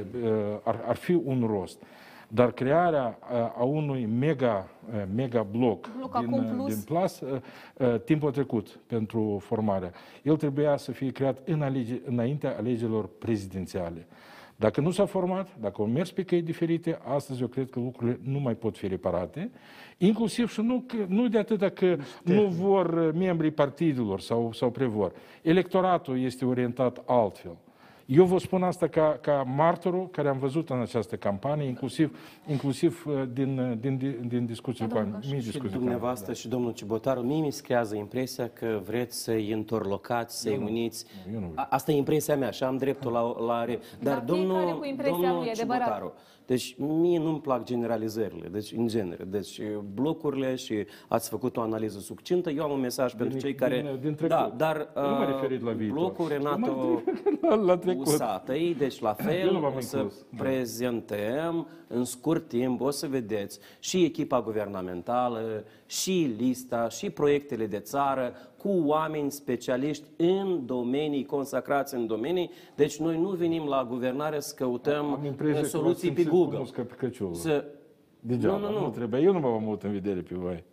ar, 0.63 0.83
ar 0.87 0.95
fi 0.95 1.13
un 1.13 1.45
rost. 1.47 1.81
Dar 2.27 2.51
crearea 2.51 3.19
uh, 3.31 3.37
a 3.57 3.63
unui 3.63 4.05
mega, 4.05 4.69
uh, 4.93 5.03
mega 5.15 5.43
bloc, 5.51 5.89
Bloc 5.97 6.17
din, 6.17 6.33
acum 6.33 6.55
plus. 6.55 6.73
din 6.73 6.83
plas, 6.85 7.19
uh, 7.19 7.39
uh, 7.77 7.99
timpul 8.01 8.31
trecut 8.31 8.79
pentru 8.87 9.37
formarea. 9.41 9.91
El 10.23 10.37
trebuia 10.37 10.77
să 10.77 10.91
fie 10.91 11.11
creat 11.11 11.37
în 11.45 11.61
alege, 11.61 12.01
înaintea 12.05 12.55
alegerilor 12.57 13.09
prezidențiale. 13.19 14.07
Dacă 14.55 14.81
nu 14.81 14.91
s-a 14.91 15.05
format, 15.05 15.55
dacă 15.59 15.81
au 15.81 15.87
mers 15.87 16.11
pe 16.11 16.23
căi 16.23 16.41
diferite, 16.41 16.99
astăzi 17.03 17.41
eu 17.41 17.47
cred 17.47 17.69
că 17.69 17.79
lucrurile 17.79 18.19
nu 18.23 18.39
mai 18.39 18.53
pot 18.53 18.77
fi 18.77 18.87
reparate, 18.87 19.51
inclusiv 19.97 20.51
și 20.51 20.61
nu, 20.61 20.83
că, 20.87 20.97
nu 21.07 21.27
de 21.27 21.37
atât 21.37 21.73
că 21.73 21.97
nu 22.23 22.45
vor 22.45 22.85
uh, 22.85 23.13
membrii 23.13 23.51
partidelor 23.51 24.19
sau, 24.19 24.51
sau 24.53 24.69
prevor. 24.69 25.11
Electoratul 25.41 26.19
este 26.19 26.45
orientat 26.45 27.03
altfel. 27.05 27.57
Eu 28.05 28.25
vă 28.25 28.37
spun 28.37 28.63
asta 28.63 28.87
ca, 28.87 29.17
ca 29.21 29.43
martorul 29.55 30.09
care 30.09 30.27
am 30.27 30.37
văzut 30.37 30.69
în 30.69 30.79
această 30.81 31.15
campanie, 31.15 31.67
inclusiv, 31.67 32.17
inclusiv 32.47 33.05
uh, 33.07 33.23
din, 33.33 33.59
uh, 33.59 33.77
din, 33.79 33.97
din, 33.97 34.25
din 34.27 34.45
discuții 34.45 34.87
cu 34.87 34.97
mii 34.99 35.21
Și 35.21 35.33
discuții 35.33 35.59
cu 35.59 35.67
dumneavoastră 35.67 36.33
și 36.33 36.47
domnul 36.47 36.71
Cibotaru, 36.71 37.21
mie 37.21 37.41
mi 37.41 37.51
se 37.51 37.61
creează 37.61 37.95
impresia 37.95 38.49
că 38.49 38.79
vreți 38.85 39.23
să-i 39.23 39.51
întorlocați, 39.51 40.41
să-i 40.41 40.53
Eu 40.53 40.59
nu. 40.59 40.65
uniți. 40.65 41.05
Eu 41.33 41.39
nu 41.39 41.51
A- 41.55 41.67
Asta 41.69 41.91
e 41.91 41.95
impresia 41.97 42.35
mea 42.35 42.51
și 42.51 42.63
am 42.63 42.77
dreptul 42.77 43.11
la... 43.11 43.35
la... 43.45 43.65
re- 43.65 43.79
Dar 43.99 44.23
fiecare 44.25 44.25
domnul, 44.25 44.79
cu 44.79 44.85
impresia 44.85 45.13
domnul 45.17 45.37
lui, 45.37 45.47
e 45.47 45.51
adevărat. 45.51 46.13
Cibotaru, 46.45 46.53
deci 46.55 46.75
mie 46.77 47.19
nu-mi 47.19 47.39
plac 47.41 47.63
generalizările, 47.63 48.47
deci 48.47 48.71
în 48.71 48.87
genere. 48.87 49.23
Deci 49.23 49.61
blocurile 49.93 50.55
și 50.55 50.85
ați 51.07 51.29
făcut 51.29 51.57
o 51.57 51.61
analiză 51.61 51.99
succintă. 51.99 52.49
Eu 52.49 52.63
am 52.63 52.71
un 52.71 52.79
mesaj 52.79 53.13
pentru 53.15 53.37
cei 53.39 53.55
care... 53.55 53.81
din- 53.81 53.99
din 54.01 54.15
trecut. 54.15 54.35
da, 54.35 54.53
dar 54.57 54.89
Eu 54.95 55.01
nu 55.03 55.09
m-am 55.09 55.21
uh, 55.21 55.27
referit 55.27 55.63
la 55.63 55.71
viitor. 55.71 55.97
blocul 55.97 56.27
Renato 56.27 57.01
la, 57.41 57.55
la 57.55 57.77
trecut. 57.77 58.05
Usatăi, 58.07 58.75
deci 58.77 58.99
la 58.99 59.15
Eu 59.19 59.25
fel 59.25 59.51
nu 59.51 59.59
m-am 59.59 59.73
o 59.75 59.79
să 59.79 59.97
inclus, 59.97 60.25
da. 60.29 60.43
prezentăm 60.43 61.67
în 61.87 62.03
scurt 62.03 62.47
timp, 62.47 62.81
o 62.81 62.89
să 62.89 63.07
vedeți, 63.07 63.59
și 63.79 64.03
echipa 64.03 64.41
guvernamentală, 64.41 65.63
și 65.85 66.33
lista, 66.37 66.89
și 66.89 67.09
proiectele 67.09 67.65
de 67.65 67.79
țară, 67.79 68.33
cu 68.57 68.69
oameni 68.85 69.31
specialiști 69.31 70.03
în 70.17 70.65
domenii, 70.65 71.25
consacrați 71.25 71.95
în 71.95 72.07
domenii. 72.07 72.49
Deci 72.75 72.97
noi 72.99 73.19
nu 73.19 73.29
venim 73.29 73.65
la 73.67 73.85
guvernare 73.89 74.39
să 74.39 74.53
căutăm 74.57 75.13
Am 75.13 75.25
impresia 75.25 75.61
că 75.61 75.67
soluții 75.67 76.07
v-ați 76.09 76.15
pe 76.15 76.21
simțit 76.21 76.29
cu 76.31 76.37
Google. 76.37 76.57
musca 76.59 76.81
pe 76.81 76.93
căciulă. 76.93 77.33
Să... 77.33 77.65
Degeaba, 78.19 78.57
Nu, 78.57 78.71
nu, 78.71 78.79
nu. 78.79 78.89
trebuie. 78.89 79.21
Eu 79.21 79.31
nu 79.33 79.39
m-am 79.39 79.63
avut 79.63 79.83
în 79.83 79.91
vedere 79.91 80.19
pe 80.19 80.35
voi. 80.35 80.63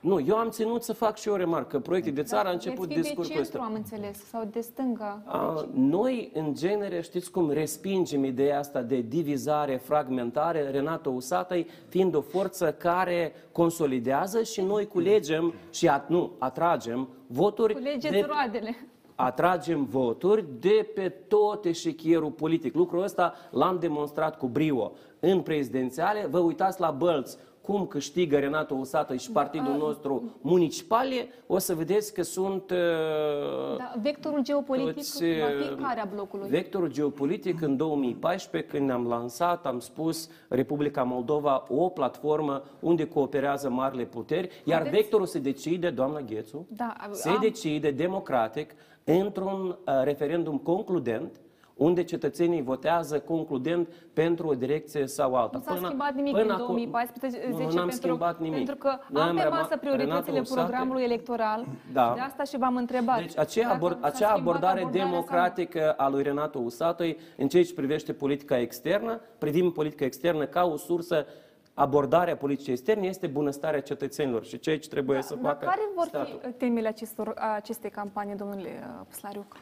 Nu, 0.00 0.20
eu 0.20 0.36
am 0.36 0.48
ținut 0.50 0.82
să 0.82 0.92
fac 0.92 1.16
și 1.16 1.28
eu 1.28 1.34
remarcă. 1.34 1.78
Proiecte 1.78 2.10
de 2.10 2.22
țară 2.22 2.48
a 2.48 2.50
început 2.52 2.78
Veți 2.86 2.88
fi 2.88 2.94
de 2.94 3.00
discursul 3.00 3.34
centru, 3.34 3.58
ăsta. 3.58 3.68
am 3.70 3.74
înțeles, 3.74 4.24
sau 4.28 4.44
de 4.50 4.60
stânga. 4.60 5.22
A, 5.24 5.66
noi, 5.74 6.30
în 6.34 6.54
genere, 6.54 7.00
știți 7.00 7.30
cum 7.30 7.50
respingem 7.50 8.24
ideea 8.24 8.58
asta 8.58 8.82
de 8.82 9.00
divizare, 9.00 9.76
fragmentare, 9.76 10.70
Renato 10.70 11.10
Usatăi 11.10 11.66
fiind 11.88 12.14
o 12.14 12.20
forță 12.20 12.72
care 12.72 13.32
consolidează 13.52 14.42
și 14.42 14.60
noi 14.60 14.86
culegem 14.86 15.54
și 15.70 15.88
at, 15.88 16.08
nu, 16.08 16.30
atragem 16.38 17.08
voturi 17.26 17.72
Culegeți 17.74 18.10
de, 18.12 18.26
roadele. 18.28 18.76
atragem 19.14 19.84
voturi 19.84 20.44
de 20.60 20.90
pe 20.94 21.08
tot 21.08 21.64
eșechierul 21.64 22.30
politic. 22.30 22.74
Lucrul 22.74 23.02
ăsta 23.02 23.34
l-am 23.50 23.78
demonstrat 23.78 24.38
cu 24.38 24.46
brio. 24.46 24.92
În 25.20 25.40
prezidențiale, 25.40 26.26
vă 26.30 26.38
uitați 26.38 26.80
la 26.80 26.90
bălți, 26.90 27.36
cum 27.68 27.86
câștigă 27.86 28.38
Renato 28.38 28.74
Usată 28.74 29.16
și 29.16 29.30
partidul 29.30 29.76
nostru 29.78 30.38
municipale, 30.40 31.28
o 31.46 31.58
să 31.58 31.74
vedeți 31.74 32.14
că 32.14 32.22
sunt... 32.22 32.70
uh, 32.70 33.76
Da, 33.78 33.92
vectorul 34.02 34.42
geopolitic 34.42 34.94
toți, 34.94 35.24
va 35.40 35.46
fi 35.46 35.72
uh, 35.72 35.78
care 35.82 36.00
a 36.00 36.04
blocului? 36.04 36.48
Vectorul 36.48 36.90
geopolitic 36.92 37.60
în 37.60 37.76
2014, 37.76 38.70
când 38.70 38.86
ne-am 38.86 39.06
lansat, 39.06 39.66
am 39.66 39.78
spus 39.78 40.30
Republica 40.48 41.02
Moldova 41.02 41.64
o 41.68 41.88
platformă 41.88 42.62
unde 42.80 43.06
cooperează 43.06 43.70
marile 43.70 44.04
puteri, 44.04 44.62
iar 44.64 44.80
Aveți- 44.80 44.96
vectorul 44.96 45.26
se 45.26 45.38
decide, 45.38 45.90
doamna 45.90 46.20
Ghețu, 46.20 46.66
Da, 46.76 46.94
se 47.10 47.28
am- 47.28 47.38
decide 47.40 47.90
democratic 47.90 48.70
într-un 49.04 49.68
uh, 49.68 49.76
referendum 50.02 50.58
concludent 50.58 51.40
unde 51.78 52.04
cetățenii 52.04 52.62
votează 52.62 53.18
concludent 53.20 53.88
pentru 54.12 54.46
o 54.48 54.54
direcție 54.54 55.06
sau 55.06 55.34
alta. 55.34 55.56
Nu 55.58 55.62
s-a 55.76 55.80
schimbat 55.84 56.14
nimic 56.14 56.34
din 56.36 56.54
2014 56.58 57.38
nu, 57.48 57.50
nu 57.52 57.56
pentru, 57.58 57.80
am 57.80 57.90
schimbat 57.90 58.38
nimic. 58.40 58.56
pentru 58.56 58.76
că 58.76 58.90
Noi 59.08 59.22
am 59.22 59.36
pe 59.36 59.42
rămas- 59.42 59.60
masă 59.60 59.76
prioritățile 59.76 60.24
Renato 60.24 60.40
Usate- 60.40 60.60
programului 60.68 61.02
electoral 61.02 61.66
Da. 61.92 62.08
și 62.08 62.14
de 62.14 62.20
asta 62.20 62.42
și 62.44 62.58
v-am 62.58 62.76
întrebat. 62.76 63.18
Deci 63.18 63.38
aceea, 63.38 63.64
Dacă 63.66 63.76
abord, 63.76 64.00
s-a 64.00 64.06
acea 64.06 64.16
schimbat 64.16 64.38
abordare 64.38 64.80
abordarea 64.80 65.00
sau 65.00 65.08
nu. 65.08 65.10
democratică 65.10 65.92
a 65.92 66.08
lui 66.08 66.22
Renato 66.22 66.58
Usatoi 66.58 67.18
în 67.36 67.48
ceea 67.48 67.64
ce 67.64 67.74
privește 67.74 68.12
politica 68.12 68.58
externă, 68.58 69.20
privim 69.38 69.70
politica 69.72 70.04
externă 70.04 70.44
ca 70.46 70.64
o 70.64 70.76
sursă 70.76 71.26
abordarea 71.74 72.36
politicii 72.36 72.72
externe 72.72 73.06
este 73.06 73.26
bunăstarea 73.26 73.80
cetățenilor 73.80 74.44
și 74.44 74.58
ceea 74.58 74.78
ce 74.78 74.88
trebuie 74.88 75.22
să 75.22 75.34
Dar 75.34 75.52
facă 75.52 75.64
care 75.64 75.80
vor 75.94 76.04
statul. 76.06 76.38
fi 76.42 76.52
temele 76.52 76.88
acestor, 76.88 77.34
acestei 77.56 77.90
campanii, 77.90 78.34
domnule 78.34 78.68
uh, 78.68 79.14
Slariuc? 79.14 79.56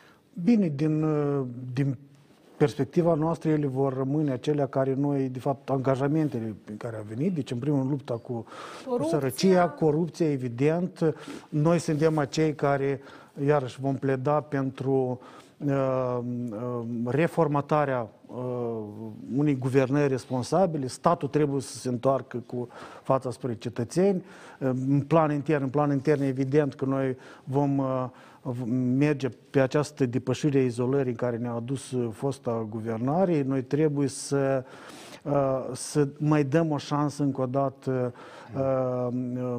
Bine, 0.44 0.68
din, 0.68 1.02
uh, 1.02 1.46
din 1.72 1.98
perspectiva 2.56 3.14
noastră, 3.14 3.50
ele 3.50 3.66
vor 3.66 3.96
rămâne 3.96 4.32
acelea 4.32 4.66
care 4.66 4.94
noi, 4.94 5.28
de 5.28 5.38
fapt, 5.38 5.70
angajamentele 5.70 6.54
pe 6.64 6.72
care 6.72 6.96
au 6.96 7.04
venit, 7.08 7.34
deci 7.34 7.50
în 7.50 7.58
primul 7.58 7.78
rând 7.78 7.90
lupta 7.90 8.14
cu, 8.14 8.32
cu 8.32 8.44
Corupția. 8.88 9.18
sărăcia, 9.18 9.68
corupția, 9.68 10.30
evident. 10.30 11.14
Noi 11.48 11.78
suntem 11.78 12.18
acei 12.18 12.54
care, 12.54 13.00
iarăși, 13.46 13.80
vom 13.80 13.94
pleda 13.94 14.40
pentru 14.40 15.20
uh, 15.66 16.18
uh, 16.18 16.80
reformatarea 17.04 18.08
uh, 18.26 18.36
unei 19.36 19.56
guvernări 19.58 20.08
responsabile, 20.08 20.86
statul 20.86 21.28
trebuie 21.28 21.60
să 21.60 21.76
se 21.76 21.88
întoarcă 21.88 22.42
cu 22.46 22.68
fața 23.02 23.30
spre 23.30 23.54
cetățeni, 23.54 24.22
Uh, 24.60 24.70
în 24.88 25.00
plan 25.00 25.32
intern, 25.32 25.62
în 25.62 25.68
plan 25.68 25.90
intern 25.90 26.22
evident 26.22 26.74
că 26.74 26.84
noi 26.84 27.16
vom 27.44 27.78
uh, 27.78 28.04
v- 28.35 28.35
merge 28.96 29.28
pe 29.50 29.60
această 29.60 30.06
depășire 30.06 30.58
a 30.58 30.62
izolării 30.62 31.10
în 31.10 31.16
care 31.16 31.36
ne-a 31.36 31.52
adus 31.52 31.90
uh, 31.90 32.08
fosta 32.12 32.66
guvernare, 32.70 33.42
noi 33.42 33.62
trebuie 33.62 34.08
să 34.08 34.64
uh, 35.22 35.64
să 35.72 36.08
mai 36.18 36.44
dăm 36.44 36.70
o 36.70 36.76
șansă 36.76 37.22
încă 37.22 37.40
o 37.40 37.46
dată 37.46 37.90
uh, 37.90 38.06
uh, 38.06 38.45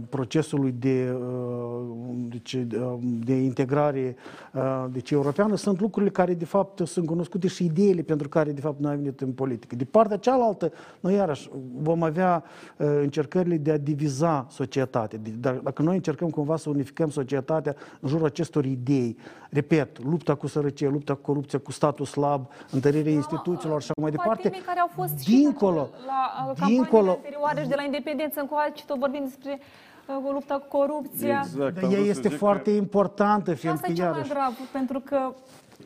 procesului 0.09 0.71
de, 0.71 1.15
uh, 1.21 2.15
deci, 2.29 2.53
uh, 2.53 2.93
de 3.01 3.33
integrare 3.33 4.15
uh, 4.53 4.85
deci, 4.91 5.11
europeană. 5.11 5.55
Sunt 5.55 5.79
lucrurile 5.79 6.11
care, 6.11 6.33
de 6.33 6.45
fapt, 6.45 6.87
sunt 6.87 7.05
cunoscute 7.05 7.47
și 7.47 7.65
ideile 7.65 8.01
pentru 8.01 8.29
care, 8.29 8.51
de 8.51 8.61
fapt, 8.61 8.79
noi 8.79 8.91
am 8.91 8.97
venit 8.97 9.21
în 9.21 9.31
politică. 9.31 9.75
De 9.75 9.83
partea 9.85 10.17
cealaltă, 10.17 10.71
noi, 10.99 11.13
iarăși, 11.13 11.49
vom 11.81 12.03
avea 12.03 12.43
uh, 12.77 12.87
încercările 13.01 13.57
de 13.57 13.71
a 13.71 13.77
diviza 13.77 14.47
societatea. 14.49 15.19
De- 15.21 15.29
dar 15.29 15.53
Dacă 15.53 15.81
noi 15.81 15.95
încercăm 15.95 16.29
cumva 16.29 16.57
să 16.57 16.69
unificăm 16.69 17.09
societatea 17.09 17.75
în 17.99 18.09
jurul 18.09 18.25
acestor 18.25 18.65
idei, 18.65 19.17
repet, 19.49 20.03
lupta 20.03 20.35
cu 20.35 20.47
sărăcie, 20.47 20.87
lupta 20.87 21.13
cu 21.13 21.21
corupție, 21.21 21.57
cu 21.57 21.71
statul 21.71 22.05
slab, 22.05 22.47
întărirea 22.71 23.11
instituțiilor 23.11 23.81
și 23.81 23.87
așa 23.91 24.01
mai 24.01 24.11
departe, 24.11 24.41
Temei 24.41 24.65
care 24.65 24.79
au 24.79 24.89
fost 24.95 25.17
și 25.19 25.29
dincolo, 25.29 25.89
la 26.05 26.49
uh, 26.49 26.55
dincolo- 26.55 26.83
campaniile 26.83 27.09
anterioare 27.11 27.61
și 27.61 27.67
de 27.67 27.75
la 27.75 27.83
independență 27.83 28.39
încoace, 28.39 28.76
tot 28.85 28.97
vorbim 28.97 29.23
despre 29.23 29.59
uh, 30.07 30.31
lupta 30.31 30.55
cu 30.55 30.77
corupția. 30.77 31.41
Exact. 31.45 31.79
Dar 31.81 31.91
ea 31.91 31.99
este 31.99 32.29
foarte 32.29 32.69
importantă, 32.69 33.53
Și 33.53 33.67
asta 33.67 33.81
fiindcă 33.85 33.91
e 33.91 34.05
cel 34.05 34.05
mai 34.05 34.13
iarăși... 34.13 34.33
grav, 34.33 34.53
pentru 34.71 34.99
că 34.99 35.19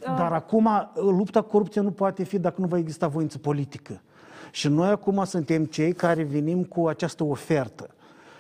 uh, 0.10 0.16
Dar 0.18 0.32
acum 0.32 0.90
lupta 0.96 1.42
cu 1.42 1.50
corupția 1.50 1.82
nu 1.82 1.92
poate 1.92 2.24
fi 2.24 2.40
dacă 2.40 2.62
nu 2.62 2.68
va 2.68 2.78
exista 2.78 3.08
voință 3.08 3.38
politică. 3.38 4.02
Și 4.52 4.68
noi 4.68 4.90
acum 4.90 5.24
suntem 5.24 5.66
cei 5.66 5.94
care 5.94 6.24
venim 6.24 6.64
cu 6.64 6.88
această 6.88 7.24
ofertă. 7.24 7.90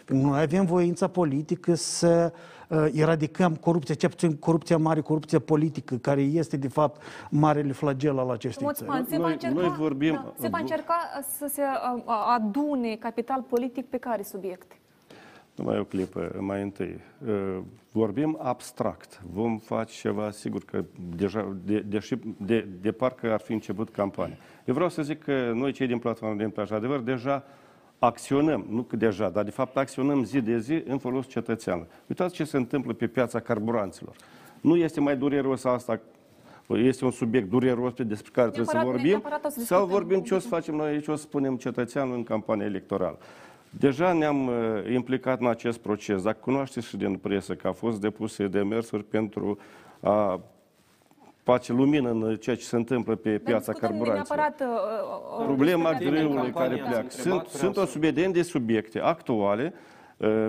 Noi 0.07 0.41
avem 0.41 0.65
voința 0.65 1.07
politică 1.07 1.73
să 1.73 2.31
uh, 2.33 2.39
eradicăm 2.93 3.55
corupția, 3.55 3.95
ce 3.95 4.07
puțin 4.07 4.37
corupția 4.37 4.77
mare, 4.77 5.01
corupția 5.01 5.39
politică, 5.39 5.95
care 5.95 6.21
este 6.21 6.57
de 6.57 6.67
fapt 6.67 7.01
marele 7.29 7.71
flagel 7.71 8.19
al 8.19 8.29
acestei 8.29 8.67
țări. 8.73 8.89
Ombudsman, 8.89 9.05
se 9.09 9.17
va 9.17 9.23
Noi- 9.23 9.31
încerca, 9.33 9.59
noi 9.59 9.75
vorbim- 9.77 10.13
da, 10.13 10.33
se 10.39 10.47
va 10.47 10.57
încerca 10.57 10.95
să 11.37 11.47
se 11.53 11.61
uh, 11.61 12.03
adune 12.35 12.95
capital 12.95 13.41
politic 13.41 13.85
pe 13.85 13.97
care 13.97 14.23
subiecte? 14.23 14.75
Numai 15.55 15.79
o 15.79 15.83
clipă, 15.83 16.35
mai 16.39 16.61
întâi. 16.61 16.99
Uh, 17.27 17.59
Vorbim 17.93 18.37
abstract. 18.41 19.21
Vom 19.33 19.57
face 19.57 19.93
ceva, 19.99 20.31
sigur 20.31 20.63
că 20.65 20.83
deja, 21.15 21.55
de, 21.65 21.79
deși, 21.79 22.15
de, 22.37 22.67
de 22.81 22.91
parcă 22.91 23.31
ar 23.31 23.39
fi 23.39 23.53
început 23.53 23.89
campania. 23.89 24.37
Eu 24.65 24.73
vreau 24.73 24.89
să 24.89 25.01
zic 25.01 25.23
că 25.23 25.51
noi, 25.53 25.71
cei 25.71 25.87
din 25.87 25.99
platforma 25.99 26.35
din 26.35 26.49
plaj, 26.49 26.71
adevăr, 26.71 26.99
deja 26.99 27.43
acționăm, 28.05 28.65
nu 28.69 28.81
că 28.81 28.95
deja, 28.95 29.29
dar 29.29 29.43
de 29.43 29.51
fapt 29.51 29.77
acționăm 29.77 30.23
zi 30.23 30.41
de 30.41 30.57
zi 30.59 30.83
în 30.87 30.97
folos 30.97 31.27
cetățean. 31.27 31.87
Uitați 32.07 32.33
ce 32.33 32.43
se 32.43 32.57
întâmplă 32.57 32.93
pe 32.93 33.07
piața 33.07 33.39
carburanților. 33.39 34.15
Nu 34.61 34.75
este 34.75 34.99
mai 34.99 35.17
dureros 35.17 35.63
asta 35.63 35.99
este 36.67 37.05
un 37.05 37.11
subiect 37.11 37.49
dureros 37.49 37.93
despre 37.93 38.31
care 38.33 38.47
trebuie 38.47 38.67
să 38.67 38.75
Neapărat- 38.77 38.85
vorbim, 38.91 39.09
neapărat 39.09 39.45
o 39.45 39.49
să 39.49 39.59
sau 39.59 39.59
discutăm. 39.59 39.87
vorbim 39.87 40.21
ce 40.21 40.33
o 40.33 40.39
să 40.39 40.47
facem 40.47 40.75
noi 40.75 40.89
aici, 40.89 41.07
o 41.07 41.15
să 41.15 41.21
spunem 41.21 41.55
cetățeanul 41.57 42.15
în 42.15 42.23
campania 42.23 42.65
electorală. 42.65 43.17
Deja 43.69 44.13
ne-am 44.13 44.47
uh, 44.47 44.53
implicat 44.93 45.39
în 45.39 45.47
acest 45.47 45.77
proces. 45.79 46.21
Dacă 46.23 46.37
cunoașteți 46.41 46.87
și 46.87 46.97
din 46.97 47.15
presă 47.15 47.53
că 47.55 47.67
au 47.67 47.73
fost 47.73 48.01
depuse 48.01 48.47
demersuri 48.47 49.03
pentru 49.03 49.57
a 49.99 50.39
face 51.43 51.73
lumină 51.73 52.09
în 52.09 52.35
ceea 52.39 52.55
ce 52.55 52.63
se 52.63 52.75
întâmplă 52.75 53.15
pe 53.15 53.29
piața 53.37 53.71
Discutăm 53.71 53.89
carburanților. 53.97 54.37
neapărat 54.37 54.61
uh, 54.61 55.39
uh, 55.39 55.45
Problema 55.45 55.89
despre- 55.89 56.09
greului 56.09 56.51
care 56.51 56.75
pleacă. 56.75 57.05
Sunt, 57.09 57.47
sunt 57.47 57.77
o 57.77 57.85
subiecte 57.85 58.27
de 58.27 58.41
subiecte 58.41 58.99
actuale 58.99 59.73
uh, 60.17 60.47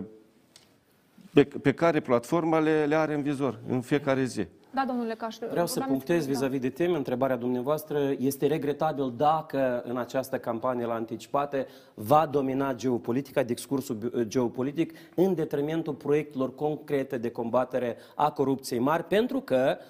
pe, 1.32 1.44
pe 1.62 1.73
care 1.73 2.01
platforma 2.01 2.59
le, 2.59 2.85
le 2.85 2.94
are 2.94 3.14
în 3.14 3.23
vizor 3.23 3.59
în 3.69 3.81
fiecare 3.81 4.24
zi. 4.24 4.47
Da, 4.74 4.85
domnule 4.86 5.14
Caș. 5.14 5.36
Vreau 5.51 5.66
să 5.66 5.78
rugăm- 5.78 5.89
punctez 5.89 6.24
da. 6.24 6.31
vis-a-vis 6.32 6.60
de 6.60 6.69
teme 6.70 6.97
întrebarea 6.97 7.36
dumneavoastră. 7.36 7.98
Este 8.19 8.47
regretabil 8.47 9.12
dacă 9.16 9.82
în 9.86 9.97
această 9.97 10.39
campanie 10.39 10.85
la 10.86 10.94
anticipate 10.94 11.66
va 11.94 12.27
domina 12.31 12.74
geopolitica, 12.74 13.43
discursul 13.43 13.94
bi- 13.97 14.28
geopolitic, 14.28 14.93
în 15.14 15.35
detrimentul 15.35 15.93
proiectelor 15.94 16.55
concrete 16.55 17.19
de 17.19 17.31
combatere 17.31 17.97
a 18.14 18.31
corupției 18.31 18.78
mari, 18.78 19.05
pentru 19.05 19.40
că, 19.40 19.77
um, 19.77 19.86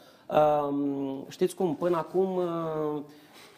știți 1.29 1.55
cum, 1.55 1.75
până 1.75 1.97
acum 1.97 2.37
uh, 2.37 3.03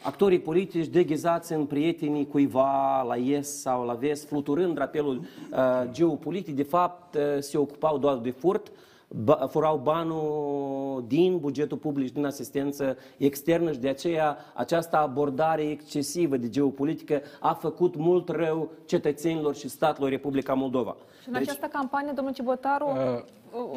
actorii 0.03 0.41
politici 0.41 0.87
deghizați 0.87 1.53
în 1.53 1.65
prietenii 1.65 2.27
cuiva 2.27 3.03
la 3.03 3.17
est 3.17 3.61
sau 3.61 3.85
la 3.85 3.93
vest, 3.93 4.27
fluturând 4.29 4.75
drapelul 4.75 5.17
uh, 5.19 5.91
geopolitic, 5.91 6.57
de 6.57 6.63
fapt 6.63 7.15
uh, 7.15 7.23
se 7.39 7.59
ocupau 7.59 7.99
doar 7.99 8.17
de 8.17 8.31
furt, 8.31 8.73
ba, 9.09 9.35
furau 9.51 9.81
banul 9.83 11.05
din 11.07 11.39
bugetul 11.39 11.77
public 11.77 12.07
și 12.07 12.13
din 12.13 12.25
asistență 12.25 12.97
externă 13.17 13.73
și 13.73 13.79
de 13.79 13.89
aceea 13.89 14.37
această 14.55 14.97
abordare 14.97 15.63
excesivă 15.63 16.37
de 16.37 16.49
geopolitică 16.49 17.23
a 17.41 17.53
făcut 17.53 17.97
mult 17.97 18.29
rău 18.29 18.71
cetățenilor 18.85 19.55
și 19.55 19.69
statelor 19.69 20.11
Republica 20.11 20.55
Moldova. 20.55 20.97
Și 21.23 21.29
în 21.29 21.35
această 21.35 21.67
campanie, 21.67 22.13
domnul 22.15 22.35
Cibotaru... 22.35 22.87
uh, 22.87 23.25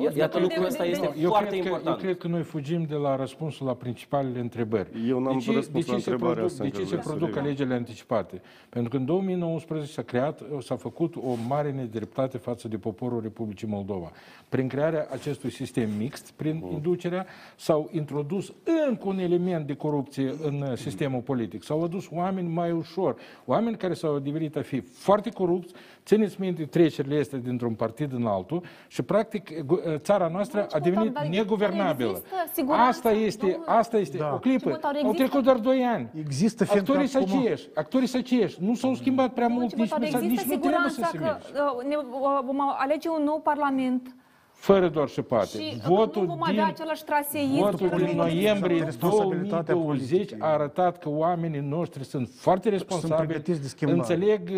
ia- 0.04 0.12
iată, 0.18 0.38
de- 0.38 0.44
lucrul 0.44 0.62
de- 0.62 0.68
ăsta 0.68 0.84
de- 0.84 0.90
este 0.90 1.10
de- 1.16 1.22
Eu 1.22 1.30
foarte 1.30 1.48
cred, 1.50 1.62
că, 1.62 1.68
eu 1.68 1.74
important. 1.74 2.02
cred 2.02 2.18
că 2.18 2.28
noi 2.28 2.42
fugim 2.44 2.84
de 2.84 2.96
la 2.96 3.16
răspunsul 3.16 3.66
la 3.66 3.74
principalele 3.74 4.40
întrebări. 4.40 4.90
Eu 5.08 5.20
n-am 5.20 5.38
de 5.38 5.44
ce, 5.44 5.52
răspuns 5.54 5.86
de 5.86 5.92
la 5.92 5.98
ce 5.98 6.04
se 6.04 6.10
întrebarea 6.10 6.34
produc, 6.34 6.52
asta 6.52 6.64
de 6.64 6.70
încă, 6.70 6.78
ce 6.80 6.84
se 6.84 6.90
vreau 6.96 7.02
să 7.04 7.10
produc 7.10 7.28
revin. 7.28 7.42
alegerile 7.48 7.76
anticipate? 7.76 8.42
Pentru 8.70 8.90
că 8.90 8.98
în 8.98 9.06
2019 9.06 9.92
s-a 9.92 10.02
creat, 10.02 10.42
s-a 10.60 10.76
făcut 10.76 11.16
o 11.16 11.36
mare 11.48 11.72
nedreptate 11.72 12.38
față 12.38 12.68
de 12.68 12.78
poporul 12.78 13.22
Republicii 13.22 13.68
Moldova. 13.68 14.12
Prin 14.50 14.68
crearea 14.68 15.08
acestui 15.12 15.52
sistem 15.52 15.90
mixt, 15.98 16.32
prin 16.36 16.64
inducerea, 16.72 17.26
s-au 17.56 17.90
introdus 17.92 18.54
încă 18.90 19.08
un 19.08 19.20
element 19.20 19.68
de 19.68 19.74
corupție 19.76 20.34
în 20.44 20.62
uh, 20.62 20.74
sistemul 20.78 21.22
politic. 21.22 21.64
S-au 21.64 21.84
adus 21.84 22.08
oameni 22.12 22.48
mai 22.50 22.72
ușor, 22.72 23.16
oameni 23.46 23.78
care 23.78 23.94
s-au 23.94 24.16
adeverit 24.16 24.56
a 24.56 24.62
fi 24.62 24.80
foarte 24.80 25.30
corupți, 25.30 25.74
țineți 26.06 26.42
minte 26.42 26.66
trecerile 26.66 27.20
astea 27.20 27.38
dintr-un 27.40 27.74
partid 27.74 28.14
în 28.14 28.26
altul 28.26 28.64
și 28.88 29.02
practic 29.02 29.60
gu- 29.66 29.67
țara 29.98 30.28
noastră 30.28 30.68
a 30.72 30.80
devenit 30.80 31.14
dar 31.14 31.26
neguvernabilă. 31.26 32.10
există 32.10 32.36
siguranță, 32.54 32.88
Asta 32.88 33.12
este, 33.12 33.46
domnul- 33.46 33.64
asta 33.66 33.98
este, 33.98 34.18
Da. 34.18 34.32
o 34.34 34.38
clipă. 34.40 34.70
Cibotaru, 34.70 34.98
Au 34.98 35.10
există- 35.10 35.24
trecut 35.24 35.44
doar 35.44 35.58
2 35.58 35.82
ani. 35.84 36.10
Există, 36.20 36.66
fiindcă 36.66 36.92
Actorii 36.92 37.14
acum- 37.16 37.28
săcieși, 37.28 37.68
actorii 37.76 38.08
săcieși, 38.08 38.58
nu 38.60 38.76
s-au 38.76 38.94
schimbat 38.96 39.34
prea 39.34 39.48
mult, 39.48 39.62
nici, 39.62 39.72
Cibotaru, 39.72 40.02
nu 40.02 40.10
s-a- 40.10 40.18
există 40.18 40.44
nici 40.46 40.54
nu 40.54 40.60
trebuie 40.70 40.90
să 40.90 40.96
siguranța 40.96 41.08
se 41.12 41.18
că 41.18 41.24
merge. 41.24 41.72
uh, 41.78 41.88
ne, 41.90 41.96
uh, 41.96 42.40
vom 42.46 42.58
alege 42.78 43.10
un 43.10 43.24
nou 43.24 43.40
parlament 43.44 44.16
Fără 44.52 44.88
doar 44.90 45.08
și 45.08 45.22
poate. 45.22 45.48
și 45.48 45.74
uh, 45.78 45.84
Votul 45.86 46.22
nu 46.22 46.28
vom 46.28 46.42
avea 46.44 46.54
din 46.54 46.64
același 46.64 47.04
traseism. 47.04 47.54
Votul 47.62 47.90
care 47.90 48.04
din 48.04 48.16
vom- 48.16 48.26
noiembrie 48.26 48.84
Responsabilitatea 48.84 49.74
2020 49.74 50.10
politică. 50.18 50.46
a 50.46 50.48
arătat 50.54 50.98
că 50.98 51.10
oamenii 51.10 51.60
noștri 51.60 52.04
sunt 52.06 52.30
foarte 52.36 52.70
responsabili, 52.70 53.28
pregătiți 53.28 53.62
de 53.62 53.68
schimbare. 53.68 54.00
înțeleg 54.00 54.50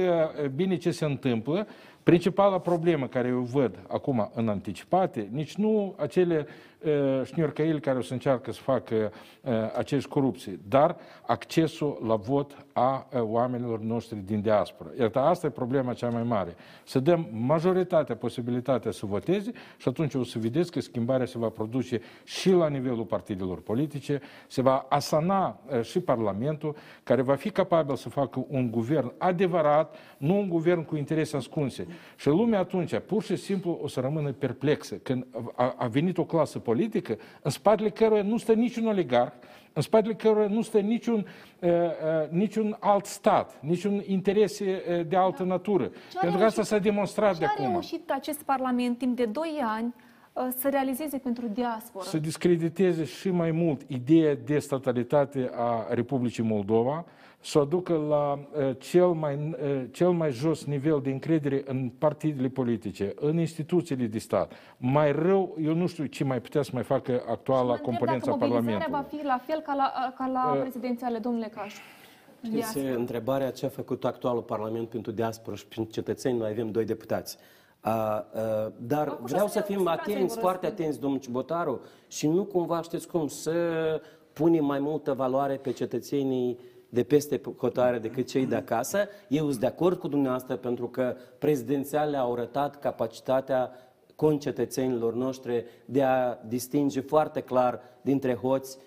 uh, 0.41 0.48
bine 0.56 0.77
ce 0.77 0.91
se 0.91 1.06
întâmplă. 1.06 1.68
Principala 2.10 2.60
problemă 2.60 3.07
care 3.07 3.27
eu 3.27 3.40
văd 3.40 3.80
acum 3.88 4.31
în 4.36 4.48
anticipate, 4.48 5.30
nici 5.31 5.56
nu 5.56 5.95
acele 5.98 6.48
uh, 6.80 7.26
șniorcăili 7.26 7.80
care 7.80 7.98
o 7.98 8.02
să 8.02 8.14
încearcă 8.14 8.52
să 8.52 8.61
facă 8.61 9.11
uh, 9.41 9.53
acești 9.77 10.10
corupții, 10.10 10.60
dar 10.68 10.95
accesul 11.26 12.02
la 12.07 12.15
vot 12.15 12.65
a 12.73 13.07
uh, 13.14 13.22
oamenilor 13.22 13.80
noștri 13.80 14.18
din 14.26 14.41
diaspora. 14.41 14.90
Iată, 14.99 15.19
asta 15.19 15.48
e 15.48 15.49
problema 15.49 15.94
cea 15.94 16.10
mai 16.10 16.23
mare. 16.23 16.56
Să 16.84 16.99
dăm 16.99 17.27
majoritatea 17.31 18.15
posibilitatea 18.15 18.91
să 18.91 19.06
voteze 19.06 19.52
și 19.77 19.88
atunci 19.88 20.14
o 20.14 20.23
să 20.23 20.40
vedeți 20.40 20.72
că 20.72 20.81
schimbarea 20.81 21.26
se 21.26 21.38
va 21.38 21.49
produce 21.49 22.02
și 22.23 22.52
la 22.52 22.68
nivelul 22.68 23.03
partidelor 23.03 23.61
politice, 23.61 24.22
se 24.48 24.61
va 24.61 24.86
asana 24.90 25.60
uh, 25.72 25.81
și 25.81 25.99
Parlamentul, 25.99 26.76
care 27.03 27.22
va 27.22 27.36
fi 27.36 27.49
capabil 27.49 27.95
să 27.95 28.10
facă 28.10 28.45
un 28.48 28.72
guvern 28.72 29.14
adevărat, 29.18 29.95
nu 30.18 30.38
un 30.38 30.49
guvern 30.49 30.86
cu 30.86 30.95
interese 30.95 31.38
ascunse. 31.38 31.88
Și 32.17 32.27
lumea 32.27 32.59
atunci, 32.59 32.97
pur 32.99 33.23
și 33.23 33.35
simplu, 33.35 33.80
o 33.81 33.88
să 33.88 33.99
rămână 33.99 34.31
perplexă 34.31 34.95
când 34.95 35.26
a, 35.55 35.76
a 35.77 35.88
venit 35.88 36.17
o 36.17 36.23
clasă 36.26 36.59
politică 36.59 37.17
în 37.41 37.51
spatele 37.51 37.89
căruia 37.89 38.21
nu 38.21 38.38
stă 38.38 38.53
niciun 38.53 38.85
oligarh, 38.88 39.31
în 39.73 39.81
spatele 39.81 40.13
căruia 40.13 40.47
nu 40.47 40.61
stă 40.61 40.80
niciun, 40.80 41.26
uh, 41.59 41.69
uh, 41.69 42.30
niciun 42.30 42.77
alt 42.80 43.05
stat, 43.05 43.57
niciun 43.61 44.01
interese 44.05 44.81
uh, 44.99 45.07
de 45.07 45.15
altă 45.15 45.43
natură. 45.43 45.88
Ce 45.88 46.17
a 46.17 46.19
Pentru 46.19 46.39
că 46.39 46.45
asta 46.45 46.61
reușit- 46.61 46.63
s-a 46.76 46.77
demonstrat 46.77 47.34
ce 47.34 47.39
de 47.39 47.45
a 47.45 47.49
acum. 47.57 47.71
reușit 47.71 48.11
acest 48.11 48.43
parlament 48.43 48.97
timp 48.97 49.15
de 49.15 49.26
2 49.26 49.59
ani 49.63 49.93
uh, 50.34 50.47
să 50.57 50.69
realizeze 50.69 51.17
pentru 51.17 51.47
diaspora? 51.47 52.03
să 52.05 52.17
discrediteze 52.17 53.03
și 53.05 53.30
mai 53.30 53.51
mult 53.51 53.81
ideea 53.88 54.35
de 54.45 54.59
statalitate 54.59 55.49
a 55.55 55.85
Republicii 55.93 56.43
Moldova, 56.43 57.05
să 57.41 57.57
o 57.57 57.61
aducă 57.61 57.94
la 58.10 58.34
uh, 58.34 58.76
cel, 58.80 59.07
mai, 59.07 59.56
uh, 59.64 59.84
cel 59.91 60.10
mai 60.10 60.32
jos 60.32 60.66
nivel 60.66 60.99
de 61.03 61.10
încredere 61.10 61.64
în 61.66 61.90
partidele 61.98 62.48
politice, 62.48 63.14
în 63.16 63.38
instituțiile 63.40 64.06
de 64.06 64.20
stat. 64.20 64.52
Mai 64.78 65.11
rău, 65.11 65.56
eu 65.61 65.74
nu 65.74 65.88
știu 65.88 66.06
ce 66.06 66.24
mai 66.24 66.41
putea 66.41 66.61
să 66.61 66.70
mai 66.74 66.84
facă 66.84 67.24
actuala 67.30 67.64
Mă 67.64 67.70
întreb 67.72 67.86
componența 67.86 68.32
dacă 68.32 68.38
mobilizarea 68.45 68.78
Parlamentului. 68.88 69.18
va 69.18 69.18
fi 69.18 69.26
la 69.26 69.53
fel 69.53 69.61
ca 69.66 69.74
la, 69.74 70.14
ca 70.18 70.28
la 70.34 70.53
Uh, 70.56 70.61
prezidențiale, 70.61 71.18
domnule 71.18 71.48
Caș. 71.56 71.74
În 72.41 72.49
Știți, 72.49 72.74
diaspora. 72.74 72.99
întrebarea 72.99 73.52
ce 73.52 73.66
a 73.66 73.70
făcut 73.70 74.06
actualul 74.06 74.41
Parlament 74.41 74.90
pentru 74.90 75.11
diaspora 75.11 75.56
și 75.56 75.66
pentru 75.68 75.94
cetățeni, 75.94 76.38
noi 76.38 76.49
avem 76.49 76.72
doi 76.72 76.86
deputați. 76.86 77.38
A, 77.80 77.91
a, 77.91 78.26
dar 78.78 79.07
Acum 79.07 79.26
vreau 79.26 79.45
să 79.48 79.52
să 79.52 79.57
ne- 79.60 79.66
fim 79.66 79.76
siguranță 79.76 80.03
îi 80.07 80.14
atenți, 80.14 80.34
vor 80.34 80.41
foarte 80.44 80.60
răspunde. 80.66 80.82
atenți, 80.84 80.99
domnul 81.02 81.20
Cibotaru, 81.20 81.82
și 82.07 82.28
nu 82.28 82.44
cumva, 82.44 82.82
știți 82.82 83.07
cum, 83.07 83.28
să 83.28 83.53
punem 84.34 84.66
mai 84.66 84.80
multă 84.80 85.14
valoare 85.14 85.56
pe 85.56 85.72
cetățenii 85.72 86.57
de 86.90 87.03
peste 87.03 87.41
hotare 87.57 87.99
decât 87.99 88.28
cei 88.28 88.45
de 88.45 88.56
acasă. 88.56 89.07
Eu 89.28 89.48
sunt 89.48 89.60
de 89.60 89.66
acord 89.66 89.99
cu 89.99 90.07
dumneavoastră 90.07 90.56
pentru 90.56 90.88
că 90.88 91.16
prezidențiale 91.38 92.18
au 92.18 92.34
arătat 92.34 92.80
capacitatea 92.80 93.72
concetățenilor 94.16 95.14
noștri 95.14 95.66
de 95.86 96.03
a 96.03 96.38
distinge 96.48 96.99
foarte 96.99 97.40
clar 97.41 97.82
dintre 98.02 98.36
hoți 98.36 98.78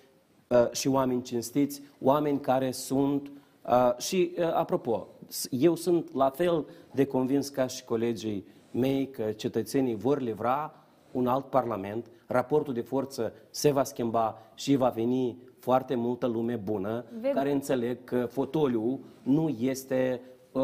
uh, 0.49 0.71
și 0.71 0.89
oameni 0.89 1.23
cinstiți, 1.23 1.83
oameni 2.01 2.41
care 2.41 2.71
sunt 2.71 3.31
uh, 3.69 3.97
și, 3.99 4.35
uh, 4.39 4.53
apropo, 4.55 5.09
s- 5.29 5.47
eu 5.51 5.75
sunt 5.75 6.15
la 6.15 6.31
fel 6.31 6.67
de 6.93 7.05
convins 7.05 7.49
ca 7.49 7.67
și 7.67 7.85
colegii 7.85 8.47
mei 8.71 9.11
că 9.11 9.23
cetățenii 9.23 9.95
vor 9.95 10.21
livra 10.21 10.75
un 11.13 11.27
alt 11.27 11.45
parlament, 11.45 12.11
raportul 12.27 12.75
de 12.75 12.81
forță 12.81 13.33
se 13.51 13.71
va 13.71 13.85
schimba 13.85 14.39
și 14.55 14.77
va 14.77 14.89
veni 14.89 15.37
foarte 15.63 15.95
multă 15.95 16.27
lume 16.27 16.57
bună 16.57 17.05
Vedem. 17.15 17.33
care 17.35 17.51
înțeleg 17.53 18.05
că 18.05 18.27
fotoliul 18.27 18.99
nu 19.23 19.49
este 19.61 20.21
uh, 20.53 20.63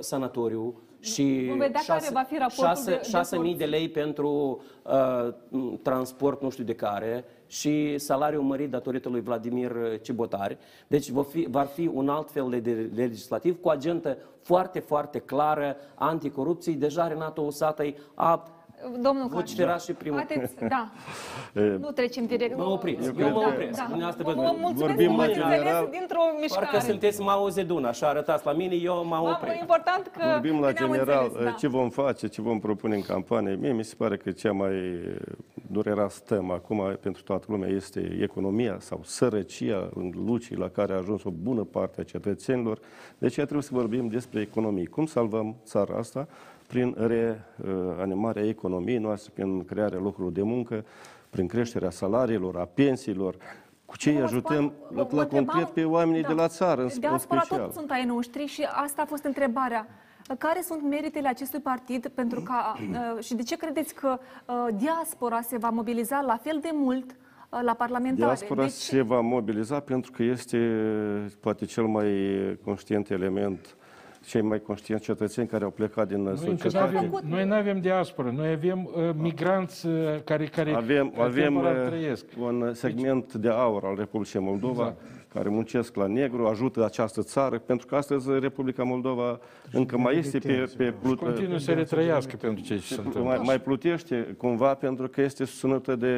sanatoriu 0.00 0.80
și 1.00 1.44
Vom 1.48 1.58
vedea 1.58 1.80
care 1.86 2.06
va 2.12 2.22
fi 2.22 2.36
raportul 2.38 2.84
de- 2.84 2.90
de 3.02 3.08
6 3.08 3.38
mii 3.38 3.54
de 3.54 3.64
forță. 3.64 3.76
lei 3.76 3.88
pentru 3.88 4.60
uh, 4.84 5.34
m, 5.48 5.78
transport 5.82 6.42
nu 6.42 6.50
știu 6.50 6.64
de 6.64 6.74
care 6.74 7.24
și 7.46 7.98
salariul 7.98 8.42
mărit 8.42 8.70
datorită 8.70 9.08
lui 9.08 9.20
Vladimir 9.20 9.72
Cibotari. 10.02 10.58
Deci 10.86 11.10
va 11.10 11.22
fi, 11.22 11.46
va 11.50 11.62
fi 11.62 11.90
un 11.94 12.08
alt 12.08 12.30
fel 12.30 12.46
de, 12.50 12.58
de 12.60 12.90
legislativ 12.94 13.60
cu 13.60 13.68
agentă 13.68 14.16
foarte, 14.42 14.78
foarte 14.78 15.18
clară 15.18 15.76
anticorupției. 15.94 16.74
Deja 16.74 17.08
Renato 17.08 17.40
Usatăi 17.40 17.96
a 18.14 18.48
Domnul 19.00 19.28
Voci 19.28 19.56
Carciu, 19.56 19.84
și 19.84 19.92
primul. 19.92 20.24
Haideți, 20.28 20.54
da. 20.68 20.88
E, 21.54 21.60
Nu 21.60 21.90
trecem 21.90 22.26
direct. 22.26 22.56
Mă 22.56 22.64
opriți, 22.64 23.12
Da, 23.12 23.24
eu 23.26 23.32
mă 23.32 23.40
da, 23.40 23.46
opresc. 23.46 23.76
da. 23.78 23.86
Dumneavoastră 23.88 24.24
Mă- 24.26 24.32
vă- 24.34 24.40
mă 24.40 24.56
mulțumesc 24.60 24.86
vorbim 24.86 25.06
că 25.06 25.12
la 25.12 25.16
m-ați 25.16 25.38
înțeles 25.38 25.58
general. 25.58 25.88
dintr-o 25.90 26.20
mișcare. 26.40 26.66
Parcă 26.70 26.86
sunteți 26.90 27.20
Mao 27.20 27.48
Zedong, 27.48 27.84
așa 27.84 28.08
arătați 28.08 28.46
la 28.46 28.52
mine, 28.52 28.74
eu 28.74 28.94
m-am 28.94 29.06
Mamă, 29.08 29.38
oprit. 29.42 29.60
important 29.60 30.10
că 30.16 30.22
Vorbim 30.32 30.60
la 30.60 30.66
că 30.66 30.72
ne-am 30.78 30.90
general 30.92 31.24
înțeles, 31.24 31.44
da. 31.44 31.50
ce 31.50 31.68
vom 31.68 31.90
face, 31.90 32.26
ce 32.28 32.42
vom 32.42 32.58
propune 32.60 32.94
în 32.94 33.02
campanie. 33.02 33.54
Mie 33.60 33.72
mi 33.72 33.84
se 33.84 33.94
pare 33.98 34.16
că 34.16 34.30
cea 34.30 34.52
mai 34.52 34.72
dureroasă 35.70 36.22
temă 36.26 36.52
acum 36.52 36.96
pentru 37.00 37.22
toată 37.22 37.46
lumea 37.48 37.68
este 37.68 38.18
economia 38.22 38.76
sau 38.80 39.00
sărăcia 39.04 39.88
în 39.94 40.12
lucii 40.26 40.56
la 40.56 40.68
care 40.68 40.92
a 40.92 40.96
ajuns 40.96 41.24
o 41.24 41.30
bună 41.30 41.62
parte 41.62 42.00
a 42.00 42.04
cetățenilor. 42.04 42.78
De 43.18 43.26
aceea 43.26 43.44
trebuie 43.46 43.66
să 43.66 43.74
vorbim 43.74 44.08
despre 44.08 44.40
economie. 44.40 44.86
Cum 44.86 45.06
salvăm 45.06 45.56
țara 45.64 45.94
asta? 45.98 46.28
Prin 46.72 46.96
reanimarea 47.96 48.46
economiei 48.46 48.98
noastre, 48.98 49.32
prin 49.34 49.64
crearea 49.64 49.98
locurilor 49.98 50.32
de 50.32 50.42
muncă, 50.42 50.84
prin 51.30 51.46
creșterea 51.46 51.90
salariilor, 51.90 52.56
a 52.56 52.64
pensiilor, 52.64 53.36
cu 53.84 53.96
ce 53.96 54.10
îi 54.10 54.16
Vă 54.16 54.22
ajutăm 54.22 54.74
spun, 54.76 54.96
la, 54.96 55.02
vă 55.02 55.16
la 55.16 55.22
întrebam- 55.22 55.46
concret 55.46 55.68
pe 55.68 55.84
oamenii 55.84 56.22
da. 56.22 56.28
de 56.28 56.34
la 56.34 56.48
țară, 56.48 56.80
în, 56.80 56.88
în 56.92 57.00
Diaspora 57.00 57.40
special. 57.40 57.64
tot 57.64 57.74
sunt 57.74 57.90
ai 57.90 58.04
noștri 58.04 58.46
și 58.46 58.66
asta 58.82 59.02
a 59.02 59.04
fost 59.04 59.24
întrebarea. 59.24 59.86
Care 60.38 60.60
sunt 60.62 60.82
meritele 60.88 61.28
acestui 61.28 61.60
partid 61.60 62.08
pentru 62.08 62.40
ca, 62.40 62.76
uh, 63.16 63.24
și 63.24 63.34
de 63.34 63.42
ce 63.42 63.56
credeți 63.56 63.94
că 63.94 64.18
uh, 64.46 64.54
diaspora 64.74 65.40
se 65.40 65.58
va 65.58 65.68
mobiliza 65.68 66.20
la 66.20 66.36
fel 66.36 66.58
de 66.62 66.70
mult 66.72 67.10
uh, 67.10 67.60
la 67.62 67.74
parlamentare? 67.74 68.34
Diaspora 68.34 68.62
Deci, 68.62 68.70
se 68.70 69.02
va 69.02 69.20
mobiliza 69.20 69.80
pentru 69.80 70.10
că 70.10 70.22
este 70.22 70.58
poate 71.40 71.64
cel 71.64 71.84
mai 71.84 72.08
conștient 72.64 73.10
element, 73.10 73.76
cei 74.26 74.40
mai 74.40 74.60
conștienți 74.60 75.04
cetățeni 75.04 75.46
care 75.48 75.64
au 75.64 75.70
plecat 75.70 76.08
din 76.08 76.22
Noi 76.22 76.32
încă 76.46 76.68
societate. 76.68 76.92
n-avem, 76.94 77.20
noi 77.28 77.44
nu 77.44 77.54
avem 77.54 77.80
diasporă, 77.80 78.30
noi 78.30 78.50
avem 78.50 78.84
uh, 78.84 79.10
migranți 79.16 79.86
uh, 79.86 79.92
care, 80.24 80.44
care 80.44 80.72
Avem, 80.72 81.12
uh, 81.16 81.22
avem 81.24 81.42
temporar 81.42 81.76
uh, 81.76 81.86
trăiesc. 81.86 82.24
un 82.40 82.70
segment 82.74 83.34
de 83.34 83.48
aur 83.48 83.84
al 83.84 83.94
Republicii 83.96 84.40
Moldova 84.40 84.86
Exact. 84.86 85.21
Care 85.32 85.48
muncesc 85.48 85.96
la 85.96 86.06
negru, 86.06 86.46
ajută 86.46 86.84
această 86.84 87.22
țară, 87.22 87.58
pentru 87.58 87.86
că 87.86 87.96
astăzi 87.96 88.38
Republica 88.40 88.82
Moldova 88.82 89.38
încă 89.72 89.98
mai 89.98 90.16
este 90.16 90.38
pe, 90.38 90.72
pe 90.76 90.94
plut, 91.02 91.18
Continuă 91.18 91.58
să 91.58 91.72
retrăiască 91.72 92.36
pentru 92.36 92.64
ce 92.64 92.78
se 92.78 92.94
întâmplă. 92.96 93.22
mai, 93.22 93.40
mai 93.44 93.60
plutește 93.60 94.34
cumva 94.38 94.74
pentru 94.74 95.08
că 95.08 95.20
este 95.20 95.44
susținută 95.44 95.96
de 95.96 96.14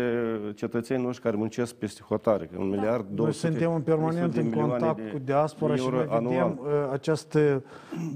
cetățenii 0.54 1.04
noștri 1.04 1.24
care 1.24 1.36
muncesc 1.36 1.74
peste 1.74 2.02
hotare, 2.08 2.50
un 2.58 2.68
miliard, 2.68 3.04
Noi 3.06 3.14
200 3.14 3.46
suntem 3.48 3.74
în 3.74 3.80
permanent 3.80 4.32
300 4.32 4.34
de 4.34 4.40
în 4.40 4.48
milioane 4.48 4.70
contact 4.70 5.04
de 5.04 5.10
cu 5.10 5.18
diaspora 5.24 5.74
și 5.76 5.82
euro 5.82 5.96
noi 5.96 6.04
vedem 6.04 6.26
anual. 6.26 6.58
uh, 6.60 6.92
această 6.92 7.62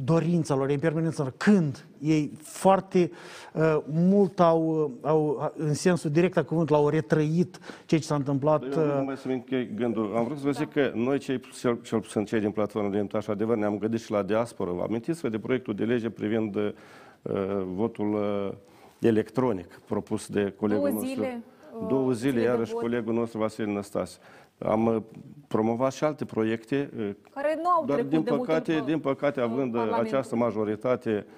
dorință 0.04 0.54
lor, 0.54 0.68
e 0.68 0.72
în 0.72 0.78
permanență 0.78 1.22
lor. 1.22 1.32
Când? 1.36 1.86
Ei 1.98 2.32
foarte 2.42 3.10
uh, 3.52 3.78
mult 3.90 4.40
au, 4.40 4.92
uh, 5.02 5.10
au, 5.10 5.52
în 5.56 5.74
sensul 5.74 6.10
direct 6.10 6.36
al 6.36 6.44
cuvântului, 6.44 6.82
au 6.82 6.88
retrăit 6.88 7.58
ceea 7.86 8.00
ce 8.00 8.06
s-a 8.06 8.14
întâmplat. 8.14 8.62
Eu 8.62 8.68
nu 8.68 8.98
uh, 8.98 9.02
mai 9.04 9.16
să-mi 9.16 9.34
închei 9.34 9.70
gândul. 9.74 10.16
Am 10.16 10.24
vrut 10.24 10.38
să 10.38 10.44
vă 10.44 10.50
zic 10.50 10.72
că 10.72 10.87
noi, 10.94 11.18
cei, 11.18 11.40
cel, 11.60 11.80
cel 11.82 12.00
puțin 12.00 12.24
cei 12.24 12.40
din 12.40 12.50
platforma 12.50 12.88
de 12.88 13.06
așa 13.12 13.32
adevăr, 13.32 13.56
ne-am 13.56 13.78
gândit 13.78 14.00
și 14.00 14.10
la 14.10 14.22
diasporă. 14.22 14.70
Vă 14.70 14.82
amintiți-vă 14.82 15.28
de 15.28 15.38
proiectul 15.38 15.74
de 15.74 15.84
lege 15.84 16.10
privind 16.10 16.54
uh, 16.56 16.72
votul 17.64 18.12
uh, 18.14 18.52
electronic 18.98 19.80
propus 19.86 20.28
de 20.28 20.54
colegul 20.56 20.82
Două 20.88 20.94
nostru. 21.00 21.14
zile, 21.14 21.42
uh, 21.80 21.86
Două 21.88 22.12
zile 22.12 22.30
zile, 22.30 22.40
de 22.42 22.46
iarăși 22.46 22.72
vot. 22.72 22.80
colegul 22.80 23.14
nostru 23.14 23.38
Vasile 23.38 23.72
Năstase. 23.72 24.18
Am 24.58 24.86
uh, 24.86 25.02
promovat 25.48 25.92
și 25.92 26.04
alte 26.04 26.24
proiecte, 26.24 26.90
uh, 26.98 27.10
care 27.34 27.58
nu 27.62 27.68
au 27.68 27.84
dar 27.84 27.94
trecut 27.94 28.10
din 28.12 28.22
de 28.22 28.30
multe 28.30 28.46
păcate, 28.46 28.72
ori 28.72 28.80
pe- 28.84 28.90
din 28.90 28.98
păcate, 29.00 29.40
având 29.40 29.74
uh, 29.74 29.80
Parlamentul. 29.80 30.06
această 30.06 30.36
majoritate, 30.36 31.26
uh, 31.26 31.32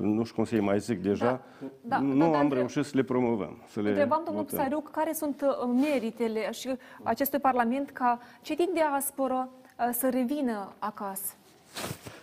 nu 0.00 0.22
știu 0.24 0.34
cum 0.34 0.44
să-i 0.44 0.60
mai 0.60 0.80
zic 0.80 1.02
deja, 1.02 1.40
da, 1.80 1.98
nu 1.98 2.30
da, 2.30 2.38
am 2.38 2.48
dar- 2.48 2.58
reușit 2.58 2.84
să 2.84 2.90
le 2.94 3.02
promovăm. 3.02 3.62
Să 3.70 3.80
le 3.80 3.88
Întrebam 3.88 4.22
domnul 4.24 4.42
votăm. 4.42 4.58
Psariuc 4.58 4.90
care 4.90 5.12
sunt 5.12 5.40
uh, 5.42 5.70
meritele 5.80 6.52
și 6.52 6.76
acestui 7.02 7.38
parlament 7.38 7.90
ca 7.90 8.18
cei 8.42 8.56
din 8.56 8.68
diasporă 8.74 9.48
uh, 9.78 9.88
să 9.92 10.08
revină 10.08 10.68
acasă. 10.78 11.32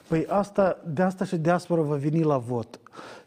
Păi 0.08 0.26
asta, 0.28 0.78
de 0.94 1.02
asta 1.02 1.26
și 1.26 1.36
diaspora 1.38 1.82
va 1.82 1.96
veni 1.96 2.24
la 2.24 2.38
vot. 2.38 2.80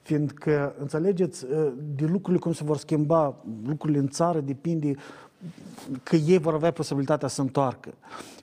Fiindcă, 0.02 0.74
înțelegeți, 0.78 1.44
uh, 1.44 1.72
de 1.96 2.04
lucrurile 2.04 2.38
cum 2.38 2.52
se 2.52 2.64
vor 2.64 2.76
schimba, 2.76 3.34
lucrurile 3.66 3.98
în 3.98 4.08
țară 4.08 4.40
depinde 4.40 4.94
că 6.02 6.16
ei 6.16 6.38
vor 6.38 6.54
avea 6.54 6.70
posibilitatea 6.70 7.28
să 7.28 7.34
se 7.34 7.40
întoarcă. 7.40 7.94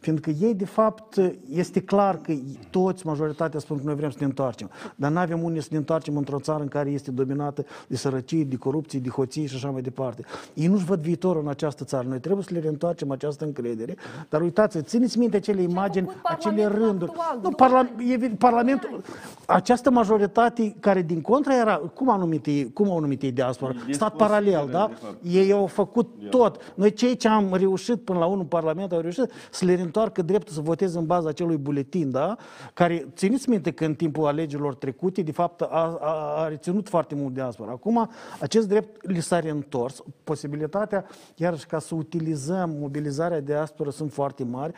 Fiindcă 0.06 0.30
ei, 0.30 0.54
de 0.54 0.66
fapt, 0.66 1.22
este 1.52 1.82
clar 1.82 2.18
că 2.18 2.34
toți, 2.70 3.06
majoritatea, 3.06 3.60
spun 3.60 3.78
că 3.78 3.84
noi 3.86 3.96
vrem 3.96 4.10
să 4.10 4.18
ne 4.20 4.26
întoarcem. 4.26 4.70
Dar 4.96 5.12
nu 5.12 5.20
avem 5.20 5.44
unde 5.44 5.60
să 5.60 5.68
ne 5.72 5.78
întoarcem 5.78 6.18
într-o 6.18 6.40
țară 6.40 6.62
în 6.62 6.68
care 6.68 6.90
este 6.90 7.12
dominată 7.12 7.66
de 7.88 7.96
sărăcie, 7.96 8.44
de 8.44 8.56
corupție, 8.56 9.00
de 9.00 9.10
hoții 9.10 9.46
și 9.46 9.56
așa 9.56 9.70
mai 9.70 9.82
departe. 9.82 10.24
Ei 10.54 10.68
nu-și 10.68 10.86
văd 10.86 11.00
viitorul 11.00 11.42
în 11.42 11.48
această 11.48 11.84
țară. 11.84 12.08
Noi 12.08 12.20
trebuie 12.20 12.44
să 12.44 12.54
le 12.54 12.60
reîntoarcem 12.60 13.12
această 13.12 13.46
încredere. 13.46 13.96
Dar 14.30 14.42
uitați, 14.42 14.82
țineți 14.82 15.18
minte 15.18 15.38
acele 15.38 15.62
imagini, 15.62 16.10
acele 16.24 16.54
Parlamentul 16.56 16.88
rânduri. 16.88 17.12
actual, 17.12 17.36
Nu, 17.36 17.42
doi 17.42 17.54
parla, 17.56 17.90
e, 18.10 18.30
Parlamentul, 18.38 19.02
această 19.46 19.90
majoritate 19.92 20.76
care 20.80 21.02
din 21.02 21.22
contra 21.22 21.56
era, 21.56 21.76
cum 21.76 22.10
au 22.10 22.20
numit 22.20 22.46
ei, 22.46 22.74
cum 22.74 22.90
au 22.90 23.00
numit 23.00 23.22
ei 23.22 23.32
diaspora? 23.32 23.74
Stat 23.92 24.16
paralel, 24.16 24.68
da? 24.72 24.90
Ei 25.22 25.52
au 25.52 25.66
făcut 25.66 26.10
tot. 26.30 26.74
Noi 26.76 26.94
cei 26.94 27.16
ce 27.16 27.28
am 27.28 27.54
reușit 27.54 28.02
până 28.02 28.20
la 28.20 28.26
unul 28.26 28.40
în 28.40 28.46
Parlament 28.46 28.92
au 28.92 29.00
reușit 29.00 29.32
să 29.52 29.66
le 29.66 29.74
întoarcă 29.96 30.22
dreptul 30.22 30.54
să 30.54 30.62
voteze 30.62 30.98
în 30.98 31.06
baza 31.06 31.30
acelui 31.30 31.58
buletin, 31.58 32.12
da? 32.12 32.38
Care, 32.74 33.08
țineți 33.16 33.50
minte 33.50 33.72
că 33.72 33.86
în 33.86 33.96
timpul 33.96 34.26
alegerilor 34.26 34.76
trecute, 34.76 35.22
de 35.22 35.32
fapt, 35.32 35.62
a, 35.62 35.98
a, 36.02 36.44
a 36.44 36.48
reținut 36.48 36.90
foarte 36.90 37.16
mult 37.16 37.34
diaspora. 37.34 37.72
Acum, 37.72 38.10
acest 38.40 38.68
drept 38.68 39.08
li 39.08 39.22
s-a 39.22 39.40
reîntors. 39.40 40.04
Posibilitatea, 40.24 41.06
iarăși, 41.36 41.66
ca 41.66 41.80
să 41.80 41.96
utilizăm 41.96 42.76
mobilizarea 42.80 43.40
diaspora 43.40 43.90
sunt 43.90 44.14
foarte 44.14 44.44
mari. 44.44 44.74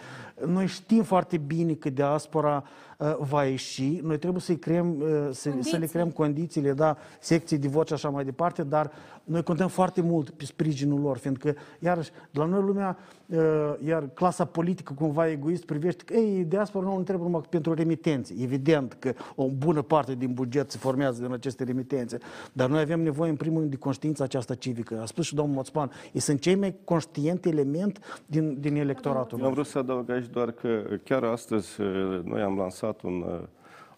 Noi 0.45 0.65
știm 0.67 1.03
foarte 1.03 1.37
bine 1.37 1.73
că 1.73 1.89
diaspora 1.89 2.63
uh, 2.63 2.86
va 3.19 3.43
ieși. 3.43 3.99
Noi 4.03 4.17
trebuie 4.17 4.41
să-i 4.41 4.57
creăm, 4.57 4.99
uh, 4.99 5.27
să, 5.31 5.51
să 5.59 5.77
le 5.77 5.85
creăm 5.85 6.09
condițiile, 6.09 6.73
da, 6.73 6.97
secții 7.19 7.57
de 7.57 7.67
vot 7.67 7.87
și 7.87 7.93
așa 7.93 8.09
mai 8.09 8.23
departe, 8.23 8.63
dar 8.63 8.91
noi 9.23 9.43
contăm 9.43 9.67
foarte 9.67 10.01
mult 10.01 10.29
pe 10.29 10.45
sprijinul 10.45 10.99
lor, 10.99 11.17
fiindcă, 11.17 11.55
iarăși, 11.79 12.11
de 12.31 12.39
la 12.39 12.45
noi 12.45 12.61
lumea, 12.61 12.97
uh, 13.25 13.37
iar 13.85 14.09
clasa 14.13 14.45
politică 14.45 14.93
cumva 14.93 15.29
egoist 15.29 15.65
privește 15.65 16.03
că, 16.03 16.13
ei, 16.13 16.43
diaspora 16.43 16.85
nu 16.85 17.01
trebuie 17.01 17.25
numai 17.25 17.41
pentru 17.49 17.73
remitențe. 17.73 18.35
Evident 18.39 18.93
că 18.99 19.13
o 19.35 19.47
bună 19.49 19.81
parte 19.81 20.15
din 20.15 20.33
buget 20.33 20.71
se 20.71 20.77
formează 20.77 21.21
din 21.21 21.33
aceste 21.33 21.63
remitențe, 21.63 22.17
dar 22.53 22.69
noi 22.69 22.79
avem 22.79 23.01
nevoie, 23.01 23.29
în 23.29 23.35
primul 23.35 23.59
rând, 23.59 23.71
de 23.71 23.77
conștiința 23.77 24.23
aceasta 24.23 24.55
civică. 24.55 24.99
A 25.01 25.05
spus 25.05 25.25
și 25.25 25.35
domnul 25.35 25.55
Moțpan, 25.55 25.91
ei 26.11 26.21
sunt 26.21 26.39
cei 26.39 26.55
mai 26.55 26.75
conștienti 26.83 27.49
element 27.49 28.23
din, 28.25 28.57
din 28.59 28.75
electoratul 28.75 29.39
Eu 29.39 29.45
am 29.45 29.53
nostru. 29.53 29.53
vrut 29.53 29.87
să 29.87 29.93
adaug 29.93 30.09
aici 30.09 30.31
doar 30.31 30.51
că 30.51 30.83
chiar 31.03 31.23
astăzi 31.23 31.81
uh, 31.81 32.21
noi 32.23 32.41
am 32.41 32.57
lansat 32.57 32.86
un 33.01 33.21
uh, 33.21 33.39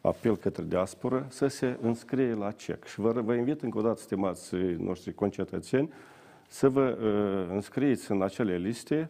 apel 0.02 0.38
către 0.38 0.64
diasporă 0.68 1.26
să 1.30 1.48
se 1.48 1.78
înscrie 1.82 2.34
la 2.34 2.52
CEC. 2.52 2.86
Și 2.86 2.99
vă, 2.99 3.11
vă 3.11 3.34
invit 3.34 3.61
încă 3.61 3.78
o 3.78 3.82
dată, 3.82 4.02
stimați 4.02 4.56
noștri 4.78 5.14
concetățeni, 5.14 5.90
să 6.48 6.70
vă 6.70 6.98
uh, 7.02 7.53
înscrieți 7.56 8.11
în 8.11 8.22
acele 8.22 8.57
liste. 8.57 9.10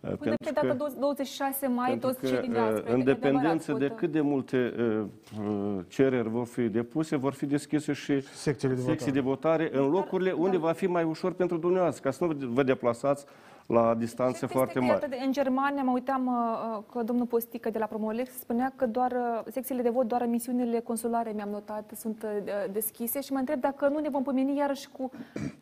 uh, 0.00 0.12
Până 0.18 0.34
pe 0.44 0.50
data 0.54 0.74
26 0.98 1.66
mai, 1.66 1.90
pentru 1.90 2.08
toți 2.08 2.20
că, 2.20 2.26
cei 2.26 2.40
din 2.40 2.50
uh, 2.50 2.56
diaspora. 2.56 2.92
în 2.92 2.98
e 2.98 3.00
adevărat, 3.00 3.20
dependență 3.20 3.72
de 3.72 3.86
pot- 3.86 3.98
cât 3.98 4.12
de 4.12 4.20
multe 4.20 4.74
uh, 4.78 5.04
uh, 5.48 5.84
cereri 5.88 6.28
vor 6.28 6.46
fi 6.46 6.68
depuse, 6.68 7.16
vor 7.16 7.32
fi 7.32 7.46
deschise 7.46 7.92
și 7.92 8.20
secțiile 8.20 8.74
de 8.74 8.80
secții 8.80 9.20
votare. 9.20 9.20
de 9.20 9.20
votare 9.20 9.70
în 9.72 9.90
locurile 9.90 10.32
unde 10.32 10.56
va 10.56 10.72
fi 10.72 10.86
mai 10.86 11.04
ușor 11.04 11.32
pentru 11.32 11.56
dumneavoastră, 11.56 12.02
ca 12.02 12.10
să 12.10 12.24
nu 12.24 12.32
vă 12.48 12.62
deplasați 12.62 13.24
la 13.68 13.94
distanțe 13.94 14.46
foarte 14.46 14.78
mari. 14.78 14.92
Iată, 14.92 15.06
de- 15.06 15.18
în 15.24 15.32
Germania, 15.32 15.82
mă 15.82 15.90
uitam 15.90 16.26
uh, 16.26 16.82
că 16.92 17.02
domnul 17.02 17.26
Postică 17.26 17.70
de 17.70 17.78
la 17.78 17.86
Promolex 17.86 18.30
spunea 18.38 18.72
că 18.76 18.86
doar 18.86 19.12
uh, 19.12 19.40
secțiile 19.52 19.82
de 19.82 19.88
vot, 19.88 20.06
doar 20.06 20.26
misiunile 20.26 20.80
consulare, 20.80 21.32
mi-am 21.34 21.48
notat, 21.48 21.92
sunt 21.96 22.22
uh, 22.22 22.52
deschise 22.72 23.20
și 23.20 23.32
mă 23.32 23.38
întreb 23.38 23.60
dacă 23.60 23.88
nu 23.88 23.98
ne 23.98 24.08
vom 24.08 24.22
pomeni 24.22 24.56
iarăși 24.56 24.88
cu 24.90 25.10
sur- 25.34 25.54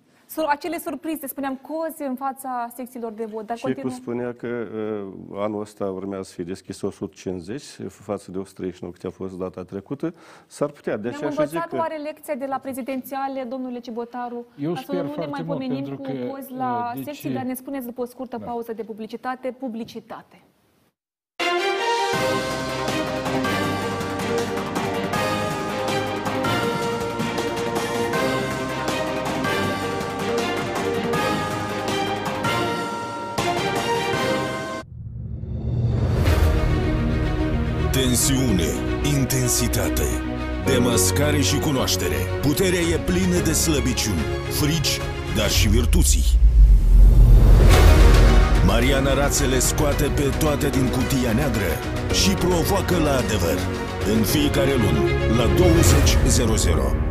acele 0.48 0.78
surprize, 0.78 1.27
spuneam, 1.27 1.57
cozi 1.57 2.03
în 2.03 2.15
fața 2.15 2.69
secțiilor 2.74 3.12
de 3.12 3.24
vot. 3.24 3.47
Dar 3.47 3.57
Și 3.57 3.62
cu 3.62 3.69
continuăm. 3.69 3.98
spunea 3.98 4.35
că 4.35 4.47
uh, 4.47 5.39
anul 5.39 5.61
ăsta 5.61 5.85
urmează 5.85 6.23
să 6.23 6.32
fie 6.32 6.44
deschis 6.44 6.81
150 6.82 7.62
față 7.89 8.31
de 8.31 8.39
139 8.39 8.93
cât 8.93 9.05
a 9.05 9.11
fost 9.11 9.39
data 9.39 9.65
trecută. 9.65 10.15
S-ar 10.47 10.70
putea. 10.70 10.97
De 10.97 11.09
Ne-am 11.09 11.15
aceea 11.15 11.31
și 11.31 11.36
zic 11.36 11.44
învățat 11.47 11.69
că... 11.69 11.77
oare 11.77 11.97
lecția 11.97 12.35
de 12.35 12.47
la 12.47 12.59
prezidențiale, 12.59 13.43
domnule 13.43 13.78
Cibotaru? 13.78 14.47
Eu 14.59 14.73
ca 14.73 14.78
să 14.78 14.85
sper 14.86 15.01
nu 15.01 15.07
ne 15.07 15.12
foarte 15.12 15.31
mai 15.31 15.43
mult, 15.43 15.59
pomenim 15.59 15.85
pentru 15.85 15.97
cu 15.97 16.03
că, 16.03 16.27
cozi 16.31 16.53
la 16.53 16.93
uh, 16.94 16.98
de 16.98 17.03
secții, 17.03 17.28
ce? 17.28 17.35
dar 17.35 17.44
ne 17.44 17.55
spuneți 17.55 17.86
după 17.86 18.01
o 18.01 18.05
scurtă 18.05 18.39
pauză 18.39 18.73
de 18.73 18.82
publicitate, 18.82 19.55
publicitate. 19.59 20.40
Tensiune, 37.97 38.70
intensitate, 39.14 40.06
Demascare 40.66 41.40
și 41.40 41.59
cunoaștere. 41.59 42.16
Puterea 42.40 42.81
e 42.81 42.97
plină 42.97 43.40
de 43.44 43.52
slăbiciuni, 43.52 44.24
frici, 44.51 44.98
dar 45.36 45.51
și 45.51 45.68
virtuții. 45.68 46.24
Mariana 48.66 49.14
Rațele 49.14 49.59
scoate 49.59 50.05
pe 50.14 50.32
toate 50.39 50.68
din 50.68 50.86
cutia 50.86 51.32
neagră 51.32 51.73
și 52.12 52.31
provoacă 52.31 52.97
la 52.97 53.16
adevăr. 53.16 53.59
În 54.16 54.23
fiecare 54.23 54.74
lună, 54.74 55.02
la 55.36 55.47
20.00. 55.55 57.06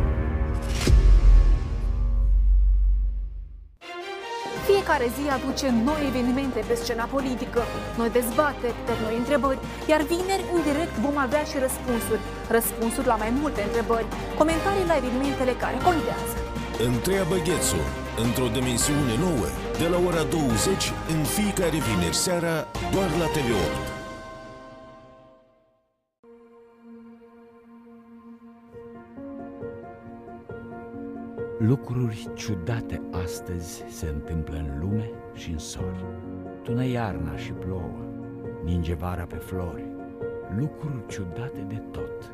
Fiecare 4.86 5.16
zi 5.18 5.26
aduce 5.38 5.66
noi 5.88 6.02
evenimente 6.10 6.60
pe 6.68 6.74
scena 6.82 7.06
politică, 7.16 7.60
noi 7.98 8.10
dezbateri, 8.18 8.78
pe 8.86 8.94
noi 9.02 9.14
întrebări, 9.22 9.58
iar 9.92 10.00
vineri, 10.12 10.48
în 10.54 10.60
direct, 10.68 10.94
vom 11.06 11.16
avea 11.26 11.44
și 11.50 11.56
răspunsuri. 11.66 12.22
Răspunsuri 12.56 13.10
la 13.12 13.16
mai 13.22 13.30
multe 13.40 13.60
întrebări, 13.68 14.06
comentarii 14.40 14.90
la 14.90 14.96
evenimentele 15.00 15.54
care 15.62 15.76
contează. 15.88 16.36
Întreabă 16.90 17.36
Ghețu, 17.46 17.82
într-o 18.24 18.48
dimensiune 18.58 19.14
nouă, 19.26 19.48
de 19.80 19.86
la 19.92 19.98
ora 20.08 20.22
20, 20.22 20.92
în 21.14 21.20
fiecare 21.36 21.78
vineri 21.88 22.22
seara, 22.24 22.54
doar 22.94 23.10
la 23.20 23.26
TV8. 23.34 24.05
Lucruri 31.58 32.28
ciudate 32.34 33.02
astăzi 33.22 33.84
se 33.88 34.06
întâmplă 34.06 34.56
în 34.56 34.78
lume 34.80 35.10
și 35.32 35.50
în 35.50 35.58
sori. 35.58 36.04
Tună 36.62 36.84
iarna 36.84 37.36
și 37.36 37.52
plouă, 37.52 37.98
ninge 38.64 38.94
vara 38.94 39.24
pe 39.28 39.36
flori. 39.36 39.84
Lucruri 40.58 41.06
ciudate 41.06 41.60
de 41.68 41.82
tot 41.90 42.32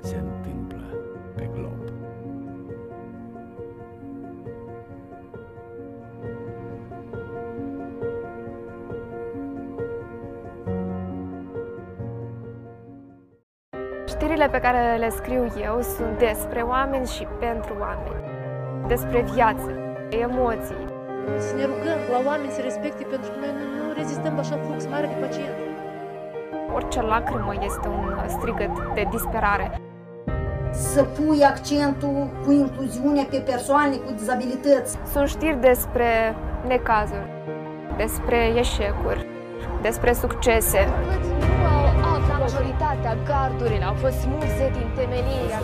se 0.00 0.16
întâmplă 0.16 0.96
pe 1.34 1.50
glob. 1.52 1.92
Știrile 14.06 14.48
pe 14.48 14.60
care 14.60 14.96
le 14.96 15.08
scriu 15.08 15.46
eu 15.62 15.80
sunt 15.80 16.18
despre 16.18 16.60
oameni 16.60 17.06
și 17.06 17.26
pentru 17.38 17.76
oameni. 17.80 18.33
Despre 18.86 19.20
viață, 19.34 19.68
emoții. 20.08 20.84
Să 21.38 21.52
ne 21.56 21.64
rugăm 21.64 21.98
la 22.12 22.18
oameni 22.28 22.50
să 22.56 22.60
respecte 22.60 23.04
pentru 23.12 23.30
că 23.30 23.36
noi 23.42 23.52
nu, 23.58 23.64
nu 23.86 23.92
rezistăm 24.00 24.34
la 24.34 24.40
așa 24.40 24.56
flux 24.64 24.86
mare 24.92 25.06
de 25.06 25.16
pacient. 25.24 25.56
Orice 26.74 27.00
lacrimă 27.02 27.52
este 27.68 27.88
un 27.88 28.28
strigăt 28.36 28.74
de 28.94 29.06
disperare. 29.10 29.66
Să 30.72 31.02
pui 31.02 31.44
accentul 31.44 32.30
cu 32.44 32.50
incluziunea 32.52 33.26
pe 33.30 33.38
persoane 33.50 33.96
cu 33.96 34.10
dizabilități. 34.12 34.98
Sunt 35.12 35.28
știri 35.28 35.60
despre 35.60 36.10
necazuri, 36.66 37.28
despre 37.96 38.38
eșecuri, 38.62 39.26
despre 39.82 40.12
succese. 40.12 40.88
Majoritatea 42.38 43.16
gardurilor 43.28 43.88
au 43.88 43.94
fost 43.94 44.16
smulse 44.20 44.70
din 44.76 44.88
temelie. 44.96 45.56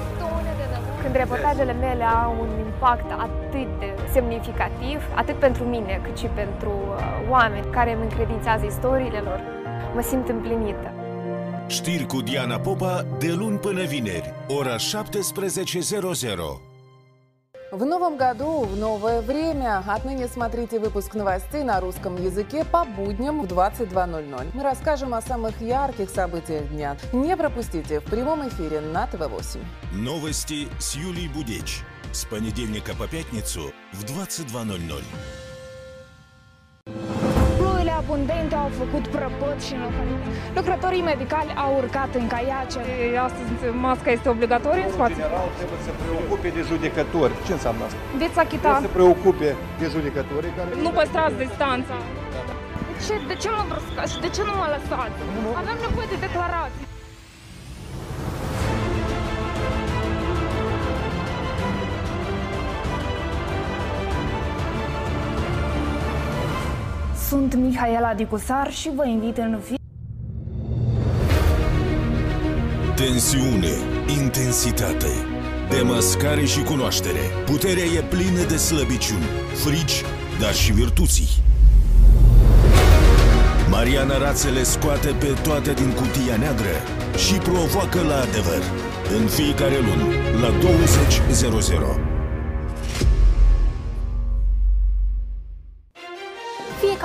Când 1.03 1.15
reportajele 1.15 1.73
mele 1.73 2.05
au 2.05 2.37
un 2.41 2.49
impact 2.65 3.11
atât 3.11 3.69
de 3.79 3.89
semnificativ, 4.13 5.03
atât 5.15 5.35
pentru 5.35 5.65
mine, 5.65 6.01
cât 6.03 6.19
și 6.19 6.27
pentru 6.27 6.71
uh, 6.71 7.29
oameni 7.29 7.67
care 7.71 7.93
îmi 7.93 8.03
încredințează 8.03 8.65
istoriile 8.67 9.19
lor, 9.19 9.41
mă 9.95 10.01
simt 10.01 10.29
împlinită. 10.29 10.93
Știri 11.67 12.07
cu 12.07 12.21
Diana 12.21 12.59
Popa 12.59 13.07
de 13.19 13.33
luni 13.33 13.59
până 13.59 13.83
vineri, 13.83 14.35
ora 14.49 14.75
17.00. 14.77 16.70
В 17.71 17.85
новом 17.85 18.17
году, 18.17 18.65
в 18.65 18.77
новое 18.77 19.21
время. 19.21 19.85
Отныне 19.87 20.27
смотрите 20.27 20.81
выпуск 20.81 21.15
новостей 21.15 21.63
на 21.63 21.81
русском 21.81 22.17
языке 22.17 22.65
по 22.65 22.85
будням 22.85 23.43
в 23.43 23.45
22.00. 23.45 24.51
Мы 24.55 24.63
расскажем 24.65 25.15
о 25.15 25.23
самых 25.23 25.61
ярких 25.61 26.11
событиях 26.11 26.69
дня. 26.69 26.97
Не 27.13 27.37
пропустите 27.37 28.01
в 28.01 28.05
прямом 28.05 28.49
эфире 28.49 28.81
на 28.81 29.07
ТВ-8. 29.07 29.61
Новости 29.93 30.67
с 30.81 30.97
Юлией 30.97 31.29
Будеч. 31.29 31.83
С 32.11 32.25
понедельника 32.25 32.93
по 32.97 33.07
пятницу 33.07 33.73
в 33.93 34.05
22.00. 34.05 35.05
Ploile 38.11 38.33
abundente 38.33 38.55
au 38.65 38.71
făcut 38.83 39.05
prăpăt 39.15 39.59
și 39.67 39.73
înlocuit. 39.79 40.21
Lucrătorii 40.59 41.05
medicali 41.13 41.51
au 41.65 41.73
urcat 41.83 42.11
în 42.21 42.27
caiace. 42.35 42.81
Astăzi 43.27 43.51
masca 43.87 44.11
este 44.17 44.29
obligatorie 44.35 44.85
în 44.89 44.93
spațiu. 44.99 45.21
General 45.23 45.49
trebuie 45.61 45.81
să 45.89 45.93
preocupe 46.05 46.49
de 46.57 46.63
judecători. 46.71 47.33
Ce 47.47 47.53
înseamnă 47.59 47.83
asta? 47.89 48.01
Veți 48.23 48.39
achita. 48.45 48.69
Trebuie 48.69 48.89
să 48.89 48.97
preocupe 48.99 49.49
de 49.81 49.87
judecătorii 49.95 50.53
care... 50.57 50.69
Nu 50.87 50.91
păstrați 50.99 51.37
distanța. 51.45 51.97
De 52.97 53.01
ce, 53.07 53.15
de 53.31 53.37
ce 53.43 53.49
mă 53.57 53.63
bruscați 53.71 54.13
și 54.15 54.21
de 54.25 54.29
ce 54.35 54.43
nu 54.49 54.55
mă 54.61 54.67
lăsați? 54.75 55.17
Avem 55.61 55.77
nevoie 55.87 56.09
de 56.15 56.19
declarații. 56.27 56.90
Sunt 67.31 67.55
Mihaela 67.55 68.15
Dicusar 68.15 68.73
și 68.73 68.91
vă 68.95 69.07
invit 69.07 69.37
în 69.37 69.59
fi 69.65 69.75
Tensiune, 72.95 73.75
intensitate, 74.21 75.07
demascare 75.69 76.45
și 76.45 76.63
cunoaștere. 76.63 77.21
Puterea 77.47 77.85
e 77.85 78.03
plină 78.09 78.45
de 78.49 78.57
slăbiciuni, 78.57 79.25
frici, 79.55 80.03
dar 80.41 80.55
și 80.55 80.73
virtuții. 80.73 81.29
Mariana 83.69 84.19
Rațele 84.19 84.63
scoate 84.63 85.15
pe 85.19 85.37
toate 85.43 85.73
din 85.73 85.91
cutia 85.91 86.37
neagră 86.37 86.77
și 87.17 87.35
provoacă 87.35 88.01
la 88.01 88.21
adevăr. 88.21 88.63
În 89.21 89.27
fiecare 89.27 89.79
lună, 89.79 90.07
la 90.41 90.51
20.00. 92.05 92.10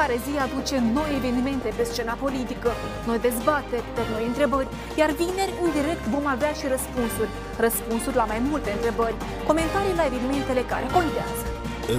Fiecare 0.05 0.29
zi 0.29 0.37
aduce 0.47 0.75
noi 0.97 1.09
evenimente 1.19 1.69
pe 1.77 1.83
scena 1.91 2.15
politică, 2.25 2.69
noi 3.07 3.19
dezbateri, 3.27 3.87
pe 3.95 4.03
noi 4.13 4.23
întrebări, 4.31 4.67
iar 5.01 5.09
vineri, 5.21 5.57
în 5.63 5.69
direct, 5.77 6.03
vom 6.15 6.25
avea 6.35 6.53
și 6.59 6.65
răspunsuri. 6.75 7.31
Răspunsuri 7.65 8.15
la 8.21 8.25
mai 8.31 8.39
multe 8.49 8.69
întrebări, 8.77 9.15
comentarii 9.49 9.99
la 9.99 10.05
evenimentele 10.09 10.63
care 10.71 10.85
contează. 10.97 11.43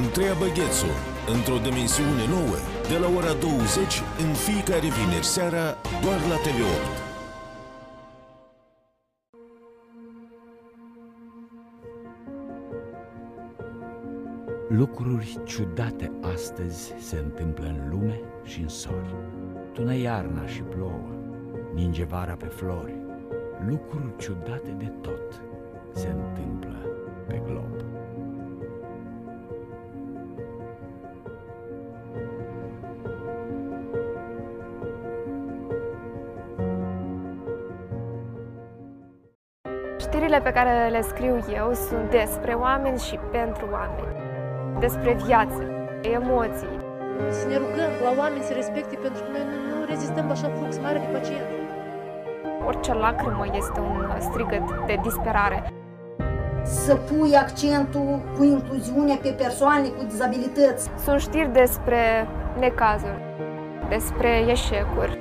Întreabă 0.00 0.46
Ghețu, 0.56 0.92
într-o 1.34 1.58
dimensiune 1.68 2.24
nouă, 2.36 2.56
de 2.90 2.96
la 3.02 3.08
ora 3.18 3.32
20, 3.32 4.02
în 4.24 4.30
fiecare 4.46 4.88
vineri 4.98 5.32
seara, 5.34 5.64
doar 6.02 6.20
la 6.30 6.36
TV8. 6.44 7.05
Lucruri 14.68 15.38
ciudate 15.44 16.12
astăzi 16.32 16.94
se 16.98 17.16
întâmplă 17.16 17.66
în 17.66 17.88
lume 17.90 18.20
și 18.42 18.60
în 18.60 18.68
sori. 18.68 19.14
Tună 19.72 19.94
iarna 19.94 20.46
și 20.46 20.62
plouă, 20.62 21.08
ninge 21.74 22.04
vara 22.04 22.32
pe 22.32 22.46
flori. 22.46 22.94
Lucruri 23.68 24.16
ciudate 24.16 24.70
de 24.78 24.92
tot 25.00 25.42
se 25.92 26.08
întâmplă 26.08 26.76
pe 27.26 27.42
glob. 27.44 27.84
Știrile 39.98 40.40
pe 40.40 40.52
care 40.52 40.88
le 40.88 41.00
scriu 41.00 41.38
eu 41.54 41.72
sunt 41.72 42.10
despre 42.10 42.52
oameni 42.52 42.98
și 42.98 43.18
pentru 43.30 43.68
oameni. 43.72 44.25
Despre 44.78 45.12
viață, 45.26 45.62
emoții. 46.00 46.76
Să 47.30 47.46
ne 47.48 47.56
rugăm 47.56 47.90
la 48.04 48.10
oameni 48.20 48.42
să 48.42 48.52
respecte 48.52 48.96
pentru 49.04 49.22
că 49.22 49.28
noi 49.34 49.44
nu, 49.50 49.56
nu 49.78 49.84
rezistăm 49.92 50.26
la 50.26 50.32
așa 50.32 50.48
flux 50.56 50.78
mare 50.78 50.98
de 50.98 51.18
pacient. 51.18 51.48
Orice 52.66 52.92
lacrimă 52.94 53.44
este 53.52 53.80
un 53.80 54.20
strigăt 54.28 54.66
de 54.86 54.98
disperare. 55.02 55.72
Să 56.64 56.94
pui 56.94 57.36
accentul 57.36 58.22
cu 58.36 58.42
incluziunea 58.44 59.18
pe 59.22 59.28
persoane 59.28 59.88
cu 59.88 60.02
dizabilități. 60.04 60.90
Sunt 61.04 61.20
știri 61.20 61.52
despre 61.52 62.28
necazuri, 62.58 63.20
despre 63.88 64.30
eșecuri, 64.54 65.18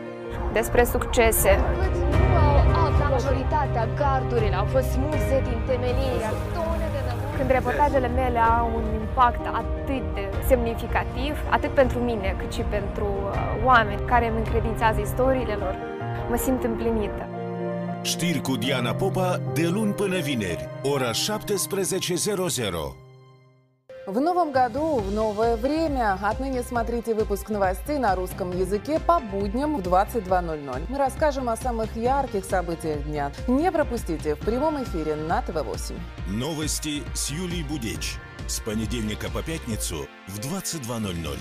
despre 0.53 0.83
succese. 0.83 1.59
Majoritatea 3.09 3.87
gardurilor 3.99 4.59
au 4.59 4.65
fost 4.65 4.87
smulse 4.91 5.41
din 5.47 5.59
temelie. 5.67 6.27
Când 7.37 7.49
reportajele 7.51 8.07
mele 8.07 8.39
au 8.39 8.71
un 8.75 8.83
impact 8.99 9.45
atât 9.45 10.03
de 10.13 10.23
semnificativ, 10.47 11.33
atât 11.49 11.69
pentru 11.69 11.99
mine, 11.99 12.35
cât 12.37 12.53
și 12.53 12.61
pentru 12.61 13.05
uh, 13.05 13.63
oameni 13.63 14.01
care 14.05 14.27
îmi 14.27 14.37
încredințează 14.37 14.99
istoriile 15.01 15.53
lor, 15.53 15.75
mă 16.29 16.35
simt 16.35 16.63
împlinită. 16.63 17.27
Știri 18.01 18.41
cu 18.41 18.55
Diana 18.55 18.93
Popa 18.93 19.39
de 19.53 19.67
luni 19.67 19.93
până 19.93 20.17
vineri, 20.17 20.69
ora 20.83 21.09
17.00. 21.09 23.04
В 24.07 24.19
новом 24.19 24.51
году, 24.51 24.97
в 24.97 25.11
новое 25.11 25.55
время. 25.55 26.19
Отныне 26.21 26.61
смотрите 26.61 27.15
выпуск 27.15 27.49
новостей 27.49 27.97
на 27.97 28.15
русском 28.15 28.51
языке 28.51 28.99
по 28.99 29.19
будням 29.19 29.77
в 29.77 29.79
22.00. 29.81 30.85
Мы 30.89 30.97
расскажем 30.97 31.49
о 31.49 31.55
самых 31.55 31.95
ярких 31.95 32.45
событиях 32.45 33.03
дня. 33.03 33.31
Не 33.47 33.71
пропустите 33.71 34.35
в 34.35 34.39
прямом 34.39 34.83
эфире 34.83 35.15
на 35.15 35.41
ТВ-8. 35.41 35.95
Новости 36.27 37.01
с 37.15 37.31
Юлией 37.31 37.63
Будеч. 37.63 38.17
С 38.45 38.59
понедельника 38.59 39.27
по 39.31 39.41
пятницу 39.41 40.07
в 40.27 40.39
22.00. 40.39 41.39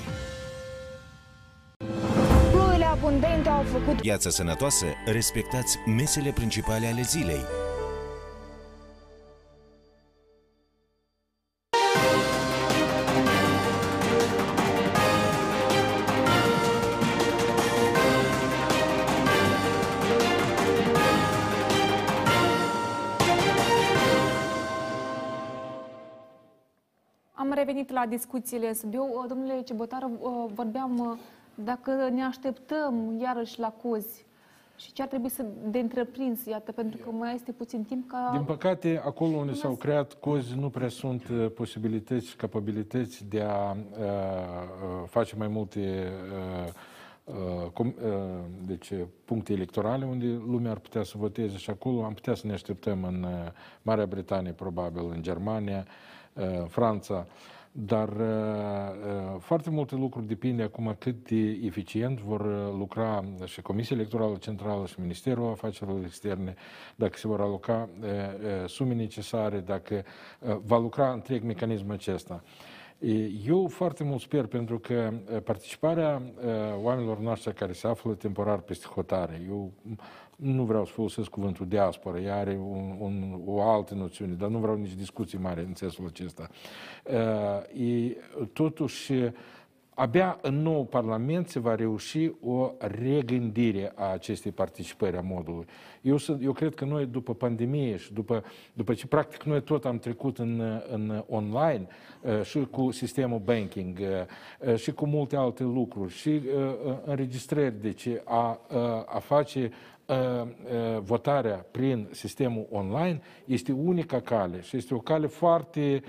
Ploile 2.50 2.86
abundente 2.86 3.50
au 3.50 3.62
făcut 3.62 4.00
Viața 4.00 4.30
sănătoasă, 4.30 4.86
respectați 5.06 5.78
mesele 5.86 6.30
principale 6.30 6.86
ale 6.86 7.02
zilei. 7.02 7.63
Am 27.44 27.52
revenit 27.52 27.90
la 27.90 28.06
discuțiile 28.06 28.72
SBO. 28.72 29.26
Domnule 29.28 29.62
Cebotară, 29.62 30.10
vorbeam 30.54 31.18
dacă 31.54 31.90
ne 32.12 32.22
așteptăm 32.22 33.18
iarăși 33.20 33.60
la 33.60 33.68
cozi 33.82 34.24
și 34.76 34.92
ce 34.92 35.02
ar 35.02 35.08
trebui 35.08 35.28
să 35.28 35.44
de 35.66 35.78
întreprins, 35.78 36.44
iată, 36.44 36.72
pentru 36.72 36.98
că 37.04 37.10
mai 37.10 37.34
este 37.34 37.52
puțin 37.52 37.84
timp 37.84 38.08
ca... 38.08 38.30
Din 38.32 38.44
păcate, 38.44 39.02
acolo 39.04 39.36
unde 39.36 39.52
s-au 39.52 39.74
creat 39.74 40.12
cozi, 40.12 40.58
nu 40.58 40.70
prea 40.70 40.88
sunt 40.88 41.28
uh, 41.28 41.50
posibilități 41.54 42.26
și 42.26 42.36
capabilități 42.36 43.24
de 43.28 43.40
a 43.40 43.70
uh, 43.70 43.76
uh, 43.76 45.08
face 45.08 45.36
mai 45.36 45.48
multe 45.48 46.12
uh, 47.24 47.34
uh, 47.34 47.70
com, 47.72 47.86
uh, 47.86 47.92
deci, 48.66 48.92
puncte 49.24 49.52
electorale 49.52 50.04
unde 50.04 50.26
lumea 50.26 50.70
ar 50.70 50.78
putea 50.78 51.02
să 51.02 51.14
voteze 51.18 51.56
și 51.56 51.70
acolo 51.70 52.04
am 52.04 52.14
putea 52.14 52.34
să 52.34 52.46
ne 52.46 52.52
așteptăm 52.52 53.04
în 53.04 53.22
uh, 53.22 53.30
Marea 53.82 54.06
Britanie, 54.06 54.52
probabil, 54.52 55.10
în 55.14 55.22
Germania, 55.22 55.86
uh, 55.86 56.12
Franța. 56.68 57.26
Dar 57.76 58.08
uh, 58.08 58.16
uh, 58.16 59.40
foarte 59.40 59.70
multe 59.70 59.94
lucruri 59.94 60.26
depinde 60.26 60.62
acum 60.62 60.96
cât 60.98 61.28
de 61.28 61.58
eficient 61.62 62.20
vor 62.20 62.40
uh, 62.40 62.74
lucra 62.78 63.24
și 63.44 63.62
Comisia 63.62 63.96
Electorală 63.96 64.36
Centrală 64.36 64.86
și 64.86 65.00
Ministerul 65.00 65.50
Afacerilor 65.50 66.04
Externe, 66.04 66.54
dacă 66.96 67.16
se 67.16 67.28
vor 67.28 67.40
aloca 67.40 67.88
uh, 68.00 68.06
uh, 68.08 68.68
sume 68.68 68.94
necesare, 68.94 69.60
dacă 69.60 70.04
uh, 70.38 70.56
va 70.64 70.78
lucra 70.78 71.12
întreg 71.12 71.42
mecanismul 71.42 71.92
acesta. 71.92 72.42
Eu 73.46 73.66
foarte 73.66 74.04
mult 74.04 74.20
sper 74.20 74.46
pentru 74.46 74.78
că 74.78 75.12
participarea 75.44 76.22
oamenilor 76.82 77.18
noștri 77.18 77.54
care 77.54 77.72
se 77.72 77.86
află 77.86 78.14
temporar 78.14 78.58
peste 78.58 78.86
hotare, 78.86 79.44
eu 79.48 79.72
nu 80.36 80.64
vreau 80.64 80.84
să 80.84 80.92
folosesc 80.92 81.28
cuvântul 81.28 81.66
diaspora, 81.66 82.20
ea 82.20 82.36
are 82.36 82.58
un, 82.60 82.96
un, 82.98 83.40
o 83.46 83.62
altă 83.62 83.94
noțiune, 83.94 84.32
dar 84.32 84.48
nu 84.48 84.58
vreau 84.58 84.76
nici 84.76 84.94
discuții 84.94 85.38
mari 85.38 85.60
în 85.60 85.74
sensul 85.74 86.06
acesta. 86.06 86.48
E, 87.72 88.16
totuși, 88.52 89.12
abia 89.94 90.38
în 90.42 90.62
nou 90.62 90.84
Parlament 90.84 91.48
se 91.48 91.58
va 91.58 91.74
reuși 91.74 92.30
o 92.40 92.72
regândire 92.78 93.92
a 93.94 94.04
acestei 94.04 94.50
participări 94.50 95.16
a 95.16 95.20
modului. 95.20 95.66
Eu, 96.00 96.16
eu 96.40 96.52
cred 96.52 96.74
că 96.74 96.84
noi, 96.84 97.06
după 97.06 97.34
pandemie 97.34 97.96
și 97.96 98.12
după, 98.12 98.44
după 98.72 98.94
ce 98.94 99.06
practic 99.06 99.42
noi 99.42 99.62
tot 99.62 99.84
am 99.84 99.98
trecut 99.98 100.38
în, 100.38 100.82
în 100.90 101.24
online 101.28 101.86
și 102.42 102.66
cu 102.70 102.90
sistemul 102.90 103.38
banking 103.38 103.98
și 104.76 104.92
cu 104.92 105.06
multe 105.06 105.36
alte 105.36 105.62
lucruri 105.62 106.12
și 106.12 106.40
înregistrări, 107.04 107.80
deci 107.80 108.08
a, 108.24 108.60
a 109.06 109.18
face 109.18 109.70
votarea 111.00 111.66
prin 111.70 112.08
sistemul 112.10 112.66
online 112.70 113.20
este 113.44 113.72
unica 113.72 114.20
cale 114.20 114.60
și 114.60 114.76
este 114.76 114.94
o 114.94 114.98
cale 114.98 115.26
foarte 115.26 116.02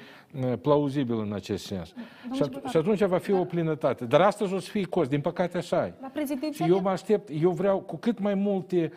plauzibilă 0.62 1.22
în 1.22 1.34
acest 1.34 1.66
sens. 1.66 1.94
Și, 2.34 2.42
at- 2.44 2.70
și 2.70 2.78
atunci 2.78 3.04
va 3.04 3.18
fi 3.18 3.32
o 3.32 3.44
plinătate. 3.44 4.06
Dar 4.06 4.22
astăzi 4.22 4.54
o 4.54 4.60
să 4.60 4.70
fie 4.70 4.86
cost, 4.86 5.10
din 5.10 5.22
păcate 5.22 5.58
așa 5.58 5.86
e. 5.86 5.94
La 6.02 6.12
Și 6.52 6.64
eu 6.68 6.82
mă 6.82 6.90
aștept, 6.90 7.30
eu 7.42 7.50
vreau 7.50 7.80
cu 7.80 7.96
cât 7.96 8.20
mai 8.20 8.34
multe 8.34 8.92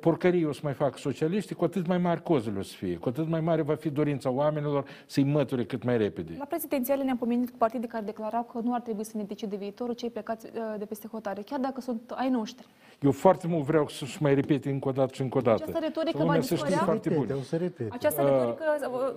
porcării 0.00 0.44
o 0.44 0.52
să 0.52 0.60
mai 0.62 0.72
fac 0.72 0.98
socialiști, 0.98 1.54
cu 1.54 1.64
atât 1.64 1.86
mai 1.86 1.98
mari 1.98 2.22
cozele 2.22 2.58
o 2.58 2.62
să 2.62 2.74
fie, 2.76 2.96
cu 2.96 3.08
atât 3.08 3.28
mai 3.28 3.40
mare 3.40 3.62
va 3.62 3.74
fi 3.74 3.90
dorința 3.90 4.30
oamenilor 4.30 4.84
să-i 5.06 5.24
măture 5.24 5.64
cât 5.64 5.84
mai 5.84 5.96
repede. 5.96 6.34
La 6.38 6.44
prezidențiale 6.44 7.02
ne-am 7.02 7.16
pomenit 7.16 7.50
cu 7.50 7.56
partide 7.56 7.86
care 7.86 8.04
declarau 8.04 8.42
că 8.42 8.60
nu 8.62 8.74
ar 8.74 8.80
trebui 8.80 9.04
să 9.04 9.12
ne 9.16 9.22
decide 9.22 9.56
viitorul 9.56 9.94
cei 9.94 10.10
plecați 10.10 10.46
de 10.78 10.84
peste 10.84 11.08
hotare, 11.10 11.42
chiar 11.42 11.58
dacă 11.60 11.80
sunt 11.80 12.10
ai 12.16 12.28
noștri. 12.28 12.66
Eu 13.00 13.10
foarte 13.12 13.46
mult 13.46 13.64
vreau 13.64 13.88
să-și 13.88 14.22
mai 14.22 14.34
repete 14.34 14.70
încă 14.70 14.88
o 14.88 14.92
dată 14.92 15.14
și 15.14 15.20
încă 15.20 15.38
o 15.38 15.40
dată. 15.40 15.62
Această 15.62 15.78
retorică 15.82 16.10
Să 16.16 16.18
va 16.18 16.24
lumea 16.24 16.40
să 16.40 16.54
știe 16.54 16.66
dispărea? 16.68 16.84
foarte 16.84 17.08
bun. 17.10 17.26
O 17.38 17.42
să 17.42 17.56
repete. 17.56 17.88
Această 17.92 18.20
retorică 18.22 18.62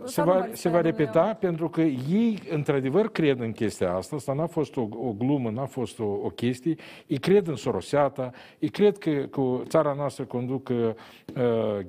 se 0.06 0.12
sau 0.12 0.26
nu 0.26 0.32
va, 0.32 0.38
va 0.38 0.44
se 0.44 0.50
dispărea, 0.50 0.78
va 0.78 0.82
domnule? 0.90 1.06
repeta 1.06 1.34
pentru 1.34 1.67
că 1.68 1.82
ei, 1.82 2.40
într-adevăr, 2.50 3.10
cred 3.10 3.40
în 3.40 3.52
chestia 3.52 3.94
asta. 3.94 4.16
Asta 4.16 4.34
n-a 4.34 4.48
fost 4.48 4.76
o, 4.76 4.82
o 4.82 5.14
glumă, 5.18 5.50
n-a 5.50 5.66
fost 5.66 6.00
o, 6.00 6.04
o 6.04 6.30
chestie. 6.30 6.76
Ei 7.08 7.18
cred 7.18 7.48
în 7.48 7.56
Sorosiata, 7.56 8.32
ei 8.60 8.70
cred 8.70 8.98
că, 8.98 9.12
că 9.12 9.42
țara 9.68 9.94
noastră 9.94 10.24
conduc 10.24 10.70
uh, 10.70 10.94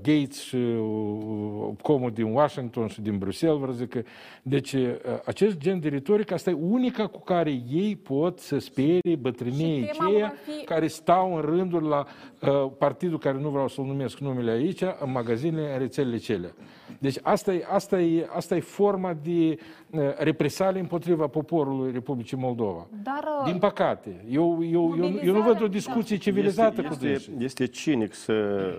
Gates 0.02 0.42
și 0.42 0.56
uh, 0.56 1.68
comul 1.82 2.10
din 2.10 2.24
Washington 2.24 2.86
și 2.86 3.00
din 3.00 3.18
Bruxelles, 3.18 3.58
vă 3.58 3.72
zic 3.72 3.88
că. 3.88 4.02
Deci, 4.42 4.72
uh, 4.72 4.88
acest 5.24 5.58
gen 5.58 5.80
de 5.80 5.88
retorică, 5.88 6.34
asta 6.34 6.50
e 6.50 6.52
unica 6.52 7.06
cu 7.06 7.18
care 7.18 7.62
ei 7.70 7.96
pot 7.96 8.38
să 8.38 8.58
sperie 8.58 9.16
bătrânii 9.20 9.82
Și 9.82 9.90
tema 9.90 10.08
aceia 10.08 10.34
va 10.46 10.52
fi- 10.52 10.64
care 10.64 10.86
stau 10.86 11.34
în 11.34 11.40
rânduri 11.40 11.86
la 11.86 12.06
uh, 12.40 12.70
partidul 12.78 13.18
care 13.18 13.38
nu 13.38 13.48
vreau 13.48 13.68
să-l 13.68 13.84
numesc 13.84 14.18
numele 14.18 14.50
aici, 14.50 14.82
în 14.82 15.10
magazinele, 15.12 15.72
în 15.72 15.78
rețelele 15.78 16.16
cele. 16.16 16.54
Deci 16.98 17.16
asta 17.22 17.52
e, 17.52 17.64
asta 17.70 18.00
e, 18.00 18.26
asta 18.30 18.56
e 18.56 18.60
forma 18.60 19.16
de 19.22 19.58
uh, 19.90 20.00
represalie 20.18 20.80
împotriva 20.80 21.26
poporului 21.26 21.92
Republicii 21.92 22.36
Moldova. 22.36 22.86
Dar, 23.02 23.24
uh, 23.40 23.50
Din 23.50 23.58
păcate. 23.58 24.24
Eu, 24.28 24.64
eu, 24.64 24.96
eu, 24.98 25.20
eu 25.22 25.34
nu 25.34 25.42
văd 25.42 25.62
o 25.62 25.68
discuție 25.68 26.16
civilizată 26.16 26.82
cu 26.82 26.88
este, 26.92 27.06
dânsii. 27.06 27.32
este, 27.32 27.44
este 27.44 27.66
cinic 27.66 28.14
să 28.14 28.32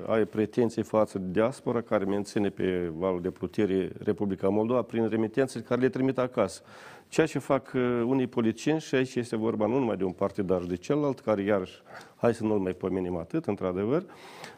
ai 0.08 0.26
pretenții 0.26 0.84
față 0.84 1.18
de 1.18 1.26
diaspora 1.32 1.82
care 1.82 2.04
menține 2.04 2.50
pe 2.50 2.92
valul 2.98 3.22
de 3.22 3.30
plutire 3.30 3.92
Republica 4.04 4.50
Moldova 4.50 4.82
prin 4.82 5.08
remitențe 5.08 5.62
care 5.62 5.82
le 5.82 5.90
trimit 5.90 6.18
acasă. 6.18 6.62
Ceea 7.08 7.26
ce 7.28 7.40
fac 7.40 7.72
uh, 7.76 7.82
unii 8.06 8.28
politicieni, 8.28 8.80
și 8.80 8.96
aici 8.96 9.16
este 9.16 9.36
vorba 9.36 9.66
nu 9.66 9.80
numai 9.80 9.98
de 9.98 10.04
un 10.04 10.12
partidar 10.12 10.62
de 10.62 10.76
celălalt, 10.76 11.20
care 11.20 11.42
iarăși, 11.42 11.82
hai 12.16 12.34
să 12.34 12.44
nu-l 12.44 12.60
mai 12.60 12.74
pomenim 12.74 13.18
atât, 13.18 13.46
într-adevăr, 13.46 14.06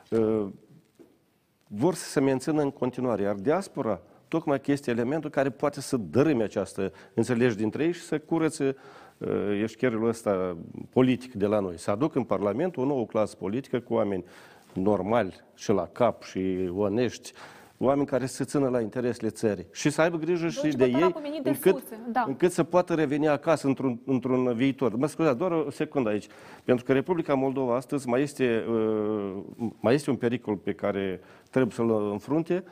uh, 0.10 0.48
vor 1.68 1.94
să 1.94 2.10
se 2.10 2.20
mențină 2.20 2.62
în 2.62 2.72
continuare. 2.72 3.22
Iar 3.22 3.36
diaspora, 3.36 4.02
tocmai 4.32 4.62
că 4.62 4.72
este 4.72 4.92
elementul 4.92 5.30
care 5.30 5.50
poate 5.50 5.82
să 5.82 5.98
dărâme 5.98 6.44
această 6.44 6.92
înțelegere 7.14 7.54
dintre 7.54 7.84
ei 7.84 7.92
și 7.92 8.02
să 8.02 8.20
curățe 8.20 8.76
uh, 9.18 9.30
eșcherul 9.62 10.08
ăsta 10.08 10.58
politic 10.90 11.34
de 11.34 11.46
la 11.46 11.60
noi. 11.60 11.78
Să 11.78 11.92
aducă 11.92 12.18
în 12.18 12.24
Parlament 12.24 12.78
o 12.78 12.86
nouă 12.86 13.06
clasă 13.06 13.36
politică 13.36 13.80
cu 13.80 13.94
oameni 13.94 14.24
normali 14.74 15.36
și 15.56 15.72
la 15.72 15.88
cap 15.88 16.24
și 16.24 16.72
onești, 16.76 17.32
oameni 17.78 18.08
care 18.08 18.26
să 18.26 18.44
țină 18.44 18.70
la 18.70 18.82
interesele 18.82 19.30
țării 19.30 19.68
și 19.72 19.90
să 19.90 20.02
aibă 20.02 20.18
grijă 20.18 20.48
și 20.48 20.62
Domnul 20.62 20.78
de 20.78 20.86
Ciubotar 20.86 21.02
a 21.02 21.06
ei 21.06 21.12
pomenit 21.12 21.44
de 21.44 21.50
încât, 21.50 21.78
suțe, 21.78 22.00
da. 22.12 22.24
încât 22.28 22.52
să 22.52 22.64
poată 22.64 22.94
reveni 22.94 23.28
acasă 23.28 23.68
într-un, 23.68 24.00
într-un 24.06 24.54
viitor. 24.54 24.96
Mă 24.96 25.08
scuzați, 25.08 25.38
doar 25.38 25.52
o 25.52 25.70
secundă 25.70 26.10
aici. 26.10 26.28
Pentru 26.64 26.86
că 26.86 26.94
Republica 26.94 27.34
Moldova 27.34 27.76
astăzi 27.76 28.08
mai 28.08 28.22
este, 28.22 28.66
uh, 28.70 29.44
mai 29.80 29.94
este 29.94 30.10
un 30.10 30.16
pericol 30.16 30.56
pe 30.56 30.74
care 30.74 31.22
trebuie 31.50 31.74
să-l 31.74 32.10
înfrunte, 32.12 32.64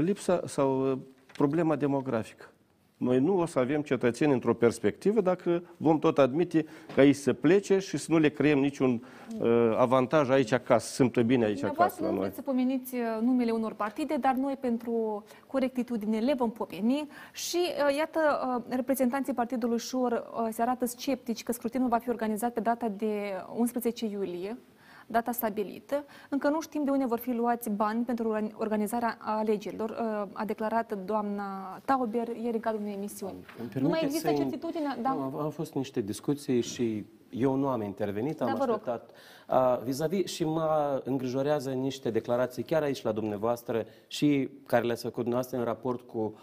lipsa 0.00 0.40
sau 0.46 0.90
uh, 0.90 0.98
problema 1.32 1.76
demografică. 1.76 2.48
Noi 2.96 3.20
nu 3.20 3.38
o 3.38 3.46
să 3.46 3.58
avem 3.58 3.82
cetățeni 3.82 4.32
într-o 4.32 4.54
perspectivă 4.54 5.20
dacă 5.20 5.62
vom 5.76 5.98
tot 5.98 6.18
admite 6.18 6.64
ca 6.94 7.04
ei 7.04 7.12
să 7.12 7.32
plece 7.32 7.78
și 7.78 7.96
să 7.96 8.06
nu 8.10 8.18
le 8.18 8.28
creăm 8.28 8.58
niciun 8.58 9.02
uh, 9.38 9.74
avantaj 9.76 10.30
aici 10.30 10.52
acasă, 10.52 10.92
sunt 10.92 11.20
bine 11.22 11.44
aici 11.44 11.62
acasă 11.62 11.66
Dumneavoastră 11.66 12.04
la 12.04 12.10
nu 12.10 12.14
noi. 12.14 12.24
vreți 12.24 12.36
să 12.36 12.42
pomeniți 12.42 12.94
uh, 12.94 13.00
numele 13.20 13.50
unor 13.50 13.72
partide, 13.72 14.16
dar 14.20 14.34
noi 14.34 14.56
pentru 14.60 15.24
corectitudine 15.46 16.18
le 16.18 16.34
vom 16.34 16.50
pomeni 16.50 17.08
și 17.32 17.58
uh, 17.88 17.96
iată, 17.96 18.20
uh, 18.56 18.74
reprezentanții 18.76 19.32
Partidului 19.32 19.78
Șor 19.78 20.12
uh, 20.12 20.48
se 20.50 20.62
arată 20.62 20.86
sceptici 20.86 21.42
că 21.42 21.52
scrutinul 21.52 21.88
va 21.88 21.98
fi 21.98 22.08
organizat 22.08 22.52
pe 22.52 22.60
data 22.60 22.88
de 22.88 23.32
11 23.56 24.06
iulie, 24.06 24.58
data 25.06 25.32
stabilită. 25.32 26.04
Încă 26.30 26.48
nu 26.48 26.60
știm 26.60 26.84
de 26.84 26.90
unde 26.90 27.04
vor 27.04 27.18
fi 27.18 27.32
luați 27.32 27.70
bani 27.70 28.04
pentru 28.04 28.36
organ- 28.36 28.54
organizarea 28.56 29.16
alegerilor, 29.20 29.90
uh, 29.90 30.28
a 30.32 30.44
declarat 30.44 31.04
doamna 31.04 31.80
Tauber 31.84 32.28
ieri 32.28 32.54
în 32.54 32.60
cadrul 32.60 32.82
unei 32.82 32.94
emisiuni. 32.94 33.34
Îmi 33.58 33.68
Nu 33.74 33.88
mai 33.88 33.98
permiteți 33.98 34.04
există 34.04 34.28
să- 34.28 34.34
certitudine? 34.36 34.98
Da. 35.02 35.12
Nu, 35.12 35.20
au, 35.20 35.40
au 35.40 35.50
fost 35.50 35.74
niște 35.74 36.00
discuții 36.00 36.60
și 36.60 37.04
Eu 37.30 37.54
nu 37.54 37.68
am 37.68 37.82
intervenit, 37.82 38.40
am 38.40 38.46
Da, 38.48 38.54
vă 38.54 38.64
rog. 38.64 38.74
așteptat. 38.74 39.10
Uh, 39.48 39.82
vis-a-vis 39.84 40.32
și 40.32 40.44
mă 40.44 41.00
îngrijorează 41.04 41.70
niște 41.70 42.10
declarații 42.10 42.62
chiar 42.62 42.82
aici 42.82 43.02
la 43.02 43.12
dumneavoastră 43.12 43.84
și 44.06 44.48
care 44.66 44.84
le-ați 44.84 45.02
făcut 45.02 45.16
dumneavoastră 45.22 45.58
în 45.58 45.64
raport 45.64 46.00
cu, 46.00 46.34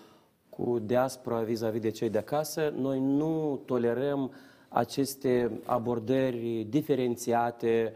cu 0.50 0.80
diaspora 0.80 1.40
vis-a-vis 1.42 1.82
de 1.82 1.90
cei 1.90 2.10
de 2.10 2.18
acasă. 2.18 2.74
Noi 2.78 3.00
nu 3.00 3.62
tolerăm 3.66 4.32
aceste 4.70 5.62
abordări 5.66 6.66
diferențiate. 6.70 7.94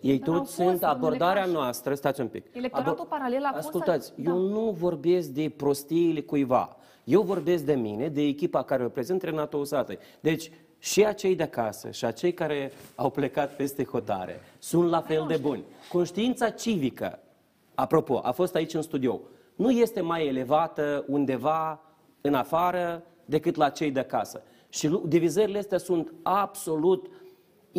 Ei 0.00 0.18
Dar 0.18 0.28
au 0.28 0.34
toți 0.40 0.54
fost, 0.54 0.68
sunt 0.68 0.80
domnule 0.80 0.96
abordarea 0.96 1.42
Paș. 1.42 1.52
noastră. 1.52 1.94
Stați 1.94 2.20
un 2.20 2.28
pic. 2.28 2.46
Electoratul 2.52 3.06
paralel 3.08 3.44
a 3.44 3.52
fost... 3.52 3.66
Ascultați, 3.66 4.12
da. 4.16 4.30
eu 4.30 4.38
nu 4.38 4.70
vorbesc 4.78 5.28
de 5.28 5.52
prostiile 5.56 6.20
cuiva. 6.20 6.76
Eu 7.04 7.22
vorbesc 7.22 7.64
de 7.64 7.74
mine, 7.74 8.08
de 8.08 8.22
echipa 8.22 8.62
care 8.62 8.82
o 8.82 8.84
reprezint, 8.84 9.22
Renato 9.22 9.56
Usatăi. 9.56 9.98
Deci, 10.20 10.50
și 10.78 11.04
acei 11.04 11.36
de 11.36 11.42
acasă 11.42 11.90
și 11.90 12.04
acei 12.04 12.32
care 12.32 12.72
au 12.94 13.10
plecat 13.10 13.56
peste 13.56 13.84
hotare 13.84 14.40
sunt 14.58 14.90
la 14.90 15.00
fel 15.00 15.24
de 15.28 15.36
buni. 15.36 15.64
Conștiința 15.92 16.50
civică, 16.50 17.18
apropo, 17.74 18.20
a 18.22 18.30
fost 18.30 18.54
aici 18.54 18.74
în 18.74 18.82
studio, 18.82 19.20
nu 19.54 19.70
este 19.70 20.00
mai 20.00 20.26
elevată 20.26 21.04
undeva 21.08 21.80
în 22.20 22.34
afară 22.34 23.02
decât 23.24 23.56
la 23.56 23.68
cei 23.68 23.90
de 23.90 24.00
acasă. 24.00 24.42
Și 24.68 24.88
lu- 24.88 25.02
divizările 25.06 25.58
astea 25.58 25.78
sunt 25.78 26.12
absolut 26.22 27.10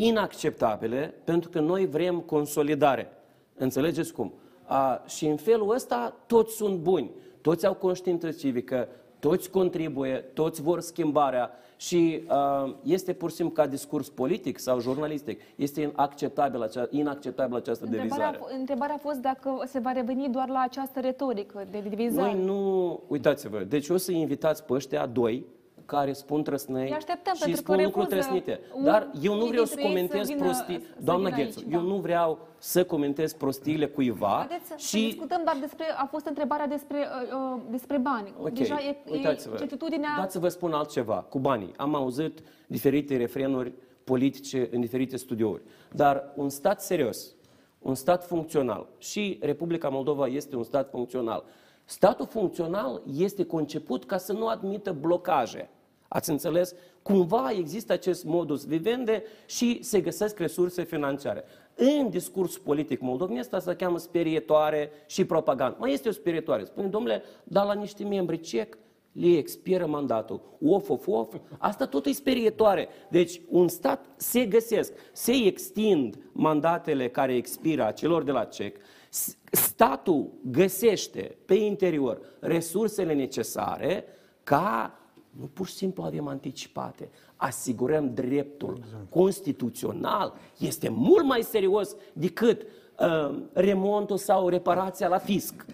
inacceptabile 0.05 1.13
pentru 1.23 1.49
că 1.49 1.59
noi 1.59 1.85
vrem 1.87 2.19
consolidare. 2.19 3.11
Înțelegeți 3.55 4.13
cum? 4.13 4.33
A, 4.65 5.03
și 5.07 5.25
în 5.25 5.35
felul 5.37 5.73
ăsta 5.73 6.15
toți 6.27 6.55
sunt 6.55 6.77
buni, 6.79 7.11
toți 7.41 7.65
au 7.65 7.73
conștiință 7.73 8.31
civică, 8.31 8.87
toți 9.19 9.49
contribuie, 9.49 10.15
toți 10.15 10.61
vor 10.61 10.79
schimbarea 10.79 11.51
și 11.77 12.23
a, 12.27 12.75
este 12.83 13.13
pur 13.13 13.29
și 13.29 13.35
simplu 13.35 13.53
ca 13.53 13.67
discurs 13.67 14.09
politic 14.09 14.59
sau 14.59 14.79
jurnalistic. 14.79 15.41
Este 15.55 15.81
inacceptabil, 15.81 16.61
acea, 16.61 16.87
inacceptabil 16.89 17.55
această 17.55 17.85
Întrebarea, 17.85 18.27
a 18.27 18.31
divizare. 18.31 18.53
f- 18.55 18.59
întrebarea 18.59 18.95
a 18.95 18.97
fost 18.97 19.19
dacă 19.19 19.63
se 19.65 19.79
va 19.79 19.91
reveni 19.91 20.29
doar 20.29 20.49
la 20.49 20.59
această 20.59 20.99
retorică 20.99 21.67
de 21.71 21.83
divizare. 21.89 22.33
Noi 22.33 22.43
nu, 22.45 22.99
uitați-vă, 23.07 23.59
deci 23.59 23.89
o 23.89 23.97
să 23.97 24.11
invitați 24.11 24.63
pe 24.65 24.73
ăștia 24.73 25.05
doi 25.05 25.45
care 25.89 26.13
spun 26.13 26.43
trăsnei 26.43 26.87
Îi 26.89 26.95
așteptăm, 26.95 27.33
și 27.33 27.39
pentru 27.43 27.61
că 27.61 27.71
spun 27.71 27.83
lucruri 27.83 28.07
refuză 28.09 28.27
trăsnite. 28.29 28.59
un- 28.75 28.83
Dar 28.83 29.11
eu 29.21 29.33
nu 29.33 29.39
unii 29.39 29.49
vreau 29.51 29.65
să 29.65 29.75
dintre 29.75 29.89
ei 29.91 30.07
comentez 30.07 30.27
să 30.27 30.33
vină- 30.33 30.43
prostii. 30.45 30.79
să 30.81 31.03
Doamna 31.03 31.29
vină 31.29 31.41
Ghețu, 31.43 31.59
aici, 31.59 31.73
eu 31.73 31.79
da. 31.79 31.85
nu 31.85 31.95
vreau 31.95 32.39
să 32.57 32.83
comentez 32.85 33.33
prostiile 33.33 33.87
cuiva 33.87 34.27
Haideți 34.47 34.67
să, 34.67 34.73
să 34.77 34.87
și 34.97 35.05
discutăm, 35.05 35.41
dar 35.45 35.57
despre, 35.59 35.85
a 35.97 36.05
fost 36.05 36.25
întrebarea 36.25 36.67
despre, 36.67 36.97
uh, 36.97 37.55
uh, 37.55 37.61
despre 37.69 37.97
bani. 37.97 38.33
Ok, 38.41 38.49
Deja 38.49 38.77
e, 38.81 38.89
e 38.89 39.11
uitați-vă. 39.11 39.55
certitudinea... 39.55 40.09
Dați 40.17 40.33
să 40.33 40.39
vă 40.39 40.47
spun 40.47 40.71
altceva, 40.73 41.15
cu 41.29 41.39
banii. 41.39 41.73
Am 41.77 41.95
auzit 41.95 42.39
diferite 42.67 43.17
refrenuri 43.17 43.73
politice 44.03 44.69
în 44.71 44.79
diferite 44.81 45.17
studiouri. 45.17 45.61
Dar 45.93 46.31
un 46.35 46.49
stat 46.49 46.81
serios, 46.81 47.35
un 47.79 47.95
stat 47.95 48.25
funcțional, 48.25 48.87
și 48.97 49.37
Republica 49.41 49.89
Moldova 49.89 50.27
este 50.27 50.55
un 50.55 50.63
stat 50.63 50.89
funcțional, 50.89 51.43
statul 51.85 52.25
funcțional 52.25 53.01
este 53.17 53.43
conceput 53.45 54.05
ca 54.05 54.17
să 54.17 54.33
nu 54.33 54.47
admită 54.47 54.91
blocaje. 54.99 55.69
Ați 56.09 56.29
înțeles? 56.29 56.73
Cumva 57.01 57.51
există 57.51 57.93
acest 57.93 58.23
modus 58.23 58.65
vivendi 58.65 59.21
și 59.45 59.83
se 59.83 60.01
găsesc 60.01 60.39
resurse 60.39 60.83
financiare. 60.83 61.43
În 61.75 62.09
discurs 62.09 62.57
politic 62.57 63.01
moldovenesc 63.01 63.53
asta 63.53 63.71
se 63.71 63.77
cheamă 63.77 63.97
sperietoare 63.97 64.91
și 65.07 65.25
propagandă. 65.25 65.77
Mai 65.79 65.93
este 65.93 66.09
o 66.09 66.11
sperietoare. 66.11 66.63
Spune, 66.63 66.87
domnule, 66.87 67.23
dar 67.43 67.65
la 67.65 67.73
niște 67.73 68.03
membri 68.03 68.39
cec 68.39 68.77
le 69.11 69.37
expiră 69.37 69.85
mandatul. 69.85 70.41
Of, 70.61 70.89
of, 70.89 71.07
of. 71.07 71.35
Asta 71.57 71.85
tot 71.85 72.05
e 72.05 72.11
sperietoare. 72.11 72.87
Deci 73.09 73.41
un 73.49 73.67
stat 73.67 74.05
se 74.15 74.45
găsesc, 74.45 74.93
se 75.11 75.31
extind 75.31 76.17
mandatele 76.31 77.09
care 77.09 77.35
expiră 77.35 77.85
a 77.85 77.91
celor 77.91 78.23
de 78.23 78.31
la 78.31 78.43
CEC, 78.43 78.77
S- 79.09 79.37
statul 79.51 80.29
găsește 80.43 81.37
pe 81.45 81.53
interior 81.53 82.21
resursele 82.39 83.13
necesare 83.13 84.05
ca 84.43 84.99
nu 85.29 85.45
pur 85.45 85.67
și 85.67 85.73
simplu 85.73 86.03
avem 86.03 86.27
anticipate, 86.27 87.09
asigurăm 87.35 88.13
dreptul 88.13 88.79
constituțional. 89.09 90.33
Este 90.57 90.89
mult 90.89 91.25
mai 91.25 91.41
serios 91.41 91.95
decât 92.13 92.61
uh, 92.99 93.37
remontul 93.53 94.17
sau 94.17 94.47
reparația 94.47 95.07
la 95.07 95.17
fisc, 95.17 95.65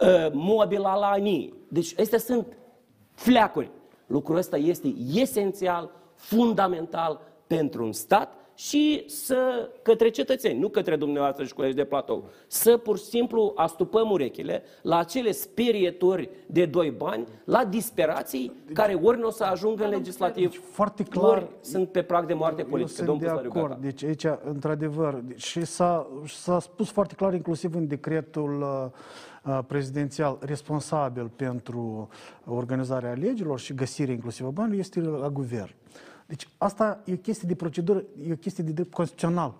uh, 0.00 0.32
mobila 0.32 0.96
la 0.96 1.10
ANI. 1.10 1.54
Deci 1.68 1.98
astea 1.98 2.18
sunt 2.18 2.56
fleacuri. 3.14 3.70
Lucrul 4.06 4.36
ăsta 4.36 4.56
este 4.56 4.94
esențial, 5.14 5.90
fundamental 6.14 7.20
pentru 7.46 7.84
un 7.84 7.92
stat 7.92 8.37
și 8.58 9.04
să, 9.06 9.70
către 9.82 10.08
cetățeni, 10.10 10.58
nu 10.58 10.68
către 10.68 10.96
dumneavoastră 10.96 11.44
și 11.44 11.54
colegi 11.54 11.74
de 11.74 11.84
platou, 11.84 12.24
să 12.46 12.76
pur 12.76 12.98
și 12.98 13.04
simplu 13.04 13.52
astupăm 13.56 14.10
urechile 14.10 14.62
la 14.82 14.98
acele 14.98 15.32
sperietori 15.32 16.30
de 16.46 16.66
doi 16.66 16.90
bani, 16.90 17.24
la 17.44 17.64
disperații 17.64 18.52
care 18.72 18.94
ori 18.94 19.18
nu 19.18 19.26
o 19.26 19.30
să 19.30 19.44
ajungă 19.44 19.84
în 19.84 19.90
legislativ, 19.90 20.50
Deci, 20.50 20.60
foarte 20.70 21.02
clar- 21.02 21.24
ori 21.30 21.46
sunt 21.60 21.88
pe 21.88 22.02
prag 22.02 22.26
de 22.26 22.34
moarte 22.34 22.60
Eu 22.62 22.68
politică. 22.68 22.94
sunt 22.94 23.06
Domnul 23.06 23.26
de 23.26 23.32
Păsariu, 23.32 23.50
acord. 23.54 23.68
gata. 23.72 23.80
Deci 23.82 24.04
aici, 24.04 24.26
într-adevăr, 24.44 25.22
și 25.36 25.64
s-a, 25.64 26.06
s-a 26.26 26.58
spus 26.58 26.90
foarte 26.90 27.14
clar, 27.14 27.34
inclusiv 27.34 27.74
în 27.74 27.86
decretul 27.86 28.60
uh, 28.60 29.52
uh, 29.52 29.64
prezidențial 29.66 30.38
responsabil 30.40 31.30
pentru 31.36 32.08
organizarea 32.46 33.10
alegerilor 33.10 33.58
și 33.58 33.74
găsirea 33.74 34.14
inclusiv 34.14 34.46
a 34.46 34.50
banilor 34.50 34.78
este 34.78 35.00
la 35.00 35.28
guvern. 35.28 35.74
Deci 36.28 36.48
asta 36.58 37.00
e 37.04 37.12
o 37.12 37.16
chestie 37.16 37.48
de 37.48 37.54
procedură, 37.54 38.02
e 38.28 38.32
o 38.32 38.36
chestie 38.36 38.64
de 38.64 38.70
drept 38.70 38.92
constituțional. 38.92 39.54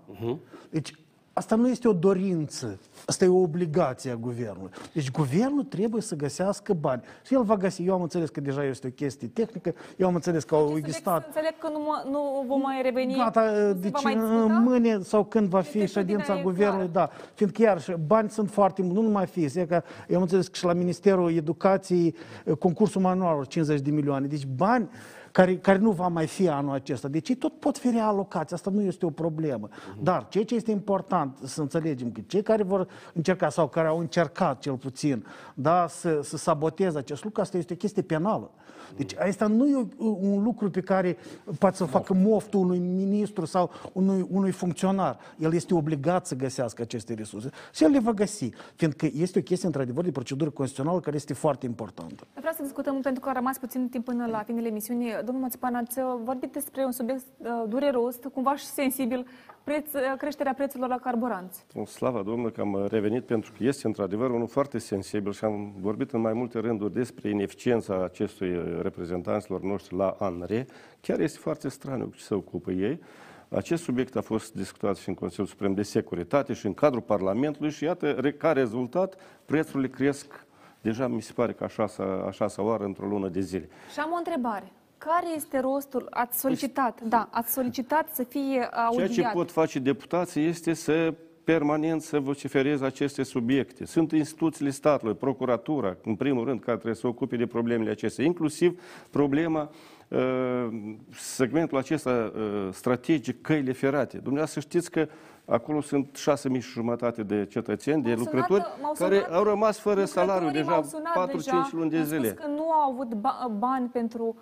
Deci 0.70 0.94
asta 1.32 1.54
nu 1.54 1.68
este 1.68 1.88
o 1.88 1.92
dorință, 1.92 2.78
asta 3.06 3.24
e 3.24 3.28
o 3.28 3.36
obligație 3.40 4.10
a 4.10 4.14
guvernului. 4.14 4.70
Deci 4.92 5.10
guvernul 5.10 5.64
trebuie 5.64 6.02
să 6.02 6.16
găsească 6.16 6.72
bani. 6.72 7.02
Și 7.26 7.34
el 7.34 7.42
va 7.42 7.56
găsi. 7.56 7.82
Eu 7.82 7.94
am 7.94 8.02
înțeles 8.02 8.28
că 8.28 8.40
deja 8.40 8.64
este 8.64 8.86
o 8.86 8.90
chestie 8.90 9.28
tehnică, 9.28 9.74
eu 9.96 10.06
am 10.06 10.14
înțeles 10.14 10.44
că 10.44 10.54
au 10.54 10.60
Înțeleg, 10.60 10.84
existat 10.84 11.26
înțeleg 11.26 11.58
că 11.58 11.68
nu, 11.72 11.78
mă- 11.78 12.10
nu 12.10 12.44
vom 12.46 12.60
mai 12.60 12.82
reveni. 12.82 13.14
Gata, 13.14 13.48
se 13.48 13.72
deci 13.72 13.90
va 13.90 14.00
mai 14.02 14.14
în 14.14 14.20
discuta? 14.20 14.58
mâine 14.58 15.00
sau 15.02 15.24
când 15.24 15.48
va 15.48 15.60
fi 15.60 15.78
Certitudinea 15.78 16.04
ședința 16.18 16.38
e 16.38 16.42
guvernului, 16.42 16.88
da. 16.92 17.10
Fiindcă 17.34 17.62
iarăși 17.62 17.92
bani 18.06 18.30
sunt 18.30 18.50
foarte 18.50 18.82
mulți, 18.82 18.96
nu 18.96 19.02
numai 19.02 19.26
fizic, 19.26 19.66
că 19.66 19.82
eu 20.08 20.16
am 20.16 20.22
înțeles 20.22 20.48
că 20.48 20.54
și 20.56 20.64
la 20.64 20.72
Ministerul 20.72 21.32
Educației 21.36 22.14
eh, 22.44 22.56
concursul 22.56 23.00
manual 23.00 23.44
50 23.44 23.80
de 23.80 23.90
milioane. 23.90 24.26
Deci 24.26 24.46
bani 24.46 24.88
care, 25.32 25.56
care 25.56 25.78
nu 25.78 25.90
va 25.90 26.08
mai 26.08 26.26
fi 26.26 26.48
anul 26.48 26.74
acesta. 26.74 27.08
Deci 27.08 27.28
ei 27.28 27.34
tot 27.34 27.52
pot 27.58 27.78
fi 27.78 27.90
realocați, 27.90 28.54
asta 28.54 28.70
nu 28.70 28.80
este 28.80 29.06
o 29.06 29.10
problemă. 29.10 29.68
Dar 30.02 30.28
ceea 30.28 30.44
ce 30.44 30.54
este 30.54 30.70
important 30.70 31.38
să 31.44 31.60
înțelegem 31.60 32.12
că 32.12 32.20
cei 32.26 32.42
care 32.42 32.62
vor 32.62 32.88
încerca 33.14 33.48
sau 33.48 33.68
care 33.68 33.88
au 33.88 33.98
încercat 33.98 34.60
cel 34.60 34.76
puțin 34.76 35.26
da, 35.54 35.86
să, 35.88 36.20
să 36.22 36.36
saboteze 36.36 36.98
acest 36.98 37.24
lucru, 37.24 37.40
asta 37.40 37.56
este 37.56 37.72
o 37.72 37.76
chestie 37.76 38.02
penală. 38.02 38.50
Deci 38.96 39.14
asta 39.16 39.46
nu 39.46 39.68
e 39.68 39.86
un 39.98 40.42
lucru 40.42 40.70
pe 40.70 40.80
care 40.80 41.16
poate 41.58 41.76
să 41.76 41.84
facă 41.84 42.14
moftul 42.14 42.60
unui 42.60 42.78
ministru 42.78 43.44
sau 43.44 43.70
unui, 43.92 44.26
unui 44.30 44.50
funcționar. 44.50 45.18
El 45.38 45.54
este 45.54 45.74
obligat 45.74 46.26
să 46.26 46.34
găsească 46.34 46.82
aceste 46.82 47.14
resurse 47.14 47.50
și 47.72 47.84
el 47.84 47.90
le 47.90 47.98
va 47.98 48.12
găsi, 48.12 48.50
fiindcă 48.74 49.08
este 49.14 49.38
o 49.38 49.42
chestie 49.42 49.66
într-adevăr 49.66 50.04
de 50.04 50.10
procedură 50.10 50.50
constituțională 50.50 51.00
care 51.00 51.16
este 51.16 51.34
foarte 51.34 51.66
importantă. 51.66 52.26
Vreau 52.34 52.54
să 52.56 52.62
discutăm, 52.62 53.00
pentru 53.00 53.20
că 53.20 53.28
a 53.28 53.32
rămas 53.32 53.58
puțin 53.58 53.88
timp 53.88 54.04
până 54.04 54.26
la 54.26 54.42
finele 54.42 54.68
emisiunii. 54.68 55.10
Domnul 55.24 55.42
Mățipan, 55.42 55.74
ați 55.74 55.98
uh, 55.98 56.04
vorbit 56.24 56.52
despre 56.52 56.84
un 56.84 56.92
subiect 56.92 57.24
uh, 57.38 57.48
dureros, 57.68 58.16
cumva 58.32 58.56
și 58.56 58.64
sensibil, 58.64 59.26
preț, 59.68 59.92
uh, 59.92 60.14
creșterea 60.18 60.54
prețurilor 60.54 60.88
la 60.88 60.98
carburanți. 60.98 61.66
Slava 61.84 62.22
Domnului 62.22 62.52
că 62.52 62.60
am 62.60 62.86
revenit 62.90 63.24
pentru 63.24 63.52
că 63.56 63.64
este 63.64 63.86
într-adevăr 63.86 64.30
unul 64.30 64.46
foarte 64.46 64.78
sensibil 64.78 65.32
și 65.32 65.44
am 65.44 65.72
vorbit 65.80 66.10
în 66.10 66.20
mai 66.20 66.32
multe 66.32 66.58
rânduri 66.58 66.92
despre 66.92 67.28
ineficiența 67.28 68.04
acestui 68.04 68.80
reprezentanților 68.82 69.60
noștri 69.60 69.96
la 69.96 70.16
ANRE. 70.18 70.66
Chiar 71.00 71.20
este 71.20 71.38
foarte 71.38 71.68
straniu 71.68 72.04
cu 72.04 72.16
ce 72.16 72.22
se 72.22 72.34
ocupă 72.34 72.70
ei. 72.70 73.00
Acest 73.48 73.82
subiect 73.82 74.16
a 74.16 74.20
fost 74.20 74.54
discutat 74.54 74.96
și 74.96 75.08
în 75.08 75.14
Consiliul 75.14 75.46
Suprem 75.46 75.74
de 75.74 75.82
Securitate 75.82 76.52
și 76.52 76.66
în 76.66 76.74
cadrul 76.74 77.02
Parlamentului 77.02 77.70
și 77.70 77.84
iată, 77.84 78.10
re- 78.10 78.32
ca 78.32 78.52
rezultat, 78.52 79.14
prețurile 79.44 79.88
cresc 79.88 80.46
deja 80.80 81.06
mi 81.06 81.22
se 81.22 81.32
pare 81.32 81.52
că 81.52 81.64
a 81.64 81.68
șasea, 81.68 82.24
a 82.26 82.30
șasea 82.30 82.64
oară 82.64 82.84
într-o 82.84 83.06
lună 83.06 83.28
de 83.28 83.40
zile. 83.40 83.68
Și 83.92 84.00
am 84.00 84.10
o 84.12 84.16
întrebare. 84.16 84.72
Care 84.98 85.26
este 85.36 85.60
rostul? 85.60 86.06
Ați 86.10 86.40
solicitat, 86.40 87.00
da, 87.00 87.28
ați 87.30 87.52
solicitat 87.52 88.14
să 88.14 88.22
fie 88.22 88.68
audiat. 88.72 89.08
Ceea 89.08 89.28
ce 89.28 89.36
pot 89.36 89.50
face 89.50 89.78
deputații 89.78 90.46
este 90.46 90.72
să 90.72 91.14
permanent 91.44 92.02
să 92.02 92.18
vocifereze 92.20 92.84
aceste 92.84 93.22
subiecte. 93.22 93.86
Sunt 93.86 94.12
instituțiile 94.12 94.70
statului, 94.70 95.14
procuratura, 95.14 95.96
în 96.04 96.14
primul 96.14 96.44
rând, 96.44 96.60
care 96.60 96.72
trebuie 96.76 96.94
să 96.94 97.00
se 97.00 97.06
ocupe 97.06 97.36
de 97.36 97.46
problemele 97.46 97.90
acestea, 97.90 98.24
inclusiv 98.24 98.80
problema 99.10 99.70
uh, 100.08 100.68
segmentul 101.10 101.78
acesta 101.78 102.32
uh, 102.34 102.68
strategic, 102.72 103.40
căile 103.42 103.72
ferate. 103.72 104.16
Dumneavoastră 104.16 104.60
știți 104.60 104.90
că 104.90 105.08
acolo 105.44 105.80
sunt 105.80 106.18
6.000 106.52 106.60
și 106.60 106.70
jumătate 106.70 107.22
de 107.22 107.46
cetățeni, 107.50 108.02
de 108.02 108.08
M-au 108.14 108.18
lucrători, 108.18 108.62
sunat- 108.62 108.80
m-au 108.82 108.92
care 108.98 109.14
sunat 109.16 109.32
au 109.38 109.44
rămas 109.44 109.78
fără 109.78 110.04
salariu 110.04 110.46
lucrătorii 110.46 110.62
deja 110.62 110.70
m-au 110.70 110.84
sunat 110.84 111.30
4-5 111.30 111.32
deja, 111.32 111.68
luni 111.72 111.90
de 111.90 111.96
mi-au 111.96 112.06
spus 112.08 112.18
zile. 112.18 112.32
că 112.32 112.46
nu 112.46 112.70
au 112.70 112.90
avut 112.90 113.14
ba- 113.14 113.50
bani 113.58 113.88
pentru 113.88 114.36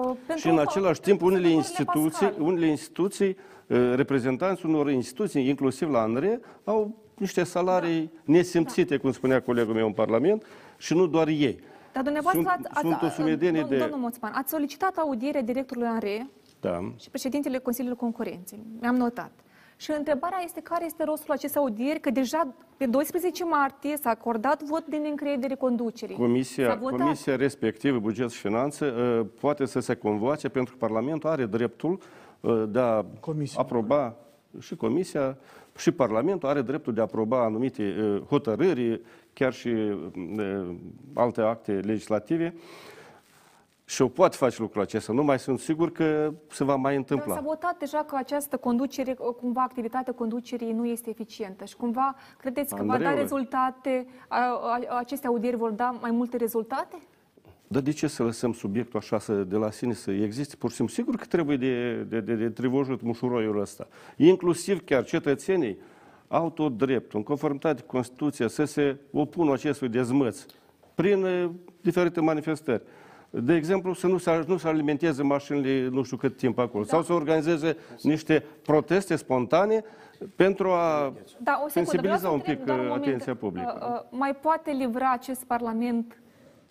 pentru 0.00 0.36
Și 0.36 0.48
în 0.48 0.58
același 0.58 1.00
timp, 1.00 1.22
unele 1.22 1.52
consumatorele 1.52 1.54
instituții, 2.04 2.26
pascale. 2.26 2.44
unele 2.50 2.66
instituții, 2.66 3.36
uh, 3.66 3.92
reprezentanții 3.94 4.68
unor 4.68 4.90
instituții, 4.90 5.48
inclusiv 5.48 5.90
la 5.90 6.00
ANRE, 6.00 6.40
au 6.64 6.94
niște 7.16 7.42
salarii 7.44 8.00
Da. 8.14 8.20
nesimțite, 8.24 8.96
cum 8.96 9.12
spunea 9.12 9.40
colegul 9.42 9.74
meu 9.74 9.86
în 9.86 9.92
Parlament, 9.92 10.44
și 10.76 10.94
nu 10.94 11.06
doar 11.06 11.28
ei. 11.28 11.60
Dar 11.92 12.02
dumneavoastră 12.02 12.42
Sunt- 12.42 12.66
ați, 12.70 12.80
sunt 12.80 13.02
o 13.02 13.04
ați, 13.06 13.14
sumedenie 13.14 13.60
domn- 13.62 13.68
de- 13.68 13.78
domnul 13.78 13.98
Moțman, 13.98 14.32
ați 14.34 14.50
solicitat 14.50 14.96
audiere 14.96 15.40
directorului 15.42 15.88
ANRE 15.88 16.26
Da. 16.60 16.92
și 17.00 17.10
președintele 17.10 17.58
Consiliului 17.58 17.98
Concurenței. 17.98 18.62
Mi-am 18.80 18.94
notat. 18.96 19.30
Și 19.82 19.90
întrebarea 19.96 20.40
este 20.44 20.60
care 20.60 20.84
este 20.84 21.04
rostul 21.04 21.34
acestei 21.34 21.60
audieri, 21.60 22.00
că 22.00 22.10
deja 22.10 22.54
pe 22.76 22.86
12 22.86 23.44
martie 23.44 23.96
s-a 23.96 24.10
acordat 24.10 24.62
vot 24.62 24.86
de 24.86 24.96
neîncredere 24.96 25.54
conducerii. 25.54 26.14
S-a 26.14 26.20
Comisia, 26.20 26.74
votat. 26.74 26.98
comisia 26.98 27.36
respectivă, 27.36 27.98
buget 27.98 28.30
și 28.30 28.40
finanțe, 28.40 28.86
uh, 28.86 29.26
poate 29.40 29.64
să 29.64 29.80
se 29.80 29.94
convoace 29.94 30.48
pentru 30.48 30.72
că 30.72 30.86
Parlamentul 30.86 31.28
are 31.30 31.46
dreptul 31.46 31.98
uh, 32.40 32.64
de 32.68 32.78
a 32.78 33.04
Comisia. 33.20 33.60
aproba 33.60 34.16
și 34.60 34.76
Comisia 34.76 35.38
și 35.76 35.90
Parlamentul 35.90 36.48
are 36.48 36.62
dreptul 36.62 36.92
de 36.92 37.00
a 37.00 37.02
aproba 37.02 37.44
anumite 37.44 37.94
uh, 37.98 38.22
hotărâri, 38.28 39.00
chiar 39.32 39.52
și 39.52 39.68
uh, 39.68 40.74
alte 41.14 41.40
acte 41.40 41.72
legislative 41.72 42.54
și 43.92 44.02
o 44.02 44.08
poate 44.08 44.36
face 44.36 44.60
lucrul 44.60 44.82
acesta. 44.82 45.12
Nu 45.12 45.22
mai 45.22 45.38
sunt 45.38 45.58
sigur 45.58 45.92
că 45.92 46.32
se 46.50 46.64
va 46.64 46.74
mai 46.74 46.92
Dar 46.92 47.00
întâmpla. 47.00 47.34
S-a 47.34 47.40
votat 47.40 47.78
deja 47.78 48.04
că 48.08 48.16
această 48.16 48.56
conducere, 48.56 49.16
cumva 49.40 49.62
activitatea 49.62 50.12
conducerii 50.12 50.72
nu 50.72 50.86
este 50.86 51.10
eficientă 51.10 51.64
și 51.64 51.76
cumva 51.76 52.14
credeți 52.38 52.74
că 52.74 52.82
va 52.82 52.86
da 52.86 52.92
Andreule. 52.92 53.20
rezultate, 53.20 54.06
a, 54.28 54.38
a, 54.38 54.98
aceste 54.98 55.26
audieri 55.26 55.56
vor 55.56 55.70
da 55.70 55.94
mai 56.00 56.10
multe 56.10 56.36
rezultate? 56.36 56.96
Dar 57.66 57.82
de 57.82 57.92
ce 57.92 58.06
să 58.06 58.22
lăsăm 58.22 58.52
subiectul 58.52 58.98
așa 58.98 59.18
să, 59.18 59.32
de 59.32 59.56
la 59.56 59.70
sine 59.70 59.92
să 59.92 60.10
existe? 60.10 60.56
Pur 60.56 60.70
și 60.70 60.76
simplu, 60.76 60.94
sigur 60.94 61.16
că 61.16 61.24
trebuie 61.24 61.56
de, 61.56 62.02
de, 62.02 62.20
de, 62.20 62.34
de 62.34 62.50
trivojit 62.50 63.02
mușuroiul 63.02 63.60
ăsta. 63.60 63.86
Inclusiv 64.16 64.84
chiar 64.84 65.04
cetățenii 65.04 65.78
au 66.28 66.50
tot 66.50 66.76
dreptul, 66.76 67.18
în 67.18 67.24
conformitate 67.24 67.80
cu 67.80 67.86
Constituția, 67.86 68.48
să 68.48 68.64
se 68.64 68.96
opună 69.10 69.52
acestui 69.52 69.88
dezmăț 69.88 70.44
prin 70.94 71.22
uh, 71.24 71.50
diferite 71.80 72.20
manifestări. 72.20 72.82
De 73.34 73.54
exemplu, 73.54 73.92
să 73.92 74.06
nu 74.06 74.18
se, 74.18 74.44
nu 74.46 74.56
se 74.56 74.68
alimenteze 74.68 75.22
mașinile 75.22 75.88
nu 75.88 76.02
știu 76.02 76.16
cât 76.16 76.36
timp 76.36 76.58
acolo, 76.58 76.84
sau 76.84 77.02
să 77.02 77.12
organizeze 77.12 77.76
niște 78.02 78.44
proteste 78.62 79.16
spontane 79.16 79.84
pentru 80.36 80.68
a 80.70 81.12
Da, 81.38 81.62
o 81.64 81.68
secundă, 81.68 82.00
vreau 82.00 82.16
să 82.18 82.22
sensibiliza 82.22 82.28
un 82.28 82.34
întreb 82.34 82.56
pic 82.56 82.66
doar 82.66 82.78
un 82.78 82.84
uh, 82.84 82.90
moment. 82.90 83.06
atenția 83.06 83.34
publică. 83.34 83.78
Uh, 83.80 83.88
uh, 83.88 84.18
mai 84.18 84.34
poate 84.34 84.70
livra 84.70 85.12
acest 85.12 85.44
Parlament 85.44 86.22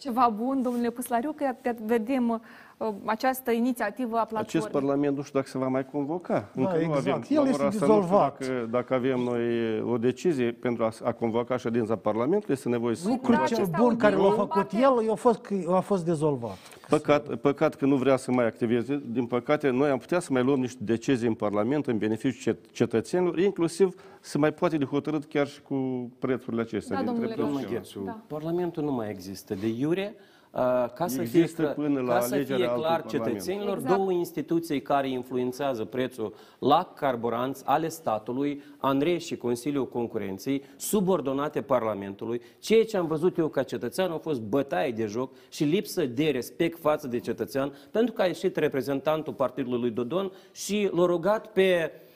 ceva 0.01 0.33
bun, 0.37 0.61
domnule 0.61 0.89
Puslariu, 0.89 1.31
că 1.31 1.43
iată, 1.43 1.75
vedem 1.85 2.29
uh, 2.77 2.87
această 3.05 3.51
inițiativă 3.51 4.17
a 4.17 4.25
platformei. 4.25 4.45
Acest 4.47 4.67
Parlament 4.67 5.15
nu 5.15 5.21
știu 5.21 5.39
dacă 5.39 5.51
se 5.51 5.57
va 5.57 5.67
mai 5.67 5.85
convoca. 5.85 6.49
Încă 6.55 6.71
nu 6.75 6.79
exact. 6.81 6.97
avem. 6.97 7.23
El 7.29 7.41
La 7.43 7.49
este 7.49 7.61
ora 7.61 7.67
asta 7.67 7.85
nu 7.85 7.91
știu 7.91 8.01
dizolvat. 8.01 8.39
Dacă, 8.39 8.67
dacă 8.71 8.93
avem 8.93 9.19
noi 9.19 9.43
o 9.81 9.97
decizie 9.97 10.51
pentru 10.51 10.83
a, 10.83 10.91
a 11.03 11.11
convoca 11.11 11.57
ședința 11.57 11.95
Parlamentului, 11.95 12.55
este 12.55 12.69
nevoie 12.69 12.95
să 12.95 13.07
Lucrul 13.09 13.35
Da, 13.35 13.43
cel 13.43 13.57
aceste 13.57 13.75
bun 13.81 13.95
care 13.97 14.15
l-a 14.15 14.21
audieri 14.21 14.39
făcut 14.39 14.53
parte- 14.55 14.77
el 14.77 15.11
a 15.11 15.15
fost, 15.15 15.41
că 15.41 15.55
a 15.69 15.79
fost 15.79 16.05
dezolvat. 16.05 16.57
Păcat, 16.89 17.35
păcat 17.35 17.75
că 17.75 17.85
nu 17.85 17.95
vrea 17.95 18.17
să 18.17 18.31
mai 18.31 18.45
activeze. 18.45 19.01
Din 19.05 19.25
păcate, 19.25 19.69
noi 19.69 19.89
am 19.89 19.97
putea 19.97 20.19
să 20.19 20.29
mai 20.31 20.43
luăm 20.43 20.59
niște 20.59 20.79
decizii 20.83 21.27
în 21.27 21.33
Parlament 21.33 21.87
în 21.87 21.97
beneficiul 21.97 22.53
cet- 22.55 22.71
cetățenilor, 22.71 23.39
inclusiv 23.39 23.95
să 24.22 24.38
mai 24.38 24.53
poate 24.53 24.77
de 24.77 24.85
hotărât 24.85 25.26
chiar 25.26 25.48
și 25.48 25.61
cu 25.61 26.10
prețurile 26.19 26.61
acestea. 26.61 26.95
Da, 26.95 27.02
de 27.02 27.07
domnule 27.07 27.26
dreptul 27.27 27.48
Gheorghe. 27.48 27.68
și- 27.68 27.73
Ghețu, 27.73 28.02
Da. 28.06 28.22
Parlamentul 28.27 28.84
nu 28.84 28.91
mai 28.91 29.10
există. 29.10 29.53
De 29.56 29.68
iure, 29.68 30.15
uh, 30.52 30.60
ca 30.95 31.06
să 31.07 31.22
Există 31.22 31.61
fie, 31.64 31.72
până 31.72 31.99
la 32.02 32.14
ca 32.14 32.19
să 32.19 32.34
alegerea 32.34 32.56
fie 32.57 32.65
altui 32.65 32.81
clar 32.84 33.02
Parlament. 33.02 33.27
cetățenilor, 33.27 33.77
Exact. 33.77 33.95
două 33.95 34.11
instituții 34.11 34.81
care 34.81 35.10
influențează 35.10 35.85
prețul 35.85 36.34
la 36.60 36.91
carburanți 36.95 37.64
ale 37.65 37.88
statului, 37.88 38.61
ANRE 38.77 39.18
și 39.18 39.38
Consiliul 39.38 39.88
Concurenței, 39.89 40.64
subordonate 40.77 41.61
Parlamentului. 41.61 42.41
Ceea 42.60 42.85
ce 42.85 42.98
am 42.98 43.07
văzut 43.07 43.38
eu 43.38 43.48
ca 43.48 43.64
cetățean 43.64 44.11
a 44.11 44.18
fost 44.18 44.41
bătaie 44.41 44.91
de 44.91 45.06
joc 45.06 45.31
și 45.49 45.64
lipsă 45.64 46.06
de 46.06 46.30
respect 46.30 46.80
față 46.80 47.07
de 47.07 47.19
cetățean, 47.19 47.73
pentru 47.91 48.14
că 48.14 48.22
a 48.22 48.26
ieșit 48.26 48.56
reprezentantul 48.56 49.34
partidului 49.34 49.80
lui 49.80 49.89
Dodon 49.91 50.31
și 50.52 50.89
l-a 50.93 51.06
rugat 51.06 51.48
pe 51.52 51.91
um, 51.91 52.10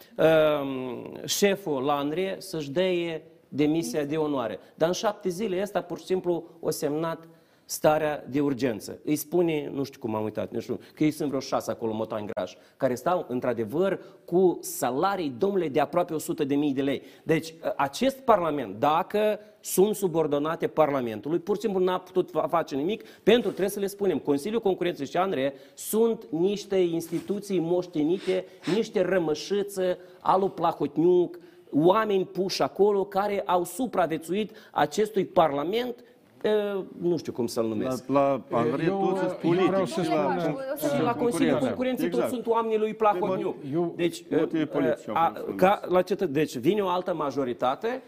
șeful 1.25 1.83
la 1.83 1.97
ANRE 1.97 2.35
să-și 2.39 2.71
dea 2.71 3.21
demisia 3.47 4.03
de 4.03 4.17
onoare. 4.17 4.59
Dar 4.75 4.87
în 4.87 4.93
șapte 4.93 5.29
zile 5.29 5.61
ăsta 5.61 5.81
pur 5.81 5.99
și 5.99 6.05
simplu 6.05 6.43
o 6.59 6.69
semnat 6.69 7.27
starea 7.65 8.25
de 8.29 8.39
urgență. 8.39 8.99
Îi 9.03 9.15
spune, 9.15 9.69
nu 9.73 9.83
știu 9.83 9.99
cum 9.99 10.15
am 10.15 10.23
uitat, 10.23 10.51
nu 10.51 10.59
știu, 10.59 10.79
că 10.93 11.03
ei 11.03 11.11
sunt 11.11 11.27
vreo 11.27 11.39
șase 11.39 11.71
acolo, 11.71 11.93
motani 11.93 12.27
graș, 12.33 12.53
care 12.77 12.95
stau 12.95 13.25
într-adevăr 13.27 13.99
cu 14.25 14.57
salarii, 14.61 15.35
domnule, 15.37 15.67
de 15.67 15.79
aproape 15.79 16.13
100 16.13 16.43
de 16.43 16.55
mii 16.55 16.73
de 16.73 16.81
lei. 16.81 17.01
Deci, 17.23 17.53
acest 17.75 18.17
parlament, 18.17 18.79
dacă 18.79 19.39
sunt 19.59 19.95
subordonate 19.95 20.67
Parlamentului, 20.67 21.39
pur 21.39 21.55
și 21.55 21.61
simplu 21.61 21.83
n-a 21.83 21.99
putut 21.99 22.29
fa- 22.29 22.49
face 22.49 22.75
nimic, 22.75 23.03
pentru, 23.23 23.49
trebuie 23.49 23.69
să 23.69 23.79
le 23.79 23.87
spunem, 23.87 24.19
Consiliul 24.19 24.61
Concurenței 24.61 25.05
și 25.05 25.17
ANRE 25.17 25.53
sunt 25.73 26.27
niște 26.29 26.75
instituții 26.75 27.59
moștenite, 27.59 28.45
niște 28.75 29.01
rămășiță 29.01 29.97
alu 30.19 30.49
Plahotniuc, 30.49 31.39
oameni 31.71 32.25
puși 32.25 32.61
acolo 32.61 33.05
care 33.05 33.41
au 33.45 33.63
supraviețuit 33.63 34.51
acestui 34.71 35.25
Parlament 35.25 35.95
e, 35.99 36.03
nu 37.01 37.17
știu 37.17 37.31
cum 37.31 37.47
să-l 37.47 37.63
La, 37.63 37.69
numesc. 37.69 38.07
la 38.07 38.41
Andrei, 38.51 38.85
Eu- 38.87 38.99
toți 39.07 39.19
sunt 39.19 39.31
eu 39.43 39.49
vreau 39.51 39.69
politici. 39.69 39.93
să 39.93 40.01
și 40.01 40.07
spun- 40.09 40.15
la, 40.15 40.95
Și 40.95 41.01
la 41.03 41.15
Consiliul 41.15 41.57
Concurenței 41.57 42.09
toți 42.09 42.27
sunt 42.27 42.47
oamenii 42.47 42.77
lui 42.77 42.93
Plahotniuc. 42.93 43.55
Eu- 43.73 43.93
Deci, 43.95 44.23
motive 44.29 44.61
e, 44.61 44.65
politice 44.65 45.09
au 45.09 45.15
a, 45.15 45.33
fost 45.45 45.57
ca, 45.57 45.79
la 45.87 46.01
cetă, 46.01 46.25
deci 46.25 46.57
vine 46.57 46.81
o 46.81 46.87
altă 46.87 47.13
majoritate 47.13 48.01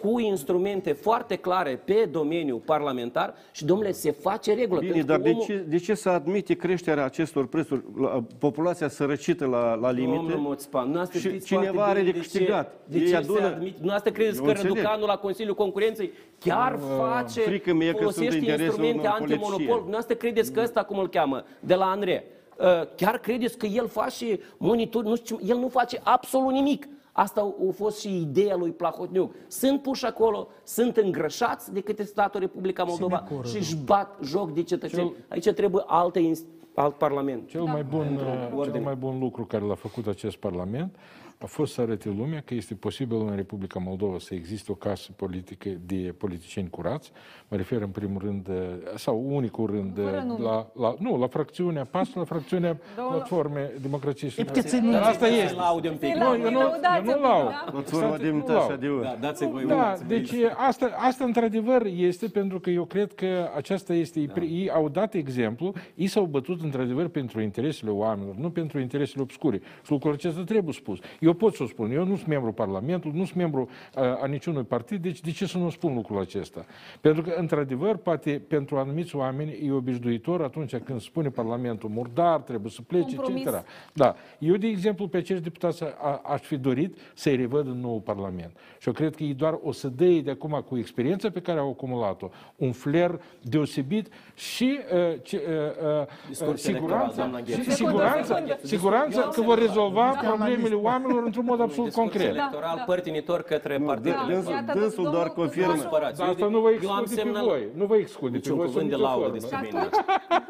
cu 0.00 0.18
instrumente 0.18 0.92
foarte 0.92 1.36
clare 1.36 1.80
pe 1.84 2.08
domeniul 2.12 2.58
parlamentar 2.58 3.34
și, 3.52 3.64
domnule, 3.64 3.92
se 3.92 4.10
face 4.10 4.54
regulă. 4.54 4.80
Bine, 4.80 4.92
pentru 4.92 5.10
dar 5.10 5.16
că 5.16 5.22
de 5.22 5.30
omul- 5.30 5.44
ce, 5.44 5.64
de 5.68 5.76
ce 5.78 5.94
să 5.94 6.08
admite 6.08 6.54
creșterea 6.54 7.04
acestor 7.04 7.46
prețuri? 7.46 7.82
La, 8.00 8.24
populația 8.38 8.88
sărăcită 8.88 9.46
la, 9.46 9.74
la 9.74 9.90
limite? 9.90 10.16
Domnul 10.16 10.36
Moțpan, 10.38 10.90
nu 10.90 11.04
Și 11.10 11.18
știți 11.18 11.46
cineva 11.46 11.72
foarte 11.72 11.90
are 11.90 12.00
bine 12.00 12.12
de 12.12 12.18
ce- 12.18 12.22
câștigat. 12.24 12.74
De 12.84 12.98
Ei 12.98 13.06
ce 13.06 13.16
adună- 13.16 13.38
se 13.38 13.44
admit? 13.44 13.76
Nu 13.80 13.92
asta 13.92 14.10
credeți 14.10 14.36
Eu 14.38 14.42
că 14.44 14.50
înțeleg. 14.50 14.74
Răducanu 14.74 15.06
la 15.06 15.16
Consiliul 15.16 15.54
Concurenței 15.54 16.12
chiar 16.38 16.78
face, 16.98 17.40
frică 17.40 17.72
mie 17.74 17.90
că 17.92 17.96
sunt 17.98 18.12
folosește 18.14 18.36
interesele 18.36 18.64
instrumente 18.66 18.98
unor 19.06 19.16
antimonopol? 19.20 19.56
politicieni. 19.58 19.90
Nu 19.90 19.96
asta 19.96 20.14
credeți 20.14 20.52
că 20.52 20.60
ăsta, 20.60 20.82
cum 20.84 20.98
îl 20.98 21.08
cheamă, 21.08 21.44
de 21.60 21.74
la 21.74 21.84
Andrei, 21.90 22.22
uh, 22.58 22.66
chiar 22.96 23.18
credeți 23.18 23.58
că 23.58 23.66
el 23.66 23.88
face 23.88 24.40
monitor, 24.58 25.04
nu 25.04 25.16
știu, 25.16 25.36
ce- 25.38 25.44
el 25.48 25.56
nu 25.56 25.68
face 25.68 26.00
absolut 26.02 26.52
nimic. 26.52 26.88
Asta 27.18 27.40
a 27.40 27.72
fost 27.72 28.00
și 28.00 28.20
ideea 28.20 28.56
lui 28.56 28.70
Plahotniuc. 28.70 29.34
Sunt 29.48 29.82
puși 29.82 30.04
acolo, 30.06 30.48
sunt 30.64 30.96
îngrășați 30.96 31.72
de 31.72 31.80
către 31.80 32.04
statul 32.04 32.40
Republica 32.40 32.84
Moldova 32.84 33.22
Sinecură, 33.26 33.48
și 33.48 33.56
își 33.56 33.76
bat 33.76 34.18
joc 34.22 34.52
de 34.52 34.62
cetățeni. 34.62 35.08
Cel- 35.08 35.24
Aici 35.28 35.48
trebuie 35.48 35.84
alte 35.86 36.20
inst- 36.30 36.46
alt 36.74 36.94
parlament. 36.94 37.48
Cel, 37.48 37.62
mai 37.62 37.82
bun, 37.82 38.06
Într-o 38.10 38.26
uh, 38.26 38.48
ordine. 38.58 38.74
cel 38.76 38.84
mai 38.84 38.94
bun 38.94 39.18
lucru 39.18 39.44
care 39.44 39.64
l-a 39.64 39.74
făcut 39.74 40.06
acest 40.06 40.36
Parlament 40.36 40.96
a 41.40 41.46
fost 41.46 41.72
să 41.72 41.80
arate 41.80 42.08
lumea 42.16 42.42
că 42.44 42.54
este 42.54 42.74
posibil 42.74 43.16
în 43.16 43.36
Republica 43.36 43.78
Moldova 43.78 44.18
să 44.18 44.34
existe 44.34 44.72
o 44.72 44.74
casă 44.74 45.12
politică 45.16 45.68
de 45.86 46.14
politicieni 46.18 46.68
curați. 46.70 47.12
Mă 47.48 47.56
refer 47.56 47.80
în 47.82 47.88
primul 47.88 48.20
rând, 48.24 48.48
uh, 48.48 48.54
sau 48.96 49.24
unicul 49.28 49.66
rând, 49.66 49.98
uh, 49.98 50.04
Fără 50.04 50.22
nume. 50.26 50.42
la, 50.44 50.66
la, 50.74 50.94
nu, 50.98 51.18
la 51.18 51.26
fracțiunea 51.26 51.84
PAS, 51.84 52.14
la 52.14 52.24
fracțiunea 52.24 52.78
Două- 52.96 53.10
Platforme 53.10 53.70
Democrație 53.82 54.28
și 54.28 54.40
E 54.40 54.44
puteți 54.44 54.68
să 54.68 54.76
Dar 54.76 54.84
nu- 54.84 54.96
asta 54.96 55.26
Să 55.26 55.32
este. 55.32 55.54
laude 55.54 55.88
un 55.88 55.96
pic. 55.96 56.14
Nu, 56.14 56.22
eu 56.24 56.50
nu, 56.50 56.60
eu 56.96 57.02
nu 57.04 57.20
lau. 57.20 57.50
Platforma 57.70 58.06
Stați- 58.06 58.22
de 58.22 58.28
nu 58.28 58.34
imitație 58.34 58.68
lau. 58.68 58.76
de 58.78 58.88
ori. 58.88 59.02
Da, 59.02 59.16
dați-i 59.20 59.46
voi 59.50 59.64
Da, 59.66 59.94
voi. 59.96 60.06
deci 60.18 60.30
asta, 60.56 60.90
asta 60.98 61.24
într-adevăr 61.24 61.84
este 61.84 62.26
pentru 62.28 62.60
că 62.60 62.70
eu 62.70 62.84
cred 62.84 63.12
că 63.14 63.48
aceasta 63.56 63.94
este, 63.94 64.20
da. 64.34 64.40
ei 64.42 64.70
au 64.70 64.88
dat 64.88 65.14
exemplu, 65.14 65.72
ei 65.94 66.06
s-au 66.06 66.24
bătut 66.24 66.62
într-adevăr 66.62 67.08
pentru 67.08 67.40
interesele 67.40 67.90
oamenilor, 67.90 68.34
nu 68.34 68.50
pentru 68.50 68.80
interesele 68.80 69.22
obscure. 69.22 69.60
Și 69.84 69.90
lucrul 69.90 70.12
acesta 70.12 70.42
trebuie 70.44 70.74
spus. 70.74 70.98
Eu 71.20 71.27
pot 71.32 71.54
să 71.54 71.62
o 71.62 71.66
spun, 71.66 71.90
eu 71.90 72.04
nu 72.04 72.16
sunt 72.16 72.26
membru 72.28 72.52
Parlamentului, 72.52 73.18
nu 73.18 73.24
sunt 73.24 73.36
membru 73.36 73.60
uh, 73.96 74.02
a 74.22 74.26
niciunui 74.26 74.62
partid, 74.62 75.02
deci 75.02 75.20
de 75.20 75.30
ce 75.30 75.46
să 75.46 75.58
nu 75.58 75.70
spun 75.70 75.94
lucrul 75.94 76.20
acesta? 76.20 76.64
Pentru 77.00 77.22
că, 77.22 77.34
într-adevăr, 77.36 77.96
poate 77.96 78.42
pentru 78.48 78.76
anumiți 78.76 79.16
oameni 79.16 79.58
e 79.66 79.72
obișnuitor 79.72 80.42
atunci 80.42 80.76
când 80.76 81.00
spune 81.00 81.28
Parlamentul 81.28 81.88
murdar, 81.88 82.40
trebuie 82.40 82.70
să 82.70 82.82
plece, 82.82 83.16
Compromis. 83.16 83.46
etc. 83.46 83.64
Da. 83.92 84.14
Eu, 84.38 84.56
de 84.56 84.66
exemplu, 84.66 85.08
pe 85.08 85.16
acești 85.16 85.42
deputați 85.42 85.84
a- 85.84 86.20
aș 86.24 86.40
fi 86.40 86.56
dorit 86.56 86.96
să-i 87.14 87.36
revăd 87.36 87.66
în 87.66 87.80
nou 87.80 88.00
Parlament. 88.00 88.52
Și 88.78 88.88
eu 88.88 88.94
cred 88.94 89.14
că 89.16 89.22
ei 89.22 89.34
doar 89.34 89.58
o 89.62 89.72
să 89.72 89.88
dea 89.88 90.20
de 90.22 90.30
acum 90.30 90.64
cu 90.68 90.78
experiența 90.78 91.30
pe 91.30 91.40
care 91.40 91.58
au 91.58 91.68
acumulat-o, 91.70 92.28
un 92.56 92.72
flair 92.72 93.20
deosebit 93.42 94.08
și 94.34 94.78
uh, 94.92 95.20
ce, 95.22 95.36
uh, 95.48 96.00
uh, 96.00 96.06
contextul 96.38 96.70
electoral, 96.70 97.10
siguranță, 97.10 97.16
doamna 97.16 97.40
Ghețu. 97.40 97.70
siguranță, 97.70 98.28
Doamna 98.32 98.46
Ghețu, 98.48 98.66
siguranță 98.66 99.18
eu 99.24 99.30
că 99.30 99.40
am 99.40 99.46
vor 99.46 99.58
să- 99.58 99.64
rezolva 99.64 100.12
Da. 100.22 100.28
problemele 100.28 100.74
oamenilor 100.74 101.17
într-un 101.24 101.44
mod 101.44 101.60
absolut 101.60 101.84
Discurs 101.88 102.08
concret. 102.08 102.28
electoral 102.36 102.82
părtinitor 102.86 103.42
către 103.42 103.78
partid. 103.86 104.04
dânsul- 104.04 104.28
Dânsul- 104.34 104.80
dânsul 104.80 105.10
doar 105.10 105.26
Nu 105.26 105.32
confirmă. 105.32 105.72
vă 105.72 105.78
supărați. 105.78 106.18
Dar 106.18 106.28
asta 106.28 106.44
Eu- 106.44 106.50
nu 106.50 106.60
vă 106.60 106.68
eu 106.70 106.74
am 106.92 107.00
exclude 107.00 107.14
pe 107.14 107.20
semnal- 107.20 107.44
voi. 107.44 107.62
Nu 107.74 107.84
vă 107.84 107.96
exclude 107.96 108.30
pe 108.32 108.36
Niciun 108.36 108.56
voi. 108.56 108.66
cuvânt 108.66 108.82
sub 108.90 108.90
de 108.90 108.96
nicio 108.96 109.08
laudă 109.08 109.24
formă. 109.24 109.38
despre 109.38 109.56
Și 109.56 109.64
mine. 109.64 109.88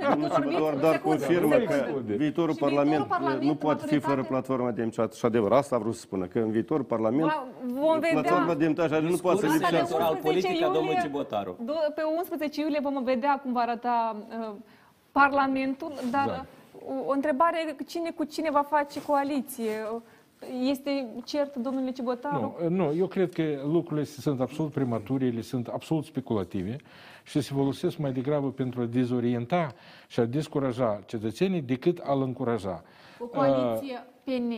atunci- 0.09 0.57
Doar, 0.59 0.75
doar 0.75 0.93
Secundă, 0.95 0.99
confirmă 1.03 1.55
că 1.57 1.73
secundă. 1.73 2.13
viitorul 2.15 2.55
Și 2.55 2.61
Parlament, 2.61 3.05
Parlament, 3.07 3.43
nu 3.43 3.55
poate 3.55 3.81
fi 3.81 3.87
fără 3.87 3.99
majoritate- 4.03 4.29
platforma 4.29 4.71
demnitate. 4.71 5.17
Și 5.17 5.25
adevăr, 5.25 5.53
asta 5.53 5.77
a 5.77 5.79
vrut 5.79 5.95
să 5.95 6.01
spună, 6.01 6.25
că 6.27 6.39
în 6.39 6.51
viitorul 6.51 6.85
Parlament 6.85 7.23
Ba, 7.23 7.45
vom 7.81 7.99
vedea. 7.99 8.21
platforma 8.21 8.55
demnitate 8.55 8.99
nu 8.99 9.17
poate 9.17 9.39
să 9.41 9.47
Discurs 9.47 9.53
lipsească. 9.53 9.77
electoral 9.77 10.11
11 10.13 10.47
politic 10.47 10.63
a 10.63 10.65
domnului 10.65 10.87
iulie- 10.87 11.03
Cibotaru. 11.03 11.53
Do- 11.69 11.95
Pe 11.95 12.03
11 12.19 12.61
iulie 12.61 12.81
vom 12.83 13.05
vedea 13.05 13.41
cum 13.43 13.53
va 13.53 13.61
arăta 13.61 14.17
uh, 14.41 14.55
Parlamentul, 15.13 15.93
dar 16.11 16.27
Da. 16.27 16.45
o, 16.87 16.93
o 17.07 17.13
întrebare, 17.13 17.77
cine 17.87 18.11
cu 18.11 18.25
cine 18.25 18.51
va 18.51 18.63
face 18.63 19.03
coaliție? 19.03 19.73
Este 20.63 21.07
cert, 21.25 21.57
domnule 21.57 21.91
Cibotaru? 21.91 22.57
Nu, 22.63 22.69
nu, 22.69 22.95
eu 22.97 23.07
cred 23.07 23.33
că 23.33 23.43
lucrurile 23.65 24.05
sunt 24.05 24.41
absolut 24.41 24.73
premature, 24.73 25.25
ele 25.27 25.41
sunt 25.41 25.67
absolut 25.67 26.05
speculative 26.05 26.77
și 27.25 27.41
se 27.41 27.55
folosesc 27.55 27.97
mai 27.99 28.13
degrabă 28.13 28.51
pentru 28.51 28.81
a 28.81 28.85
dezorienta 28.85 29.75
și 30.09 30.21
a 30.21 30.25
descuraja 30.25 31.01
cetățenii 31.07 31.61
decât 31.63 31.99
a-l 32.03 32.23
încuraja. 32.23 32.83
O 33.19 33.25
coaliție 33.27 34.05
PN. 34.25 34.53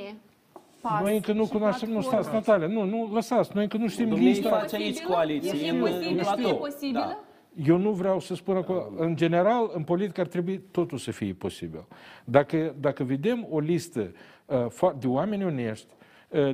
PAS 0.81 1.03
Noi 1.03 1.15
încă 1.15 1.33
nu 1.33 1.45
și 1.45 1.51
cunoaștem, 1.51 1.89
nu 1.89 1.95
platformă. 1.99 2.23
stați, 2.31 2.49
Natalia, 2.49 2.75
nu, 2.75 2.85
nu, 2.85 3.11
lăsați, 3.13 3.51
noi 3.55 3.63
încă 3.63 3.77
nu 3.77 3.89
știm 3.89 4.09
Dumnezeu 4.09 4.31
lista. 4.33 4.49
face 4.59 4.77
aici 4.77 5.03
coaliție, 5.03 5.67
E 5.67 5.71
în, 5.71 5.81
posibil, 5.81 6.09
în 6.13 6.19
e 6.19 6.21
platou. 6.21 6.57
posibilă? 6.57 6.99
Da. 6.99 7.19
Eu 7.67 7.77
nu 7.77 7.91
vreau 7.91 8.21
să 8.21 8.35
spun 8.35 8.57
acolo. 8.57 8.93
În 8.97 9.17
general, 9.17 9.71
în 9.75 9.83
politică 9.83 10.21
ar 10.21 10.27
trebui 10.27 10.63
totul 10.71 10.99
să 10.99 11.11
fie 11.11 11.33
posibil. 11.33 11.85
Dacă, 12.25 12.75
dacă 12.81 13.05
vedem 13.05 13.47
o 13.51 13.59
listă 13.59 14.01
uh, 14.01 14.09
fo- 14.11 14.40
de 14.99 15.07
oameni 15.07 15.45
onești, 15.45 15.87
uh, 15.91 16.00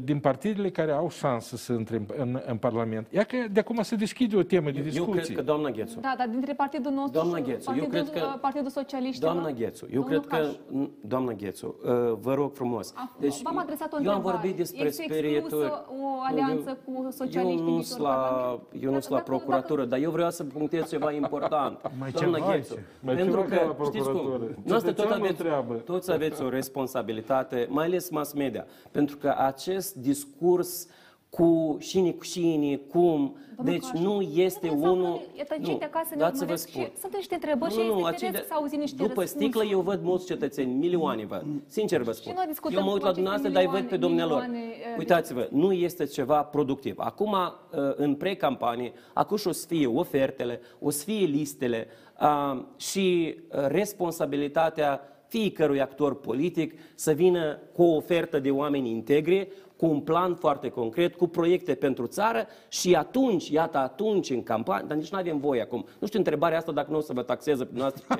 din 0.02 0.18
partidele 0.18 0.70
care 0.70 0.92
au 0.92 1.10
șansă 1.10 1.56
să 1.56 1.72
intre 1.72 1.96
în, 1.96 2.06
în, 2.16 2.40
în 2.46 2.56
Parlament, 2.56 3.06
ia 3.10 3.24
că 3.24 3.36
de 3.52 3.60
acum 3.60 3.82
se 3.82 3.96
deschide 3.96 4.36
o 4.36 4.42
temă 4.42 4.70
de 4.70 4.78
Eu 4.78 4.82
discuție. 4.84 5.20
cred 5.22 5.36
că, 5.36 5.42
doamna 5.42 5.70
Ghețu, 5.70 6.00
Da, 6.00 6.14
dar 6.18 6.28
dintre 6.28 6.52
partidul 6.52 6.92
nostru 6.92 7.12
Doamna 7.12 7.36
și 7.36 7.42
Ghețu, 7.42 7.70
eu 7.70 7.84
partidul, 7.84 8.08
cred 8.10 8.22
că- 8.22 8.28
uh, 8.34 8.38
Partidul 8.40 8.70
Socialiștilor. 8.70 9.32
Doamna 9.32 9.50
Ghețu, 9.50 9.86
eu 9.92 10.00
domnul 10.00 10.20
cred 10.20 10.40
că, 10.40 10.46
Caș. 10.46 10.86
doamna 11.00 11.32
Ghețu, 11.32 11.66
uh, 11.84 11.90
vă 12.20 12.34
rog 12.34 12.54
frumos. 12.54 12.94
Deci, 13.20 13.42
V-am 13.42 13.58
adresat 13.58 13.92
o 13.92 13.96
eu 14.02 14.10
am 14.10 14.16
întrebare. 14.16 14.36
vorbit 14.36 14.56
despre 14.56 14.86
Este 14.86 15.02
exclusă 15.02 15.26
spiritul... 15.28 15.84
o 16.02 16.06
alianță 16.28 16.78
cu 16.84 17.08
socialiștii 17.10 17.58
Eu 17.58 17.64
nu 17.70 17.76
în 17.76 17.82
sunt 17.82 17.98
viitorul 17.98 18.04
la, 18.06 18.14
Parlament? 18.16 18.60
eu 18.84 18.90
nu 18.92 19.00
sunt 19.00 19.12
la 19.12 19.16
Dacă- 19.16 19.30
procuratură, 19.30 19.84
dar 19.84 19.98
eu 19.98 20.10
vreau 20.10 20.30
să 20.30 20.44
punctez 20.44 20.88
ceva 20.88 21.12
important. 21.12 21.78
Mai 22.00 22.10
Doamna 22.10 22.36
ceva 22.38 22.52
Ghețu, 22.52 22.72
aici. 22.74 22.82
Mai 23.00 23.14
pentru 23.14 23.40
ceva 23.40 23.56
ca 23.56 23.64
la 23.66 23.74
că, 23.74 23.84
știți 23.84 24.04
cum, 24.04 24.12
procuratură. 24.12 24.54
noastră 24.64 24.92
tot 24.92 24.96
Cetățeanul 24.96 25.24
aveți, 25.26 25.40
întreabă. 25.40 25.74
toți 25.74 26.12
aveți 26.12 26.42
o 26.42 26.48
responsabilitate, 26.48 27.66
mai 27.70 27.84
ales 27.84 28.10
mass 28.10 28.32
media, 28.32 28.66
pentru 28.90 29.16
că 29.16 29.28
acest 29.68 29.94
discurs 29.94 30.86
cu 31.30 31.76
șini 31.80 32.16
cu 32.16 32.22
șini, 32.22 32.82
cum, 32.90 33.36
Domnul 33.56 33.74
deci 33.74 33.90
Caș, 33.90 34.00
nu 34.00 34.20
este 34.20 34.58
trebuie 34.58 34.80
să 34.80 34.88
unul... 34.88 35.04
aflăm, 35.06 35.20
Iată, 35.36 35.54
cei 35.64 35.78
de 35.78 35.84
acasă 35.84 36.08
ne 36.10 36.16
dați 36.16 36.38
să 36.38 36.44
vă 36.44 36.50
urmăresc 36.52 36.68
spun. 36.68 36.82
și 36.82 37.00
sunt 37.00 37.14
niște 37.14 37.34
întrebări 37.34 37.72
și 37.72 37.78
Nu, 37.78 37.84
nu, 37.84 37.92
este 37.98 38.08
acei 38.08 38.26
firesc 38.28 38.42
de- 38.48 38.52
să 38.52 38.58
auzim 38.58 38.78
niște 38.78 38.96
După 38.96 39.20
răspunsuri. 39.20 39.42
sticlă 39.52 39.64
eu 39.70 39.80
văd 39.80 40.02
mulți 40.02 40.26
cetățeni, 40.26 40.72
milioane 40.72 41.24
văd. 41.26 41.44
Sincer 41.66 42.00
vă 42.02 42.12
spun. 42.12 42.32
noi 42.36 42.46
discutăm 42.46 42.78
Eu 42.78 42.84
mă 42.84 42.90
uit 42.90 42.98
cu 42.98 43.04
la 43.04 43.10
aceste 43.10 43.22
dumneavoastră, 43.22 43.50
dar 43.52 43.62
îi 43.62 43.80
văd 43.80 43.88
pe 43.88 43.94
milioane, 44.06 44.22
domnilor. 44.26 44.48
milioane, 44.50 44.74
eh, 44.92 44.98
Uitați-vă, 44.98 45.48
nu 45.50 45.72
este 45.72 46.04
ceva 46.04 46.42
productiv. 46.42 46.94
Acum, 46.98 47.34
eh, 47.34 47.80
în 47.96 48.14
pre-campanie, 48.14 48.92
acum 49.12 49.36
și 49.36 49.46
o 49.48 49.52
să 49.52 49.66
fie 49.66 49.86
ofertele, 49.86 50.60
o 50.80 50.90
să 50.90 51.04
fie 51.04 51.24
listele 51.26 51.86
ah, 52.14 52.58
și 52.76 53.26
eh, 53.50 53.66
responsabilitatea 53.66 55.00
fiecărui 55.28 55.80
actor 55.80 56.20
politic 56.20 56.80
să 56.94 57.12
vină 57.12 57.58
cu 57.72 57.82
o 57.82 57.96
ofertă 57.96 58.38
de 58.38 58.50
oameni 58.50 58.90
integri, 58.90 59.48
cu 59.76 59.86
un 59.86 60.00
plan 60.00 60.34
foarte 60.34 60.68
concret, 60.68 61.14
cu 61.14 61.26
proiecte 61.26 61.74
pentru 61.74 62.06
țară 62.06 62.46
și 62.68 62.94
atunci, 62.94 63.48
iată 63.48 63.78
atunci 63.78 64.30
în 64.30 64.42
campanie, 64.42 64.84
dar 64.88 64.96
nici 64.96 65.10
nu 65.10 65.18
avem 65.18 65.38
voie 65.38 65.62
acum. 65.62 65.86
Nu 65.98 66.06
știu 66.06 66.18
întrebarea 66.18 66.58
asta 66.58 66.72
dacă 66.72 66.90
nu 66.90 66.96
o 66.96 67.00
să 67.00 67.12
vă 67.12 67.22
taxeze 67.22 67.64
pe 67.64 67.78
noastră. 67.78 68.18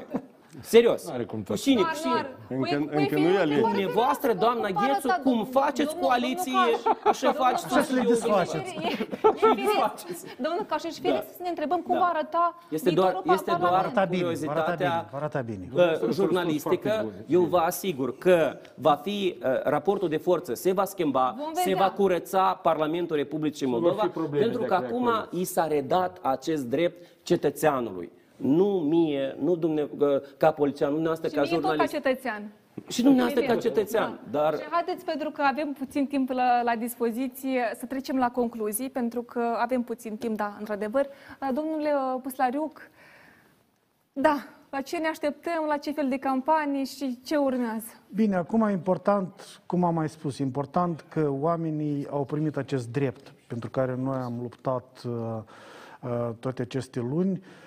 Ce? 0.53 0.59
Serios. 0.63 1.09
Are 1.09 1.25
cum 1.25 1.39
Cu 1.39 1.45
taxa. 1.45 1.63
cine, 1.63 1.81
Nu 1.81 1.83
cu 1.87 1.89
are- 1.91 1.99
cine? 2.03 2.13
nu 2.13 2.19
are. 2.19 2.37
Încă- 2.49 2.69
Păi- 2.69 2.89
păi 2.95 3.03
încă 3.03 3.15
fi 3.15 3.21
nu 3.21 3.29
e 3.29 3.33
o 3.33 3.41
alegeri. 3.41 3.45
întrebare 3.55 3.77
Dumneavoastră, 3.77 4.31
serioasă. 4.31 4.45
doamna 4.47 4.69
Cum 4.69 4.77
Ghețu, 4.87 4.93
arăta 5.09 5.15
cum 5.23 5.33
domnul- 5.33 5.49
faceți 5.61 5.89
domnul- 5.93 6.07
coaliție, 6.07 6.53
domnul 6.53 6.97
Caș? 7.03 7.13
așa 7.13 7.31
faceți 7.45 7.67
Domnul 7.69 7.83
și 7.85 7.89
să 7.91 7.95
le 7.99 8.03
eu. 8.05 8.09
desfaceți. 8.13 8.71
E- 8.75 8.87
e- 8.89 9.07
e 9.51 9.67
firesc. 9.71 10.23
Domnul 10.47 10.65
Caș, 10.71 10.83
ești 10.91 11.01
firesc 11.07 11.29
să 11.39 11.43
ne 11.47 11.51
întrebăm 11.55 11.81
cum 11.87 11.95
Da. 11.95 12.01
va 12.05 12.09
arăta 12.15 12.45
Este 12.79 12.91
doar, 12.99 13.11
viitorul 13.13 13.33
este 13.39 13.51
doar 13.51 13.61
Parlament. 13.61 13.85
Arăta 13.87 14.05
bine, 14.15 14.25
arăta 14.25 14.35
curiozitatea 14.37 14.93
bine, 15.07 15.19
arăta 15.19 15.41
bine. 15.51 15.65
uh, 15.73 15.99
Sunt 16.03 16.13
jurnalistică. 16.21 16.89
răspunsuri 16.89 17.13
foarte 17.17 17.33
Eu 17.37 17.41
bune. 17.45 17.51
vă 17.55 17.59
asigur 17.73 18.09
că 18.25 18.39
va 18.87 18.95
fi 19.07 19.19
uh, 19.39 19.63
raportul 19.75 20.09
de 20.17 20.21
forță, 20.29 20.51
se 20.55 20.71
va 20.79 20.85
schimba, 20.95 21.27
Vom 21.39 21.51
se 21.55 21.63
vedea. 21.71 21.85
va 21.87 21.91
curăța 21.99 22.45
Parlamentul 22.69 23.17
Republicii 23.17 23.67
Moldova, 23.67 24.03
fi 24.03 24.09
probleme 24.21 24.45
pentru 24.45 24.61
de 24.63 24.67
că 24.69 24.75
acolo. 24.75 25.09
acum 25.11 25.39
i 25.41 25.45
s-a 25.45 25.67
redat 25.67 26.19
acest 26.23 26.65
drept 26.65 27.05
cetățeanului. 27.23 28.11
Nu 28.37 28.65
mie, 28.65 29.37
nu 29.41 29.57
dumne, 29.57 29.89
uh, 29.99 30.09
ca 30.37 30.51
polițian, 30.51 30.89
nu 30.89 30.95
dumneavoastră 30.95 31.29
Și 31.29 31.35
ca 31.35 31.41
mie 31.41 31.51
tot 31.51 31.61
ca 31.63 31.69
jurnalist. 31.69 31.95
cetățean. 31.95 32.53
Și 32.89 33.03
dumneavoastră 33.03 33.45
ca 33.45 33.53
Evident. 33.53 33.75
cetățean. 33.75 34.21
Dar 34.31 34.55
Și 34.57 34.65
haideți, 34.71 35.05
pentru 35.05 35.31
că 35.31 35.43
avem 35.43 35.73
puțin 35.73 36.07
timp 36.07 36.31
la, 36.31 36.63
la 36.63 36.77
dispoziție, 36.77 37.73
să 37.79 37.87
trecem 37.87 38.17
la 38.17 38.31
concluzii, 38.31 38.91
pentru 38.91 39.23
că 39.23 39.41
avem 39.59 39.83
puțin 39.83 40.17
timp, 40.17 40.37
da, 40.37 40.57
într-adevăr. 40.59 41.07
Uh, 41.41 41.49
Domnule 41.55 41.93
uh, 42.15 42.21
Puslariuc, 42.23 42.91
da, 44.13 44.37
la 44.71 44.81
ce 44.81 44.97
ne 44.97 45.07
așteptăm, 45.07 45.65
la 45.69 45.77
ce 45.77 45.93
fel 45.93 46.09
de 46.09 46.17
campanii 46.17 46.85
și 46.85 47.21
ce 47.25 47.37
urmează? 47.37 47.87
Bine, 48.15 48.37
acum 48.37 48.63
e 48.63 48.73
important, 48.73 49.61
cum 49.67 49.85
am 49.85 49.95
mai 49.95 50.09
spus, 50.09 50.39
e 50.39 50.43
important 50.43 51.05
că 51.09 51.29
oamenii 51.31 52.07
au 52.11 52.25
primit 52.25 52.57
acest 52.57 52.89
drept 52.89 53.33
pentru 53.47 53.71
care 53.71 53.95
noi 53.99 54.17
am 54.17 54.39
luptat 54.41 55.03
uh, 55.07 55.13
uh, 56.01 56.31
toate 56.41 56.63
aceste 56.63 57.01
luni, 57.01 57.33
uh, 57.33 57.66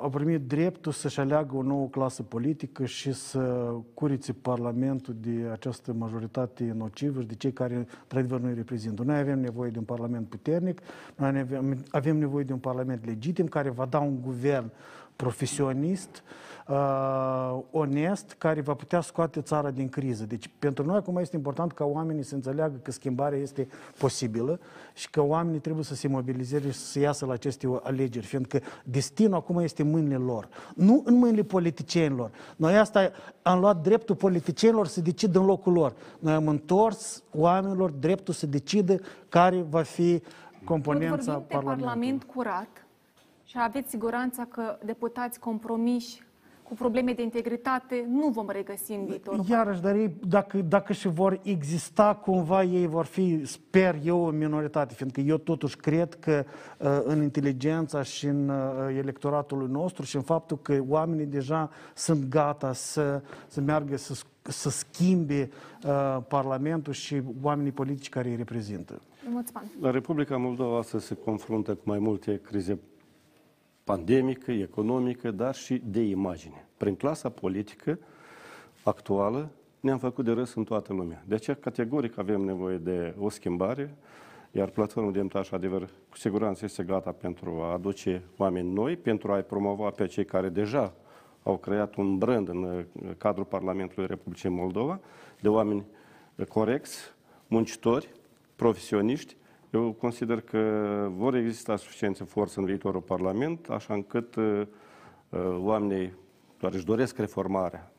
au 0.00 0.10
primit 0.12 0.40
dreptul 0.40 0.92
să-și 0.92 1.20
aleagă 1.20 1.56
o 1.56 1.62
nouă 1.62 1.88
clasă 1.88 2.22
politică 2.22 2.84
și 2.84 3.12
să 3.12 3.74
curițe 3.94 4.32
Parlamentul 4.32 5.16
de 5.20 5.48
această 5.52 5.92
majoritate 5.92 6.72
nocivă 6.76 7.20
și 7.20 7.26
de 7.26 7.34
cei 7.34 7.52
care, 7.52 7.86
într-adevăr, 8.02 8.40
nu 8.40 8.48
îi 8.48 8.54
reprezintă. 8.54 9.02
Noi 9.02 9.18
avem 9.18 9.40
nevoie 9.40 9.70
de 9.70 9.78
un 9.78 9.84
Parlament 9.84 10.28
puternic, 10.28 10.80
noi 11.16 11.28
avem, 11.38 11.84
avem 11.90 12.16
nevoie 12.16 12.44
de 12.44 12.52
un 12.52 12.58
Parlament 12.58 13.04
legitim 13.04 13.46
care 13.46 13.70
va 13.70 13.84
da 13.84 13.98
un 13.98 14.20
guvern 14.20 14.70
profesionist, 15.16 16.10
uh, 16.16 16.43
onest, 17.70 18.34
care 18.38 18.60
va 18.60 18.74
putea 18.74 19.00
scoate 19.00 19.40
țara 19.40 19.70
din 19.70 19.88
criză. 19.88 20.24
Deci 20.24 20.50
pentru 20.58 20.84
noi 20.84 20.96
acum 20.96 21.16
este 21.16 21.36
important 21.36 21.72
ca 21.72 21.84
oamenii 21.84 22.22
să 22.22 22.34
înțeleagă 22.34 22.76
că 22.82 22.90
schimbarea 22.90 23.38
este 23.38 23.68
posibilă 23.98 24.60
și 24.94 25.10
că 25.10 25.22
oamenii 25.22 25.60
trebuie 25.60 25.84
să 25.84 25.94
se 25.94 26.08
mobilizeze 26.08 26.70
și 26.70 26.78
să 26.78 26.98
iasă 26.98 27.26
la 27.26 27.32
aceste 27.32 27.80
alegeri, 27.82 28.26
fiindcă 28.26 28.60
destinul 28.84 29.34
acum 29.34 29.58
este 29.58 29.82
în 29.82 29.90
mâinile 29.90 30.16
lor, 30.16 30.48
nu 30.74 31.02
în 31.04 31.14
mâinile 31.14 31.42
politicienilor. 31.42 32.30
Noi 32.56 32.78
asta 32.78 33.10
am 33.42 33.60
luat 33.60 33.82
dreptul 33.82 34.14
politicienilor 34.14 34.86
să 34.86 35.00
decidă 35.00 35.38
în 35.38 35.44
locul 35.44 35.72
lor. 35.72 35.94
Noi 36.18 36.32
am 36.32 36.48
întors 36.48 37.22
oamenilor 37.34 37.90
dreptul 37.90 38.34
să 38.34 38.46
decidă 38.46 39.00
care 39.28 39.64
va 39.68 39.82
fi 39.82 40.22
componența 40.64 41.14
Când 41.14 41.24
vorbim 41.24 41.46
de 41.46 41.54
Parlamentului. 41.54 41.84
Parlament 41.84 42.24
curat 42.24 42.86
și 43.44 43.56
aveți 43.60 43.90
siguranța 43.90 44.44
că 44.44 44.78
deputați 44.84 45.38
compromiși 45.38 46.22
cu 46.74 46.80
probleme 46.80 47.12
de 47.12 47.22
integritate 47.22 48.06
nu 48.08 48.28
vom 48.28 48.48
regăsi 48.50 48.92
în 48.92 49.04
viitor. 49.04 49.40
Iarăși, 49.48 49.80
dar 49.80 49.94
ei, 49.94 50.16
dacă, 50.26 50.58
dacă 50.58 50.92
și 50.92 51.08
vor 51.08 51.40
exista 51.42 52.14
cumva, 52.14 52.62
ei 52.62 52.86
vor 52.86 53.04
fi, 53.04 53.46
sper 53.46 53.96
eu, 54.04 54.20
o 54.20 54.30
minoritate, 54.30 54.94
fiindcă 54.94 55.20
eu 55.20 55.36
totuși 55.36 55.76
cred 55.76 56.14
că 56.14 56.44
uh, 56.78 57.00
în 57.04 57.22
inteligența 57.22 58.02
și 58.02 58.26
în 58.26 58.48
uh, 58.48 58.96
electoratul 58.98 59.68
nostru 59.68 60.04
și 60.04 60.16
în 60.16 60.22
faptul 60.22 60.58
că 60.62 60.82
oamenii 60.88 61.26
deja 61.26 61.70
sunt 61.94 62.28
gata 62.28 62.72
să, 62.72 63.22
să 63.46 63.60
meargă 63.60 63.96
să, 63.96 64.22
să 64.42 64.70
schimbe 64.70 65.50
uh, 65.84 66.18
Parlamentul 66.28 66.92
și 66.92 67.22
oamenii 67.42 67.72
politici 67.72 68.08
care 68.08 68.28
îi 68.28 68.36
reprezintă. 68.36 69.00
Mulțumesc. 69.28 69.66
La 69.80 69.90
Republica 69.90 70.36
Moldova 70.36 70.78
astăzi 70.78 71.06
se 71.06 71.14
confruntă 71.14 71.74
cu 71.74 71.82
mai 71.84 71.98
multe 71.98 72.40
crize 72.44 72.78
pandemică, 73.84 74.52
economică, 74.52 75.30
dar 75.30 75.54
și 75.54 75.82
de 75.84 76.00
imagine. 76.00 76.66
Prin 76.76 76.94
clasa 76.94 77.28
politică 77.28 77.98
actuală 78.82 79.50
ne-am 79.80 79.98
făcut 79.98 80.24
de 80.24 80.32
râs 80.32 80.54
în 80.54 80.64
toată 80.64 80.92
lumea. 80.92 81.22
De 81.26 81.34
aceea, 81.34 81.56
categoric, 81.56 82.18
avem 82.18 82.40
nevoie 82.40 82.76
de 82.76 83.14
o 83.18 83.28
schimbare, 83.28 83.94
iar 84.50 84.68
platforma 84.68 85.10
de 85.10 85.18
Demtaș, 85.18 85.50
adevăr, 85.50 85.88
cu 86.10 86.16
siguranță 86.16 86.64
este 86.64 86.82
gata 86.82 87.12
pentru 87.12 87.60
a 87.62 87.72
aduce 87.72 88.22
oameni 88.36 88.72
noi, 88.72 88.96
pentru 88.96 89.32
a-i 89.32 89.42
promova 89.42 89.90
pe 89.90 90.06
cei 90.06 90.24
care 90.24 90.48
deja 90.48 90.94
au 91.42 91.56
creat 91.56 91.94
un 91.94 92.18
brand 92.18 92.48
în 92.48 92.62
uh, 92.62 92.84
cadrul 93.18 93.44
Parlamentului 93.44 94.06
Republicii 94.06 94.48
Moldova, 94.48 95.00
de 95.40 95.48
oameni 95.48 95.84
uh, 96.36 96.46
corecți, 96.46 96.98
muncitori, 97.46 98.08
profesioniști. 98.56 99.36
Eu 99.74 99.92
consider 99.92 100.40
că 100.40 100.58
vor 101.16 101.34
exista 101.34 101.76
suficiențe 101.76 102.24
forță 102.24 102.60
în 102.60 102.66
viitorul 102.66 103.00
Parlament, 103.00 103.68
așa 103.68 103.94
încât 103.94 104.34
uh, 104.34 104.62
uh, 105.28 105.40
oamenii 105.58 106.14
care 106.58 106.74
își 106.74 106.84
doresc 106.84 107.18
reformarea 107.18 107.92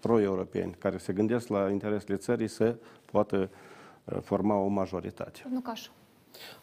pro-europeni 0.00 0.74
care 0.78 0.96
se 0.96 1.12
gândesc 1.12 1.48
la 1.48 1.70
interesele 1.70 2.16
țării 2.16 2.48
să 2.48 2.76
poată 3.04 3.50
uh, 4.04 4.18
forma 4.20 4.56
o 4.56 4.66
majoritate. 4.66 5.46
Nu 5.50 5.60
Cașu. 5.60 5.92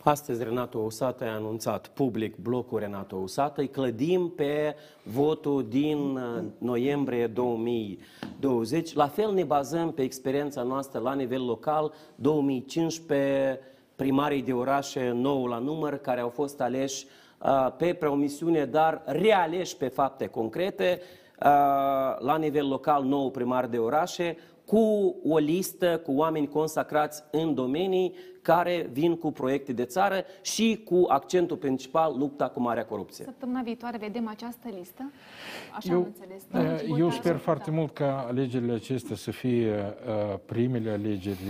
Astăzi 0.03 0.43
Renato 0.43 0.79
Usată 0.79 1.23
a 1.23 1.33
anunțat 1.33 1.87
public 1.87 2.37
blocul 2.37 2.79
Renato 2.79 3.15
Usată. 3.15 3.61
Îi 3.61 3.69
clădim 3.69 4.33
pe 4.35 4.75
votul 5.03 5.67
din 5.67 5.97
uh, 5.97 6.43
noiembrie 6.57 7.27
2020. 7.27 8.93
La 8.93 9.07
fel 9.07 9.33
ne 9.33 9.43
bazăm 9.43 9.91
pe 9.91 10.01
experiența 10.01 10.63
noastră 10.63 10.99
la 10.99 11.13
nivel 11.13 11.45
local, 11.45 11.93
2015, 12.15 13.59
primarii 14.03 14.41
de 14.41 14.53
orașe 14.53 15.11
nou 15.15 15.45
la 15.45 15.57
număr, 15.57 15.97
care 15.97 16.21
au 16.21 16.29
fost 16.29 16.61
aleși 16.61 17.05
uh, 17.41 17.67
pe 17.77 17.93
promisiune, 17.93 18.65
dar 18.65 19.01
realeși 19.05 19.77
pe 19.77 19.87
fapte 19.87 20.27
concrete, 20.27 21.01
uh, 21.01 21.45
la 22.19 22.37
nivel 22.39 22.67
local 22.67 23.03
nou 23.03 23.31
primar 23.31 23.65
de 23.65 23.77
orașe, 23.77 24.37
cu 24.65 25.15
o 25.27 25.37
listă 25.37 26.01
cu 26.05 26.11
oameni 26.15 26.47
consacrați 26.47 27.23
în 27.31 27.53
domenii 27.53 28.15
care 28.43 28.89
vin 28.91 29.15
cu 29.15 29.31
proiecte 29.31 29.73
de 29.73 29.83
țară 29.83 30.23
și 30.41 30.81
cu 30.85 31.05
accentul 31.07 31.57
principal 31.57 32.17
lupta 32.17 32.49
cu 32.49 32.61
marea 32.61 32.85
corupție. 32.85 33.25
Săptămâna 33.25 33.61
viitoare 33.61 33.97
vedem 33.97 34.27
această 34.27 34.67
listă? 34.77 35.11
Așa 35.75 35.91
eu, 35.91 35.97
am 35.97 36.03
înțeles. 36.03 36.43
Da? 36.51 36.59
uh, 36.59 36.99
Eu 36.99 37.11
sper 37.11 37.35
foarte 37.35 37.71
mult 37.71 37.93
ca 37.93 38.25
alegerile 38.27 38.73
acestea 38.73 39.15
să 39.15 39.31
fie 39.31 39.71
uh, 39.71 40.39
primele 40.45 40.89
alegeri 40.89 41.47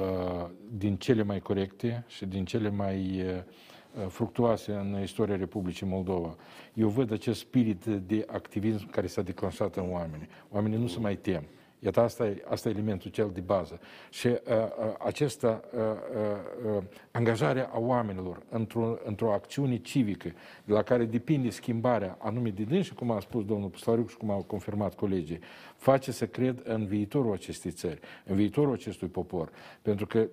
uh, 0.00 0.48
din 0.78 0.96
cele 0.96 1.22
mai 1.22 1.40
corecte 1.40 2.04
și 2.06 2.26
din 2.26 2.44
cele 2.44 2.70
mai 2.70 3.22
uh, 3.24 4.06
fructuoase 4.08 4.72
în 4.72 5.02
istoria 5.02 5.36
Republicii 5.36 5.86
Moldova. 5.86 6.36
Eu 6.74 6.88
văd 6.88 7.12
acest 7.12 7.40
spirit 7.40 7.84
de 7.84 8.24
activism 8.32 8.90
care 8.90 9.06
s-a 9.06 9.22
declanșat 9.22 9.76
în 9.76 9.92
oameni. 9.92 10.28
Oamenii 10.50 10.78
nu 10.78 10.86
se 10.86 10.98
mai 11.00 11.16
tem. 11.16 11.42
Iată, 11.82 12.00
asta 12.00 12.26
e, 12.26 12.44
asta 12.48 12.68
e 12.68 12.72
elementul 12.72 13.10
cel 13.10 13.30
de 13.34 13.40
bază. 13.40 13.80
Și 14.10 14.26
uh, 14.26 14.34
uh, 14.36 14.94
acesta, 14.98 15.60
uh, 15.74 15.80
uh, 15.80 16.76
uh, 16.76 16.82
angajarea 17.10 17.70
a 17.72 17.78
oamenilor 17.78 18.42
într-o, 18.48 18.98
într-o 19.04 19.32
acțiune 19.32 19.76
civică, 19.76 20.28
de 20.64 20.72
la 20.72 20.82
care 20.82 21.04
depinde 21.04 21.50
schimbarea 21.50 22.16
anume 22.20 22.50
de 22.50 22.62
dânsi, 22.62 22.94
cum 22.94 23.10
a 23.10 23.20
spus 23.20 23.44
domnul 23.44 23.68
Pustariuc 23.68 24.10
și 24.10 24.16
cum 24.16 24.30
au 24.30 24.42
confirmat 24.42 24.94
colegii, 24.94 25.40
face 25.76 26.12
să 26.12 26.26
cred 26.26 26.60
în 26.64 26.86
viitorul 26.86 27.32
acestei 27.32 27.70
țări, 27.70 28.00
în 28.24 28.36
viitorul 28.36 28.72
acestui 28.72 29.08
popor. 29.08 29.50
Pentru 29.82 30.06
că 30.06 30.28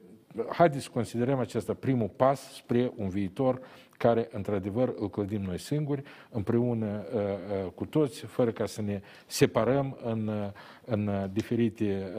haideți 0.49 0.83
să 0.83 0.89
considerăm 0.93 1.39
acesta 1.39 1.73
primul 1.73 2.07
pas 2.15 2.53
spre 2.53 2.91
un 2.95 3.09
viitor 3.09 3.61
care, 3.97 4.27
într-adevăr, 4.31 4.93
îl 4.99 5.09
clădim 5.09 5.41
noi 5.41 5.59
singuri, 5.59 6.03
împreună 6.29 7.05
uh, 7.13 7.21
uh, 7.21 7.71
cu 7.75 7.85
toți, 7.85 8.25
fără 8.25 8.51
ca 8.51 8.65
să 8.65 8.81
ne 8.81 9.01
separăm 9.25 9.97
în, 10.03 10.27
uh, 10.27 10.49
în 10.85 11.29
diferite 11.33 12.11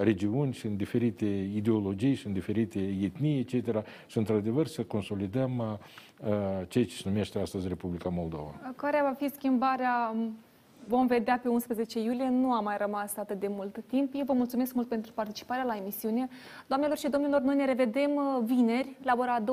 regiuni 0.00 0.52
și 0.52 0.66
în 0.66 0.76
diferite 0.76 1.26
ideologii 1.54 2.14
și 2.14 2.26
în 2.26 2.32
diferite 2.32 2.78
etnii, 3.02 3.38
etc. 3.38 3.86
Și, 4.06 4.18
într-adevăr, 4.18 4.66
să 4.66 4.82
consolidăm 4.82 5.78
ceea 6.68 6.84
ce 6.84 6.94
se 6.94 7.02
numește 7.04 7.38
astăzi 7.38 7.68
Republica 7.68 8.08
Moldova. 8.08 8.72
Care 8.76 9.00
va 9.02 9.12
fi 9.12 9.28
schimbarea 9.34 10.14
vom 10.88 11.06
vedea 11.06 11.38
pe 11.42 11.48
11 11.48 12.00
iulie. 12.00 12.28
Nu 12.28 12.52
a 12.52 12.60
mai 12.60 12.76
rămas 12.78 13.16
atât 13.16 13.40
de 13.40 13.48
mult 13.48 13.84
timp. 13.86 14.14
Eu 14.14 14.24
vă 14.24 14.32
mulțumesc 14.32 14.74
mult 14.74 14.88
pentru 14.88 15.12
participarea 15.12 15.64
la 15.64 15.76
emisiune. 15.76 16.28
Doamnelor 16.66 16.96
și 16.96 17.08
domnilor, 17.08 17.40
noi 17.40 17.56
ne 17.56 17.64
revedem 17.64 18.14
uh, 18.14 18.42
vineri 18.44 18.96
la 19.02 19.14
ora 19.18 19.40
20.00, 19.40 19.44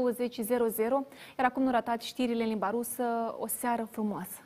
iar 1.38 1.48
acum 1.48 1.64
nu 1.64 1.72
ratați 1.72 2.08
știrile 2.08 2.44
în 2.44 2.50
limba 2.50 2.70
rusă. 2.70 3.36
O 3.40 3.48
seară 3.48 3.88
frumoasă! 3.92 4.45